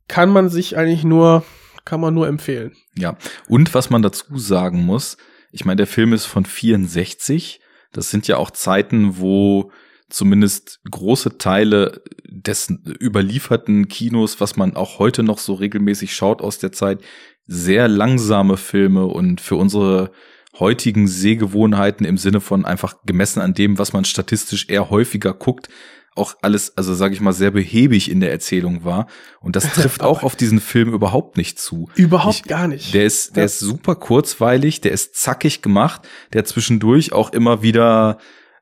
kann 0.08 0.32
man 0.32 0.50
sich 0.50 0.78
eigentlich 0.78 1.04
nur, 1.04 1.44
kann 1.86 2.02
man 2.02 2.16
nur 2.16 2.28
empfehlen. 2.28 2.72
Ja, 2.98 3.18
und 3.48 3.76
was 3.76 3.92
man 3.92 4.02
dazu 4.02 4.40
sagen 4.40 4.84
muss, 4.84 5.18
ich 5.52 5.64
meine, 5.64 5.78
der 5.78 5.88
Film 5.88 6.12
ist 6.14 6.26
von 6.26 6.44
64. 6.44 7.62
Das 7.92 8.10
sind 8.10 8.28
ja 8.28 8.38
auch 8.38 8.52
Zeiten, 8.52 9.20
wo 9.20 9.72
zumindest 10.10 10.80
große 10.90 11.38
Teile 11.38 12.02
des 12.26 12.74
überlieferten 13.02 13.88
Kinos, 13.88 14.40
was 14.40 14.58
man 14.58 14.76
auch 14.76 15.00
heute 15.00 15.24
noch 15.24 15.38
so 15.38 15.54
regelmäßig 15.54 16.14
schaut 16.14 16.42
aus 16.42 16.60
der 16.60 16.72
Zeit, 16.72 17.02
sehr 17.46 17.88
langsame 17.88 18.58
Filme 18.58 19.06
und 19.06 19.42
für 19.42 19.56
unsere 19.56 20.12
heutigen 20.60 21.08
Sehgewohnheiten 21.08 22.06
im 22.06 22.18
Sinne 22.18 22.42
von 22.42 22.66
einfach 22.66 22.96
gemessen 23.06 23.42
an 23.42 23.54
dem, 23.54 23.78
was 23.78 23.94
man 23.94 24.06
statistisch 24.06 24.68
eher 24.68 24.90
häufiger 24.90 25.34
guckt, 25.34 25.70
auch 26.16 26.36
alles, 26.42 26.76
also 26.78 26.94
sage 26.94 27.14
ich 27.14 27.22
mal, 27.22 27.34
sehr 27.34 27.52
behäbig 27.52 28.10
in 28.12 28.20
der 28.20 28.32
Erzählung 28.32 28.84
war. 28.84 29.08
Und 29.42 29.56
das 29.56 29.64
trifft 29.74 30.02
auch 30.04 30.24
auf 30.24 30.36
diesen 30.36 30.60
Film 30.60 30.94
überhaupt 30.94 31.38
nicht 31.38 31.60
zu. 31.60 31.90
Überhaupt 31.96 32.36
Ich- 32.36 32.44
gar 32.44 32.68
nicht. 32.68 32.94
Der 32.94 33.06
ist, 33.06 33.36
der 33.36 33.44
Ja. 33.44 33.46
ist 33.46 33.60
super 33.60 33.96
kurzweilig, 33.96 34.82
der 34.82 34.92
ist 34.92 35.16
zackig 35.16 35.62
gemacht, 35.62 36.02
der 36.34 36.46
zwischendurch 36.46 37.14
auch 37.14 37.32
immer 37.32 37.62
wieder 37.62 38.18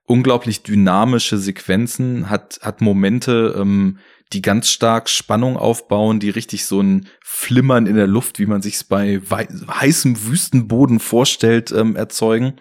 unglaublich 0.05 0.63
dynamische 0.63 1.37
Sequenzen, 1.37 2.29
hat, 2.29 2.59
hat 2.61 2.79
Momente, 2.81 3.55
ähm, 3.59 3.97
die 4.33 4.41
ganz 4.41 4.69
stark 4.69 5.07
Spannung 5.09 5.57
aufbauen, 5.57 6.19
die 6.19 6.29
richtig 6.29 6.65
so 6.65 6.81
ein 6.81 7.07
Flimmern 7.23 7.85
in 7.87 7.95
der 7.95 8.07
Luft, 8.07 8.39
wie 8.39 8.45
man 8.45 8.61
sich's 8.61 8.83
bei 8.83 9.21
heißem 9.29 10.25
Wüstenboden 10.27 10.99
vorstellt, 10.99 11.71
ähm, 11.71 11.95
erzeugen. 11.95 12.55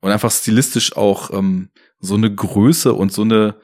Und 0.00 0.10
einfach 0.12 0.30
stilistisch 0.30 0.96
auch 0.96 1.30
ähm, 1.32 1.70
so 2.00 2.14
eine 2.14 2.32
Größe 2.32 2.92
und 2.92 3.12
so 3.12 3.22
eine, 3.22 3.56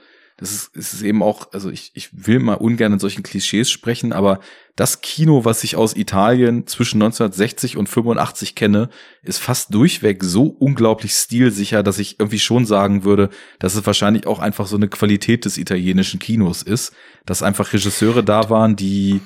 das 0.43 0.51
ist, 0.51 0.77
es 0.77 0.93
ist 0.93 1.03
eben 1.03 1.23
auch, 1.23 1.53
also 1.53 1.71
ich, 1.71 1.93
ich 1.95 2.09
will 2.27 2.41
mal 2.41 2.55
ungern 2.55 2.95
in 2.95 2.99
solchen 2.99 3.23
Klischees 3.23 3.71
sprechen, 3.71 4.13
aber 4.13 4.41
das 4.75 5.01
Kino, 5.01 5.45
was 5.45 5.63
ich 5.63 5.77
aus 5.77 5.95
Italien 5.95 6.67
zwischen 6.67 7.01
1960 7.01 7.77
und 7.77 7.89
85 7.89 8.57
kenne, 8.57 8.89
ist 9.23 9.39
fast 9.39 9.73
durchweg 9.73 10.25
so 10.25 10.47
unglaublich 10.47 11.13
stilsicher, 11.13 11.85
dass 11.85 12.01
ich 12.01 12.19
irgendwie 12.19 12.41
schon 12.41 12.67
sagen 12.67 13.05
würde, 13.05 13.31
dass 13.61 13.77
es 13.77 13.87
wahrscheinlich 13.87 14.27
auch 14.27 14.41
einfach 14.41 14.67
so 14.67 14.75
eine 14.75 14.89
Qualität 14.89 15.45
des 15.45 15.59
italienischen 15.59 16.19
Kinos 16.19 16.63
ist, 16.63 16.93
dass 17.25 17.45
einfach 17.45 17.73
Regisseure 17.73 18.25
da 18.25 18.51
waren, 18.51 18.75
die 18.75 19.21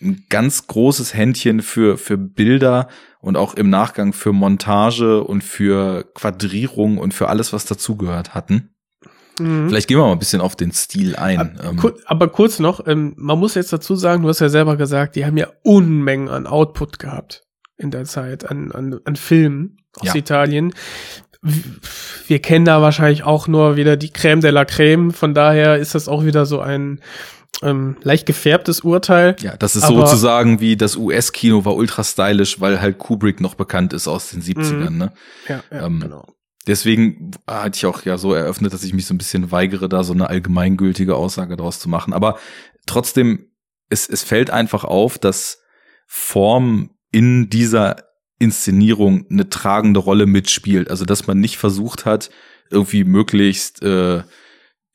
ein 0.00 0.24
ganz 0.28 0.68
großes 0.68 1.14
Händchen 1.14 1.62
für, 1.62 1.98
für 1.98 2.16
Bilder 2.16 2.86
und 3.18 3.36
auch 3.36 3.54
im 3.54 3.70
Nachgang 3.70 4.12
für 4.12 4.32
Montage 4.32 5.24
und 5.24 5.42
für 5.42 6.04
Quadrierung 6.14 6.98
und 6.98 7.12
für 7.12 7.28
alles, 7.28 7.52
was 7.52 7.64
dazugehört 7.64 8.36
hatten. 8.36 8.73
Mhm. 9.38 9.68
Vielleicht 9.68 9.88
gehen 9.88 9.98
wir 9.98 10.04
mal 10.04 10.12
ein 10.12 10.18
bisschen 10.18 10.40
auf 10.40 10.56
den 10.56 10.72
Stil 10.72 11.16
ein. 11.16 11.58
Ähm, 11.62 11.76
Kur 11.76 11.94
aber 12.06 12.28
kurz 12.28 12.58
noch, 12.58 12.86
ähm, 12.86 13.14
man 13.16 13.38
muss 13.38 13.54
jetzt 13.54 13.72
dazu 13.72 13.96
sagen, 13.96 14.22
du 14.22 14.28
hast 14.28 14.40
ja 14.40 14.48
selber 14.48 14.76
gesagt, 14.76 15.16
die 15.16 15.24
haben 15.26 15.36
ja 15.36 15.48
Unmengen 15.62 16.28
an 16.28 16.46
Output 16.46 16.98
gehabt 16.98 17.42
in 17.76 17.90
der 17.90 18.04
Zeit, 18.04 18.48
an, 18.48 18.70
an, 18.72 19.00
an 19.04 19.16
Filmen 19.16 19.78
aus 19.98 20.08
Ja. 20.08 20.14
Italien. 20.14 20.72
Wir 22.26 22.38
kennen 22.40 22.64
da 22.64 22.80
wahrscheinlich 22.80 23.24
auch 23.24 23.48
nur 23.48 23.76
wieder 23.76 23.96
die 23.96 24.08
Crème 24.10 24.40
de 24.40 24.50
la 24.50 24.62
Crème, 24.62 25.12
von 25.12 25.34
daher 25.34 25.76
ist 25.78 25.94
das 25.94 26.08
auch 26.08 26.24
wieder 26.24 26.46
so 26.46 26.60
ein 26.60 27.00
ähm, 27.62 27.96
leicht 28.02 28.26
gefärbtes 28.26 28.80
Urteil. 28.80 29.36
ja, 29.40 29.56
das 29.56 29.76
ist 29.76 29.84
Aber- 29.84 30.06
sozusagen 30.06 30.60
wie 30.60 30.76
das 30.76 30.96
US-Kino 30.96 31.64
war 31.64 31.74
ultra 31.76 32.02
stylisch, 32.02 32.60
weil 32.60 32.80
halt 32.80 32.98
Kubrick 32.98 33.40
noch 33.40 33.54
bekannt 33.54 33.92
ist 33.92 34.08
aus 34.08 34.30
den 34.30 34.42
70ern, 34.42 34.90
ne? 34.90 35.12
Ja, 35.48 35.62
ja 35.70 35.86
Ähm, 35.86 36.00
genau. 36.00 36.26
Deswegen 36.66 37.32
hatte 37.46 37.76
ich 37.76 37.86
auch 37.86 38.04
ja 38.04 38.16
so 38.16 38.32
eröffnet, 38.32 38.72
dass 38.72 38.84
ich 38.84 38.94
mich 38.94 39.06
so 39.06 39.14
ein 39.14 39.18
bisschen 39.18 39.50
weigere, 39.50 39.88
da 39.88 40.02
so 40.02 40.14
eine 40.14 40.30
allgemeingültige 40.30 41.14
Aussage 41.14 41.56
draus 41.56 41.78
zu 41.78 41.88
machen. 41.88 42.12
Aber 42.12 42.38
trotzdem, 42.86 43.50
es, 43.90 44.08
es 44.08 44.22
fällt 44.22 44.50
einfach 44.50 44.84
auf, 44.84 45.18
dass 45.18 45.60
Form 46.06 46.90
in 47.10 47.50
dieser 47.50 47.96
Inszenierung 48.38 49.26
eine 49.30 49.48
tragende 49.48 50.00
Rolle 50.00 50.26
mitspielt. 50.26 50.90
Also, 50.90 51.04
dass 51.04 51.26
man 51.26 51.38
nicht 51.38 51.58
versucht 51.58 52.04
hat, 52.06 52.30
irgendwie 52.70 53.04
möglichst 53.04 53.82
äh, 53.82 54.22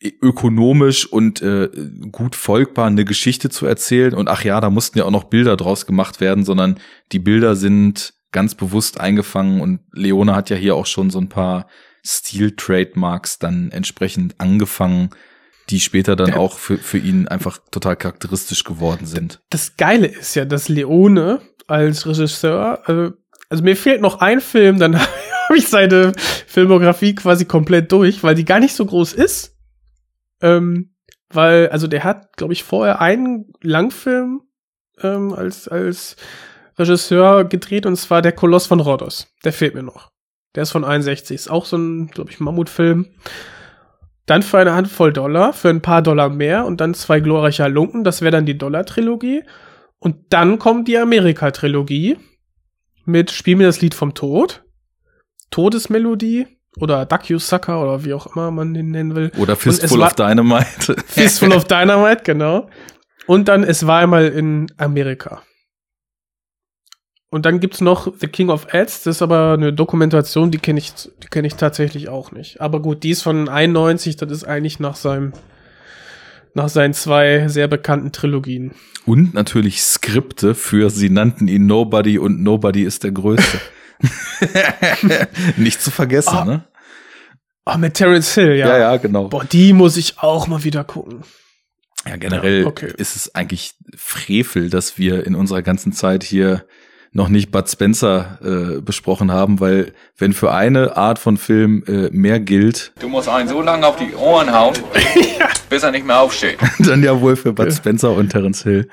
ökonomisch 0.02 1.06
und 1.06 1.42
äh, 1.42 1.70
gut 2.12 2.36
folgbar 2.36 2.88
eine 2.88 3.06
Geschichte 3.06 3.50
zu 3.50 3.66
erzählen. 3.66 4.14
Und 4.14 4.28
ach 4.30 4.44
ja, 4.44 4.60
da 4.62 4.70
mussten 4.70 4.98
ja 4.98 5.06
auch 5.06 5.12
noch 5.12 5.26
Bilder 5.26 5.58
draus 5.58 5.86
gemacht 5.86 6.20
werden, 6.22 6.46
sondern 6.46 6.80
die 7.12 7.20
Bilder 7.20 7.56
sind 7.56 8.14
ganz 8.32 8.56
bewusst 8.56 9.00
eingefangen 9.00 9.62
und 9.62 9.82
Leone 9.92 10.36
hat 10.36 10.50
ja 10.50 10.56
hier 10.56 10.76
auch 10.76 10.86
schon 10.86 11.10
so 11.10 11.20
ein 11.20 11.30
paar 11.30 11.68
Stil-Trademarks 12.06 13.40
dann 13.40 13.72
entsprechend 13.72 14.40
angefangen, 14.40 15.10
die 15.70 15.80
später 15.80 16.16
dann 16.16 16.34
auch 16.34 16.58
für, 16.58 16.78
für 16.78 16.98
ihn 16.98 17.28
einfach 17.28 17.60
total 17.72 17.96
charakteristisch 17.96 18.64
geworden 18.64 19.06
sind. 19.06 19.42
Das 19.50 19.78
Geile 19.78 20.08
ist 20.08 20.36
ja, 20.36 20.46
dass 20.46 20.70
Leone 20.70 21.42
als 21.68 22.08
Regisseur, 22.08 22.82
äh, 22.88 23.12
also 23.50 23.64
mir 23.64 23.76
fehlt 23.76 24.02
noch 24.02 24.20
ein 24.22 24.42
Film, 24.42 24.80
dann 24.80 25.00
habe 25.00 25.58
ich 25.58 25.68
seine 25.68 26.14
Filmografie 26.48 27.16
quasi 27.16 27.46
komplett 27.46 27.92
durch, 27.92 28.24
weil 28.24 28.36
die 28.36 28.46
gar 28.46 28.60
nicht 28.60 28.76
so 28.76 28.86
groß 28.86 29.14
ist. 29.14 29.56
Ähm, 30.42 30.96
weil, 31.32 31.70
also 31.70 31.88
der 31.88 32.04
hat, 32.04 32.38
glaube 32.38 32.54
ich, 32.54 32.64
vorher 32.64 33.02
einen 33.02 33.52
Langfilm 33.62 34.42
ähm, 35.02 35.34
als, 35.34 35.68
als 35.68 36.16
Regisseur 36.80 37.46
gedreht 37.46 37.86
und 37.86 37.96
zwar 37.98 38.22
der 38.22 38.32
Koloss 38.32 38.68
von 38.68 38.80
Rhodos. 38.80 39.28
Der 39.44 39.54
fehlt 39.54 39.76
mir 39.76 39.84
noch. 39.84 40.10
Der 40.56 40.64
ist 40.64 40.72
von 40.72 40.84
61. 40.84 41.36
Ist 41.36 41.50
auch 41.50 41.66
so 41.66 41.78
ein, 41.78 42.08
glaube 42.08 42.32
ich, 42.32 42.40
Mammutfilm. 42.40 43.08
Dann 44.26 44.44
für 44.44 44.60
eine 44.60 44.74
Handvoll 44.74 45.14
Dollar, 45.14 45.54
für 45.54 45.70
ein 45.70 45.82
paar 45.82 46.02
Dollar 46.02 46.30
mehr 46.30 46.66
und 46.66 46.82
dann 46.82 46.94
zwei 46.94 47.20
glorreiche 47.20 47.64
Halunken. 47.64 48.04
Das 48.04 48.22
wäre 48.22 48.32
dann 48.32 48.46
die 48.46 48.58
Dollar-Trilogie. 48.58 49.44
Und 50.00 50.18
dann 50.30 50.60
kommt 50.60 50.88
die 50.88 50.98
Amerika-Trilogie 50.98 52.18
mit 53.06 53.32
Spiel 53.32 53.56
mir 53.56 53.68
das 53.68 53.82
Lied 53.82 53.94
vom 53.94 54.14
Tod, 54.14 54.64
Todesmelodie 55.50 56.48
oder 56.80 57.06
Duck 57.06 57.30
You 57.30 57.40
Sucker 57.40 57.82
oder 57.82 58.06
wie 58.06 58.14
auch 58.14 58.28
immer 58.36 58.52
man 58.52 58.74
den 58.74 58.92
nennen 58.92 59.16
will. 59.16 59.32
Oder 59.38 59.56
Fistful 59.56 60.02
of 60.02 60.14
Dynamite. 60.14 60.96
Fistful 61.08 61.52
of 61.52 61.66
Dynamite, 61.66 62.22
genau. 62.24 62.70
Und 63.26 63.48
dann 63.48 63.64
Es 63.64 63.86
war 63.86 64.00
einmal 64.00 64.28
in 64.28 64.72
Amerika. 64.78 65.42
Und 67.32 67.46
dann 67.46 67.60
gibt's 67.60 67.80
noch 67.80 68.12
The 68.20 68.28
King 68.28 68.50
of 68.50 68.74
Ads, 68.74 69.04
das 69.04 69.18
ist 69.18 69.22
aber 69.22 69.54
eine 69.54 69.72
Dokumentation, 69.72 70.50
die 70.50 70.58
kenne 70.58 70.80
ich, 70.80 70.94
die 70.94 71.28
kenne 71.28 71.48
ich 71.48 71.56
tatsächlich 71.56 72.10
auch 72.10 72.32
nicht. 72.32 72.60
Aber 72.60 72.82
gut, 72.82 73.04
die 73.04 73.12
ist 73.12 73.22
von 73.22 73.48
91, 73.48 74.16
das 74.18 74.32
ist 74.32 74.44
eigentlich 74.46 74.80
nach 74.80 74.96
seinem, 74.96 75.34
nach 76.56 76.70
seinen 76.70 76.96
zwei 76.96 77.48
sehr 77.48 77.68
bekannten 77.68 78.12
Trilogien. 78.12 78.72
Und 79.06 79.36
natürlich 79.36 79.84
Skripte 79.84 80.56
für 80.56 80.90
sie 80.90 81.12
nannten 81.12 81.48
ihn 81.48 81.68
Nobody 81.68 82.18
und 82.18 82.42
Nobody 82.42 82.82
ist 82.84 83.04
der 83.04 83.12
Größte. 83.12 83.60
Nicht 85.58 85.82
zu 85.82 85.92
vergessen, 85.92 86.36
Ah, 86.36 86.46
ne? 86.46 86.64
Oh, 87.66 87.78
mit 87.78 87.94
Terence 87.94 88.34
Hill, 88.34 88.56
ja. 88.56 88.68
Ja, 88.70 88.78
ja, 88.80 88.98
genau. 88.98 89.28
Boah, 89.28 89.44
die 89.46 89.74
muss 89.74 89.98
ich 89.98 90.18
auch 90.20 90.48
mal 90.48 90.64
wieder 90.64 90.84
gucken. 90.84 91.22
Ja, 92.08 92.16
generell 92.16 92.62
Ja, 92.62 92.68
okay. 92.68 92.92
ist 92.98 93.16
es 93.16 93.36
eigentlich 93.36 93.74
Frevel, 93.96 94.70
dass 94.70 94.98
wir 94.98 95.28
in 95.28 95.36
unserer 95.36 95.62
ganzen 95.62 95.92
Zeit 95.92 96.24
hier 96.24 96.66
noch 97.12 97.28
nicht 97.30 97.52
Bud 97.52 97.68
Spencer 97.70 98.40
äh, 98.44 98.82
besprochen 98.82 99.32
haben, 99.32 99.60
weil 99.60 99.94
wenn 100.18 100.34
für 100.34 100.52
eine 100.54 100.96
Art 100.96 101.18
von 101.20 101.38
Film 101.38 101.84
äh, 101.88 102.10
mehr 102.12 102.40
gilt, 102.40 102.92
Du 103.00 103.10
musst 103.10 103.28
einen 103.30 103.50
so 103.50 103.62
lange 103.62 103.86
auf 103.88 103.96
die 103.96 104.14
Ohren 104.16 104.54
hauen, 104.54 104.74
bis 105.70 105.84
er 105.84 105.92
nicht 105.92 106.06
mehr 106.06 106.20
aufsteht. 106.22 106.58
dann 106.80 107.04
ja 107.04 107.20
wohl 107.20 107.36
für 107.36 107.52
Bud 107.54 107.74
Spencer 107.74 108.12
und 108.12 108.30
Terence 108.30 108.64
Hill. 108.64 108.88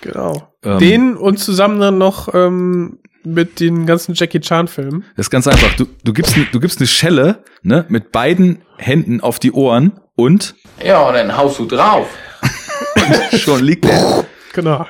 Genau. 0.00 0.48
Ähm, 0.64 0.78
Den 0.78 1.16
und 1.16 1.38
zusammen 1.38 1.80
dann 1.80 1.98
noch 1.98 2.32
ähm, 2.32 2.98
mit 3.24 3.60
den 3.60 3.84
ganzen 3.84 4.14
Jackie 4.14 4.40
Chan-Filmen. 4.40 5.04
Das 5.16 5.26
ist 5.26 5.30
ganz 5.30 5.46
einfach. 5.46 5.74
Du, 5.76 5.86
du 6.04 6.12
gibst 6.12 6.36
ne- 6.36 6.46
du 6.50 6.60
gibst 6.60 6.78
eine 6.80 6.86
Schelle 6.86 7.42
ne, 7.62 7.84
mit 7.88 8.12
beiden 8.12 8.62
Händen 8.78 9.20
auf 9.20 9.38
die 9.40 9.52
Ohren 9.52 10.00
und 10.16 10.54
Ja, 10.82 11.00
und 11.02 11.14
dann 11.14 11.36
haust 11.36 11.58
du 11.58 11.66
drauf. 11.66 12.06
schon 13.36 13.62
liegt 13.62 13.84
er. 13.84 14.24
Genau. 14.54 14.86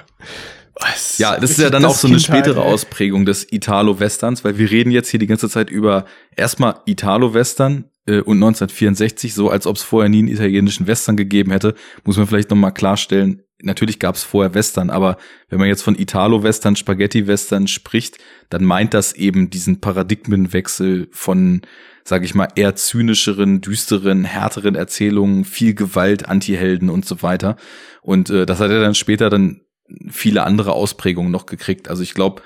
Ja, 1.18 1.38
das 1.38 1.50
ist 1.50 1.58
ja 1.58 1.70
dann 1.70 1.84
auch 1.84 1.94
so 1.94 2.06
eine 2.06 2.16
Kindheit, 2.16 2.44
spätere 2.44 2.64
ey. 2.64 2.72
Ausprägung 2.72 3.26
des 3.26 3.50
Italo-Westerns, 3.50 4.44
weil 4.44 4.58
wir 4.58 4.70
reden 4.70 4.90
jetzt 4.90 5.10
hier 5.10 5.20
die 5.20 5.26
ganze 5.26 5.48
Zeit 5.48 5.70
über 5.70 6.04
erstmal 6.36 6.80
Italo-Western 6.86 7.84
äh, 8.06 8.20
und 8.20 8.36
1964, 8.36 9.34
so 9.34 9.50
als 9.50 9.66
ob 9.66 9.76
es 9.76 9.82
vorher 9.82 10.08
nie 10.08 10.20
einen 10.20 10.28
italienischen 10.28 10.86
Western 10.86 11.16
gegeben 11.16 11.50
hätte, 11.50 11.74
muss 12.04 12.16
man 12.16 12.26
vielleicht 12.26 12.50
nochmal 12.50 12.72
klarstellen. 12.72 13.42
Natürlich 13.60 13.98
gab 13.98 14.14
es 14.14 14.22
vorher 14.22 14.54
Western, 14.54 14.88
aber 14.88 15.16
wenn 15.48 15.58
man 15.58 15.68
jetzt 15.68 15.82
von 15.82 15.98
Italo-Western, 15.98 16.76
Spaghetti-Western 16.76 17.66
spricht, 17.66 18.18
dann 18.50 18.64
meint 18.64 18.94
das 18.94 19.14
eben 19.14 19.50
diesen 19.50 19.80
Paradigmenwechsel 19.80 21.08
von, 21.10 21.62
sage 22.04 22.24
ich 22.24 22.36
mal, 22.36 22.48
eher 22.54 22.76
zynischeren, 22.76 23.60
düsteren, 23.60 24.24
härteren 24.24 24.76
Erzählungen, 24.76 25.44
viel 25.44 25.74
Gewalt, 25.74 26.28
Antihelden 26.28 26.88
und 26.88 27.04
so 27.04 27.22
weiter. 27.22 27.56
Und 28.00 28.30
äh, 28.30 28.46
das 28.46 28.60
hat 28.60 28.70
er 28.70 28.80
dann 28.80 28.94
später 28.94 29.28
dann 29.28 29.62
viele 30.08 30.44
andere 30.44 30.72
Ausprägungen 30.72 31.32
noch 31.32 31.46
gekriegt. 31.46 31.88
Also 31.88 32.02
ich 32.02 32.14
glaube, 32.14 32.42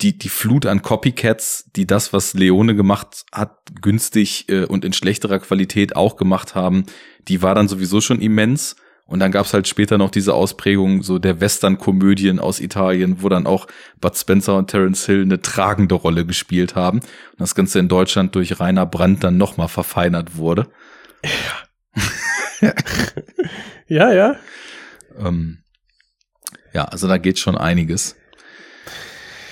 die, 0.00 0.18
die 0.18 0.28
Flut 0.28 0.66
an 0.66 0.82
Copycats, 0.82 1.70
die 1.76 1.86
das, 1.86 2.12
was 2.12 2.34
Leone 2.34 2.74
gemacht 2.74 3.24
hat, 3.32 3.56
günstig 3.80 4.48
äh, 4.48 4.64
und 4.64 4.84
in 4.84 4.92
schlechterer 4.92 5.38
Qualität 5.38 5.96
auch 5.96 6.16
gemacht 6.16 6.54
haben, 6.54 6.84
die 7.28 7.42
war 7.42 7.54
dann 7.54 7.68
sowieso 7.68 8.00
schon 8.00 8.20
immens. 8.20 8.76
Und 9.06 9.20
dann 9.20 9.32
gab's 9.32 9.52
halt 9.52 9.68
später 9.68 9.98
noch 9.98 10.10
diese 10.10 10.32
Ausprägung 10.32 11.02
so 11.02 11.18
der 11.18 11.38
Western-Komödien 11.38 12.38
aus 12.38 12.58
Italien, 12.58 13.22
wo 13.22 13.28
dann 13.28 13.46
auch 13.46 13.66
Bud 14.00 14.16
Spencer 14.16 14.56
und 14.56 14.70
Terence 14.70 15.04
Hill 15.04 15.22
eine 15.22 15.42
tragende 15.42 15.94
Rolle 15.94 16.24
gespielt 16.24 16.74
haben. 16.74 17.00
Und 17.00 17.40
das 17.40 17.54
Ganze 17.54 17.80
in 17.80 17.88
Deutschland 17.88 18.34
durch 18.34 18.60
Rainer 18.60 18.86
Brandt 18.86 19.22
dann 19.22 19.36
nochmal 19.36 19.68
verfeinert 19.68 20.38
wurde. 20.38 20.68
Ja, 23.88 24.10
ja. 24.12 24.36
Ähm, 25.18 25.63
ja, 26.74 26.84
also 26.84 27.08
da 27.08 27.16
geht 27.18 27.38
schon 27.38 27.56
einiges. 27.56 28.16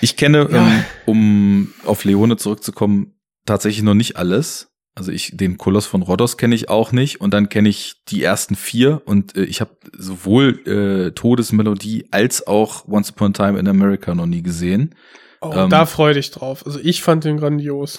Ich 0.01 0.17
kenne, 0.17 0.49
Ja. 0.51 0.59
ähm, 0.67 0.85
um 1.07 1.75
auf 1.85 2.05
Leone 2.05 2.37
zurückzukommen, 2.37 3.15
tatsächlich 3.47 3.83
noch 3.83 3.95
nicht 3.95 4.17
alles. 4.17 4.69
Also 4.95 5.11
ich, 5.11 5.31
den 5.35 5.57
Koloss 5.57 5.87
von 5.87 6.03
Rhodos 6.03 6.37
kenne 6.37 6.55
ich 6.55 6.69
auch 6.69 6.93
nicht 6.93 7.21
und 7.21 7.33
dann 7.33 7.49
kenne 7.49 7.71
ich 7.71 8.03
die 8.09 8.23
ersten 8.23 8.57
vier 8.57 9.01
und 9.07 9.35
äh, 9.37 9.45
ich 9.45 9.63
habe 9.63 9.71
sowohl 9.97 10.59
äh, 10.69 11.13
Todesmelodie 11.13 12.09
als 12.11 12.47
auch 12.47 12.87
Once 12.87 13.11
Upon 13.11 13.31
a 13.31 13.33
Time 13.33 13.59
in 13.59 13.69
America 13.69 14.15
noch 14.15 14.27
nie 14.27 14.43
gesehen. 14.43 14.95
Oh, 15.41 15.51
Ähm, 15.55 15.71
da 15.71 15.87
freue 15.87 16.13
dich 16.15 16.31
drauf. 16.31 16.67
Also 16.67 16.79
ich 16.83 17.03
fand 17.03 17.25
den 17.25 17.39
grandios. 17.39 17.99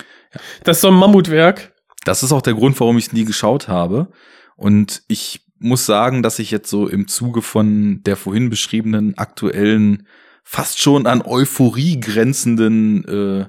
Das 0.63 0.77
ist 0.77 0.81
so 0.81 0.89
ein 0.89 0.93
Mammutwerk. 0.93 1.73
Das 2.05 2.21
ist 2.21 2.31
auch 2.31 2.41
der 2.43 2.53
Grund, 2.53 2.79
warum 2.79 2.97
ich 2.99 3.07
es 3.07 3.13
nie 3.13 3.25
geschaut 3.25 3.67
habe. 3.67 4.09
Und 4.55 5.01
ich 5.07 5.42
muss 5.63 5.85
sagen, 5.85 6.23
dass 6.23 6.39
ich 6.39 6.51
jetzt 6.51 6.69
so 6.69 6.87
im 6.87 7.07
Zuge 7.07 7.41
von 7.41 8.01
der 8.03 8.15
vorhin 8.15 8.49
beschriebenen 8.49 9.17
aktuellen, 9.17 10.07
fast 10.43 10.79
schon 10.79 11.07
an 11.07 11.21
Euphorie 11.21 11.99
grenzenden, 11.99 13.05
äh, 13.05 13.45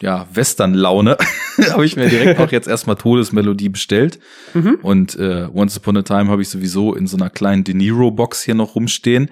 ja, 0.00 0.26
Western-Laune, 0.32 1.16
habe 1.70 1.84
ich 1.84 1.96
mir 1.96 2.08
direkt 2.08 2.40
auch 2.40 2.50
jetzt 2.50 2.68
erstmal 2.68 2.96
Todesmelodie 2.96 3.68
bestellt. 3.68 4.18
Mhm. 4.54 4.78
Und 4.82 5.16
äh, 5.16 5.46
Once 5.52 5.76
Upon 5.76 5.98
a 5.98 6.02
Time 6.02 6.28
habe 6.28 6.42
ich 6.42 6.48
sowieso 6.48 6.94
in 6.94 7.06
so 7.06 7.16
einer 7.16 7.30
kleinen 7.30 7.64
De 7.64 7.74
Niro-Box 7.74 8.42
hier 8.42 8.54
noch 8.54 8.74
rumstehen. 8.74 9.30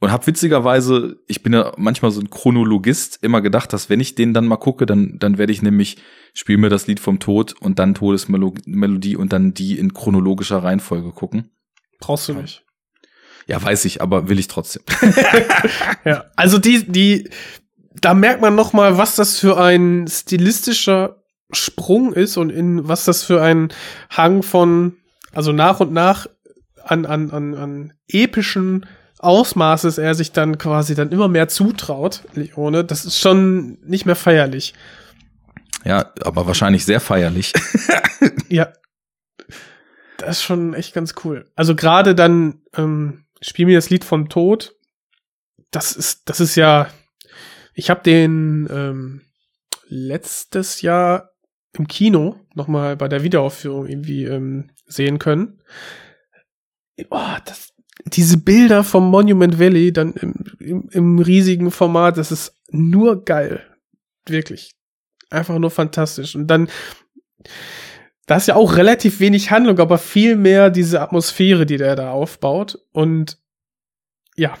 Und 0.00 0.12
habe 0.12 0.26
witzigerweise, 0.28 1.16
ich 1.26 1.42
bin 1.42 1.52
ja 1.52 1.72
manchmal 1.76 2.12
so 2.12 2.20
ein 2.20 2.30
Chronologist, 2.30 3.18
immer 3.22 3.40
gedacht, 3.40 3.72
dass 3.72 3.90
wenn 3.90 3.98
ich 3.98 4.14
den 4.14 4.32
dann 4.32 4.46
mal 4.46 4.56
gucke, 4.56 4.86
dann, 4.86 5.18
dann 5.18 5.38
werde 5.38 5.52
ich 5.52 5.60
nämlich, 5.60 5.96
spiel 6.34 6.56
mir 6.56 6.68
das 6.68 6.86
Lied 6.86 7.00
vom 7.00 7.18
Tod 7.18 7.54
und 7.60 7.80
dann 7.80 7.94
Todesmelodie 7.94 9.16
und 9.16 9.32
dann 9.32 9.54
die 9.54 9.76
in 9.76 9.94
chronologischer 9.94 10.62
Reihenfolge 10.62 11.10
gucken. 11.10 11.50
Brauchst 11.98 12.28
du 12.28 12.34
nicht. 12.34 12.64
Ja, 13.48 13.60
weiß 13.60 13.86
ich, 13.86 14.00
aber 14.00 14.28
will 14.28 14.38
ich 14.38 14.46
trotzdem. 14.46 14.82
Ja, 16.04 16.26
also 16.36 16.58
die, 16.58 16.86
die, 16.86 17.28
da 18.00 18.14
merkt 18.14 18.40
man 18.40 18.54
noch 18.54 18.72
mal, 18.72 18.98
was 18.98 19.16
das 19.16 19.38
für 19.38 19.58
ein 19.58 20.06
stilistischer 20.08 21.22
Sprung 21.50 22.12
ist 22.12 22.36
und 22.36 22.50
in 22.50 22.86
was 22.86 23.04
das 23.04 23.24
für 23.24 23.42
ein 23.42 23.72
Hang 24.10 24.42
von, 24.42 24.96
also 25.32 25.52
nach 25.52 25.80
und 25.80 25.92
nach 25.92 26.26
an, 26.84 27.04
an, 27.04 27.30
an, 27.30 27.54
an 27.54 27.92
epischen 28.06 28.86
Ausmaßes 29.18 29.98
er 29.98 30.14
sich 30.14 30.32
dann 30.32 30.58
quasi 30.58 30.94
dann 30.94 31.10
immer 31.10 31.28
mehr 31.28 31.48
zutraut, 31.48 32.22
Leone. 32.34 32.84
Das 32.84 33.04
ist 33.04 33.18
schon 33.18 33.78
nicht 33.82 34.06
mehr 34.06 34.16
feierlich. 34.16 34.74
Ja, 35.84 36.12
aber 36.22 36.46
wahrscheinlich 36.46 36.84
sehr 36.84 37.00
feierlich. 37.00 37.52
Ja. 38.48 38.72
Das 40.16 40.38
ist 40.38 40.42
schon 40.42 40.72
echt 40.72 40.94
ganz 40.94 41.14
cool. 41.22 41.50
Also 41.54 41.76
gerade 41.76 42.14
dann, 42.14 42.62
ähm, 42.74 43.26
spiel 43.42 43.66
mir 43.66 43.76
das 43.76 43.90
Lied 43.90 44.04
vom 44.04 44.28
Tod. 44.28 44.74
Das 45.70 45.92
ist, 45.92 46.28
das 46.28 46.40
ist 46.40 46.56
ja, 46.56 46.88
ich 47.74 47.90
habe 47.90 48.02
den 48.02 48.66
ähm, 48.70 49.22
letztes 49.86 50.80
Jahr 50.80 51.32
im 51.72 51.86
Kino 51.86 52.40
nochmal 52.54 52.96
bei 52.96 53.06
der 53.06 53.22
Wiederaufführung 53.22 53.86
irgendwie 53.86 54.24
ähm, 54.24 54.70
sehen 54.86 55.18
können. 55.18 55.60
Oh, 57.10 57.36
das, 57.44 57.74
diese 58.04 58.38
Bilder 58.38 58.84
vom 58.84 59.10
Monument 59.10 59.58
Valley 59.58 59.92
dann 59.92 60.12
im, 60.14 60.34
im, 60.58 60.88
im 60.90 61.18
riesigen 61.18 61.70
Format, 61.70 62.16
das 62.16 62.32
ist 62.32 62.54
nur 62.70 63.24
geil. 63.24 63.64
Wirklich. 64.26 64.72
Einfach 65.30 65.58
nur 65.58 65.70
fantastisch. 65.70 66.34
Und 66.34 66.46
dann, 66.46 66.68
da 68.26 68.36
ist 68.36 68.48
ja 68.48 68.56
auch 68.56 68.76
relativ 68.76 69.20
wenig 69.20 69.50
Handlung, 69.50 69.78
aber 69.78 69.98
viel 69.98 70.36
mehr 70.36 70.70
diese 70.70 71.00
Atmosphäre, 71.00 71.66
die 71.66 71.76
der 71.76 71.96
da 71.96 72.10
aufbaut. 72.10 72.78
Und 72.92 73.38
ja, 74.36 74.56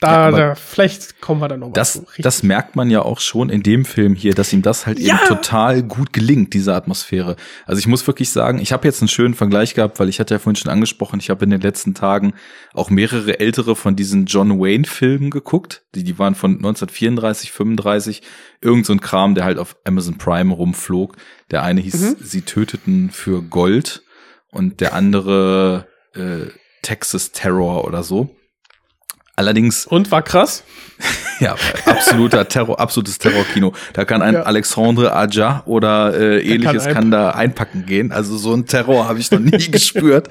da, 0.00 0.28
aber 0.28 0.36
da 0.38 0.54
vielleicht 0.54 1.20
kommen 1.20 1.40
wir 1.40 1.48
dann 1.48 1.60
noch 1.60 1.72
Das, 1.72 1.92
zu. 1.94 2.06
Das 2.18 2.42
merkt 2.42 2.74
man 2.76 2.90
ja 2.90 3.02
auch 3.02 3.20
schon 3.20 3.50
in 3.50 3.62
dem 3.62 3.84
Film 3.84 4.14
hier, 4.14 4.34
dass 4.34 4.52
ihm 4.52 4.62
das 4.62 4.86
halt 4.86 4.98
Ja. 4.98 5.14
eben 5.16 5.26
total 5.28 5.82
gut 5.82 6.12
gelingt, 6.12 6.54
diese 6.54 6.74
Atmosphäre. 6.74 7.36
Also 7.66 7.78
ich 7.78 7.86
muss 7.86 8.06
wirklich 8.06 8.30
sagen, 8.30 8.58
ich 8.60 8.72
habe 8.72 8.86
jetzt 8.88 9.02
einen 9.02 9.08
schönen 9.08 9.34
Vergleich 9.34 9.74
gehabt, 9.74 10.00
weil 10.00 10.08
ich 10.08 10.18
hatte 10.20 10.34
ja 10.34 10.38
vorhin 10.38 10.56
schon 10.56 10.70
angesprochen, 10.72 11.20
ich 11.20 11.28
habe 11.30 11.44
in 11.44 11.50
den 11.50 11.60
letzten 11.60 11.94
Tagen 11.94 12.32
auch 12.74 12.90
mehrere 12.90 13.40
ältere 13.40 13.76
von 13.76 13.94
diesen 13.96 14.26
John 14.26 14.58
Wayne 14.58 14.84
Filmen 14.86 15.30
geguckt. 15.30 15.82
Die, 15.94 16.02
die 16.04 16.18
waren 16.18 16.34
von 16.34 16.52
1934, 16.56 17.52
35, 17.52 18.22
irgend 18.60 18.86
so 18.86 18.92
ein 18.92 19.00
Kram, 19.00 19.34
der 19.34 19.44
halt 19.44 19.58
auf 19.58 19.76
Amazon 19.84 20.18
Prime 20.18 20.52
rumflog. 20.54 21.16
Der 21.50 21.62
eine 21.62 21.80
hieß 21.80 22.00
Mhm. 22.00 22.16
Sie 22.20 22.42
töteten 22.42 23.10
für 23.10 23.42
Gold 23.42 24.02
und 24.50 24.80
der 24.80 24.94
andere 24.94 25.86
äh, 26.14 26.46
Texas 26.82 27.32
Terror 27.32 27.84
oder 27.84 28.02
so. 28.02 28.34
Allerdings 29.40 29.86
Und 29.86 30.10
war 30.10 30.20
krass. 30.20 30.64
ja, 31.40 31.56
absoluter 31.86 32.46
Terror, 32.46 32.78
absolutes 32.78 33.16
Terrorkino. 33.16 33.72
Da 33.94 34.04
kann 34.04 34.20
ein 34.20 34.34
Ja. 34.34 34.42
Alexandre 34.42 35.16
Aja 35.16 35.62
oder 35.64 36.14
äh, 36.14 36.42
ähnliches 36.42 36.84
kann 36.84 36.94
kann, 36.94 37.10
da 37.10 37.30
einpacken 37.30 37.86
gehen. 37.86 38.12
Also 38.12 38.36
so 38.36 38.52
ein 38.52 38.66
Terror 38.66 39.08
habe 39.08 39.18
ich 39.18 39.30
noch 39.30 39.38
nie 39.38 39.50
gespürt. 39.70 40.28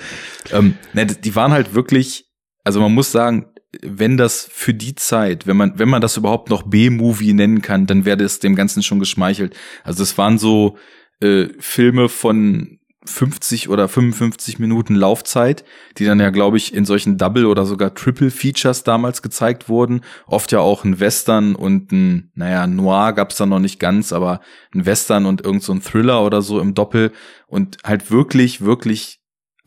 Ähm, 0.52 0.76
ne, 0.94 1.07
die 1.07 1.36
waren 1.36 1.52
halt 1.52 1.73
wirklich, 1.73 2.26
also 2.64 2.80
man 2.81 2.94
muss 2.94 3.11
sagen, 3.11 3.48
wenn 3.81 4.15
das 4.15 4.48
für 4.52 4.76
die 4.76 4.94
Zeit, 4.94 5.48
wenn 5.48 5.57
man, 5.57 5.80
wenn 5.80 5.90
man 5.90 6.02
das 6.02 6.15
überhaupt 6.15 6.52
noch 6.52 6.61
B-Movie 6.61 7.34
nennen 7.34 7.64
kann, 7.64 7.88
dann 7.88 8.06
wäre 8.06 8.23
es 8.23 8.38
dem 8.38 8.56
Ganzen 8.56 8.84
schon 8.84 8.99
geschmeichelt. 8.99 9.56
Also 9.84 10.03
es 10.03 10.19
waren 10.19 10.38
so 10.38 10.77
äh, 11.19 11.48
Filme 11.57 12.10
von 12.10 12.78
50 13.10 13.69
oder 13.69 13.88
55 13.88 14.60
Minuten 14.60 14.95
Laufzeit, 14.95 15.65
die 15.98 16.06
dann 16.06 16.19
ja, 16.19 16.30
glaube 16.30 16.57
ich, 16.57 16.73
in 16.73 16.86
solchen 16.86 17.18
Double- 17.18 17.45
oder 17.45 17.65
sogar 17.65 17.94
Triple-Features 17.94 18.84
damals 18.84 19.22
gezeigt 19.22 19.68
wurden. 19.68 20.02
Oft 20.27 20.52
ja 20.52 20.60
auch 20.60 20.84
ein 20.84 20.99
Western 20.99 21.56
und 21.56 21.91
ein, 21.91 22.31
naja, 22.36 22.68
Noir 22.68 23.14
gab's 23.14 23.38
da 23.38 23.45
noch 23.45 23.60
nicht 23.60 23.80
ganz, 23.80 24.14
aber 24.14 24.41
ein 24.73 24.86
Western 24.86 25.26
und 25.26 25.41
irgend 25.41 25.64
so 25.64 25.73
ein 25.73 25.81
Thriller 25.81 26.23
oder 26.23 26.41
so 26.41 26.60
im 26.60 26.73
Doppel 26.73 27.11
und 27.48 27.77
halt 27.84 28.11
wirklich, 28.11 28.61
wirklich 28.61 29.19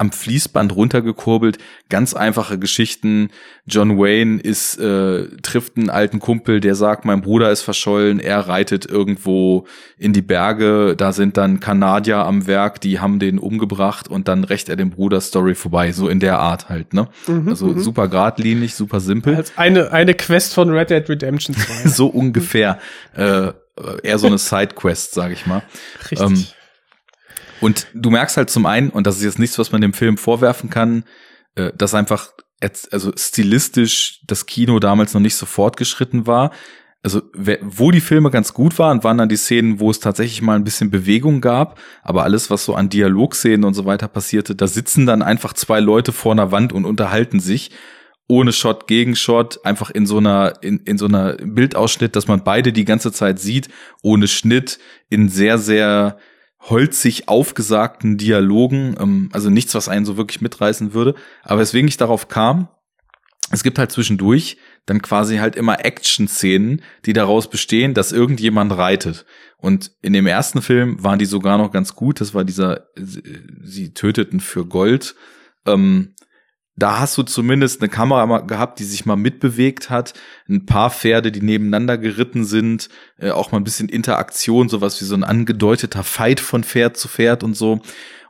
am 0.03 0.11
Fließband 0.11 0.75
runtergekurbelt. 0.75 1.59
Ganz 1.89 2.13
einfache 2.13 2.59
Geschichten. 2.59 3.29
John 3.67 3.99
Wayne 3.99 4.41
ist 4.41 4.77
äh, 4.81 5.29
trifft 5.43 5.77
einen 5.77 5.91
alten 5.91 6.19
Kumpel, 6.19 6.59
der 6.59 6.75
sagt, 6.75 7.05
mein 7.05 7.21
Bruder 7.23 7.53
ist 7.53 7.63
verschollen. 7.63 8.19
Er 8.19 8.49
reitet 8.49 8.85
irgendwo 8.85 9.69
in 9.99 10.13
die 10.13 10.21
Berge. 10.21 10.97
Da 10.97 11.13
sind 11.13 11.37
dann 11.37 11.61
Kanadier 11.61 12.19
am 12.19 12.49
Werk, 12.49 12.81
die 12.81 12.99
haben 12.99 13.21
den 13.21 13.39
umgebracht 13.39 14.09
und 14.09 14.27
dann 14.27 14.43
rächt 14.43 14.69
er 14.69 14.75
dem 14.75 14.91
Bruder 14.91 15.21
Story 15.21 15.55
vorbei. 15.55 15.93
So 15.93 16.09
in 16.09 16.19
der 16.19 16.41
Art 16.41 16.69
halt. 16.69 16.95
Ne? 16.95 17.07
Mhm, 17.29 17.49
also 17.49 17.69
mhm. 17.69 17.79
super 17.79 18.09
geradlinig, 18.09 18.75
super 18.75 18.99
simpel. 18.99 19.37
Als 19.37 19.57
eine, 19.57 19.93
eine 19.93 20.15
Quest 20.15 20.53
von 20.53 20.69
Red 20.71 20.91
Dead 20.91 21.09
Redemption 21.09 21.55
2. 21.55 21.89
so 21.91 22.09
ungefähr. 22.09 22.81
Äh, 23.15 23.53
eher 24.03 24.19
so 24.19 24.27
eine 24.27 24.39
Sidequest, 24.39 25.15
sag 25.15 25.31
ich 25.31 25.47
mal. 25.47 25.63
Richtig. 26.11 26.21
Ähm, 26.21 26.45
und 27.63 27.87
du 27.95 28.11
merkst 28.11 28.37
halt 28.37 28.51
zum 28.51 28.67
einen, 28.67 28.91
und 28.91 29.07
das 29.07 29.17
ist 29.17 29.25
jetzt 29.25 29.39
nichts, 29.39 29.59
was 29.59 29.73
man 29.73 29.81
dem 29.81 29.95
Film 29.95 30.19
vorwerfen 30.19 30.69
kann, 30.69 31.05
äh, 31.55 31.73
dass 31.77 31.95
einfach 31.95 32.33
also 32.91 33.13
stilistisch 33.17 34.21
das 34.27 34.47
Kino 34.47 34.79
damals 34.79 35.15
noch 35.15 35.21
nicht 35.21 35.35
so 35.35 35.47
fortgeschritten 35.47 36.27
war. 36.27 36.53
Also 37.05 37.23
wo 37.61 37.91
die 37.91 38.01
Filme 38.01 38.31
ganz 38.31 38.55
gut 38.55 38.79
waren, 38.79 39.03
waren 39.03 39.19
dann 39.19 39.29
die 39.29 39.37
Szenen, 39.37 39.81
wo 39.81 39.91
es 39.91 39.99
tatsächlich 39.99 40.43
mal 40.43 40.55
ein 40.55 40.63
bisschen 40.63 40.91
Bewegung 40.91 41.41
gab. 41.41 41.81
Aber 42.03 42.23
alles, 42.23 42.51
was 42.51 42.65
so 42.65 42.75
an 42.75 42.89
Dialogszenen 42.89 43.65
und 43.65 43.75
so 43.75 43.85
weiter 43.85 44.07
passierte, 44.07 44.55
da 44.55 44.69
sitzen 44.69 45.07
dann 45.07 45.23
einfach 45.23 45.53
zwei 45.53 45.81
Leute 45.81 46.13
vor 46.13 46.31
einer 46.31 46.53
Wand 46.53 46.73
und 46.73 46.85
unterhalten 46.85 47.41
sich 47.41 47.71
ohne 48.29 48.53
Shot 48.53 48.87
gegen 48.87 49.17
Shot, 49.17 49.65
einfach 49.65 49.91
in 49.91 50.07
so 50.07 50.19
einer 50.19 50.63
in, 50.63 50.79
in 50.85 50.97
so 50.97 51.07
einer 51.07 51.35
Bildausschnitt, 51.35 52.15
dass 52.15 52.29
man 52.29 52.45
beide 52.45 52.73
die 52.73 52.85
ganze 52.85 53.11
Zeit 53.11 53.41
sieht, 53.41 53.69
ohne 54.03 54.29
Schnitt, 54.29 54.79
in 55.11 55.29
sehr 55.29 55.59
sehr 55.59 56.19
holzig 56.63 57.29
aufgesagten 57.29 58.17
Dialogen, 58.17 58.97
ähm, 58.99 59.29
also 59.33 59.51
nichts, 59.51 59.75
was 59.75 59.89
einen 59.89 60.05
so 60.05 60.17
wirklich 60.17 60.41
mitreißen 60.41 60.95
würde. 60.95 61.15
Aber 61.43 61.61
weswegen 61.61 61.89
ich 61.89 61.97
darauf 61.97 62.29
kam, 62.29 62.69
es 63.51 63.63
gibt 63.63 63.79
halt 63.79 63.93
zwischendurch 63.93 64.57
dann 64.87 65.03
quasi 65.03 65.37
halt 65.37 65.57
immer 65.57 65.85
Action-Szenen, 65.85 66.83
die 67.05 67.13
daraus 67.13 67.51
bestehen, 67.51 67.95
dass 67.95 68.11
irgendjemand 68.11 68.77
reitet. 68.77 69.27
Und 69.59 69.93
in 70.01 70.13
dem 70.13 70.27
ersten 70.27 70.63
Film 70.63 71.03
waren 71.05 71.19
die 71.19 71.27
sogar 71.27 71.59
noch 71.59 71.71
ganz 71.71 71.95
gut. 71.95 72.21
Das 72.21 72.35
war 72.35 72.45
dieser, 72.45 72.89
sie, 72.97 73.23
sie 73.63 73.95
töteten 73.95 74.41
für 74.41 74.67
Gold. 74.67 75.15
Ähm, 75.67 76.15
da 76.75 77.01
hast 77.01 77.19
du 77.19 77.23
zumindest 77.23 77.81
eine 77.81 77.91
Kamera 77.91 78.39
gehabt, 78.39 78.79
die 78.79 78.85
sich 78.85 79.05
mal 79.05 79.17
mitbewegt 79.17 79.91
hat, 79.91 80.15
ein 80.49 80.65
paar 80.65 80.91
Pferde, 80.91 81.31
die 81.31 81.43
nebeneinander 81.43 81.99
geritten 81.99 82.45
sind, 82.45 82.89
äh, 83.19 83.31
auch 83.31 83.53
mal 83.53 83.59
ein 83.59 83.65
bisschen 83.65 83.89
Interaktion, 83.89 84.69
sowas 84.69 85.01
wie 85.01 85.05
so 85.05 85.15
ein 85.15 85.25
angedeuteter 85.25 86.03
Fight 86.03 86.41
von 86.41 86.65
Pferd 86.65 86.97
zu 86.97 87.09
Pferd 87.09 87.45
und 87.45 87.55
so. 87.55 87.81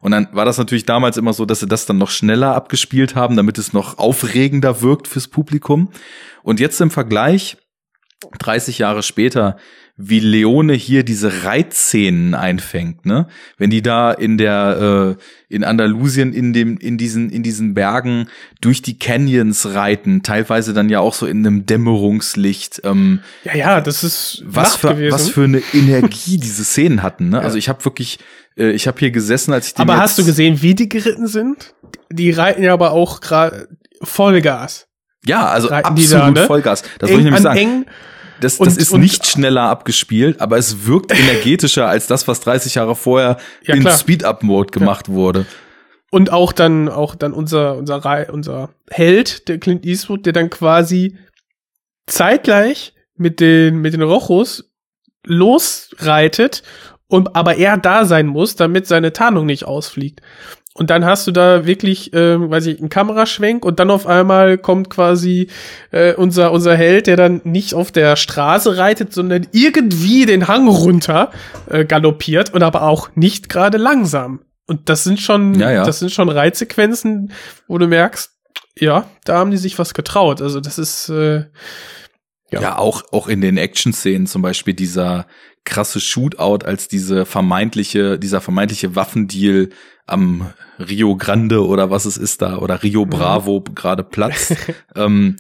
Und 0.01 0.11
dann 0.11 0.29
war 0.33 0.45
das 0.45 0.59
natürlich 0.59 0.85
damals 0.85 1.17
immer 1.17 1.33
so, 1.33 1.45
dass 1.45 1.61
sie 1.61 1.69
das 1.69 1.87
dann 1.87 1.99
noch 1.99 2.11
schneller 2.11 2.57
abgespielt 2.57 3.15
haben, 3.15 3.37
damit 3.37 3.59
es 3.59 3.73
noch 3.73 3.99
aufregender 3.99 4.83
wirkt 4.83 5.07
fürs 5.07 5.29
Publikum. 5.29 5.91
Und 6.43 6.59
jetzt 6.59 6.81
im 6.81 6.91
Vergleich, 6.91 7.57
30 8.39 8.79
Jahre 8.79 9.05
später, 9.05 9.57
wie 9.97 10.21
Leone 10.21 10.73
hier 10.73 11.05
diese 11.05 11.45
Reitszenen 11.45 12.35
einfängt, 12.35 13.05
ne? 13.05 13.29
Wenn 13.59 13.69
die 13.69 13.83
da 13.83 14.11
in 14.11 14.39
der 14.39 15.17
äh, 15.19 15.55
in 15.55 15.65
Andalusien 15.65 16.33
in 16.33 16.55
dem 16.55 16.79
in 16.79 16.97
diesen 16.97 17.29
in 17.29 17.43
diesen 17.43 17.75
Bergen 17.75 18.29
durch 18.63 18.81
die 18.81 18.99
Canyons 18.99 19.75
reiten, 19.75 20.23
teilweise 20.23 20.73
dann 20.73 20.89
ja 20.89 21.01
auch 21.01 21.13
so 21.13 21.27
in 21.27 21.47
einem 21.47 21.67
Dämmerungslicht. 21.67 22.81
Ähm, 22.85 23.21
Ja, 23.45 23.55
ja, 23.55 23.81
das 23.83 24.03
ist 24.03 24.43
was 24.47 24.77
für 24.77 24.89
gewesen. 24.95 25.13
was 25.13 25.29
für 25.29 25.45
eine 25.45 25.63
Energie 25.75 26.39
diese 26.43 26.65
Szenen 26.65 27.03
hatten, 27.03 27.29
ne? 27.29 27.41
Also 27.41 27.59
ich 27.59 27.69
habe 27.69 27.85
wirklich 27.85 28.19
äh, 28.57 28.71
ich 28.71 28.87
habe 28.87 28.99
hier 28.99 29.11
gesessen, 29.11 29.53
als 29.53 29.69
ich 29.69 29.75
den 29.75 29.83
Aber 29.83 29.99
hast 29.99 30.19
du 30.19 30.25
gesehen, 30.25 30.63
wie 30.63 30.75
die 30.75 30.89
geritten 30.89 31.27
sind? 31.27 31.75
Die 32.11 32.31
reiten 32.31 32.63
ja 32.63 32.73
aber 32.73 32.93
auch 32.93 33.21
gerade 33.21 33.69
Vollgas. 34.03 34.89
Ja, 35.25 35.47
also 35.47 35.69
reiten 35.69 35.95
die 35.95 36.05
absolut 36.05 36.37
da, 36.37 36.41
ne? 36.41 36.47
Vollgas. 36.47 36.83
Das 36.99 37.11
wollte 37.11 37.19
ich 37.21 37.25
nämlich 37.25 37.43
sagen. 37.43 37.59
eng. 37.59 37.87
Das, 38.43 38.59
das 38.59 38.69
Und- 38.75 38.79
ist 38.79 38.93
und- 38.93 39.01
nicht 39.01 39.27
schneller 39.27 39.63
abgespielt, 39.63 40.41
aber 40.41 40.59
es 40.59 40.87
wirkt 40.87 41.11
energetischer 41.19 41.89
als 41.89 42.07
das, 42.07 42.29
was 42.29 42.41
30 42.41 42.75
Jahre 42.75 42.95
vorher 42.97 43.39
Ja, 43.65 43.75
in. 43.75 43.89
Speed-Up-Mode 43.89 44.71
gemacht 44.71 45.09
wurde. 45.09 45.47
Und 46.11 46.31
auch 46.31 46.53
dann, 46.53 46.89
auch 46.91 47.15
dann 47.15 47.33
unser, 47.33 47.77
unser, 47.77 48.31
unser 48.33 48.69
Held, 48.91 49.49
der 49.49 49.59
Clint 49.59 49.87
Eastwood, 49.87 50.27
der 50.27 50.35
dann 50.35 50.51
quasi 50.51 51.17
zeitgleich 52.07 52.93
mit 53.17 53.41
den, 53.41 53.79
mit 53.79 53.95
den 53.95 54.03
Rochos 54.03 54.71
losreitet 55.25 56.63
und 57.09 57.37
aber 57.37 57.57
er 57.57 57.77
da 57.79 58.05
sein 58.05 58.27
muss, 58.27 58.57
damit 58.57 58.87
seine 58.87 59.13
Tarnung 59.13 59.47
nicht 59.47 59.65
ausfliegt. 59.65 60.21
Und 60.75 60.89
dann 60.89 61.05
hast 61.05 61.27
du 61.27 61.33
da 61.33 61.67
wirklich, 61.67 62.13
ähm, 62.15 62.51
weiß 62.51 62.65
ich, 62.67 62.79
einen 62.79 62.89
Kameraschwenk 62.89 63.65
und 63.65 63.79
dann 63.79 63.91
auf 63.91 64.07
einmal 64.07 64.57
kommt 64.57 64.89
quasi 64.89 65.49
äh, 65.91 66.15
unser, 66.15 66.51
unser 66.53 66.75
Held, 66.75 67.07
der 67.07 67.17
dann 67.17 67.43
nicht 67.45 67.75
auf 67.75 67.93
der 67.93 68.17
Straße 68.17 68.79
reitet, 68.79 69.13
sondern 69.13 69.47
irgendwie 69.53 70.25
den 70.25 70.49
Hang 70.49 70.69
runter 70.69 71.31
äh, 71.69 71.85
galoppiert 71.85 72.55
und 72.55 72.63
aber 72.63 72.83
auch 72.85 73.11
nicht 73.15 73.51
gerade 73.51 73.77
langsam. 73.77 74.41
Und 74.67 74.89
das 74.89 75.05
sind 75.05 75.21
schon, 75.21 75.55
Ja, 75.61 75.71
ja. 75.71 75.85
das 75.85 75.99
sind 75.99 76.11
schon 76.11 76.31
Reitsequenzen, 76.31 77.33
wo 77.69 77.77
du 77.77 77.87
merkst, 77.87 78.31
ja, 78.79 79.07
da 79.27 79.37
haben 79.37 79.51
die 79.51 79.59
sich 79.59 79.79
was 79.79 79.93
getraut. 79.93 80.41
Also 80.41 80.61
das 80.61 80.79
ist 80.79 81.11
äh, 81.11 81.45
Ja, 82.51 82.79
auch, 82.79 83.03
auch 83.13 83.29
in 83.29 83.43
den 83.43 83.59
Action-Szenen 83.59 84.27
zum 84.27 84.41
Beispiel 84.41 84.73
dieser 84.73 85.27
krasse 85.65 86.01
Shootout, 86.01 86.65
als 86.65 86.89
diese 86.89 87.25
vermeintliche, 87.25 88.19
dieser 88.19 88.41
vermeintliche 88.41 88.97
Waffendeal 88.97 89.69
am 90.07 90.53
Rio 90.79 91.17
Grande 91.17 91.65
oder 91.67 91.91
was 91.91 92.05
es 92.05 92.17
ist 92.17 92.43
da, 92.43 92.59
oder 92.59 92.83
Rio 92.83 93.07
Bravo 93.07 93.63
gerade 93.75 94.03
Platz. 94.03 94.55
ähm, 94.97 95.37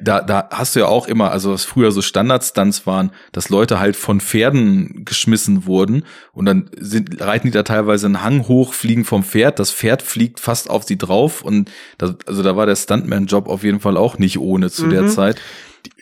da, 0.00 0.20
da 0.20 0.48
hast 0.50 0.74
du 0.74 0.80
ja 0.80 0.86
auch 0.86 1.06
immer, 1.06 1.30
also 1.30 1.52
was 1.52 1.64
früher 1.64 1.92
so 1.92 2.02
Standardstunts 2.02 2.86
waren, 2.88 3.12
dass 3.30 3.50
Leute 3.50 3.78
halt 3.78 3.94
von 3.94 4.20
Pferden 4.20 5.04
geschmissen 5.04 5.64
wurden 5.66 6.04
und 6.32 6.46
dann 6.46 6.68
sind, 6.76 7.20
reiten 7.20 7.46
die 7.46 7.52
da 7.52 7.62
teilweise 7.62 8.06
einen 8.06 8.22
Hang 8.22 8.48
hoch, 8.48 8.72
fliegen 8.72 9.04
vom 9.04 9.22
Pferd, 9.22 9.60
das 9.60 9.70
Pferd 9.70 10.02
fliegt 10.02 10.40
fast 10.40 10.68
auf 10.68 10.82
sie 10.84 10.98
drauf 10.98 11.42
und 11.42 11.70
das, 11.98 12.16
also 12.26 12.42
da 12.42 12.56
war 12.56 12.66
der 12.66 12.74
Stuntman-Job 12.74 13.48
auf 13.48 13.62
jeden 13.62 13.78
Fall 13.78 13.96
auch 13.96 14.18
nicht 14.18 14.38
ohne 14.38 14.70
zu 14.70 14.88
der 14.88 15.02
Mhm. 15.02 15.08
Zeit. 15.08 15.40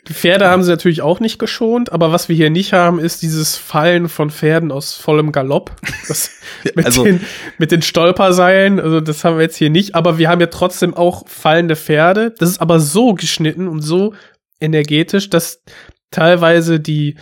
Die 0.07 0.13
Pferde 0.13 0.47
haben 0.49 0.63
sie 0.63 0.71
natürlich 0.71 1.01
auch 1.01 1.19
nicht 1.19 1.37
geschont, 1.39 1.91
aber 1.91 2.11
was 2.11 2.27
wir 2.27 2.35
hier 2.35 2.49
nicht 2.49 2.73
haben, 2.73 2.99
ist 2.99 3.21
dieses 3.21 3.55
Fallen 3.55 4.09
von 4.09 4.29
Pferden 4.29 4.71
aus 4.71 4.95
vollem 4.95 5.31
Galopp. 5.31 5.71
Das 6.07 6.31
mit, 6.75 6.85
Also- 6.85 7.03
den, 7.03 7.21
mit 7.57 7.71
den 7.71 7.81
Stolperseilen, 7.81 8.79
also 8.79 8.99
das 8.99 9.23
haben 9.23 9.37
wir 9.37 9.43
jetzt 9.43 9.57
hier 9.57 9.69
nicht, 9.69 9.95
aber 9.95 10.17
wir 10.17 10.29
haben 10.29 10.41
ja 10.41 10.47
trotzdem 10.47 10.93
auch 10.95 11.27
fallende 11.27 11.75
Pferde. 11.75 12.33
Das 12.37 12.49
ist 12.49 12.61
aber 12.61 12.79
so 12.79 13.13
geschnitten 13.13 13.67
und 13.67 13.81
so 13.81 14.13
energetisch, 14.59 15.29
dass 15.29 15.63
teilweise 16.09 16.79
die, 16.79 17.17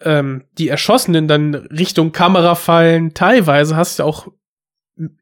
ähm, 0.00 0.44
die 0.58 0.68
Erschossenen 0.68 1.28
dann 1.28 1.54
Richtung 1.54 2.12
Kamera 2.12 2.54
fallen. 2.54 3.14
Teilweise 3.14 3.76
hast 3.76 3.98
du 3.98 4.04
auch 4.04 4.28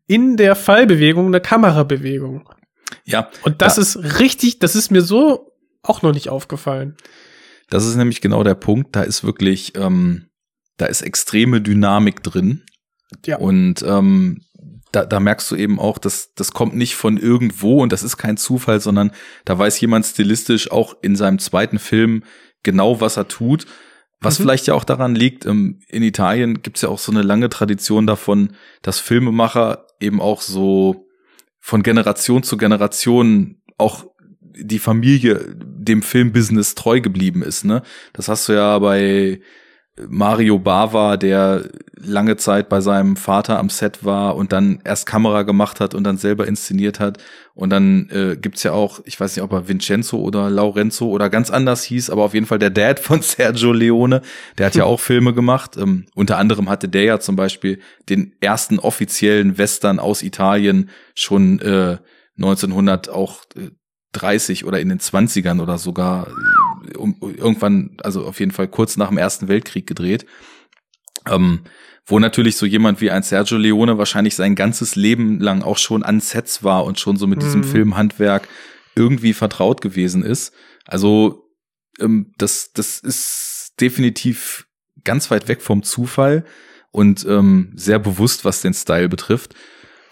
in 0.06 0.36
der 0.36 0.56
Fallbewegung 0.56 1.26
eine 1.26 1.40
Kamerabewegung. 1.40 2.48
Ja. 3.04 3.30
Und 3.42 3.62
das 3.62 3.76
ja. 3.76 3.82
ist 3.82 4.20
richtig, 4.20 4.58
das 4.58 4.74
ist 4.74 4.90
mir 4.90 5.02
so 5.02 5.49
auch 5.82 6.02
noch 6.02 6.12
nicht 6.12 6.28
aufgefallen. 6.28 6.96
Das 7.68 7.86
ist 7.86 7.96
nämlich 7.96 8.20
genau 8.20 8.42
der 8.42 8.54
Punkt. 8.54 8.96
Da 8.96 9.02
ist 9.02 9.24
wirklich, 9.24 9.76
ähm, 9.76 10.26
da 10.76 10.86
ist 10.86 11.02
extreme 11.02 11.60
Dynamik 11.60 12.22
drin. 12.22 12.62
Ja. 13.24 13.38
Und 13.38 13.82
ähm, 13.82 14.42
da, 14.92 15.04
da 15.06 15.20
merkst 15.20 15.50
du 15.50 15.56
eben 15.56 15.78
auch, 15.78 15.98
dass 15.98 16.34
das 16.34 16.52
kommt 16.52 16.74
nicht 16.74 16.96
von 16.96 17.16
irgendwo 17.16 17.82
und 17.82 17.92
das 17.92 18.02
ist 18.02 18.16
kein 18.16 18.36
Zufall, 18.36 18.80
sondern 18.80 19.12
da 19.44 19.58
weiß 19.58 19.80
jemand 19.80 20.04
stilistisch 20.06 20.70
auch 20.70 20.94
in 21.02 21.16
seinem 21.16 21.38
zweiten 21.38 21.78
Film 21.78 22.24
genau, 22.62 23.00
was 23.00 23.16
er 23.16 23.28
tut. 23.28 23.66
Was 24.20 24.38
Mhm. 24.38 24.42
vielleicht 24.42 24.66
ja 24.66 24.74
auch 24.74 24.84
daran 24.84 25.14
liegt, 25.14 25.46
ähm, 25.46 25.80
in 25.88 26.02
Italien 26.02 26.62
gibt's 26.62 26.82
ja 26.82 26.88
auch 26.88 26.98
so 26.98 27.12
eine 27.12 27.22
lange 27.22 27.48
Tradition 27.48 28.06
davon, 28.06 28.54
dass 28.82 28.98
Filmemacher 28.98 29.86
eben 30.00 30.20
auch 30.20 30.42
so 30.42 31.06
von 31.60 31.82
Generation 31.82 32.42
zu 32.42 32.56
Generation 32.56 33.62
auch 33.78 34.06
die 34.40 34.78
Familie 34.78 35.56
dem 35.90 36.02
Filmbusiness 36.02 36.74
treu 36.74 37.00
geblieben 37.00 37.42
ist. 37.42 37.64
Ne? 37.64 37.82
Das 38.12 38.28
hast 38.28 38.48
du 38.48 38.52
ja 38.52 38.78
bei 38.78 39.40
Mario 40.08 40.58
Bava, 40.58 41.16
der 41.16 41.68
lange 41.96 42.36
Zeit 42.36 42.68
bei 42.68 42.80
seinem 42.80 43.16
Vater 43.16 43.58
am 43.58 43.68
Set 43.68 44.04
war 44.04 44.36
und 44.36 44.52
dann 44.52 44.80
erst 44.84 45.06
Kamera 45.06 45.42
gemacht 45.42 45.80
hat 45.80 45.94
und 45.94 46.04
dann 46.04 46.16
selber 46.16 46.46
inszeniert 46.46 47.00
hat. 47.00 47.18
Und 47.54 47.70
dann 47.70 48.08
äh, 48.10 48.36
gibt's 48.36 48.62
ja 48.62 48.72
auch, 48.72 49.00
ich 49.04 49.20
weiß 49.20 49.36
nicht, 49.36 49.42
ob 49.42 49.52
er 49.52 49.68
Vincenzo 49.68 50.18
oder 50.18 50.48
Laurenzo 50.48 51.08
oder 51.08 51.28
ganz 51.28 51.50
anders 51.50 51.82
hieß, 51.84 52.08
aber 52.08 52.24
auf 52.24 52.34
jeden 52.34 52.46
Fall 52.46 52.58
der 52.58 52.70
Dad 52.70 53.00
von 53.00 53.20
Sergio 53.22 53.72
Leone, 53.72 54.22
der 54.56 54.66
hat 54.66 54.74
ja 54.74 54.84
auch 54.84 55.00
Filme 55.00 55.34
gemacht. 55.34 55.76
Ähm, 55.76 56.06
unter 56.14 56.38
anderem 56.38 56.70
hatte 56.70 56.88
der 56.88 57.04
ja 57.04 57.20
zum 57.20 57.36
Beispiel 57.36 57.80
den 58.08 58.34
ersten 58.40 58.78
offiziellen 58.78 59.58
Western 59.58 59.98
aus 59.98 60.22
Italien 60.22 60.88
schon 61.14 61.60
äh, 61.60 61.98
1900 62.38 63.10
auch 63.10 63.44
äh, 63.56 63.70
30 64.12 64.64
oder 64.64 64.80
in 64.80 64.88
den 64.88 65.00
20ern 65.00 65.60
oder 65.60 65.78
sogar 65.78 66.26
äh, 66.92 66.96
um, 66.96 67.16
irgendwann, 67.20 67.96
also 68.02 68.26
auf 68.26 68.40
jeden 68.40 68.52
Fall 68.52 68.68
kurz 68.68 68.96
nach 68.96 69.08
dem 69.08 69.18
Ersten 69.18 69.48
Weltkrieg 69.48 69.86
gedreht. 69.86 70.26
Ähm, 71.28 71.60
wo 72.06 72.18
natürlich 72.18 72.56
so 72.56 72.66
jemand 72.66 73.00
wie 73.00 73.10
ein 73.10 73.22
Sergio 73.22 73.56
Leone 73.56 73.98
wahrscheinlich 73.98 74.34
sein 74.34 74.54
ganzes 74.54 74.96
Leben 74.96 75.38
lang 75.38 75.62
auch 75.62 75.78
schon 75.78 76.02
an 76.02 76.20
Sets 76.20 76.64
war 76.64 76.84
und 76.84 76.98
schon 76.98 77.16
so 77.16 77.26
mit 77.26 77.42
diesem 77.42 77.60
Mhm. 77.60 77.64
Filmhandwerk 77.64 78.48
irgendwie 78.96 79.32
vertraut 79.32 79.80
gewesen 79.80 80.24
ist. 80.24 80.52
Also 80.86 81.44
ähm, 82.00 82.32
das, 82.38 82.72
das 82.72 82.98
ist 82.98 83.74
definitiv 83.80 84.66
ganz 85.04 85.30
weit 85.30 85.46
weg 85.46 85.62
vom 85.62 85.82
Zufall 85.82 86.44
und 86.90 87.24
ähm, 87.28 87.72
sehr 87.76 87.98
bewusst, 87.98 88.44
was 88.44 88.60
den 88.60 88.74
Style 88.74 89.08
betrifft. 89.08 89.54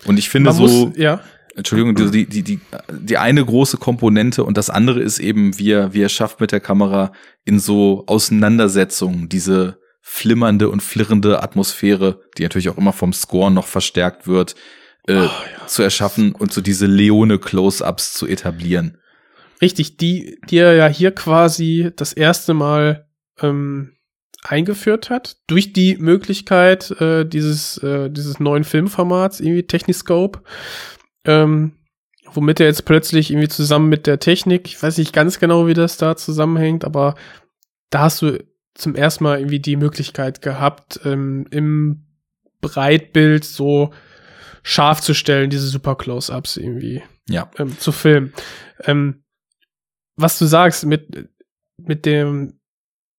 Und 0.05 0.19
ich 0.19 0.29
finde 0.29 0.51
Man 0.51 0.57
so, 0.57 0.87
muss, 0.87 0.97
ja. 0.97 1.21
Entschuldigung, 1.59 1.97
die, 1.97 2.27
die, 2.27 2.43
die, 2.45 2.61
die 2.89 3.19
eine 3.19 3.45
große 3.45 3.79
Komponente 3.79 4.45
und 4.45 4.57
das 4.57 4.71
andere 4.71 5.01
ist 5.01 5.19
eben, 5.19 5.59
wie 5.59 5.73
er, 5.73 5.93
wie 5.93 6.03
er 6.03 6.09
schafft 6.09 6.41
mit 6.41 6.53
der 6.53 6.61
Kamera 6.61 7.13
in 7.45 7.59
so 7.59 8.05
Auseinandersetzungen 8.07 9.29
diese 9.29 9.81
flimmernde 10.01 10.71
und 10.71 10.85
flirrende 10.85 11.43
Atmosphäre, 11.43 12.21
die 12.39 12.45
natürlich 12.45 12.69
auch 12.69 12.79
immer 12.79 12.93
vom 12.93 13.13
Score 13.13 13.51
noch 13.51 13.67
verstärkt 13.67 14.29
wird, 14.29 14.55
äh, 15.09 15.27
zu 15.67 15.83
erschaffen 15.83 16.33
und 16.33 16.53
so 16.53 16.61
diese 16.61 16.87
Leone-Close-Ups 16.87 18.13
zu 18.13 18.29
etablieren. 18.29 18.99
Richtig, 19.61 19.97
die, 19.97 20.39
die 20.49 20.59
er 20.59 20.75
ja 20.75 20.87
hier 20.87 21.11
quasi 21.11 21.91
das 21.97 22.13
erste 22.13 22.55
Mal 22.55 23.09
ähm, 23.41 23.97
eingeführt 24.45 25.11
hat, 25.11 25.39
durch 25.49 25.73
die 25.73 25.97
Möglichkeit 25.97 26.93
äh, 27.01 27.25
dieses, 27.27 27.79
äh, 27.79 28.11
dieses 28.11 28.39
neuen 28.39 28.63
Filmformats, 28.63 29.41
irgendwie 29.41 29.67
Techniscope, 29.67 30.41
ähm, 31.29 31.73
womit 32.33 32.59
er 32.61 32.67
jetzt 32.67 32.85
plötzlich 32.87 33.31
irgendwie 33.31 33.49
zusammen 33.49 33.89
mit 33.89 34.07
der 34.07 34.19
Technik, 34.19 34.67
ich 34.67 34.83
weiß 34.83 34.99
nicht 34.99 35.13
ganz 35.13 35.39
genau, 35.39 35.67
wie 35.67 35.75
das 35.75 35.99
da 35.99 36.17
zusammenhängt, 36.17 36.85
aber 36.85 37.15
da 37.91 38.01
hast 38.01 38.23
du 38.23 38.43
zum 38.75 38.95
ersten 38.95 39.25
Mal 39.25 39.39
irgendwie 39.39 39.61
die 39.61 39.77
Möglichkeit 39.77 40.41
gehabt, 40.41 41.01
ähm, 41.05 41.47
im 41.51 42.07
Breitbild 42.61 43.45
so 43.45 43.93
scharf 44.63 45.01
zu 45.01 45.15
stellen, 45.15 45.51
diese 45.51 45.67
super 45.67 45.97
Close-Ups 45.97 46.57
irgendwie 46.57 47.03
Ja. 47.29 47.51
ähm, 47.59 47.79
zu 47.79 47.93
filmen. 47.93 48.33
Ähm, 48.85 49.23
was 50.17 50.39
du 50.39 50.47
sagst 50.47 50.87
mit, 50.87 51.29
mit 51.77 52.07
dem, 52.07 52.59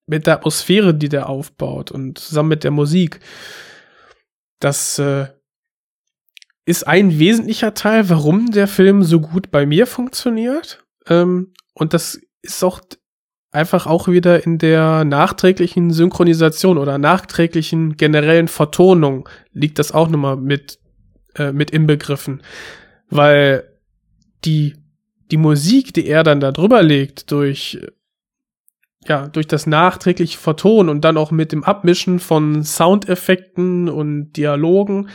mit 0.07 0.27
der 0.27 0.35
Atmosphäre, 0.35 0.93
die 0.93 1.09
der 1.09 1.29
aufbaut 1.29 1.91
und 1.91 2.17
zusammen 2.17 2.49
mit 2.49 2.63
der 2.63 2.71
Musik, 2.71 3.19
das 4.59 4.99
äh, 4.99 5.27
ist 6.69 6.85
ein 6.85 7.17
wesentlicher 7.17 7.73
Teil, 7.73 8.09
warum 8.09 8.51
der 8.51 8.67
Film 8.67 9.01
so 9.01 9.19
gut 9.19 9.49
bei 9.49 9.65
mir 9.65 9.87
funktioniert. 9.87 10.85
Ähm, 11.07 11.51
und 11.73 11.95
das 11.95 12.21
ist 12.43 12.63
auch 12.63 12.79
einfach 13.49 13.87
auch 13.87 14.07
wieder 14.07 14.45
in 14.45 14.59
der 14.59 15.03
nachträglichen 15.03 15.89
Synchronisation 15.89 16.77
oder 16.77 16.99
nachträglichen 16.99 17.97
generellen 17.97 18.47
Vertonung 18.47 19.27
liegt 19.51 19.79
das 19.79 19.91
auch 19.91 20.09
nochmal 20.09 20.37
mit, 20.37 20.77
äh, 21.33 21.51
mit 21.51 21.71
inbegriffen. 21.71 22.43
Weil 23.09 23.63
die, 24.45 24.75
die 25.31 25.37
Musik, 25.37 25.91
die 25.95 26.05
er 26.05 26.21
dann 26.21 26.39
da 26.39 26.51
drüber 26.51 26.83
legt, 26.83 27.31
durch, 27.31 27.79
ja, 29.07 29.27
durch 29.27 29.47
das 29.47 29.65
nachträgliche 29.65 30.37
Vertonen 30.37 30.89
und 30.89 31.03
dann 31.03 31.17
auch 31.17 31.31
mit 31.31 31.51
dem 31.51 31.63
Abmischen 31.63 32.19
von 32.19 32.63
Soundeffekten 32.63 33.89
und 33.89 34.33
Dialogen, 34.33 35.09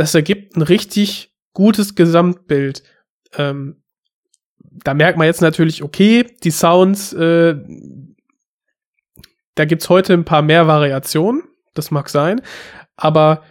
das 0.00 0.14
ergibt 0.14 0.56
ein 0.56 0.62
richtig 0.62 1.30
gutes 1.52 1.94
Gesamtbild. 1.94 2.82
Ähm, 3.36 3.82
da 4.58 4.94
merkt 4.94 5.18
man 5.18 5.26
jetzt 5.26 5.42
natürlich, 5.42 5.82
okay, 5.82 6.24
die 6.42 6.50
Sounds, 6.50 7.12
äh, 7.12 7.54
da 9.56 9.64
gibt's 9.66 9.90
heute 9.90 10.14
ein 10.14 10.24
paar 10.24 10.40
mehr 10.40 10.66
Variationen, 10.66 11.42
das 11.74 11.90
mag 11.90 12.08
sein, 12.08 12.40
aber 12.96 13.42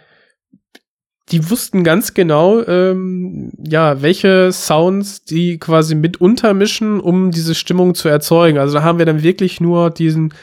die 1.28 1.48
wussten 1.48 1.84
ganz 1.84 2.14
genau, 2.14 2.66
ähm, 2.66 3.52
ja, 3.56 4.02
welche 4.02 4.50
Sounds 4.50 5.22
die 5.24 5.58
quasi 5.58 5.94
mit 5.94 6.20
untermischen, 6.20 6.98
um 6.98 7.30
diese 7.30 7.54
Stimmung 7.54 7.94
zu 7.94 8.08
erzeugen. 8.08 8.58
Also 8.58 8.74
da 8.78 8.82
haben 8.82 8.98
wir 8.98 9.06
dann 9.06 9.22
wirklich 9.22 9.60
nur 9.60 9.90
diesen, 9.90 10.34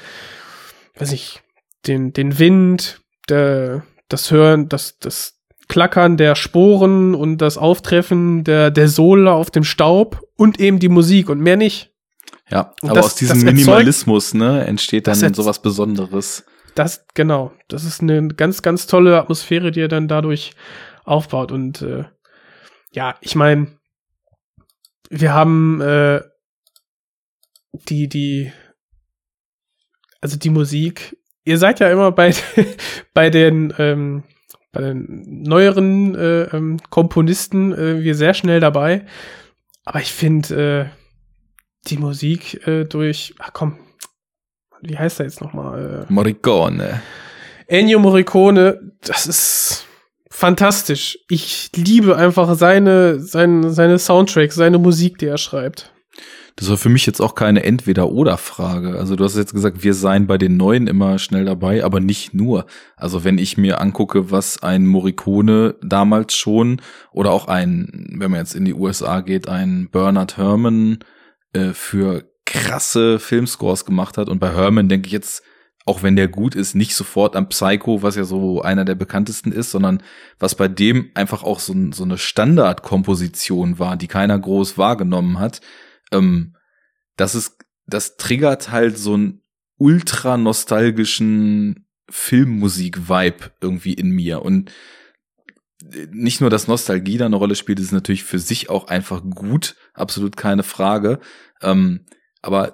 weiß 0.95 1.11
ich, 1.11 1.41
den, 1.85 2.13
den 2.13 2.39
Wind, 2.39 3.01
der, 3.27 3.83
das 4.07 4.31
Hören, 4.31 4.69
das, 4.69 4.99
das 4.99 5.36
Klackern 5.67 6.17
der 6.17 6.35
Sporen 6.35 7.13
und 7.15 7.39
das 7.39 7.57
Auftreffen 7.57 8.43
der, 8.43 8.71
der 8.71 8.87
Sohle 8.87 9.31
auf 9.31 9.51
dem 9.51 9.63
Staub 9.63 10.21
und 10.35 10.59
eben 10.59 10.79
die 10.79 10.89
Musik 10.89 11.29
und 11.29 11.39
mehr 11.41 11.57
nicht. 11.57 11.91
Ja, 12.49 12.73
Und 12.81 12.89
aber 12.91 12.97
das- 13.01 13.05
aus 13.07 13.15
diesem 13.15 13.35
das 13.35 13.43
erzeugt- 13.43 13.55
Minimalismus, 13.57 14.33
ne, 14.33 14.65
entsteht 14.65 15.07
dann 15.07 15.33
sowas 15.33 15.61
Besonderes. 15.61 16.45
Das, 16.75 17.05
genau. 17.13 17.51
Das 17.67 17.83
ist 17.83 18.01
eine 18.01 18.27
ganz, 18.29 18.61
ganz 18.61 18.87
tolle 18.87 19.19
Atmosphäre, 19.19 19.71
die 19.71 19.81
er 19.81 19.87
dann 19.87 20.07
dadurch 20.07 20.51
aufbaut. 21.03 21.51
Und 21.51 21.81
äh, 21.81 22.05
ja, 22.91 23.15
ich 23.21 23.35
meine, 23.35 23.67
wir 25.09 25.33
haben 25.33 25.81
äh, 25.81 26.21
die, 27.89 28.07
die, 28.07 28.51
also 30.21 30.37
die 30.37 30.49
Musik, 30.49 31.17
ihr 31.45 31.57
seid 31.57 31.79
ja 31.79 31.89
immer 31.91 32.11
bei, 32.11 32.33
bei 33.13 33.29
den, 33.29 33.73
ähm, 33.77 34.23
bei 34.77 34.83
den 34.83 35.41
neueren 35.43 36.13
äh, 36.13 36.43
ähm, 36.55 36.77
Komponisten 36.91 37.73
äh, 37.73 38.03
wir 38.03 38.13
sehr 38.13 38.35
schnell 38.35 38.59
dabei. 38.59 39.05
Aber 39.85 40.01
ich 40.01 40.13
finde 40.13 40.91
äh, 40.91 41.89
die 41.89 41.97
Musik 41.97 42.67
äh, 42.67 42.85
durch, 42.85 43.33
ach 43.39 43.53
komm, 43.53 43.79
wie 44.81 44.97
heißt 44.97 45.19
er 45.19 45.25
jetzt 45.25 45.41
nochmal? 45.41 46.05
Äh, 46.07 46.13
Morricone. 46.13 47.01
Ennio 47.65 47.97
Morricone, 47.97 48.93
das 49.01 49.25
ist 49.25 49.85
fantastisch. 50.29 51.17
Ich 51.27 51.71
liebe 51.75 52.15
einfach 52.15 52.53
seine, 52.53 53.19
seine, 53.19 53.71
seine 53.71 53.97
Soundtracks, 53.97 54.53
seine 54.53 54.77
Musik, 54.77 55.17
die 55.17 55.25
er 55.25 55.39
schreibt. 55.39 55.91
Das 56.57 56.71
war 56.71 56.77
für 56.77 56.89
mich 56.89 57.05
jetzt 57.05 57.21
auch 57.21 57.35
keine 57.35 57.63
Entweder-Oder-Frage. 57.63 58.97
Also 58.97 59.15
du 59.15 59.23
hast 59.23 59.37
jetzt 59.37 59.53
gesagt, 59.53 59.83
wir 59.83 59.93
seien 59.93 60.25
bei 60.25 60.39
den 60.39 60.57
Neuen 60.57 60.87
immer 60.87 61.19
schnell 61.19 61.45
dabei, 61.45 61.83
aber 61.83 61.99
nicht 61.99 62.33
nur. 62.33 62.65
Also 62.95 63.23
wenn 63.23 63.37
ich 63.37 63.59
mir 63.59 63.79
angucke, 63.79 64.31
was 64.31 64.63
ein 64.63 64.87
Morricone 64.87 65.75
damals 65.83 66.33
schon 66.35 66.81
oder 67.11 67.31
auch 67.31 67.47
ein, 67.47 68.07
wenn 68.17 68.31
man 68.31 68.39
jetzt 68.39 68.55
in 68.55 68.65
die 68.65 68.73
USA 68.73 69.21
geht, 69.21 69.47
ein 69.47 69.89
Bernard 69.91 70.37
Herrmann 70.37 70.97
äh, 71.53 71.73
für 71.73 72.23
krasse 72.47 73.19
Filmscores 73.19 73.85
gemacht 73.85 74.17
hat. 74.17 74.27
Und 74.27 74.39
bei 74.39 74.51
Herrmann 74.51 74.89
denke 74.89 75.05
ich 75.05 75.13
jetzt, 75.13 75.43
auch 75.85 76.01
wenn 76.01 76.15
der 76.15 76.27
gut 76.27 76.55
ist, 76.55 76.73
nicht 76.73 76.95
sofort 76.95 77.35
an 77.35 77.49
Psycho, 77.49 78.01
was 78.01 78.15
ja 78.15 78.23
so 78.23 78.63
einer 78.63 78.83
der 78.83 78.95
bekanntesten 78.95 79.51
ist, 79.51 79.69
sondern 79.69 80.01
was 80.39 80.55
bei 80.55 80.67
dem 80.67 81.11
einfach 81.13 81.43
auch 81.43 81.59
so, 81.59 81.75
so 81.91 82.03
eine 82.03 82.17
Standardkomposition 82.17 83.77
war, 83.77 83.95
die 83.95 84.07
keiner 84.07 84.39
groß 84.39 84.79
wahrgenommen 84.79 85.37
hat 85.37 85.61
ähm, 86.11 86.55
das 87.15 87.35
ist, 87.35 87.57
das 87.85 88.17
triggert 88.17 88.71
halt 88.71 88.97
so 88.97 89.13
einen 89.13 89.41
ultra 89.77 90.37
nostalgischen 90.37 91.87
Filmmusik-Vibe 92.09 93.51
irgendwie 93.61 93.93
in 93.93 94.09
mir. 94.11 94.41
Und 94.41 94.71
nicht 96.11 96.41
nur, 96.41 96.49
dass 96.49 96.67
Nostalgie 96.67 97.17
da 97.17 97.25
eine 97.25 97.35
Rolle 97.35 97.55
spielt, 97.55 97.79
ist 97.79 97.91
natürlich 97.91 98.23
für 98.23 98.39
sich 98.39 98.69
auch 98.69 98.87
einfach 98.87 99.21
gut, 99.23 99.75
absolut 99.93 100.35
keine 100.37 100.63
Frage. 100.63 101.19
Ähm, 101.61 102.05
aber 102.41 102.73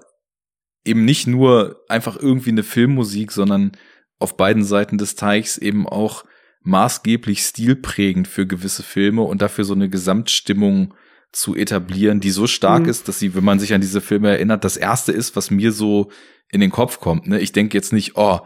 eben 0.85 1.05
nicht 1.05 1.27
nur 1.27 1.83
einfach 1.89 2.17
irgendwie 2.17 2.51
eine 2.51 2.63
Filmmusik, 2.63 3.31
sondern 3.31 3.73
auf 4.19 4.37
beiden 4.37 4.63
Seiten 4.63 4.97
des 4.97 5.15
Teichs 5.15 5.57
eben 5.57 5.87
auch 5.87 6.23
maßgeblich 6.61 7.41
stilprägend 7.41 8.27
für 8.27 8.47
gewisse 8.47 8.83
Filme 8.83 9.23
und 9.23 9.41
dafür 9.41 9.65
so 9.65 9.73
eine 9.73 9.89
Gesamtstimmung 9.89 10.93
zu 11.33 11.55
etablieren, 11.55 12.19
die 12.19 12.29
so 12.31 12.47
stark 12.47 12.83
Mhm. 12.83 12.89
ist, 12.89 13.07
dass 13.07 13.19
sie, 13.19 13.35
wenn 13.35 13.43
man 13.43 13.59
sich 13.59 13.73
an 13.73 13.81
diese 13.81 13.99
Filme 14.01 14.29
erinnert, 14.29 14.63
das 14.63 14.77
erste 14.77 15.11
ist, 15.11 15.35
was 15.35 15.51
mir 15.51 15.71
so 15.71 16.09
in 16.51 16.61
den 16.61 16.71
Kopf 16.71 16.99
kommt. 16.99 17.27
Ne? 17.27 17.39
Ich 17.39 17.51
denke 17.51 17.75
jetzt 17.75 17.91
nicht, 17.91 18.15
oh, 18.15 18.39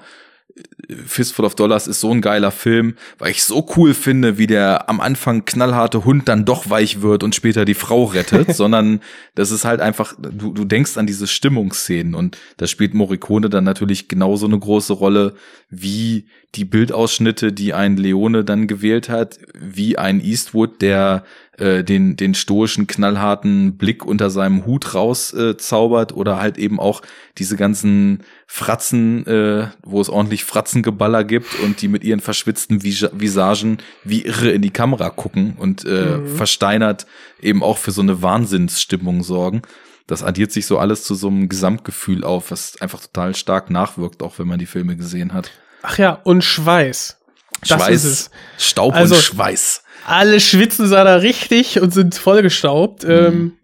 Fistful 1.05 1.45
of 1.45 1.53
Dollars 1.53 1.85
ist 1.85 1.99
so 1.99 2.11
ein 2.11 2.21
geiler 2.21 2.49
Film, 2.49 2.95
weil 3.19 3.29
ich 3.29 3.43
so 3.43 3.67
cool 3.75 3.93
finde, 3.93 4.39
wie 4.39 4.47
der 4.47 4.89
am 4.89 4.99
Anfang 5.01 5.45
knallharte 5.45 6.03
Hund 6.05 6.27
dann 6.27 6.45
doch 6.45 6.69
weich 6.69 7.01
wird 7.01 7.23
und 7.23 7.35
später 7.35 7.63
die 7.65 7.73
Frau 7.75 8.05
rettet, 8.05 8.55
sondern 8.55 9.01
das 9.35 9.51
ist 9.51 9.65
halt 9.65 9.81
einfach, 9.81 10.15
du, 10.17 10.53
du 10.53 10.65
denkst 10.65 10.97
an 10.97 11.05
diese 11.05 11.27
Stimmungsszenen 11.27 12.15
und 12.15 12.37
da 12.57 12.65
spielt 12.65 12.93
Morricone 12.95 13.49
dann 13.49 13.65
natürlich 13.65 14.07
genauso 14.07 14.47
eine 14.47 14.57
große 14.57 14.93
Rolle 14.93 15.35
wie 15.69 16.27
die 16.55 16.65
Bildausschnitte, 16.65 17.51
die 17.53 17.73
ein 17.73 17.97
Leone 17.97 18.43
dann 18.43 18.67
gewählt 18.67 19.09
hat, 19.09 19.37
wie 19.53 19.97
ein 19.97 20.21
Eastwood, 20.23 20.81
der 20.81 21.23
äh, 21.57 21.83
den, 21.83 22.15
den 22.15 22.33
stoischen, 22.33 22.87
knallharten 22.87 23.77
Blick 23.77 24.05
unter 24.05 24.29
seinem 24.29 24.65
Hut 24.65 24.93
rauszaubert 24.93 26.11
äh, 26.11 26.15
oder 26.15 26.39
halt 26.39 26.57
eben 26.57 26.79
auch 26.79 27.01
diese 27.37 27.55
ganzen 27.57 28.23
Fratzen, 28.45 29.25
äh, 29.27 29.67
wo 29.83 29.99
es 30.01 30.09
ordentlich 30.09 30.43
Fratzengeballer 30.43 31.23
gibt 31.23 31.59
und 31.63 31.81
die 31.81 31.87
mit 31.87 32.03
ihren 32.03 32.19
verschwitzten 32.19 32.83
Vis 32.83 33.07
Visagen 33.13 33.77
wie 34.03 34.21
irre 34.23 34.49
in 34.51 34.61
die 34.61 34.69
Kamera 34.71 35.09
gucken 35.09 35.55
und 35.57 35.83
äh, 35.85 36.17
Mhm. 36.17 36.35
versteinert 36.35 37.05
eben 37.41 37.63
auch 37.63 37.77
für 37.77 37.91
so 37.91 38.01
eine 38.01 38.21
Wahnsinnsstimmung 38.21 39.23
sorgen. 39.23 39.61
Das 40.07 40.23
addiert 40.23 40.51
sich 40.51 40.65
so 40.65 40.77
alles 40.79 41.03
zu 41.03 41.15
so 41.15 41.27
einem 41.27 41.49
Gesamtgefühl 41.49 42.23
auf, 42.23 42.51
was 42.51 42.79
einfach 42.81 43.01
total 43.01 43.35
stark 43.35 43.69
nachwirkt, 43.69 44.23
auch 44.23 44.39
wenn 44.39 44.47
man 44.47 44.57
die 44.59 44.65
Filme 44.65 44.95
gesehen 44.95 45.33
hat. 45.33 45.51
Ach 45.81 45.97
ja, 45.97 46.13
und 46.23 46.43
Schweiß. 46.43 47.17
Das 47.61 47.69
Schweiß. 47.69 48.31
Staub 48.57 48.93
Also- 48.93 49.15
und 49.15 49.21
Schweiß. 49.21 49.83
Alle 50.07 50.39
schwitzen 50.39 50.89
da 50.89 51.17
richtig 51.17 51.81
und 51.81 51.93
sind 51.93 52.15
vollgestaubt. 52.15 53.03
Ähm, 53.03 53.57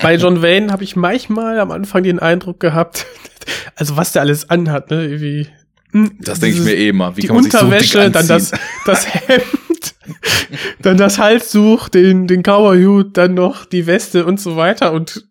bei 0.00 0.14
John 0.14 0.40
Wayne 0.40 0.70
habe 0.72 0.84
ich 0.84 0.94
manchmal 0.94 1.58
am 1.58 1.72
Anfang 1.72 2.04
den 2.04 2.20
Eindruck 2.20 2.60
gehabt, 2.60 3.06
also 3.74 3.96
was 3.96 4.12
der 4.12 4.22
alles 4.22 4.48
anhat, 4.48 4.92
ne? 4.92 5.04
Irgendwie, 5.04 5.48
hm, 5.90 6.16
Das 6.20 6.38
denke 6.38 6.58
ich 6.58 6.64
mir 6.64 6.76
eh 6.76 6.88
immer. 6.90 7.16
Wie 7.16 7.22
die 7.22 7.26
kann 7.26 7.36
man 7.36 7.42
sich 7.44 7.52
so 7.52 7.58
dick 7.58 7.66
Unterwäsche, 7.66 8.10
dann 8.12 8.28
das, 8.28 8.52
das 8.86 9.12
Hemd, 9.12 9.94
dann 10.82 10.96
das 10.96 11.18
Halstuch, 11.18 11.88
den, 11.88 12.28
den 12.28 12.44
Cowboy-Hut, 12.44 13.16
dann 13.16 13.34
noch 13.34 13.64
die 13.64 13.86
Weste 13.88 14.24
und 14.24 14.38
so 14.38 14.56
weiter 14.56 14.92
und 14.92 15.28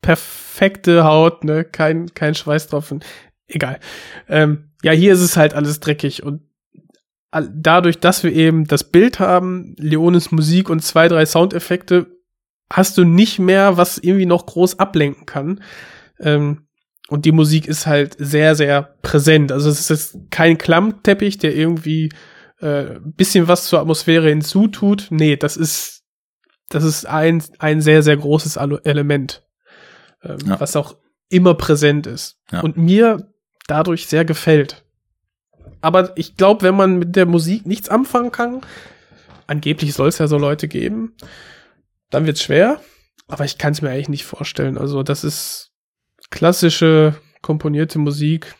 perfekte 0.00 1.04
Haut, 1.04 1.44
ne, 1.44 1.64
kein, 1.64 2.14
kein 2.14 2.34
Schweißtropfen. 2.34 3.04
Egal. 3.46 3.78
Ähm, 4.26 4.70
ja, 4.82 4.92
hier 4.92 5.12
ist 5.12 5.20
es 5.20 5.36
halt 5.36 5.52
alles 5.52 5.80
dreckig 5.80 6.22
und 6.22 6.40
dadurch, 7.32 7.98
dass 7.98 8.22
wir 8.22 8.32
eben 8.32 8.66
das 8.66 8.84
Bild 8.84 9.18
haben, 9.18 9.74
Leones 9.78 10.30
Musik 10.32 10.68
und 10.70 10.80
zwei, 10.80 11.08
drei 11.08 11.24
Soundeffekte, 11.26 12.06
hast 12.70 12.96
du 12.98 13.04
nicht 13.04 13.38
mehr, 13.38 13.76
was 13.76 13.98
irgendwie 13.98 14.26
noch 14.26 14.46
groß 14.46 14.78
ablenken 14.78 15.26
kann. 15.26 15.62
Ähm, 16.20 16.66
und 17.08 17.24
die 17.24 17.32
Musik 17.32 17.66
ist 17.66 17.86
halt 17.86 18.16
sehr, 18.18 18.54
sehr 18.54 18.94
präsent. 19.02 19.52
Also 19.52 19.68
es 19.68 19.90
ist 19.90 20.16
kein 20.30 20.56
Klammteppich, 20.56 21.36
der 21.38 21.54
irgendwie 21.54 22.10
äh, 22.60 22.98
bisschen 23.04 23.48
was 23.48 23.64
zur 23.64 23.80
Atmosphäre 23.80 24.28
hinzutut. 24.28 25.08
Nee, 25.10 25.36
das 25.36 25.56
ist, 25.56 26.02
das 26.70 26.84
ist 26.84 27.06
ein, 27.06 27.42
ein 27.58 27.80
sehr, 27.82 28.02
sehr 28.02 28.16
großes 28.16 28.56
Element, 28.56 29.42
ähm, 30.22 30.38
Ja. 30.46 30.60
was 30.60 30.76
auch 30.76 30.96
immer 31.28 31.54
präsent 31.54 32.06
ist. 32.06 32.38
Ja. 32.50 32.60
Und 32.60 32.76
mir 32.76 33.28
dadurch 33.66 34.06
sehr 34.06 34.24
gefällt. 34.24 34.81
Aber 35.82 36.12
ich 36.16 36.36
glaube, 36.36 36.62
wenn 36.62 36.76
man 36.76 36.98
mit 36.98 37.16
der 37.16 37.26
Musik 37.26 37.66
nichts 37.66 37.88
anfangen 37.88 38.32
kann, 38.32 38.62
angeblich 39.46 39.92
soll 39.92 40.08
es 40.08 40.18
ja 40.18 40.28
so 40.28 40.38
Leute 40.38 40.68
geben, 40.68 41.14
dann 42.10 42.24
wird's 42.24 42.42
schwer. 42.42 42.80
Aber 43.28 43.44
ich 43.44 43.58
kann 43.58 43.72
es 43.72 43.82
mir 43.82 43.90
eigentlich 43.90 44.08
nicht 44.08 44.24
vorstellen. 44.24 44.78
Also 44.78 45.02
das 45.02 45.24
ist 45.24 45.72
klassische 46.30 47.16
komponierte 47.42 47.98
Musik. 47.98 48.54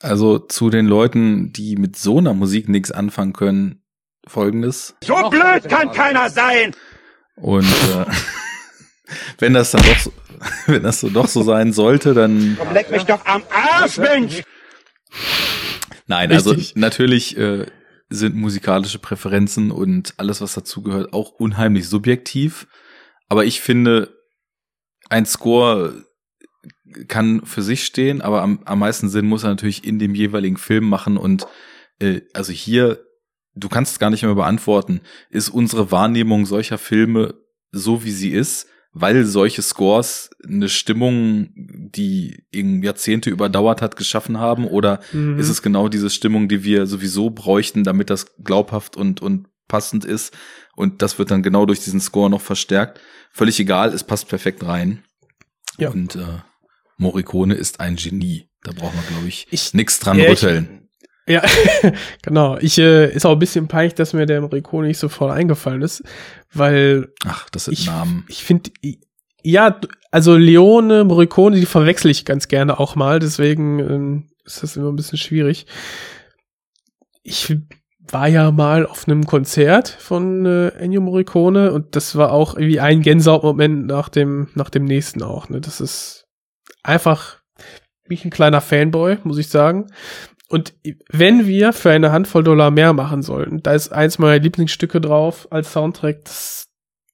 Also 0.00 0.38
zu 0.38 0.70
den 0.70 0.86
Leuten, 0.86 1.52
die 1.52 1.76
mit 1.76 1.96
so 1.96 2.18
einer 2.18 2.34
Musik 2.34 2.68
nichts 2.68 2.90
anfangen 2.90 3.32
können, 3.32 3.82
folgendes. 4.26 4.96
So 5.04 5.14
blöd 5.30 5.68
kann 5.68 5.92
keiner 5.92 6.30
sein! 6.30 6.74
Und 7.36 7.64
äh, 7.66 8.06
wenn 9.38 9.54
das 9.54 9.70
dann 9.70 9.82
doch 9.82 9.98
so, 9.98 10.12
wenn 10.66 10.82
das 10.82 11.00
so 11.00 11.08
doch 11.10 11.28
so 11.28 11.42
sein 11.42 11.72
sollte, 11.72 12.14
dann 12.14 12.56
Komm, 12.58 12.72
leck 12.72 12.90
mich 12.90 13.04
doch 13.04 13.24
am 13.26 13.42
Arsch, 13.50 13.98
Mensch! 13.98 14.42
Nein, 16.10 16.30
Richtig. 16.30 16.52
also 16.52 16.72
natürlich 16.74 17.36
äh, 17.38 17.66
sind 18.10 18.34
musikalische 18.34 18.98
Präferenzen 18.98 19.70
und 19.70 20.14
alles, 20.18 20.40
was 20.40 20.54
dazugehört, 20.54 21.12
auch 21.12 21.30
unheimlich 21.30 21.88
subjektiv. 21.88 22.66
Aber 23.28 23.44
ich 23.44 23.60
finde, 23.60 24.12
ein 25.08 25.24
Score 25.24 26.04
kann 27.06 27.46
für 27.46 27.62
sich 27.62 27.84
stehen, 27.84 28.20
aber 28.20 28.42
am, 28.42 28.60
am 28.64 28.80
meisten 28.80 29.08
Sinn 29.08 29.26
muss 29.26 29.44
er 29.44 29.50
natürlich 29.50 29.84
in 29.84 29.98
dem 29.98 30.14
jeweiligen 30.14 30.56
Film 30.56 30.88
machen 30.88 31.16
und 31.16 31.46
äh, 32.00 32.22
also 32.34 32.52
hier, 32.52 32.98
du 33.54 33.68
kannst 33.68 34.00
gar 34.00 34.10
nicht 34.10 34.24
mehr 34.24 34.34
beantworten, 34.34 35.00
ist 35.30 35.48
unsere 35.48 35.92
Wahrnehmung 35.92 36.46
solcher 36.46 36.78
Filme 36.78 37.34
so 37.70 38.02
wie 38.02 38.10
sie 38.10 38.30
ist, 38.30 38.66
weil 38.92 39.24
solche 39.24 39.62
Scores 39.62 40.30
eine 40.46 40.68
Stimmung, 40.68 41.50
die 41.54 42.44
in 42.50 42.82
Jahrzehnte 42.82 43.30
überdauert 43.30 43.82
hat, 43.82 43.96
geschaffen 43.96 44.38
haben 44.38 44.64
oder 44.66 45.00
Mhm. 45.12 45.38
ist 45.38 45.48
es 45.48 45.62
genau 45.62 45.88
diese 45.88 46.10
Stimmung, 46.10 46.48
die 46.48 46.64
wir 46.64 46.86
sowieso 46.86 47.30
bräuchten, 47.30 47.84
damit 47.84 48.10
das 48.10 48.34
glaubhaft 48.42 48.96
und, 48.96 49.20
und 49.22 49.46
passend 49.68 50.04
ist 50.04 50.36
und 50.74 51.02
das 51.02 51.18
wird 51.18 51.30
dann 51.30 51.42
genau 51.44 51.66
durch 51.66 51.80
diesen 51.80 52.00
Score 52.00 52.28
noch 52.30 52.40
verstärkt. 52.40 53.00
Völlig 53.30 53.60
egal, 53.60 53.92
es 53.94 54.02
passt 54.02 54.28
perfekt 54.28 54.64
rein. 54.66 55.04
Ja. 55.78 55.90
Und 55.90 56.16
äh, 56.16 56.38
Morricone 56.96 57.54
ist 57.54 57.78
ein 57.80 57.96
Genie. 57.96 58.48
Da 58.62 58.72
braucht 58.72 58.94
man, 58.94 59.06
glaube 59.06 59.28
ich, 59.28 59.46
Ich- 59.50 59.72
nichts 59.72 60.00
dran 60.00 60.18
Ja, 60.18 60.28
rütteln. 60.28 60.88
Ja, 61.30 61.42
genau. 62.22 62.58
Ich 62.58 62.76
äh, 62.78 63.12
ist 63.12 63.24
auch 63.24 63.32
ein 63.32 63.38
bisschen 63.38 63.68
peinlich, 63.68 63.94
dass 63.94 64.12
mir 64.12 64.26
der 64.26 64.40
Morricone 64.40 64.88
nicht 64.88 64.98
sofort 64.98 65.30
eingefallen 65.30 65.80
ist, 65.80 66.02
weil 66.52 67.12
Ach, 67.24 67.48
das 67.50 67.66
sind 67.66 67.74
ich, 67.74 67.86
Namen. 67.86 68.24
ich 68.28 68.42
finde, 68.42 68.70
ja, 69.42 69.80
also 70.10 70.36
Leone, 70.36 71.04
Morricone, 71.04 71.54
die 71.54 71.66
verwechsel 71.66 72.10
ich 72.10 72.24
ganz 72.24 72.48
gerne 72.48 72.80
auch 72.80 72.96
mal, 72.96 73.20
deswegen 73.20 73.78
ähm, 73.78 74.28
ist 74.44 74.64
das 74.64 74.76
immer 74.76 74.88
ein 74.88 74.96
bisschen 74.96 75.18
schwierig. 75.18 75.66
Ich 77.22 77.56
war 78.08 78.26
ja 78.26 78.50
mal 78.50 78.84
auf 78.84 79.06
einem 79.06 79.24
Konzert 79.24 79.88
von 79.88 80.44
äh, 80.46 80.68
Ennio 80.70 81.00
Morricone 81.00 81.72
und 81.72 81.94
das 81.94 82.16
war 82.16 82.32
auch 82.32 82.54
irgendwie 82.54 82.80
ein 82.80 83.02
Gänsehautmoment 83.02 83.86
nach 83.86 84.08
dem, 84.08 84.48
nach 84.54 84.68
dem 84.68 84.84
nächsten 84.84 85.22
auch. 85.22 85.48
Ne? 85.48 85.60
Das 85.60 85.80
ist 85.80 86.26
einfach 86.82 87.40
bin 88.10 88.16
ich 88.16 88.24
ein 88.24 88.30
kleiner 88.32 88.60
Fanboy, 88.60 89.18
muss 89.22 89.38
ich 89.38 89.48
sagen. 89.48 89.86
Und 90.50 90.74
wenn 91.10 91.46
wir 91.46 91.72
für 91.72 91.90
eine 91.92 92.10
Handvoll 92.10 92.42
Dollar 92.42 92.70
mehr 92.72 92.92
machen 92.92 93.22
sollten, 93.22 93.62
da 93.62 93.72
ist 93.72 93.92
eins 93.92 94.18
meiner 94.18 94.40
Lieblingsstücke 94.42 95.00
drauf 95.00 95.46
als 95.50 95.72
Soundtrack, 95.72 96.24
das 96.24 96.66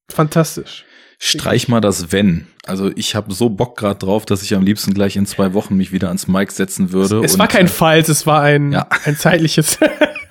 ist 0.09 0.15
fantastisch. 0.17 0.85
Streich 1.19 1.69
mal 1.69 1.81
das 1.81 2.13
Wenn. 2.13 2.47
Also 2.67 2.91
ich 2.97 3.15
habe 3.15 3.33
so 3.35 3.51
Bock 3.51 3.77
gerade 3.79 3.99
drauf, 3.99 4.25
dass 4.27 4.43
ich 4.43 4.55
am 4.55 4.63
liebsten 4.63 4.95
gleich 4.95 5.17
in 5.17 5.27
zwei 5.27 5.53
Wochen 5.55 5.77
mich 5.77 5.93
wieder 5.93 6.09
ans 6.09 6.29
Mic 6.29 6.51
setzen 6.53 6.93
würde. 6.93 7.21
Es 7.25 7.35
und, 7.35 7.39
war 7.39 7.49
kein 7.49 7.67
äh, 7.67 7.69
Falls, 7.69 8.09
es 8.09 8.27
war 8.27 8.41
ein, 8.43 8.73
Ja. 8.73 8.87
ein 9.05 9.17
zeitliches, 9.17 9.79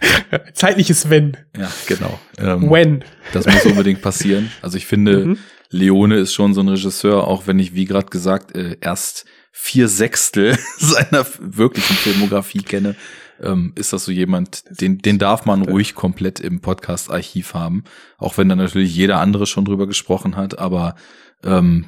zeitliches 0.54 1.10
Wenn. 1.10 1.38
Ja, 1.58 1.70
genau. 1.88 2.20
Ähm, 2.40 2.70
When. 2.70 3.04
Das 3.34 3.46
muss 3.46 3.66
unbedingt 3.66 4.02
passieren. 4.02 4.52
Also 4.62 4.78
ich 4.78 4.86
finde, 4.86 5.26
Mhm. 5.26 5.38
Leone 5.70 6.18
ist 6.18 6.34
schon 6.34 6.54
so 6.54 6.62
ein 6.62 6.70
Regisseur, 6.70 7.28
auch 7.28 7.48
wenn 7.48 7.60
ich, 7.60 7.74
wie 7.74 7.86
gerade 7.86 8.08
gesagt, 8.08 8.56
äh, 8.56 8.78
erst 8.82 9.26
vier 9.58 9.88
Sechstel 9.88 10.58
seiner 10.78 11.26
wirklichen 11.40 11.96
Filmografie 11.96 12.62
kenne, 12.62 12.96
ähm, 13.42 13.72
ist 13.76 13.94
das 13.94 14.04
so 14.04 14.12
jemand, 14.12 14.64
den, 14.82 14.98
den 14.98 15.18
darf 15.18 15.46
man 15.46 15.62
ruhig 15.62 15.96
komplett 15.96 16.42
im 16.42 16.60
Podcast-Archiv 16.60 17.54
haben. 17.54 17.86
Auch 18.18 18.38
wenn 18.38 18.50
da 18.50 18.56
natürlich 18.58 18.94
jeder 18.94 19.22
andere 19.22 19.46
schon 19.46 19.64
drüber 19.64 19.88
gesprochen 19.88 20.36
hat, 20.36 20.60
aber 20.60 20.96
ähm, 21.44 21.86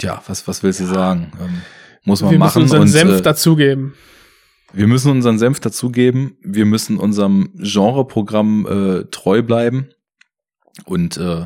ja, 0.00 0.22
was, 0.26 0.48
was 0.48 0.62
willst 0.62 0.80
du 0.80 0.86
sagen? 0.86 1.32
Ähm, 1.38 1.60
muss 2.04 2.22
man 2.22 2.30
Wir 2.30 2.38
machen. 2.38 2.62
müssen 2.62 2.62
unseren 2.62 2.82
und, 2.82 2.88
Senf 2.88 3.18
äh, 3.18 3.22
dazugeben. 3.22 3.94
wir 4.72 4.86
müssen 4.86 5.10
unseren 5.10 5.38
Senf 5.38 5.60
dazugeben. 5.60 6.38
Wir 6.42 6.64
müssen 6.64 6.96
unserem 6.96 7.52
Genreprogramm 7.54 8.66
äh, 8.66 9.04
treu 9.10 9.42
bleiben. 9.42 9.90
Und 10.86 11.18
äh, 11.18 11.44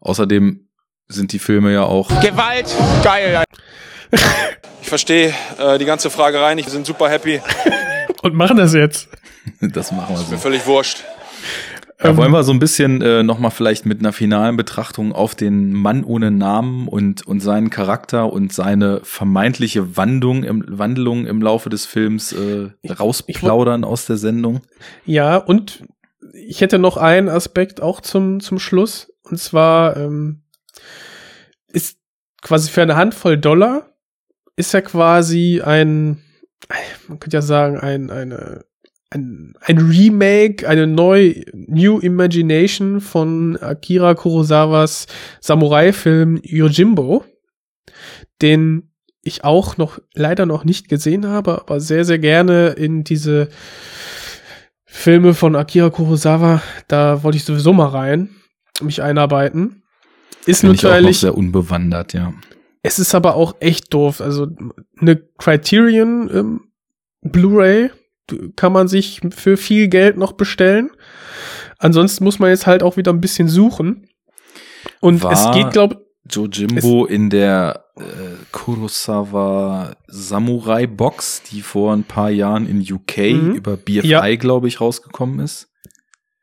außerdem 0.00 0.68
sind 1.06 1.32
die 1.32 1.38
Filme 1.38 1.72
ja 1.72 1.84
auch. 1.84 2.08
Gewalt, 2.20 2.74
geil. 3.04 3.44
Ich 4.84 4.90
verstehe 4.90 5.32
äh, 5.58 5.78
die 5.78 5.86
ganze 5.86 6.10
Frage 6.10 6.42
rein. 6.42 6.58
Ich 6.58 6.66
bin 6.66 6.84
super 6.84 7.08
happy. 7.08 7.40
Und 8.22 8.34
machen 8.34 8.58
das 8.58 8.74
jetzt. 8.74 9.08
Das 9.62 9.90
machen 9.92 10.14
wir 10.14 10.18
so. 10.18 10.30
Mir 10.30 10.36
völlig 10.36 10.66
wurscht. 10.66 11.02
Da 11.98 12.14
wollen 12.18 12.30
wir 12.30 12.44
so 12.44 12.52
ein 12.52 12.58
bisschen 12.58 13.00
äh, 13.00 13.22
nochmal 13.22 13.50
vielleicht 13.50 13.86
mit 13.86 14.00
einer 14.00 14.12
finalen 14.12 14.58
Betrachtung 14.58 15.14
auf 15.14 15.34
den 15.34 15.72
Mann 15.72 16.04
ohne 16.04 16.30
Namen 16.30 16.86
und, 16.86 17.26
und 17.26 17.40
seinen 17.40 17.70
Charakter 17.70 18.30
und 18.30 18.52
seine 18.52 19.00
vermeintliche 19.04 19.96
Wandlung 19.96 20.44
im, 20.44 20.62
Wandlung 20.68 21.24
im 21.24 21.40
Laufe 21.40 21.70
des 21.70 21.86
Films 21.86 22.32
äh, 22.32 22.68
rausplaudern 22.86 23.84
aus 23.84 24.04
der 24.04 24.18
Sendung. 24.18 24.60
Ja, 25.06 25.38
und 25.38 25.82
ich 26.34 26.60
hätte 26.60 26.78
noch 26.78 26.98
einen 26.98 27.30
Aspekt 27.30 27.80
auch 27.80 28.02
zum, 28.02 28.40
zum 28.40 28.58
Schluss. 28.58 29.14
Und 29.22 29.38
zwar 29.38 29.96
ähm, 29.96 30.42
ist 31.68 31.96
quasi 32.42 32.70
für 32.70 32.82
eine 32.82 32.96
Handvoll 32.96 33.38
Dollar 33.38 33.93
ist 34.56 34.72
ja 34.72 34.80
quasi 34.80 35.60
ein, 35.64 36.18
man 37.08 37.18
könnte 37.18 37.36
ja 37.36 37.42
sagen, 37.42 37.78
ein, 37.78 38.10
eine, 38.10 38.64
ein, 39.10 39.54
ein 39.60 39.78
Remake, 39.78 40.68
eine 40.68 40.86
neue 40.86 41.44
New 41.52 41.98
Imagination 41.98 43.00
von 43.00 43.56
Akira 43.56 44.14
Kurosawas 44.14 45.06
Samurai-Film 45.40 46.40
Yojimbo, 46.42 47.24
den 48.42 48.90
ich 49.22 49.44
auch 49.44 49.76
noch 49.76 49.98
leider 50.14 50.46
noch 50.46 50.64
nicht 50.64 50.88
gesehen 50.88 51.26
habe, 51.26 51.60
aber 51.60 51.80
sehr, 51.80 52.04
sehr 52.04 52.18
gerne 52.18 52.68
in 52.70 53.04
diese 53.04 53.48
Filme 54.84 55.34
von 55.34 55.56
Akira 55.56 55.90
Kurosawa, 55.90 56.62
da 56.88 57.22
wollte 57.22 57.36
ich 57.36 57.44
sowieso 57.44 57.72
mal 57.72 57.88
rein, 57.88 58.28
mich 58.80 59.02
einarbeiten. 59.02 59.82
Ist 60.46 60.60
Bin 60.60 60.72
ich 60.72 60.80
auch 60.80 60.84
noch 60.84 60.90
natürlich, 60.90 61.20
sehr 61.20 61.36
unbewandert, 61.36 62.12
ja. 62.12 62.34
Es 62.84 62.98
ist 63.00 63.14
aber 63.14 63.34
auch 63.34 63.56
echt 63.60 63.92
doof. 63.92 64.20
Also 64.20 64.46
eine 65.00 65.16
Criterion 65.38 66.30
ähm, 66.32 66.60
Blu-ray 67.22 67.90
kann 68.56 68.72
man 68.72 68.86
sich 68.88 69.20
für 69.34 69.56
viel 69.56 69.88
Geld 69.88 70.16
noch 70.16 70.32
bestellen. 70.32 70.90
Ansonsten 71.78 72.22
muss 72.24 72.38
man 72.38 72.50
jetzt 72.50 72.66
halt 72.66 72.82
auch 72.82 72.96
wieder 72.96 73.12
ein 73.12 73.20
bisschen 73.20 73.48
suchen. 73.48 74.06
Und 75.00 75.22
War- 75.22 75.32
es 75.32 75.50
geht, 75.56 75.72
glaube 75.72 76.04
Jojimbo 76.30 77.04
in 77.04 77.28
der 77.28 77.84
äh, 77.96 78.02
Kurosawa 78.52 79.94
Samurai 80.06 80.86
Box, 80.86 81.42
die 81.50 81.60
vor 81.62 81.92
ein 81.92 82.04
paar 82.04 82.30
Jahren 82.30 82.66
in 82.66 82.80
UK 82.80 83.18
Mhm. 83.34 83.52
über 83.52 83.76
BFI, 83.76 84.06
Ja. 84.08 84.34
glaube 84.36 84.68
ich, 84.68 84.80
rausgekommen 84.80 85.40
ist. 85.40 85.68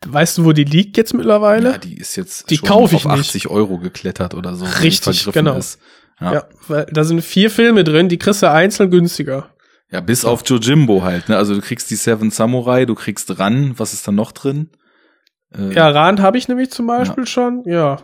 Weißt 0.05 0.37
du, 0.39 0.45
wo 0.45 0.51
die 0.51 0.63
liegt 0.63 0.97
jetzt 0.97 1.13
mittlerweile? 1.13 1.71
Ja, 1.73 1.77
die 1.77 1.95
ist 1.97 2.15
jetzt 2.15 2.49
Die 2.49 2.57
schon 2.57 2.69
auf 2.69 2.91
nicht. 2.91 3.05
80 3.05 3.47
Euro 3.49 3.77
geklettert 3.77 4.33
oder 4.33 4.55
so. 4.55 4.65
Richtig, 4.81 5.31
genau. 5.31 5.57
Ist. 5.57 5.79
Ja. 6.21 6.33
Ja. 6.33 6.43
weil 6.67 6.85
da 6.91 7.03
sind 7.03 7.21
vier 7.21 7.49
Filme 7.49 7.83
drin, 7.83 8.07
die 8.09 8.17
kriegst 8.19 8.43
du 8.43 8.49
einzeln 8.51 8.91
günstiger. 8.91 9.49
ja, 9.91 9.99
bis 10.01 10.23
auf 10.23 10.43
Jojimbo 10.45 11.03
halt. 11.03 11.27
Ne? 11.29 11.35
Also 11.37 11.55
du 11.55 11.61
kriegst 11.61 11.89
die 11.91 11.95
Seven 11.95 12.29
Samurai, 12.31 12.85
du 12.85 12.95
kriegst 12.95 13.39
Ran, 13.39 13.73
was 13.77 13.93
ist 13.93 14.07
da 14.07 14.11
noch 14.11 14.31
drin? 14.31 14.69
Äh, 15.53 15.73
Ja, 15.73 15.89
Rand 15.89 16.19
habe 16.21 16.37
ich 16.37 16.47
nämlich 16.47 16.71
zum 16.71 16.87
Beispiel 16.87 17.25
schon. 17.27 17.63
Ja. 17.65 17.97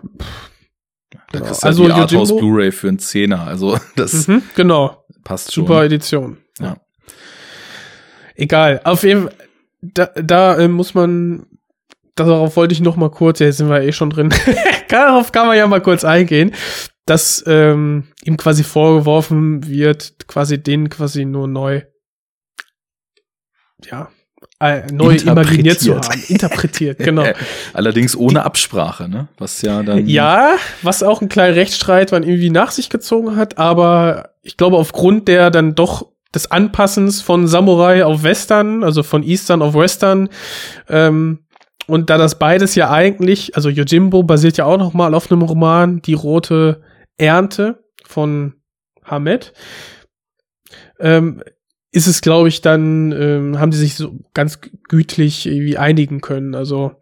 da 1.32 1.40
kriegst 1.40 1.64
du 1.64 1.68
Also 1.68 1.84
also 1.84 1.86
die 1.86 1.92
Arthouse 1.92 2.36
Blu-ray 2.36 2.72
für 2.72 2.88
einen 2.90 3.00
Zehner. 3.00 3.46
Also 3.48 3.78
das 3.96 4.28
Mhm, 4.28 4.42
genau. 4.56 5.06
passt 5.24 5.54
schon. 5.54 5.66
Super 5.66 5.84
Edition. 5.86 6.38
Ja. 6.60 6.76
Egal. 8.36 8.82
Auf 8.84 9.04
jeden 9.04 9.24
Fall, 9.24 9.34
da, 9.82 10.06
da 10.16 10.58
äh, 10.58 10.68
muss 10.68 10.94
man, 10.94 11.46
darauf 12.16 12.56
wollte 12.56 12.74
ich 12.74 12.82
noch 12.82 12.96
mal 12.96 13.10
kurz, 13.12 13.40
ja, 13.40 13.46
jetzt 13.48 13.58
sind 13.58 13.70
wir 13.70 13.82
eh 13.82 13.92
schon 13.92 14.10
drin. 14.10 14.30
darauf 14.90 15.32
kann 15.32 15.48
man 15.48 15.58
ja 15.58 15.68
mal 15.68 15.82
kurz 15.82 16.04
eingehen, 16.04 16.52
dass 17.08 17.44
ähm, 17.48 18.04
ihm 18.24 18.38
quasi 18.38 18.64
vorgeworfen 18.64 19.68
wird, 19.68 20.28
quasi 20.28 20.62
den 20.62 20.90
quasi 20.90 21.26
nur 21.26 21.48
neu, 21.48 21.82
ja, 23.90 24.10
äh, 24.60 24.92
neu 24.92 25.16
imaginiert 25.16 25.80
zu 25.80 25.96
haben. 25.96 26.24
Interpretiert, 26.28 27.00
genau. 27.00 27.26
Allerdings 27.74 28.16
ohne 28.16 28.44
Absprache, 28.44 29.08
ne? 29.08 29.30
Was 29.38 29.62
ja 29.62 29.84
dann. 29.84 30.06
Ja, 30.06 30.56
was 30.82 31.02
auch 31.02 31.22
einen 31.22 31.30
kleinen 31.30 31.54
Rechtsstreit 31.54 32.12
man 32.12 32.24
irgendwie 32.24 32.50
nach 32.50 32.72
sich 32.72 32.90
gezogen 32.90 33.36
hat, 33.38 33.58
aber 33.58 34.32
ich 34.42 34.58
glaube 34.58 34.78
aufgrund 34.78 35.28
der 35.30 35.50
dann 35.50 35.76
doch 35.76 36.08
des 36.36 36.52
Anpassens 36.52 37.22
von 37.22 37.48
Samurai 37.48 38.04
auf 38.04 38.24
Western, 38.24 38.84
also 38.84 39.02
von 39.02 39.24
Eastern 39.24 39.62
auf 39.62 39.76
Western, 39.76 40.28
ähm, 40.90 41.40
und 41.88 42.10
da 42.10 42.18
das 42.18 42.38
beides 42.38 42.76
ja 42.76 42.92
eigentlich, 42.92 43.56
also 43.56 43.70
Yojimbo 43.70 44.24
basiert 44.24 44.58
ja 44.58 44.66
auch 44.66 44.78
noch 44.78 44.94
mal 44.94 45.16
auf 45.16 45.32
einem 45.32 45.42
Roman, 45.42 46.02
Die 46.02 46.16
rote 46.16 46.82
Ernte 47.18 47.84
von 48.06 48.54
Hamed, 49.04 49.54
ähm, 51.00 51.44
ist 51.92 52.08
es, 52.08 52.22
glaube 52.22 52.50
ich, 52.50 52.62
dann, 52.62 53.12
ähm, 53.12 53.60
haben 53.60 53.72
die 53.72 53.78
sich 53.78 53.96
so 53.96 54.20
ganz 54.34 54.60
gütlich 54.88 55.46
irgendwie 55.46 55.78
einigen 55.78 56.22
können. 56.22 56.54
Also 56.54 56.96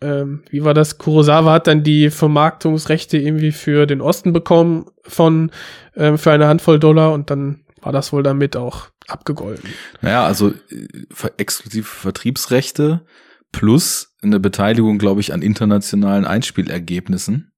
ähm, 0.00 0.42
wie 0.50 0.64
war 0.64 0.74
das? 0.74 0.98
Kurosawa 0.98 1.52
hat 1.52 1.66
dann 1.66 1.82
die 1.82 2.10
Vermarktungsrechte 2.10 3.16
irgendwie 3.16 3.52
für 3.52 3.86
den 3.86 4.00
Osten 4.00 4.32
bekommen 4.32 4.86
von 5.02 5.50
ähm, 5.94 6.18
für 6.18 6.32
eine 6.32 6.48
Handvoll 6.48 6.78
Dollar 6.78 7.12
und 7.12 7.30
dann 7.30 7.64
war 7.80 7.92
das 7.92 8.12
wohl 8.12 8.22
damit 8.22 8.56
auch 8.56 8.88
abgegolten. 9.08 9.70
Naja, 10.00 10.24
also 10.24 10.50
äh, 10.70 11.30
exklusive 11.36 11.86
Vertriebsrechte 11.86 13.04
plus 13.52 14.14
eine 14.22 14.40
Beteiligung, 14.40 14.98
glaube 14.98 15.20
ich, 15.20 15.32
an 15.32 15.42
internationalen 15.42 16.24
Einspielergebnissen. 16.24 17.52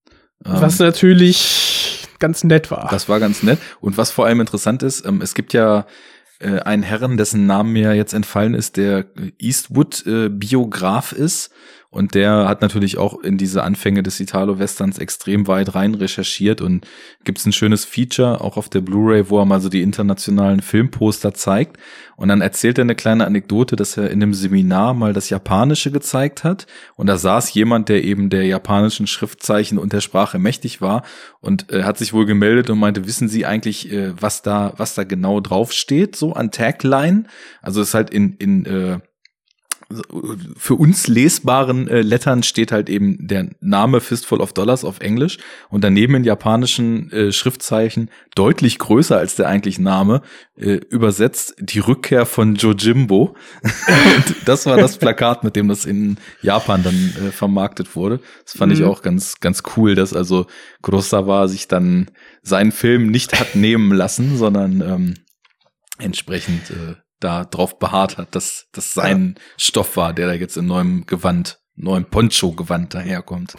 Ähm, 0.45 0.53
Was 0.61 0.79
natürlich 0.79 1.96
ganz 2.19 2.45
nett 2.45 2.71
war. 2.71 2.89
Das 2.91 3.09
war 3.09 3.21
ganz 3.21 3.43
nett. 3.43 3.59
Und 3.81 3.97
was 3.97 4.11
vor 4.11 4.27
allem 4.27 4.41
interessant 4.41 4.83
ist, 4.83 5.07
ähm, 5.07 5.21
es 5.23 5.35
gibt 5.35 5.53
ja 5.53 5.87
äh, 6.39 6.61
einen 6.61 6.83
Herren, 6.83 7.17
dessen 7.17 7.47
Name 7.47 7.71
mir 7.71 7.95
jetzt 7.95 8.13
entfallen 8.13 8.55
ist, 8.55 8.77
der 8.77 9.07
Eastwood-Biograf 9.39 11.13
ist. 11.13 11.51
Und 11.97 12.15
der 12.15 12.47
hat 12.47 12.61
natürlich 12.61 12.99
auch 12.99 13.23
in 13.23 13.39
diese 13.39 13.63
Anfänge 13.63 14.03
des 14.03 14.21
Italo-Westerns 14.21 14.99
extrem 14.99 15.47
weit 15.47 15.75
rein 15.75 15.95
recherchiert 15.95 16.61
und 16.61 16.87
gibt's 17.25 17.47
ein 17.47 17.55
schönes 17.55 17.87
Feature 17.87 18.43
auch 18.43 18.59
auf 18.59 18.69
der 18.69 18.83
Blu-ray, 18.83 19.31
wo 19.31 19.39
er 19.39 19.47
mal 19.47 19.63
so 19.63 19.71
die 19.71 19.81
internationalen 19.81 20.61
Filmposter 20.61 21.33
zeigt. 21.33 21.79
Und 22.17 22.29
dann 22.29 22.43
erzählt 22.43 22.77
er 22.77 22.83
eine 22.83 22.97
kleine 22.97 23.27
Anekdote, 23.27 23.77
dass 23.77 23.97
er 23.97 24.11
in 24.11 24.23
einem 24.23 24.35
Seminar 24.35 24.93
mal 24.93 25.15
das 25.15 25.31
Japanische 25.31 25.91
gezeigt 25.91 26.45
hat. 26.45 26.67
Und 26.97 27.07
da 27.07 27.17
saß 27.17 27.55
jemand, 27.55 27.89
der 27.89 28.05
eben 28.05 28.29
der 28.29 28.45
japanischen 28.45 29.07
Schriftzeichen 29.07 29.79
und 29.79 29.95
der 29.95 30.03
Sprache 30.03 30.39
mächtig 30.39 30.83
war 30.83 31.03
und 31.41 31.73
äh, 31.73 31.85
hat 31.85 31.97
sich 31.97 32.13
wohl 32.13 32.27
gemeldet 32.27 32.69
und 32.69 32.79
meinte, 32.79 33.07
wissen 33.07 33.31
Sie 33.31 33.47
eigentlich, 33.47 33.91
äh, 33.91 34.13
was 34.21 34.43
da, 34.43 34.75
was 34.77 34.95
da 34.95 35.05
genau 35.05 35.41
draufsteht, 35.41 36.15
so 36.15 36.35
an 36.35 36.51
Tagline? 36.51 37.25
Also 37.63 37.81
ist 37.81 37.95
halt 37.95 38.11
in, 38.11 38.35
in 38.35 38.67
äh, 38.67 38.99
für 40.57 40.75
uns 40.75 41.07
lesbaren 41.07 41.87
äh, 41.87 42.01
Lettern 42.01 42.43
steht 42.43 42.73
halt 42.73 42.89
eben 42.89 43.29
der 43.29 43.51
Name 43.61 44.01
Fistful 44.01 44.41
of 44.41 44.53
Dollars 44.53 44.85
auf 44.85 44.99
Englisch 45.01 45.39
und 45.69 45.85
daneben 45.85 46.17
in 46.17 46.25
japanischen 46.25 47.11
äh, 47.13 47.31
Schriftzeichen 47.31 48.11
deutlich 48.35 48.79
größer 48.81 49.17
als 49.17 49.37
der 49.37 49.47
eigentliche 49.47 49.83
Name 49.83 50.23
äh, 50.57 50.81
übersetzt 50.91 51.55
die 51.61 51.79
Rückkehr 51.79 52.27
von 52.27 52.57
Jojimbo. 52.57 53.37
das 54.45 54.67
war 54.67 54.77
das 54.77 54.99
Plakat, 54.99 55.45
mit 55.45 55.55
dem 55.55 55.69
das 55.69 55.85
in 55.85 56.17
Japan 56.43 56.83
dann 56.83 57.15
äh, 57.25 57.31
vermarktet 57.31 57.95
wurde. 57.95 58.21
Das 58.45 58.57
fand 58.57 58.73
ich 58.73 58.81
Mhm. 58.81 58.87
auch 58.87 59.03
ganz 59.03 59.39
ganz 59.39 59.63
cool, 59.77 59.95
dass 59.95 60.13
also 60.13 60.47
Kurosawa 60.83 61.47
sich 61.47 61.69
dann 61.69 62.11
seinen 62.43 62.73
Film 62.73 63.11
nicht 63.13 63.39
hat 63.39 63.55
nehmen 63.55 63.93
lassen, 63.93 64.37
sondern 64.37 64.81
ähm, 64.81 65.15
entsprechend 65.99 66.71
äh, 66.71 66.97
da 67.21 67.45
drauf 67.45 67.79
beharrt 67.79 68.19
hat, 68.19 68.35
dass 68.35 68.69
das 68.73 68.93
sein 68.93 69.37
Stoff 69.57 69.97
war, 69.97 70.13
der 70.13 70.27
da 70.27 70.33
jetzt 70.35 70.57
in 70.57 70.67
neuem 70.67 71.07
Gewand, 71.07 71.59
neuem 71.75 72.05
Poncho-Gewand 72.05 72.95
daherkommt. 72.95 73.55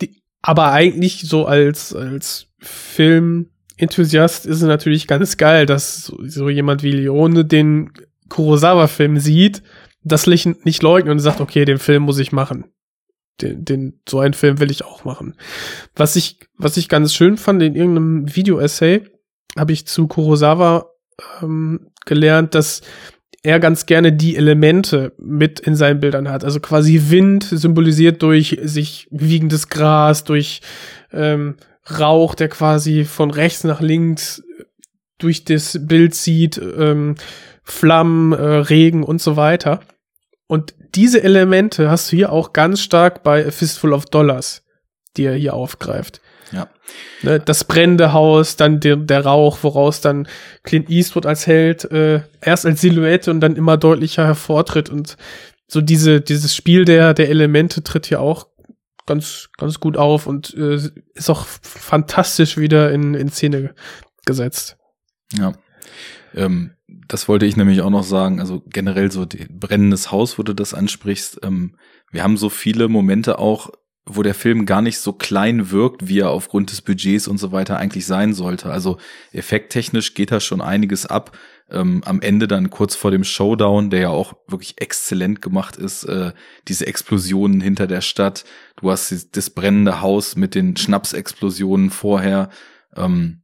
Die, 0.00 0.22
aber 0.42 0.72
eigentlich 0.72 1.22
so 1.22 1.46
als, 1.46 1.94
als 1.94 2.48
Filmenthusiast 2.58 4.46
ist 4.46 4.56
es 4.56 4.62
natürlich 4.62 5.06
ganz 5.06 5.36
geil, 5.36 5.66
dass 5.66 6.04
so, 6.04 6.48
jemand 6.48 6.82
wie 6.82 6.92
Leone 6.92 7.44
den 7.44 7.92
Kurosawa-Film 8.28 9.18
sieht, 9.18 9.62
das 10.02 10.26
nicht, 10.26 10.64
nicht 10.64 10.82
leugnet 10.82 11.12
und 11.12 11.18
sagt, 11.20 11.40
okay, 11.40 11.64
den 11.64 11.78
Film 11.78 12.04
muss 12.04 12.18
ich 12.18 12.32
machen. 12.32 12.72
Den, 13.40 13.64
den, 13.64 14.00
so 14.08 14.20
einen 14.20 14.34
Film 14.34 14.60
will 14.60 14.70
ich 14.70 14.84
auch 14.84 15.04
machen. 15.04 15.36
Was 15.94 16.16
ich, 16.16 16.38
was 16.56 16.76
ich 16.76 16.88
ganz 16.88 17.14
schön 17.14 17.38
fand, 17.38 17.62
in 17.62 17.74
irgendeinem 17.74 18.34
Video-Essay 18.34 19.06
habe 19.58 19.72
ich 19.72 19.86
zu 19.86 20.06
Kurosawa 20.06 20.90
ähm, 21.42 21.89
gelernt, 22.10 22.54
dass 22.56 22.82
er 23.42 23.60
ganz 23.60 23.86
gerne 23.86 24.12
die 24.12 24.36
Elemente 24.36 25.12
mit 25.16 25.60
in 25.60 25.76
seinen 25.76 26.00
Bildern 26.00 26.28
hat. 26.28 26.44
Also 26.44 26.60
quasi 26.60 27.04
Wind 27.08 27.44
symbolisiert 27.44 28.20
durch 28.22 28.58
sich 28.62 29.08
wiegendes 29.10 29.68
Gras, 29.68 30.24
durch 30.24 30.60
ähm, 31.12 31.56
Rauch, 31.98 32.34
der 32.34 32.48
quasi 32.48 33.04
von 33.04 33.30
rechts 33.30 33.64
nach 33.64 33.80
links 33.80 34.42
durch 35.18 35.44
das 35.44 35.78
Bild 35.86 36.14
zieht, 36.14 36.58
ähm, 36.58 37.14
Flammen, 37.62 38.32
äh, 38.32 38.36
Regen 38.36 39.04
und 39.04 39.22
so 39.22 39.36
weiter. 39.36 39.80
Und 40.46 40.74
diese 40.94 41.22
Elemente 41.22 41.90
hast 41.90 42.10
du 42.10 42.16
hier 42.16 42.32
auch 42.32 42.52
ganz 42.52 42.80
stark 42.80 43.22
bei 43.22 43.46
A 43.46 43.50
Fistful 43.50 43.92
of 43.92 44.06
Dollars, 44.06 44.64
die 45.16 45.24
er 45.24 45.34
hier 45.34 45.54
aufgreift. 45.54 46.20
Ja. 46.52 46.68
Ne, 47.22 47.38
das 47.38 47.64
brennende 47.64 48.12
Haus, 48.12 48.56
dann 48.56 48.80
der, 48.80 48.96
der 48.96 49.24
Rauch, 49.24 49.58
woraus 49.62 50.00
dann 50.00 50.26
Clint 50.62 50.90
Eastwood 50.90 51.26
als 51.26 51.46
Held 51.46 51.84
äh, 51.90 52.22
erst 52.40 52.66
als 52.66 52.80
Silhouette 52.80 53.30
und 53.30 53.40
dann 53.40 53.56
immer 53.56 53.76
deutlicher 53.76 54.26
hervortritt 54.26 54.88
und 54.88 55.16
so 55.68 55.80
diese 55.80 56.20
dieses 56.20 56.56
Spiel 56.56 56.84
der 56.84 57.14
der 57.14 57.28
Elemente 57.28 57.84
tritt 57.84 58.06
hier 58.06 58.20
auch 58.20 58.48
ganz 59.06 59.50
ganz 59.56 59.78
gut 59.78 59.96
auf 59.96 60.26
und 60.26 60.54
äh, 60.54 60.80
ist 61.14 61.30
auch 61.30 61.46
fantastisch 61.46 62.56
wieder 62.56 62.90
in 62.90 63.14
in 63.14 63.30
Szene 63.30 63.74
gesetzt. 64.26 64.76
Ja. 65.38 65.52
Ähm, 66.34 66.72
das 67.08 67.28
wollte 67.28 67.46
ich 67.46 67.56
nämlich 67.56 67.82
auch 67.82 67.90
noch 67.90 68.04
sagen. 68.04 68.40
Also 68.40 68.62
generell 68.66 69.10
so 69.10 69.24
die, 69.24 69.46
brennendes 69.48 70.10
Haus, 70.10 70.38
wo 70.38 70.42
du 70.42 70.54
das 70.54 70.74
ansprichst. 70.74 71.40
Ähm, 71.42 71.76
wir 72.10 72.22
haben 72.22 72.36
so 72.36 72.48
viele 72.48 72.88
Momente 72.88 73.38
auch, 73.38 73.70
wo 74.16 74.22
der 74.22 74.34
Film 74.34 74.66
gar 74.66 74.82
nicht 74.82 74.98
so 74.98 75.12
klein 75.12 75.70
wirkt, 75.70 76.08
wie 76.08 76.20
er 76.20 76.30
aufgrund 76.30 76.70
des 76.70 76.82
Budgets 76.82 77.28
und 77.28 77.38
so 77.38 77.52
weiter 77.52 77.78
eigentlich 77.78 78.06
sein 78.06 78.34
sollte. 78.34 78.70
Also 78.70 78.98
effekttechnisch 79.32 80.14
geht 80.14 80.32
da 80.32 80.40
schon 80.40 80.60
einiges 80.60 81.06
ab. 81.06 81.36
Ähm, 81.70 82.02
am 82.04 82.20
Ende 82.20 82.48
dann 82.48 82.70
kurz 82.70 82.96
vor 82.96 83.10
dem 83.10 83.22
Showdown, 83.22 83.90
der 83.90 84.00
ja 84.00 84.08
auch 84.08 84.34
wirklich 84.48 84.80
exzellent 84.80 85.40
gemacht 85.40 85.76
ist, 85.76 86.04
äh, 86.04 86.32
diese 86.66 86.86
Explosionen 86.86 87.60
hinter 87.60 87.86
der 87.86 88.00
Stadt. 88.00 88.44
Du 88.80 88.90
hast 88.90 89.36
das, 89.36 89.50
brennende 89.50 90.00
Haus 90.00 90.34
mit 90.36 90.54
den 90.54 90.76
Schnapsexplosionen 90.76 91.90
vorher. 91.90 92.50
Ähm, 92.96 93.39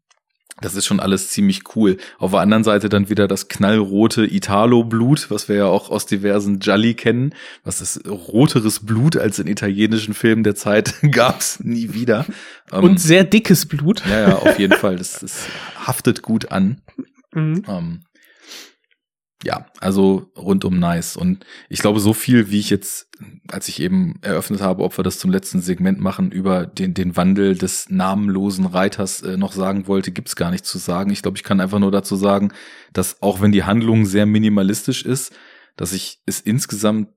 das 0.61 0.75
ist 0.75 0.87
schon 0.87 1.01
alles 1.01 1.29
ziemlich 1.31 1.77
cool. 1.77 1.99
Auf 2.19 2.31
der 2.31 2.41
anderen 2.41 2.65
Seite 2.65 2.89
dann 2.89 3.11
wieder 3.11 3.29
das 3.29 3.49
knallrote 3.49 4.25
Italo-Blut, 4.25 5.31
was 5.31 5.49
wir 5.49 5.57
ja 5.57 5.67
auch 5.67 5.91
aus 5.91 6.07
diversen 6.07 6.61
Gialli 6.61 6.95
kennen. 6.95 7.35
Was 7.63 7.81
ist 7.81 8.09
roteres 8.09 8.81
Blut 8.81 9.17
als 9.17 9.39
in 9.39 9.47
italienischen 9.49 10.15
Filmen 10.15 10.45
der 10.45 10.55
Zeit 10.55 10.95
gab's 11.11 11.61
nie 11.61 11.93
wieder. 11.93 12.25
Ähm, 12.73 12.85
Und 12.85 13.01
sehr 13.01 13.25
dickes 13.25 13.67
Blut. 13.67 14.03
Ja, 14.09 14.29
ja, 14.29 14.37
auf 14.37 14.59
jeden 14.59 14.79
Fall. 14.79 14.97
Das, 14.97 15.21
das 15.21 15.47
haftet 15.85 16.23
gut 16.23 16.51
an. 16.51 16.81
Mhm. 17.33 17.65
Ähm, 17.69 18.01
ja, 19.45 19.67
also 19.81 20.31
rundum 20.37 20.79
nice. 20.79 21.17
Und 21.17 21.45
ich 21.69 21.81
glaube, 21.81 22.01
so 22.01 22.13
viel, 22.13 22.51
wie 22.51 22.59
ich 22.59 22.71
jetzt, 22.71 23.09
als 23.49 23.69
ich 23.69 23.81
eben 23.81 24.19
eröffnet 24.23 24.61
habe, 24.61 24.83
ob 24.83 24.97
wir 24.99 25.05
das 25.05 25.19
zum 25.19 25.31
letzten 25.31 25.61
Segment 25.61 26.01
machen, 26.01 26.33
über 26.33 26.67
den, 26.67 26.95
den 26.95 27.17
Wandel 27.17 27.57
des 27.57 27.91
namenlosen 27.91 28.67
Reiters 28.67 29.23
äh, 29.23 29.37
noch 29.37 29.53
sagen 29.53 29.87
wollte, 29.87 30.11
gibt's 30.11 30.37
gar 30.37 30.51
nicht 30.51 30.65
zu 30.65 30.79
sagen. 30.79 31.11
Ich 31.11 31.23
glaube, 31.23 31.37
ich 31.37 31.45
kann 31.45 31.61
einfach 31.61 31.79
nur 31.79 31.93
dazu 31.93 32.17
sagen, 32.17 32.53
dass 32.93 33.23
auch 33.23 33.41
wenn 33.41 33.53
die 33.53 33.65
Handlung 33.65 34.07
sehr 34.07 34.27
minimalistisch 34.27 35.05
ist, 35.05 35.35
dass 35.77 35.93
ich 35.93 36.23
es 36.25 36.41
insgesamt 36.41 37.09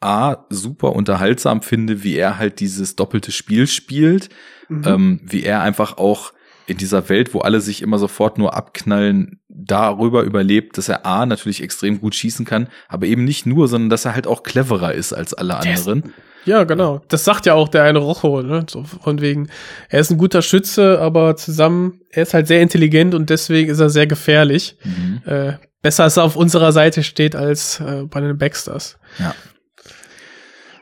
A, 0.00 0.46
super 0.50 0.94
unterhaltsam 0.94 1.62
finde, 1.62 2.02
wie 2.02 2.16
er 2.16 2.36
halt 2.36 2.60
dieses 2.60 2.96
doppelte 2.96 3.30
Spiel 3.30 3.66
spielt, 3.66 4.28
mhm. 4.68 4.82
ähm, 4.84 5.20
wie 5.22 5.44
er 5.44 5.62
einfach 5.62 5.96
auch 5.96 6.32
in 6.66 6.76
dieser 6.76 7.08
Welt, 7.08 7.34
wo 7.34 7.40
alle 7.40 7.60
sich 7.60 7.82
immer 7.82 7.98
sofort 7.98 8.38
nur 8.38 8.54
abknallen, 8.54 9.40
darüber 9.48 10.22
überlebt, 10.22 10.78
dass 10.78 10.88
er 10.88 11.06
A 11.06 11.26
natürlich 11.26 11.62
extrem 11.62 12.00
gut 12.00 12.14
schießen 12.14 12.44
kann, 12.44 12.68
aber 12.88 13.06
eben 13.06 13.24
nicht 13.24 13.46
nur, 13.46 13.68
sondern 13.68 13.90
dass 13.90 14.04
er 14.04 14.14
halt 14.14 14.26
auch 14.26 14.42
cleverer 14.42 14.94
ist 14.94 15.12
als 15.12 15.34
alle 15.34 15.56
anderen. 15.56 16.14
ja, 16.44 16.64
genau. 16.64 17.02
Das 17.08 17.24
sagt 17.24 17.46
ja 17.46 17.54
auch 17.54 17.68
der 17.68 17.84
eine 17.84 17.98
Rocho, 17.98 18.42
ne? 18.42 18.64
So 18.68 18.84
von 18.84 19.20
wegen, 19.20 19.48
er 19.88 20.00
ist 20.00 20.10
ein 20.10 20.18
guter 20.18 20.42
Schütze, 20.42 20.98
aber 21.00 21.36
zusammen, 21.36 22.00
er 22.10 22.22
ist 22.22 22.34
halt 22.34 22.46
sehr 22.46 22.62
intelligent 22.62 23.14
und 23.14 23.30
deswegen 23.30 23.70
ist 23.70 23.80
er 23.80 23.90
sehr 23.90 24.06
gefährlich. 24.06 24.76
Mhm. 24.84 25.22
Äh, 25.24 25.52
besser, 25.82 26.04
dass 26.04 26.16
er 26.16 26.24
auf 26.24 26.36
unserer 26.36 26.72
Seite 26.72 27.02
steht 27.02 27.36
als 27.36 27.80
äh, 27.80 28.04
bei 28.04 28.20
den 28.20 28.38
Baxters. 28.38 28.98
Ja. 29.18 29.34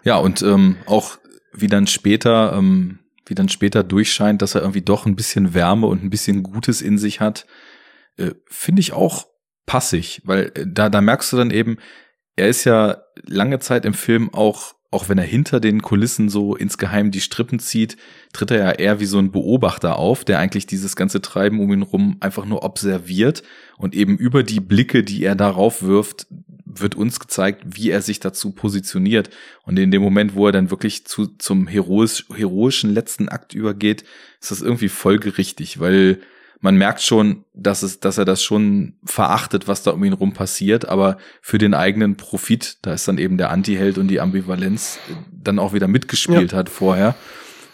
Ja, 0.03 0.17
und 0.17 0.41
ähm, 0.43 0.77
auch 0.87 1.19
wie 1.53 1.67
dann 1.67 1.87
später 1.87 2.55
ähm, 2.57 3.01
wie 3.31 3.35
dann 3.35 3.49
später 3.49 3.83
durchscheint, 3.83 4.43
dass 4.43 4.55
er 4.55 4.61
irgendwie 4.61 4.83
doch 4.83 5.07
ein 5.07 5.17
bisschen 5.17 5.55
Wärme 5.55 5.87
und 5.87 6.03
ein 6.03 6.11
bisschen 6.11 6.43
Gutes 6.43 6.83
in 6.83 6.99
sich 6.99 7.21
hat, 7.21 7.47
äh, 8.17 8.33
finde 8.47 8.81
ich 8.81 8.93
auch 8.93 9.27
passig, 9.67 10.21
weil 10.25 10.53
äh, 10.55 10.67
da, 10.67 10.91
da 10.91 11.01
merkst 11.01 11.33
du 11.33 11.37
dann 11.37 11.51
eben, 11.51 11.79
er 12.37 12.49
ist 12.49 12.65
ja 12.65 13.03
lange 13.23 13.61
Zeit 13.61 13.85
im 13.85 13.95
Film 13.95 14.33
auch, 14.35 14.75
auch 14.91 15.09
wenn 15.09 15.19
er 15.19 15.25
hinter 15.25 15.61
den 15.61 15.83
Kulissen 15.83 16.29
so 16.29 16.57
insgeheim 16.57 17.11
die 17.13 17.21
Strippen 17.21 17.61
zieht, 17.61 17.97
tritt 18.33 18.51
er 18.51 18.59
ja 18.59 18.71
eher 18.73 19.01
wie 19.01 19.07
so 19.07 19.19
ein 19.19 19.31
Beobachter 19.31 19.97
auf, 19.97 20.25
der 20.25 20.41
eigentlich 20.41 20.67
dieses 20.67 20.97
ganze 20.97 21.23
Treiben 21.23 21.61
um 21.61 21.73
ihn 21.73 21.83
rum 21.83 22.17
einfach 22.19 22.45
nur 22.45 22.65
observiert 22.65 23.45
und 23.79 23.95
eben 23.95 24.17
über 24.17 24.43
die 24.43 24.61
Blicke, 24.61 25.05
die 25.05 25.23
er 25.23 25.37
darauf 25.37 25.83
wirft, 25.83 26.27
wird 26.65 26.95
uns 26.95 27.21
gezeigt, 27.21 27.63
wie 27.67 27.91
er 27.91 28.03
sich 28.03 28.21
dazu 28.21 28.51
positioniert. 28.51 29.31
Und 29.65 29.79
in 29.79 29.91
dem 29.91 30.03
Moment, 30.03 30.35
wo 30.35 30.47
er 30.47 30.53
dann 30.53 30.71
wirklich 30.71 31.05
zu, 31.05 31.27
zum 31.27 31.67
heroisch, 31.67 32.27
heroischen 32.35 32.93
letzten 32.93 33.29
Akt 33.29 33.55
übergeht, 33.55 34.05
ist 34.41 34.51
das 34.51 34.63
irgendwie 34.63 34.89
folgerichtig, 34.89 35.81
weil 35.81 36.21
man 36.61 36.77
merkt 36.77 37.01
schon, 37.03 37.45
dass 37.55 37.83
es, 37.83 38.01
dass 38.01 38.19
er 38.19 38.25
das 38.25 38.43
schon 38.43 38.99
verachtet, 39.05 39.67
was 39.67 39.83
da 39.83 39.93
um 39.93 40.05
ihn 40.05 40.13
rum 40.13 40.35
passiert, 40.35 40.89
aber 40.89 41.17
für 41.41 41.59
den 41.59 41.75
eigenen 41.75 42.17
Profit, 42.17 42.79
da 42.83 42.93
ist 42.93 43.09
dann 43.09 43.19
eben 43.19 43.39
der 43.39 43.51
Antiheld 43.51 43.97
und 43.97 44.09
die 44.09 44.21
Ambivalenz 44.21 44.99
dann 45.33 45.59
auch 45.59 45.73
wieder 45.73 45.89
mitgespielt 45.89 46.53
ja. 46.53 46.59
hat 46.59 46.69
vorher. 46.69 47.15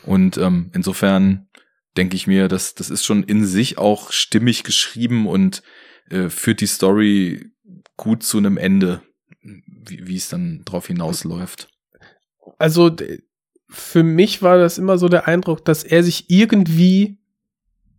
Und 0.04 0.38
ähm, 0.38 0.70
insofern 0.72 1.48
denke 1.96 2.14
ich 2.14 2.28
mir, 2.28 2.46
dass 2.46 2.74
das 2.74 2.90
ist 2.90 3.04
schon 3.04 3.24
in 3.24 3.44
sich 3.44 3.76
auch 3.76 4.12
stimmig 4.12 4.62
geschrieben 4.62 5.26
und 5.26 5.62
äh, 6.08 6.28
führt 6.28 6.60
die 6.60 6.66
Story 6.66 7.50
gut 7.96 8.22
zu 8.22 8.38
einem 8.38 8.56
Ende, 8.56 9.02
wie, 9.42 10.06
wie 10.06 10.16
es 10.16 10.28
dann 10.28 10.62
drauf 10.64 10.86
hinausläuft. 10.86 11.68
Also 12.58 12.94
für 13.68 14.04
mich 14.04 14.42
war 14.42 14.58
das 14.58 14.78
immer 14.78 14.96
so 14.98 15.08
der 15.08 15.26
Eindruck, 15.26 15.64
dass 15.64 15.82
er 15.82 16.04
sich 16.04 16.30
irgendwie 16.30 17.15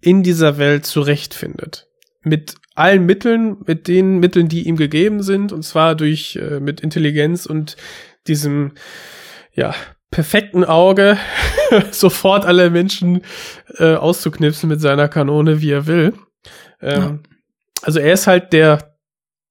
in 0.07 0.23
dieser 0.23 0.57
Welt 0.57 0.85
zurechtfindet. 0.85 1.89
Mit 2.21 2.55
allen 2.75 3.05
Mitteln, 3.05 3.57
mit 3.65 3.89
den 3.89 4.19
Mitteln, 4.19 4.47
die 4.47 4.67
ihm 4.67 4.77
gegeben 4.77 5.21
sind, 5.21 5.51
und 5.51 5.63
zwar 5.63 5.95
durch 5.95 6.37
äh, 6.37 6.61
mit 6.61 6.79
Intelligenz 6.79 7.45
und 7.45 7.75
diesem 8.27 8.73
ja 9.53 9.75
perfekten 10.09 10.63
Auge 10.63 11.17
sofort 11.91 12.45
alle 12.45 12.69
Menschen 12.69 13.21
äh, 13.79 13.95
auszuknipsen 13.95 14.69
mit 14.69 14.79
seiner 14.79 15.09
Kanone, 15.09 15.61
wie 15.61 15.71
er 15.71 15.87
will. 15.87 16.13
Ähm, 16.81 17.01
ja. 17.01 17.19
Also 17.81 17.99
er 17.99 18.13
ist 18.13 18.27
halt 18.27 18.53
der 18.53 18.97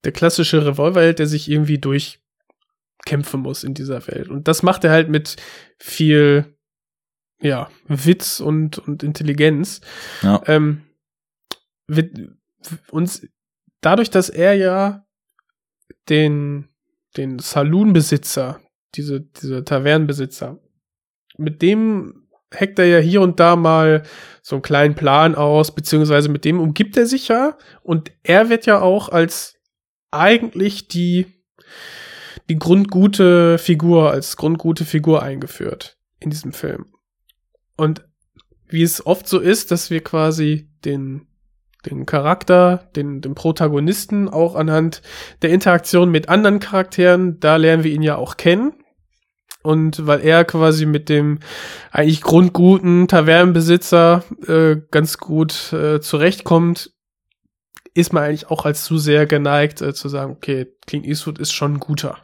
der 0.05 0.13
klassische 0.13 0.65
Revolverheld, 0.65 1.19
der 1.19 1.27
sich 1.27 1.51
irgendwie 1.51 1.79
durchkämpfen 1.79 3.41
muss 3.41 3.65
in 3.65 3.75
dieser 3.75 4.07
Welt. 4.07 4.29
Und 4.29 4.49
das 4.49 4.63
macht 4.63 4.85
er 4.85 4.93
halt 4.93 5.11
mit 5.11 5.37
viel, 5.79 6.56
ja, 7.41 7.71
Witz 7.87 8.41
und, 8.41 8.79
und 8.79 9.03
Intelligenz. 9.03 9.81
Ja. 10.23 10.43
Ähm, 10.47 10.83
wird 11.87 12.17
uns, 12.91 13.27
dadurch, 13.81 14.11
dass 14.11 14.29
er 14.29 14.55
ja 14.55 15.07
den, 16.09 16.69
den 17.17 17.39
Saloonbesitzer, 17.39 18.61
diese, 18.95 19.21
diese 19.21 19.65
Tavernenbesitzer, 19.65 20.59
mit 21.37 21.63
dem 21.63 22.27
hackt 22.55 22.79
er 22.79 22.87
ja 22.87 22.99
hier 22.99 23.21
und 23.21 23.41
da 23.41 23.57
mal 23.57 24.05
so 24.43 24.57
einen 24.57 24.63
kleinen 24.63 24.95
Plan 24.95 25.35
aus, 25.35 25.75
beziehungsweise 25.75 26.29
mit 26.29 26.45
dem 26.45 26.61
umgibt 26.61 26.97
er 26.97 27.07
sich 27.07 27.29
ja 27.29 27.59
und 27.83 28.13
er 28.23 28.49
wird 28.49 28.67
ja 28.67 28.81
auch 28.81 29.09
als 29.09 29.57
eigentlich 30.11 30.89
die, 30.89 31.27
die 32.49 32.59
grundgute 32.59 33.59
Figur, 33.59 34.13
als 34.13 34.37
grundgute 34.37 34.85
Figur 34.85 35.23
eingeführt 35.23 35.99
in 36.21 36.31
diesem 36.31 36.53
Film. 36.53 36.87
Und 37.77 38.05
wie 38.69 38.83
es 38.83 39.05
oft 39.05 39.29
so 39.29 39.39
ist, 39.39 39.71
dass 39.71 39.91
wir 39.91 40.03
quasi 40.03 40.69
den, 40.85 41.27
den 41.85 42.07
Charakter, 42.07 42.91
den, 42.97 43.21
den 43.21 43.35
Protagonisten 43.35 44.29
auch 44.29 44.55
anhand 44.55 45.03
der 45.43 45.51
Interaktion 45.51 46.11
mit 46.11 46.29
anderen 46.29 46.59
Charakteren, 46.59 47.39
da 47.39 47.57
lernen 47.57 47.85
wir 47.85 47.93
ihn 47.93 48.03
ja 48.03 48.17
auch 48.17 48.37
kennen. 48.37 48.73
Und 49.63 50.07
weil 50.07 50.21
er 50.21 50.45
quasi 50.45 50.87
mit 50.87 51.09
dem 51.09 51.41
eigentlich 51.91 52.23
grundguten 52.23 53.09
Tavernenbesitzer 53.09 54.23
äh, 54.47 54.77
ganz 54.93 55.19
gut 55.19 55.73
äh, 55.73 56.01
zurechtkommt, 56.01 56.93
ist 57.93 58.13
man 58.13 58.23
eigentlich 58.23 58.49
auch 58.49 58.65
als 58.65 58.85
zu 58.85 58.99
sehr 58.99 59.27
geneigt 59.27 59.81
äh, 59.81 59.93
zu 59.93 60.09
sagen, 60.09 60.33
okay, 60.33 60.67
Clint 60.87 61.07
Eastwood 61.07 61.39
ist 61.39 61.53
schon 61.53 61.81
guter. 61.81 62.19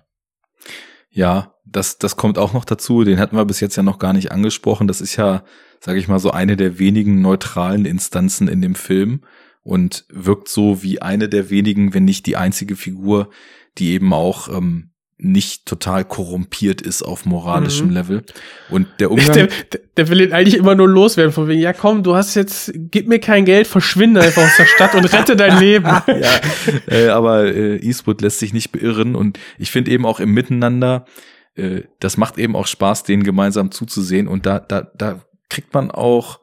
Ja, 1.11 1.52
das, 1.65 1.99
das 1.99 2.17
kommt 2.17 2.39
auch 2.39 2.53
noch 2.53 2.65
dazu. 2.65 3.05
Den 3.05 3.19
hatten 3.19 3.37
wir 3.37 3.45
bis 3.45 3.61
jetzt 3.61 3.77
ja 3.77 3.83
noch 3.83 3.99
gar 3.99 4.13
nicht 4.13 4.33
angesprochen. 4.33 4.89
Das 4.89 5.01
ist 5.01 5.17
ja, 5.17 5.45
sage 5.81 5.99
ich 5.99 6.09
mal, 6.09 6.19
so 6.19 6.31
eine 6.31 6.57
der 6.57 6.79
wenigen 6.79 7.21
neutralen 7.21 7.85
Instanzen 7.85 8.49
in 8.49 8.61
dem 8.61 8.75
Film 8.75 9.23
und 9.63 10.05
wirkt 10.09 10.49
so 10.49 10.83
wie 10.83 11.01
eine 11.01 11.29
der 11.29 11.51
wenigen, 11.51 11.95
wenn 11.95 12.05
nicht 12.05 12.27
die 12.27 12.37
einzige 12.37 12.77
Figur, 12.77 13.31
die 13.79 13.93
eben 13.93 14.13
auch 14.13 14.49
ähm, 14.49 14.91
nicht 15.25 15.67
total 15.67 16.05
korrumpiert 16.05 16.83
ist 16.83 17.03
auf 17.03 17.27
moralischem 17.27 17.89
mhm. 17.89 17.95
Level. 17.95 18.25
Und 18.71 18.89
der 18.99 19.11
Umgang. 19.13 19.33
Der, 19.33 19.49
der, 19.97 20.09
will 20.09 20.21
ihn 20.21 20.33
eigentlich 20.33 20.57
immer 20.57 20.75
nur 20.75 20.89
loswerden, 20.89 21.33
von 21.33 21.47
wegen, 21.47 21.61
ja 21.61 21.73
komm, 21.73 22.03
du 22.03 22.17
hast 22.17 22.35
jetzt, 22.35 22.73
gib 22.75 23.07
mir 23.07 23.21
kein 23.21 23.45
Geld, 23.45 23.69
verschwinde 23.69 24.21
einfach 24.21 24.43
aus 24.43 24.57
der 24.59 24.67
Stadt 24.67 24.97
und 24.97 25.05
rette 25.13 25.37
dein 25.37 25.59
Leben. 25.61 25.87
ja, 25.87 26.41
äh, 26.89 27.09
aber 27.09 27.45
äh, 27.45 27.77
Eastwood 27.77 28.21
lässt 28.21 28.41
sich 28.41 28.53
nicht 28.53 28.73
beirren 28.73 29.15
und 29.15 29.39
ich 29.59 29.71
finde 29.71 29.93
eben 29.93 30.07
auch 30.07 30.19
im 30.19 30.33
Miteinander, 30.33 31.07
äh, 31.55 31.83
das 32.01 32.17
macht 32.17 32.39
eben 32.39 32.57
auch 32.57 32.67
Spaß, 32.67 33.05
denen 33.05 33.23
gemeinsam 33.23 33.71
zuzusehen. 33.71 34.29
Und 34.29 34.47
da, 34.47 34.59
da, 34.59 34.91
da 34.95 35.25
kriegt 35.49 35.75
man 35.75 35.91
auch 35.91 36.41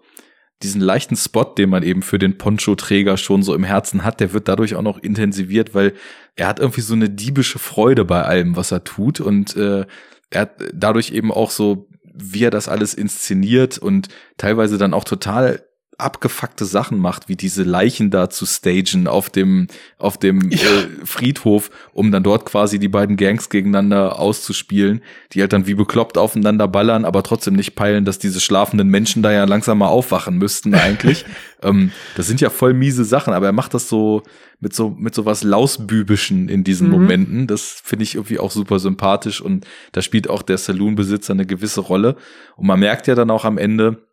diesen 0.61 0.81
leichten 0.81 1.15
Spot, 1.15 1.45
den 1.45 1.69
man 1.69 1.83
eben 1.83 2.01
für 2.01 2.19
den 2.19 2.37
Poncho-Träger 2.37 3.17
schon 3.17 3.43
so 3.43 3.55
im 3.55 3.63
Herzen 3.63 4.03
hat, 4.03 4.19
der 4.19 4.33
wird 4.33 4.47
dadurch 4.47 4.75
auch 4.75 4.81
noch 4.81 4.97
intensiviert, 4.97 5.73
weil 5.73 5.93
er 6.35 6.47
hat 6.47 6.59
irgendwie 6.59 6.81
so 6.81 6.93
eine 6.93 7.09
diebische 7.09 7.59
Freude 7.59 8.03
bei 8.03 8.23
allem, 8.23 8.55
was 8.57 8.71
er 8.71 8.83
tut. 8.83 9.21
Und 9.21 9.55
äh, 9.55 9.85
er 10.29 10.41
hat 10.41 10.61
dadurch 10.73 11.11
eben 11.11 11.31
auch 11.31 11.51
so, 11.51 11.87
wie 12.03 12.43
er 12.43 12.51
das 12.51 12.67
alles 12.67 12.93
inszeniert 12.93 13.77
und 13.77 14.09
teilweise 14.37 14.77
dann 14.77 14.93
auch 14.93 15.05
total 15.05 15.63
abgefuckte 15.99 16.65
Sachen 16.65 16.99
macht, 16.99 17.29
wie 17.29 17.35
diese 17.35 17.63
Leichen 17.63 18.09
da 18.09 18.29
zu 18.29 18.45
stagen 18.45 19.07
auf 19.07 19.29
dem 19.29 19.67
auf 19.97 20.17
dem 20.17 20.49
ja. 20.51 20.57
äh, 20.57 21.05
Friedhof, 21.05 21.69
um 21.93 22.11
dann 22.11 22.23
dort 22.23 22.45
quasi 22.45 22.79
die 22.79 22.87
beiden 22.87 23.17
Gangs 23.17 23.49
gegeneinander 23.49 24.19
auszuspielen, 24.19 25.01
die 25.33 25.41
halt 25.41 25.53
dann 25.53 25.67
wie 25.67 25.73
bekloppt 25.73 26.17
aufeinander 26.17 26.67
ballern, 26.67 27.05
aber 27.05 27.23
trotzdem 27.23 27.55
nicht 27.55 27.75
peilen, 27.75 28.05
dass 28.05 28.19
diese 28.19 28.39
schlafenden 28.39 28.87
Menschen 28.89 29.23
da 29.23 29.31
ja 29.31 29.43
langsam 29.45 29.79
mal 29.79 29.87
aufwachen 29.87 30.37
müssten 30.37 30.73
eigentlich. 30.73 31.25
ähm, 31.61 31.91
das 32.15 32.27
sind 32.27 32.41
ja 32.41 32.49
voll 32.49 32.73
miese 32.73 33.03
Sachen, 33.03 33.33
aber 33.33 33.47
er 33.47 33.53
macht 33.53 33.73
das 33.73 33.89
so 33.89 34.23
mit 34.61 34.73
so 34.75 34.89
mit 34.89 35.15
so 35.15 35.25
was 35.25 35.43
lausbübischen 35.43 36.49
in 36.49 36.63
diesen 36.63 36.87
mhm. 36.87 36.93
Momenten. 36.93 37.47
Das 37.47 37.81
finde 37.83 38.03
ich 38.03 38.15
irgendwie 38.15 38.39
auch 38.39 38.51
super 38.51 38.79
sympathisch 38.79 39.41
und 39.41 39.65
da 39.91 40.01
spielt 40.01 40.29
auch 40.29 40.41
der 40.41 40.57
Saloonbesitzer 40.57 41.33
eine 41.33 41.45
gewisse 41.45 41.81
Rolle 41.81 42.15
und 42.55 42.67
man 42.67 42.79
merkt 42.79 43.07
ja 43.07 43.15
dann 43.15 43.31
auch 43.31 43.45
am 43.45 43.57
Ende 43.57 44.08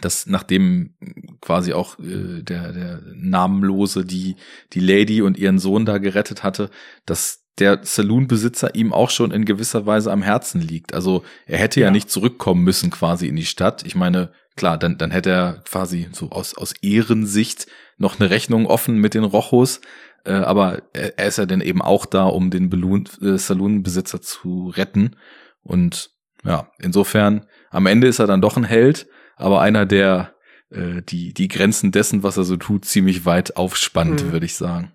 dass 0.00 0.26
nachdem 0.26 0.94
quasi 1.40 1.72
auch 1.72 1.98
äh, 1.98 2.42
der, 2.42 2.72
der 2.72 3.02
Namenlose 3.14 4.04
die, 4.04 4.36
die 4.72 4.80
Lady 4.80 5.22
und 5.22 5.38
ihren 5.38 5.58
Sohn 5.58 5.84
da 5.84 5.98
gerettet 5.98 6.42
hatte, 6.42 6.70
dass 7.06 7.44
der 7.58 7.80
Saloonbesitzer 7.82 8.74
ihm 8.74 8.92
auch 8.92 9.10
schon 9.10 9.30
in 9.30 9.44
gewisser 9.44 9.86
Weise 9.86 10.10
am 10.10 10.22
Herzen 10.22 10.60
liegt. 10.60 10.92
Also 10.92 11.22
er 11.46 11.58
hätte 11.58 11.80
ja. 11.80 11.86
ja 11.86 11.92
nicht 11.92 12.10
zurückkommen 12.10 12.64
müssen 12.64 12.90
quasi 12.90 13.28
in 13.28 13.36
die 13.36 13.46
Stadt. 13.46 13.86
Ich 13.86 13.94
meine, 13.94 14.32
klar, 14.56 14.76
dann, 14.76 14.98
dann 14.98 15.12
hätte 15.12 15.30
er 15.30 15.62
quasi 15.64 16.08
so 16.12 16.30
aus, 16.30 16.56
aus 16.56 16.72
Ehrensicht 16.82 17.66
noch 17.96 18.18
eine 18.18 18.30
Rechnung 18.30 18.66
offen 18.66 18.96
mit 18.96 19.14
den 19.14 19.24
Rochos. 19.24 19.80
Äh, 20.24 20.32
aber 20.32 20.82
er, 20.92 21.16
er 21.18 21.28
ist 21.28 21.38
ja 21.38 21.46
dann 21.46 21.60
eben 21.60 21.80
auch 21.80 22.06
da, 22.06 22.24
um 22.24 22.50
den 22.50 22.72
äh, 22.72 23.38
Saloonbesitzer 23.38 24.20
zu 24.20 24.72
retten. 24.74 25.16
Und 25.62 26.10
ja, 26.44 26.70
insofern, 26.80 27.46
am 27.70 27.86
Ende 27.86 28.08
ist 28.08 28.18
er 28.18 28.26
dann 28.26 28.40
doch 28.40 28.56
ein 28.56 28.64
Held, 28.64 29.06
aber 29.36 29.60
einer, 29.60 29.86
der 29.86 30.34
äh, 30.70 31.02
die, 31.02 31.32
die 31.34 31.48
Grenzen 31.48 31.92
dessen, 31.92 32.22
was 32.22 32.36
er 32.36 32.44
so 32.44 32.56
tut, 32.56 32.84
ziemlich 32.84 33.24
weit 33.24 33.56
aufspannt, 33.56 34.24
Mhm. 34.24 34.32
würde 34.32 34.46
ich 34.46 34.54
sagen. 34.56 34.92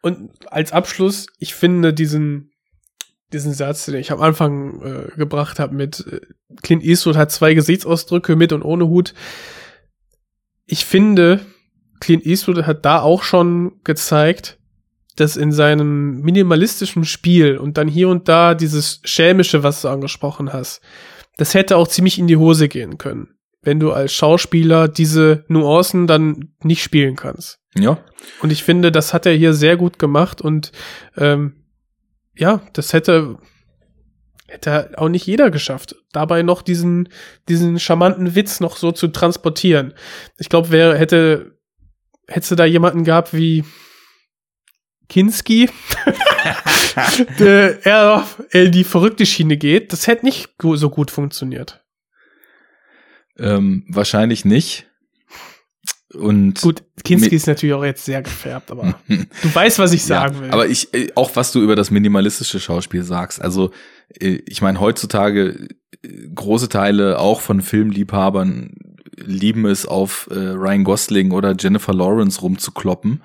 Und 0.00 0.30
als 0.52 0.72
Abschluss, 0.72 1.26
ich 1.38 1.54
finde 1.54 1.92
diesen, 1.92 2.52
diesen 3.32 3.52
Satz, 3.52 3.86
den 3.86 3.96
ich 3.96 4.12
am 4.12 4.20
Anfang 4.22 4.80
äh, 4.82 5.16
gebracht 5.16 5.58
habe 5.58 5.74
mit 5.74 6.06
äh, 6.06 6.20
Clint 6.62 6.82
Eastwood 6.84 7.16
hat 7.16 7.32
zwei 7.32 7.54
Gesichtsausdrücke 7.54 8.36
mit 8.36 8.52
und 8.52 8.62
ohne 8.62 8.86
Hut. 8.86 9.12
Ich 10.66 10.84
finde, 10.84 11.40
Clint 12.00 12.24
Eastwood 12.24 12.64
hat 12.64 12.84
da 12.84 13.00
auch 13.00 13.22
schon 13.22 13.80
gezeigt, 13.84 14.58
dass 15.16 15.36
in 15.36 15.50
seinem 15.50 16.20
minimalistischen 16.20 17.04
Spiel 17.04 17.58
und 17.58 17.76
dann 17.76 17.88
hier 17.88 18.08
und 18.08 18.28
da 18.28 18.54
dieses 18.54 19.00
Schelmische, 19.04 19.62
was 19.64 19.82
du 19.82 19.88
angesprochen 19.88 20.52
hast, 20.52 20.80
das 21.38 21.54
hätte 21.54 21.76
auch 21.76 21.88
ziemlich 21.88 22.18
in 22.18 22.28
die 22.28 22.36
Hose 22.36 22.68
gehen 22.68 22.98
können, 22.98 23.34
wenn 23.68 23.80
du 23.80 23.92
als 23.92 24.14
Schauspieler 24.14 24.88
diese 24.88 25.44
Nuancen 25.48 26.06
dann 26.06 26.54
nicht 26.62 26.82
spielen 26.82 27.16
kannst. 27.16 27.58
Ja, 27.74 27.98
Und 28.40 28.50
ich 28.50 28.64
finde, 28.64 28.90
das 28.90 29.12
hat 29.12 29.26
er 29.26 29.34
hier 29.34 29.52
sehr 29.52 29.76
gut 29.76 29.98
gemacht 29.98 30.40
und 30.40 30.72
ähm, 31.18 31.66
ja, 32.34 32.62
das 32.72 32.94
hätte 32.94 33.36
hätte 34.46 34.92
auch 34.96 35.10
nicht 35.10 35.26
jeder 35.26 35.50
geschafft, 35.50 35.96
dabei 36.12 36.42
noch 36.42 36.62
diesen 36.62 37.10
diesen 37.46 37.78
charmanten 37.78 38.34
Witz 38.34 38.60
noch 38.60 38.78
so 38.78 38.90
zu 38.90 39.08
transportieren. 39.08 39.92
Ich 40.38 40.48
glaube, 40.48 40.70
wer 40.70 40.96
hätte 40.96 41.58
hätte 42.26 42.56
da 42.56 42.64
jemanden 42.64 43.04
gehabt 43.04 43.34
wie 43.34 43.64
Kinski, 45.10 45.68
der 47.38 47.84
eher 47.84 48.14
auf 48.14 48.42
äh, 48.52 48.70
die 48.70 48.84
verrückte 48.84 49.26
Schiene 49.26 49.58
geht, 49.58 49.92
das 49.92 50.06
hätte 50.06 50.24
nicht 50.24 50.54
so 50.58 50.88
gut 50.88 51.10
funktioniert. 51.10 51.84
Ähm, 53.38 53.84
wahrscheinlich 53.88 54.44
nicht. 54.44 54.86
Und 56.14 56.62
Gut, 56.62 56.84
Kinski 57.04 57.36
ist 57.36 57.46
natürlich 57.46 57.74
auch 57.74 57.84
jetzt 57.84 58.04
sehr 58.04 58.22
gefärbt, 58.22 58.70
aber 58.70 58.98
du 59.08 59.54
weißt, 59.54 59.78
was 59.78 59.92
ich 59.92 60.04
sagen 60.04 60.36
ja, 60.36 60.42
will. 60.42 60.50
Aber 60.50 60.66
ich, 60.66 60.92
äh, 60.94 61.08
auch 61.14 61.36
was 61.36 61.52
du 61.52 61.60
über 61.60 61.76
das 61.76 61.90
minimalistische 61.90 62.60
Schauspiel 62.60 63.02
sagst, 63.02 63.42
also 63.42 63.72
äh, 64.18 64.40
ich 64.46 64.62
meine, 64.62 64.80
heutzutage 64.80 65.68
äh, 66.02 66.08
große 66.34 66.70
Teile 66.70 67.18
auch 67.18 67.42
von 67.42 67.60
Filmliebhabern 67.60 68.74
lieben 69.20 69.66
es, 69.66 69.84
auf 69.84 70.28
Ryan 70.30 70.84
Gosling 70.84 71.32
oder 71.32 71.56
Jennifer 71.58 71.92
Lawrence 71.92 72.40
rumzukloppen, 72.40 73.24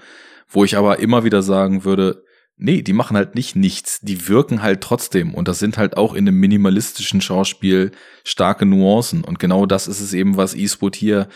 wo 0.49 0.65
ich 0.65 0.75
aber 0.75 0.97
immer 0.97 1.23
wieder 1.23 1.43
sagen 1.43 1.85
würde, 1.85 2.23
nee, 2.57 2.81
die 2.81 2.93
machen 2.93 3.17
halt 3.17 3.35
nicht 3.35 3.55
nichts, 3.55 3.99
die 4.01 4.27
wirken 4.27 4.61
halt 4.61 4.81
trotzdem. 4.81 5.33
Und 5.33 5.47
das 5.47 5.59
sind 5.59 5.77
halt 5.77 5.97
auch 5.97 6.13
in 6.13 6.27
einem 6.27 6.39
minimalistischen 6.39 7.21
Schauspiel 7.21 7.91
starke 8.23 8.65
Nuancen. 8.65 9.23
Und 9.23 9.39
genau 9.39 9.65
das 9.65 9.87
ist 9.87 10.01
es 10.01 10.13
eben, 10.13 10.37
was 10.37 10.55
Eastwood 10.55 10.95
hier 10.95 11.27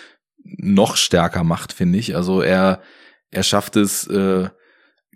noch 0.43 0.95
stärker 0.95 1.43
macht, 1.43 1.73
finde 1.73 1.97
ich. 1.97 2.15
Also 2.15 2.41
er 2.41 2.81
er 3.29 3.43
schafft 3.43 3.75
es 3.75 4.07
äh, 4.07 4.49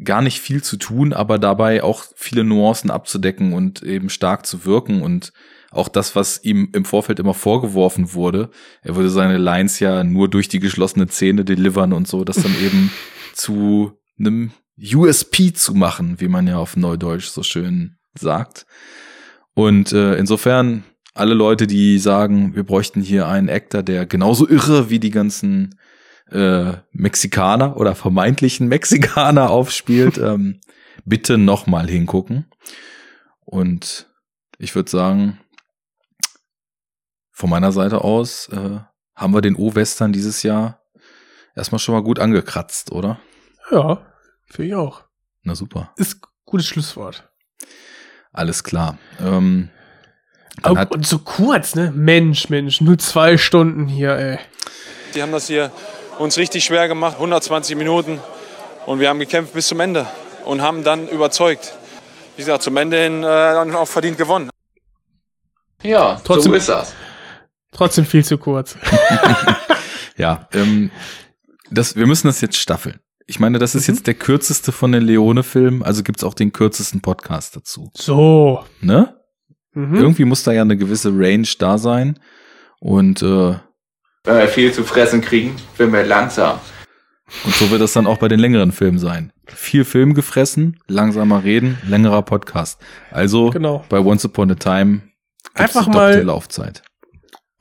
gar 0.04 0.22
nicht 0.22 0.40
viel 0.42 0.64
zu 0.64 0.78
tun, 0.78 1.14
aber 1.14 1.38
dabei 1.38 1.84
auch 1.84 2.04
viele 2.16 2.44
Nuancen 2.44 2.92
abzudecken 2.92 3.54
und 3.54 3.84
eben 3.84 4.10
stark 4.10 4.46
zu 4.46 4.66
wirken. 4.66 5.02
Und 5.02 5.32
auch 5.72 5.88
das, 5.88 6.16
was 6.16 6.44
ihm 6.44 6.70
im 6.74 6.86
Vorfeld 6.86 7.20
immer 7.20 7.34
vorgeworfen 7.34 8.14
wurde, 8.14 8.50
er 8.82 8.96
würde 8.96 9.10
seine 9.10 9.38
Lines 9.38 9.80
ja 9.80 10.04
nur 10.04 10.30
durch 10.30 10.48
die 10.48 10.60
geschlossene 10.60 11.08
Zähne 11.08 11.46
delivern 11.46 11.94
und 11.94 12.08
so, 12.08 12.24
das 12.24 12.42
dann 12.42 12.56
eben 12.62 12.92
zu 13.34 13.94
einem 14.20 14.52
USP 14.82 15.54
zu 15.54 15.74
machen, 15.74 16.20
wie 16.20 16.28
man 16.28 16.48
ja 16.48 16.58
auf 16.58 16.76
Neudeutsch 16.76 17.28
so 17.28 17.44
schön 17.44 17.98
sagt. 18.14 18.66
Und 19.54 19.92
äh, 19.92 20.16
insofern 20.16 20.84
alle 21.14 21.34
Leute, 21.34 21.68
die 21.68 22.00
sagen, 22.00 22.56
wir 22.56 22.64
bräuchten 22.64 23.02
hier 23.02 23.28
einen 23.28 23.50
Actor, 23.50 23.84
der 23.84 24.06
genauso 24.06 24.48
irre 24.48 24.90
wie 24.90 25.00
die 25.00 25.10
ganzen 25.10 25.78
äh, 26.32 26.74
Mexikaner 26.92 27.78
oder 27.78 27.96
vermeintlichen 27.96 28.68
Mexikaner 28.68 29.50
aufspielt, 29.50 30.18
ähm, 30.18 30.62
bitte 31.06 31.38
noch 31.38 31.68
mal 31.68 31.88
hingucken. 31.88 32.50
Und 33.42 34.10
ich 34.58 34.74
würde 34.74 34.90
sagen, 34.90 35.40
von 37.32 37.50
meiner 37.50 37.72
Seite 37.72 38.04
aus 38.04 38.48
äh, 38.50 38.80
haben 39.16 39.34
wir 39.34 39.42
den 39.42 39.56
O-Western 39.56 40.14
dieses 40.14 40.44
Jahr 40.44 40.82
erstmal 41.56 41.80
schon 41.80 41.94
mal 41.94 42.04
gut 42.04 42.20
angekratzt, 42.20 42.92
oder? 42.92 43.20
ja, 43.72 44.06
finde 44.52 44.68
ich 44.70 44.76
auch. 44.76 45.04
Na 45.44 45.56
super, 45.56 45.92
Ist 45.98 46.20
gutes 46.46 46.68
Schlusswort. 46.68 47.30
alles 48.32 48.64
klar. 48.64 48.98
Ähm, 49.20 49.70
hat, 50.64 50.92
und 50.92 51.08
so 51.08 51.20
kurz, 51.20 51.76
ne? 51.76 51.92
Mensch, 51.96 52.50
Mensch, 52.50 52.82
nur 52.82 52.98
zwei 53.00 53.38
Stunden 53.38 53.88
hier, 53.88 54.12
ey. 54.16 54.40
Die 55.16 55.22
haben 55.22 55.32
das 55.32 55.48
hier 55.48 55.72
uns 56.20 56.38
richtig 56.38 56.64
schwer 56.64 56.88
gemacht, 56.88 57.16
120 57.16 57.76
Minuten. 57.76 58.20
Und 58.86 59.00
wir 59.00 59.10
haben 59.10 59.20
gekämpft 59.20 59.54
bis 59.54 59.68
zum 59.68 59.80
Ende 59.80 60.06
und 60.46 60.62
haben 60.62 60.84
dann 60.84 61.08
überzeugt. 61.08 61.74
Wie 62.36 62.42
gesagt, 62.42 62.64
zum 62.64 62.76
Ende 62.78 63.02
hin 63.02 63.24
äh, 63.24 63.28
dann 63.28 63.74
auch 63.76 63.88
verdient 63.88 64.18
gewonnen. 64.18 64.50
Ja, 65.84 66.20
Trotzdem- 66.24 66.52
so 66.52 66.58
ist 66.58 66.70
das. 66.70 66.94
Trotzdem 67.72 68.06
viel 68.06 68.24
zu 68.26 68.38
kurz. 68.38 68.76
ja, 70.18 70.48
ähm, 70.54 70.92
das, 71.70 71.96
wir 71.96 72.06
müssen 72.06 72.28
das 72.28 72.42
jetzt 72.42 72.58
staffeln. 72.58 73.00
Ich 73.28 73.40
meine, 73.40 73.60
das 73.60 73.76
ist 73.76 73.88
jetzt 73.88 74.08
der 74.08 74.14
kürzeste 74.14 74.72
von 74.72 74.92
den 74.92 75.04
Leone-Filmen, 75.04 75.84
also 75.84 76.04
gibt's 76.04 76.24
auch 76.24 76.34
den 76.34 76.52
kürzesten 76.52 77.02
Podcast 77.02 77.56
dazu. 77.56 77.92
So. 77.96 78.64
Ne? 78.82 79.16
Mhm. 79.74 79.96
Irgendwie 79.96 80.26
muss 80.26 80.44
da 80.44 80.52
ja 80.52 80.62
eine 80.64 80.76
gewisse 80.78 81.10
Range 81.14 81.48
da 81.60 81.78
sein. 81.78 82.20
Und, 82.80 83.22
äh, 83.22 83.56
Wenn 84.24 84.38
wir 84.38 84.48
viel 84.48 84.74
zu 84.74 84.84
fressen 84.84 85.22
kriegen, 85.22 85.56
werden 85.78 85.94
wir 85.94 86.04
langsam. 86.06 86.60
und 87.46 87.56
so 87.56 87.70
wird 87.72 87.82
das 87.82 87.94
dann 87.94 88.08
auch 88.08 88.18
bei 88.18 88.28
den 88.28 88.40
längeren 88.40 88.72
Filmen 88.74 89.00
sein. 89.00 89.32
Viel 89.48 89.86
Film 89.86 90.14
gefressen, 90.14 90.80
langsamer 90.88 91.44
reden, 91.44 91.78
längerer 91.88 92.24
Podcast. 92.24 92.82
Also 93.12 93.50
Genau. 93.52 93.86
bei 93.88 94.00
Once 94.00 94.26
Upon 94.26 94.52
a 94.52 94.56
Time 94.56 95.02
gibt's 95.56 95.76
Einfach 95.76 95.88
mal- 95.88 96.22
Laufzeit. 96.24 96.84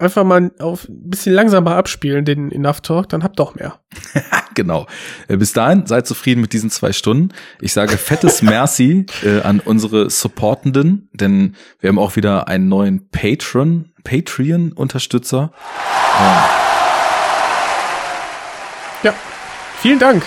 Einfach 0.00 0.24
mal 0.24 0.50
auf 0.58 0.88
ein 0.88 1.10
bisschen 1.10 1.34
langsamer 1.34 1.76
abspielen, 1.76 2.24
den 2.24 2.50
Enough 2.50 2.80
Talk, 2.80 3.10
dann 3.10 3.22
habt 3.22 3.38
doch 3.38 3.54
mehr. 3.54 3.80
Genau. 4.54 4.86
Äh, 5.28 5.36
Bis 5.36 5.52
dahin 5.52 5.86
seid 5.86 6.08
zufrieden 6.08 6.40
mit 6.40 6.52
diesen 6.52 6.70
zwei 6.70 6.92
Stunden. 6.92 7.32
Ich 7.60 7.72
sage 7.72 7.96
fettes 7.96 8.42
Merci 8.42 9.06
äh, 9.22 9.42
an 9.42 9.60
unsere 9.60 10.10
Supportenden, 10.10 11.08
denn 11.12 11.54
wir 11.78 11.88
haben 11.88 12.00
auch 12.00 12.16
wieder 12.16 12.48
einen 12.48 12.68
neuen 12.68 13.08
Patron, 13.10 13.92
Patreon-Unterstützer. 14.02 15.52
Ja. 19.04 19.14
Vielen 19.80 20.00
Dank. 20.00 20.24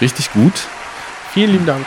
Richtig 0.00 0.30
gut. 0.32 0.68
Vielen 1.32 1.52
lieben 1.52 1.66
Dank. 1.66 1.86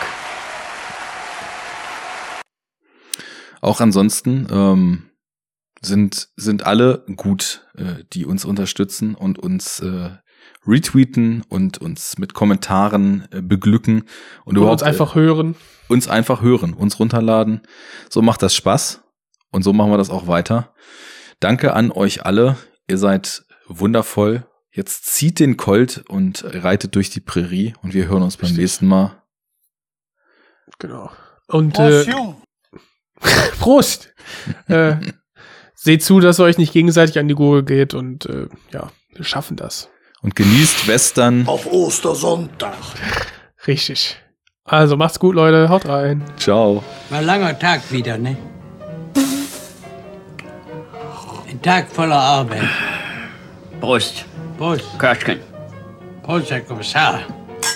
Auch 3.61 3.79
ansonsten 3.79 4.47
ähm, 4.51 5.10
sind, 5.81 6.29
sind 6.35 6.65
alle 6.65 7.05
gut, 7.15 7.67
äh, 7.75 8.03
die 8.13 8.25
uns 8.25 8.45
unterstützen 8.45 9.15
und 9.15 9.39
uns 9.39 9.79
äh, 9.79 10.11
retweeten 10.65 11.43
und 11.49 11.79
uns 11.79 12.17
mit 12.17 12.33
Kommentaren 12.33 13.27
äh, 13.31 13.41
beglücken 13.41 14.01
und, 14.01 14.07
Und 14.45 14.57
überhaupt 14.57 14.81
uns 14.81 14.83
einfach 14.83 15.15
äh, 15.15 15.19
hören. 15.19 15.55
uns 15.87 16.07
einfach 16.07 16.41
hören, 16.41 16.73
uns 16.73 16.99
runterladen. 16.99 17.61
So 18.09 18.21
macht 18.21 18.41
das 18.43 18.53
Spaß 18.55 19.01
und 19.51 19.63
so 19.63 19.73
machen 19.73 19.91
wir 19.91 19.97
das 19.97 20.09
auch 20.09 20.27
weiter. 20.27 20.73
Danke 21.39 21.73
an 21.73 21.91
euch 21.91 22.25
alle. 22.25 22.57
Ihr 22.87 22.99
seid 22.99 23.43
wundervoll. 23.67 24.45
Jetzt 24.73 25.05
zieht 25.05 25.39
den 25.39 25.57
Colt 25.57 26.03
und 26.07 26.43
reitet 26.45 26.95
durch 26.95 27.09
die 27.09 27.19
Prärie 27.19 27.73
und 27.81 27.93
wir 27.93 28.07
hören 28.07 28.21
uns 28.23 28.37
beim 28.37 28.53
nächsten 28.53 28.87
Mal. 28.87 29.21
Genau. 30.79 31.11
Und 31.47 31.77
äh, 31.79 32.05
Prost! 33.59 34.13
äh, 34.67 34.95
seht 35.81 36.03
zu, 36.03 36.19
dass 36.19 36.39
ihr 36.39 36.43
euch 36.43 36.59
nicht 36.59 36.73
gegenseitig 36.73 37.17
an 37.17 37.27
die 37.27 37.33
Gurgel 37.33 37.63
geht 37.63 37.95
und 37.95 38.27
äh, 38.27 38.47
ja, 38.71 38.91
wir 39.15 39.25
schaffen 39.25 39.57
das. 39.57 39.89
Und 40.21 40.35
genießt 40.35 40.87
Western. 40.87 41.47
Auf 41.47 41.65
Ostersonntag. 41.65 42.75
Richtig. 43.65 44.17
Also 44.63 44.95
macht's 44.95 45.19
gut, 45.19 45.33
Leute. 45.33 45.69
Haut 45.69 45.87
rein. 45.87 46.23
Ciao. 46.37 46.83
War 47.09 47.17
ein 47.17 47.25
langer 47.25 47.57
Tag 47.57 47.91
wieder, 47.91 48.19
ne? 48.19 48.37
Ein 51.49 51.61
Tag 51.63 51.91
voller 51.91 52.19
Arbeit. 52.19 52.69
Prost. 53.79 54.25
Prost. 54.59 54.85
Köstchen. 54.99 55.39
Prost, 56.21 56.51
Herr 56.51 56.61
Kommissar. 56.61 57.21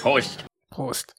Prost. 0.03 0.45
Prost. 0.69 1.15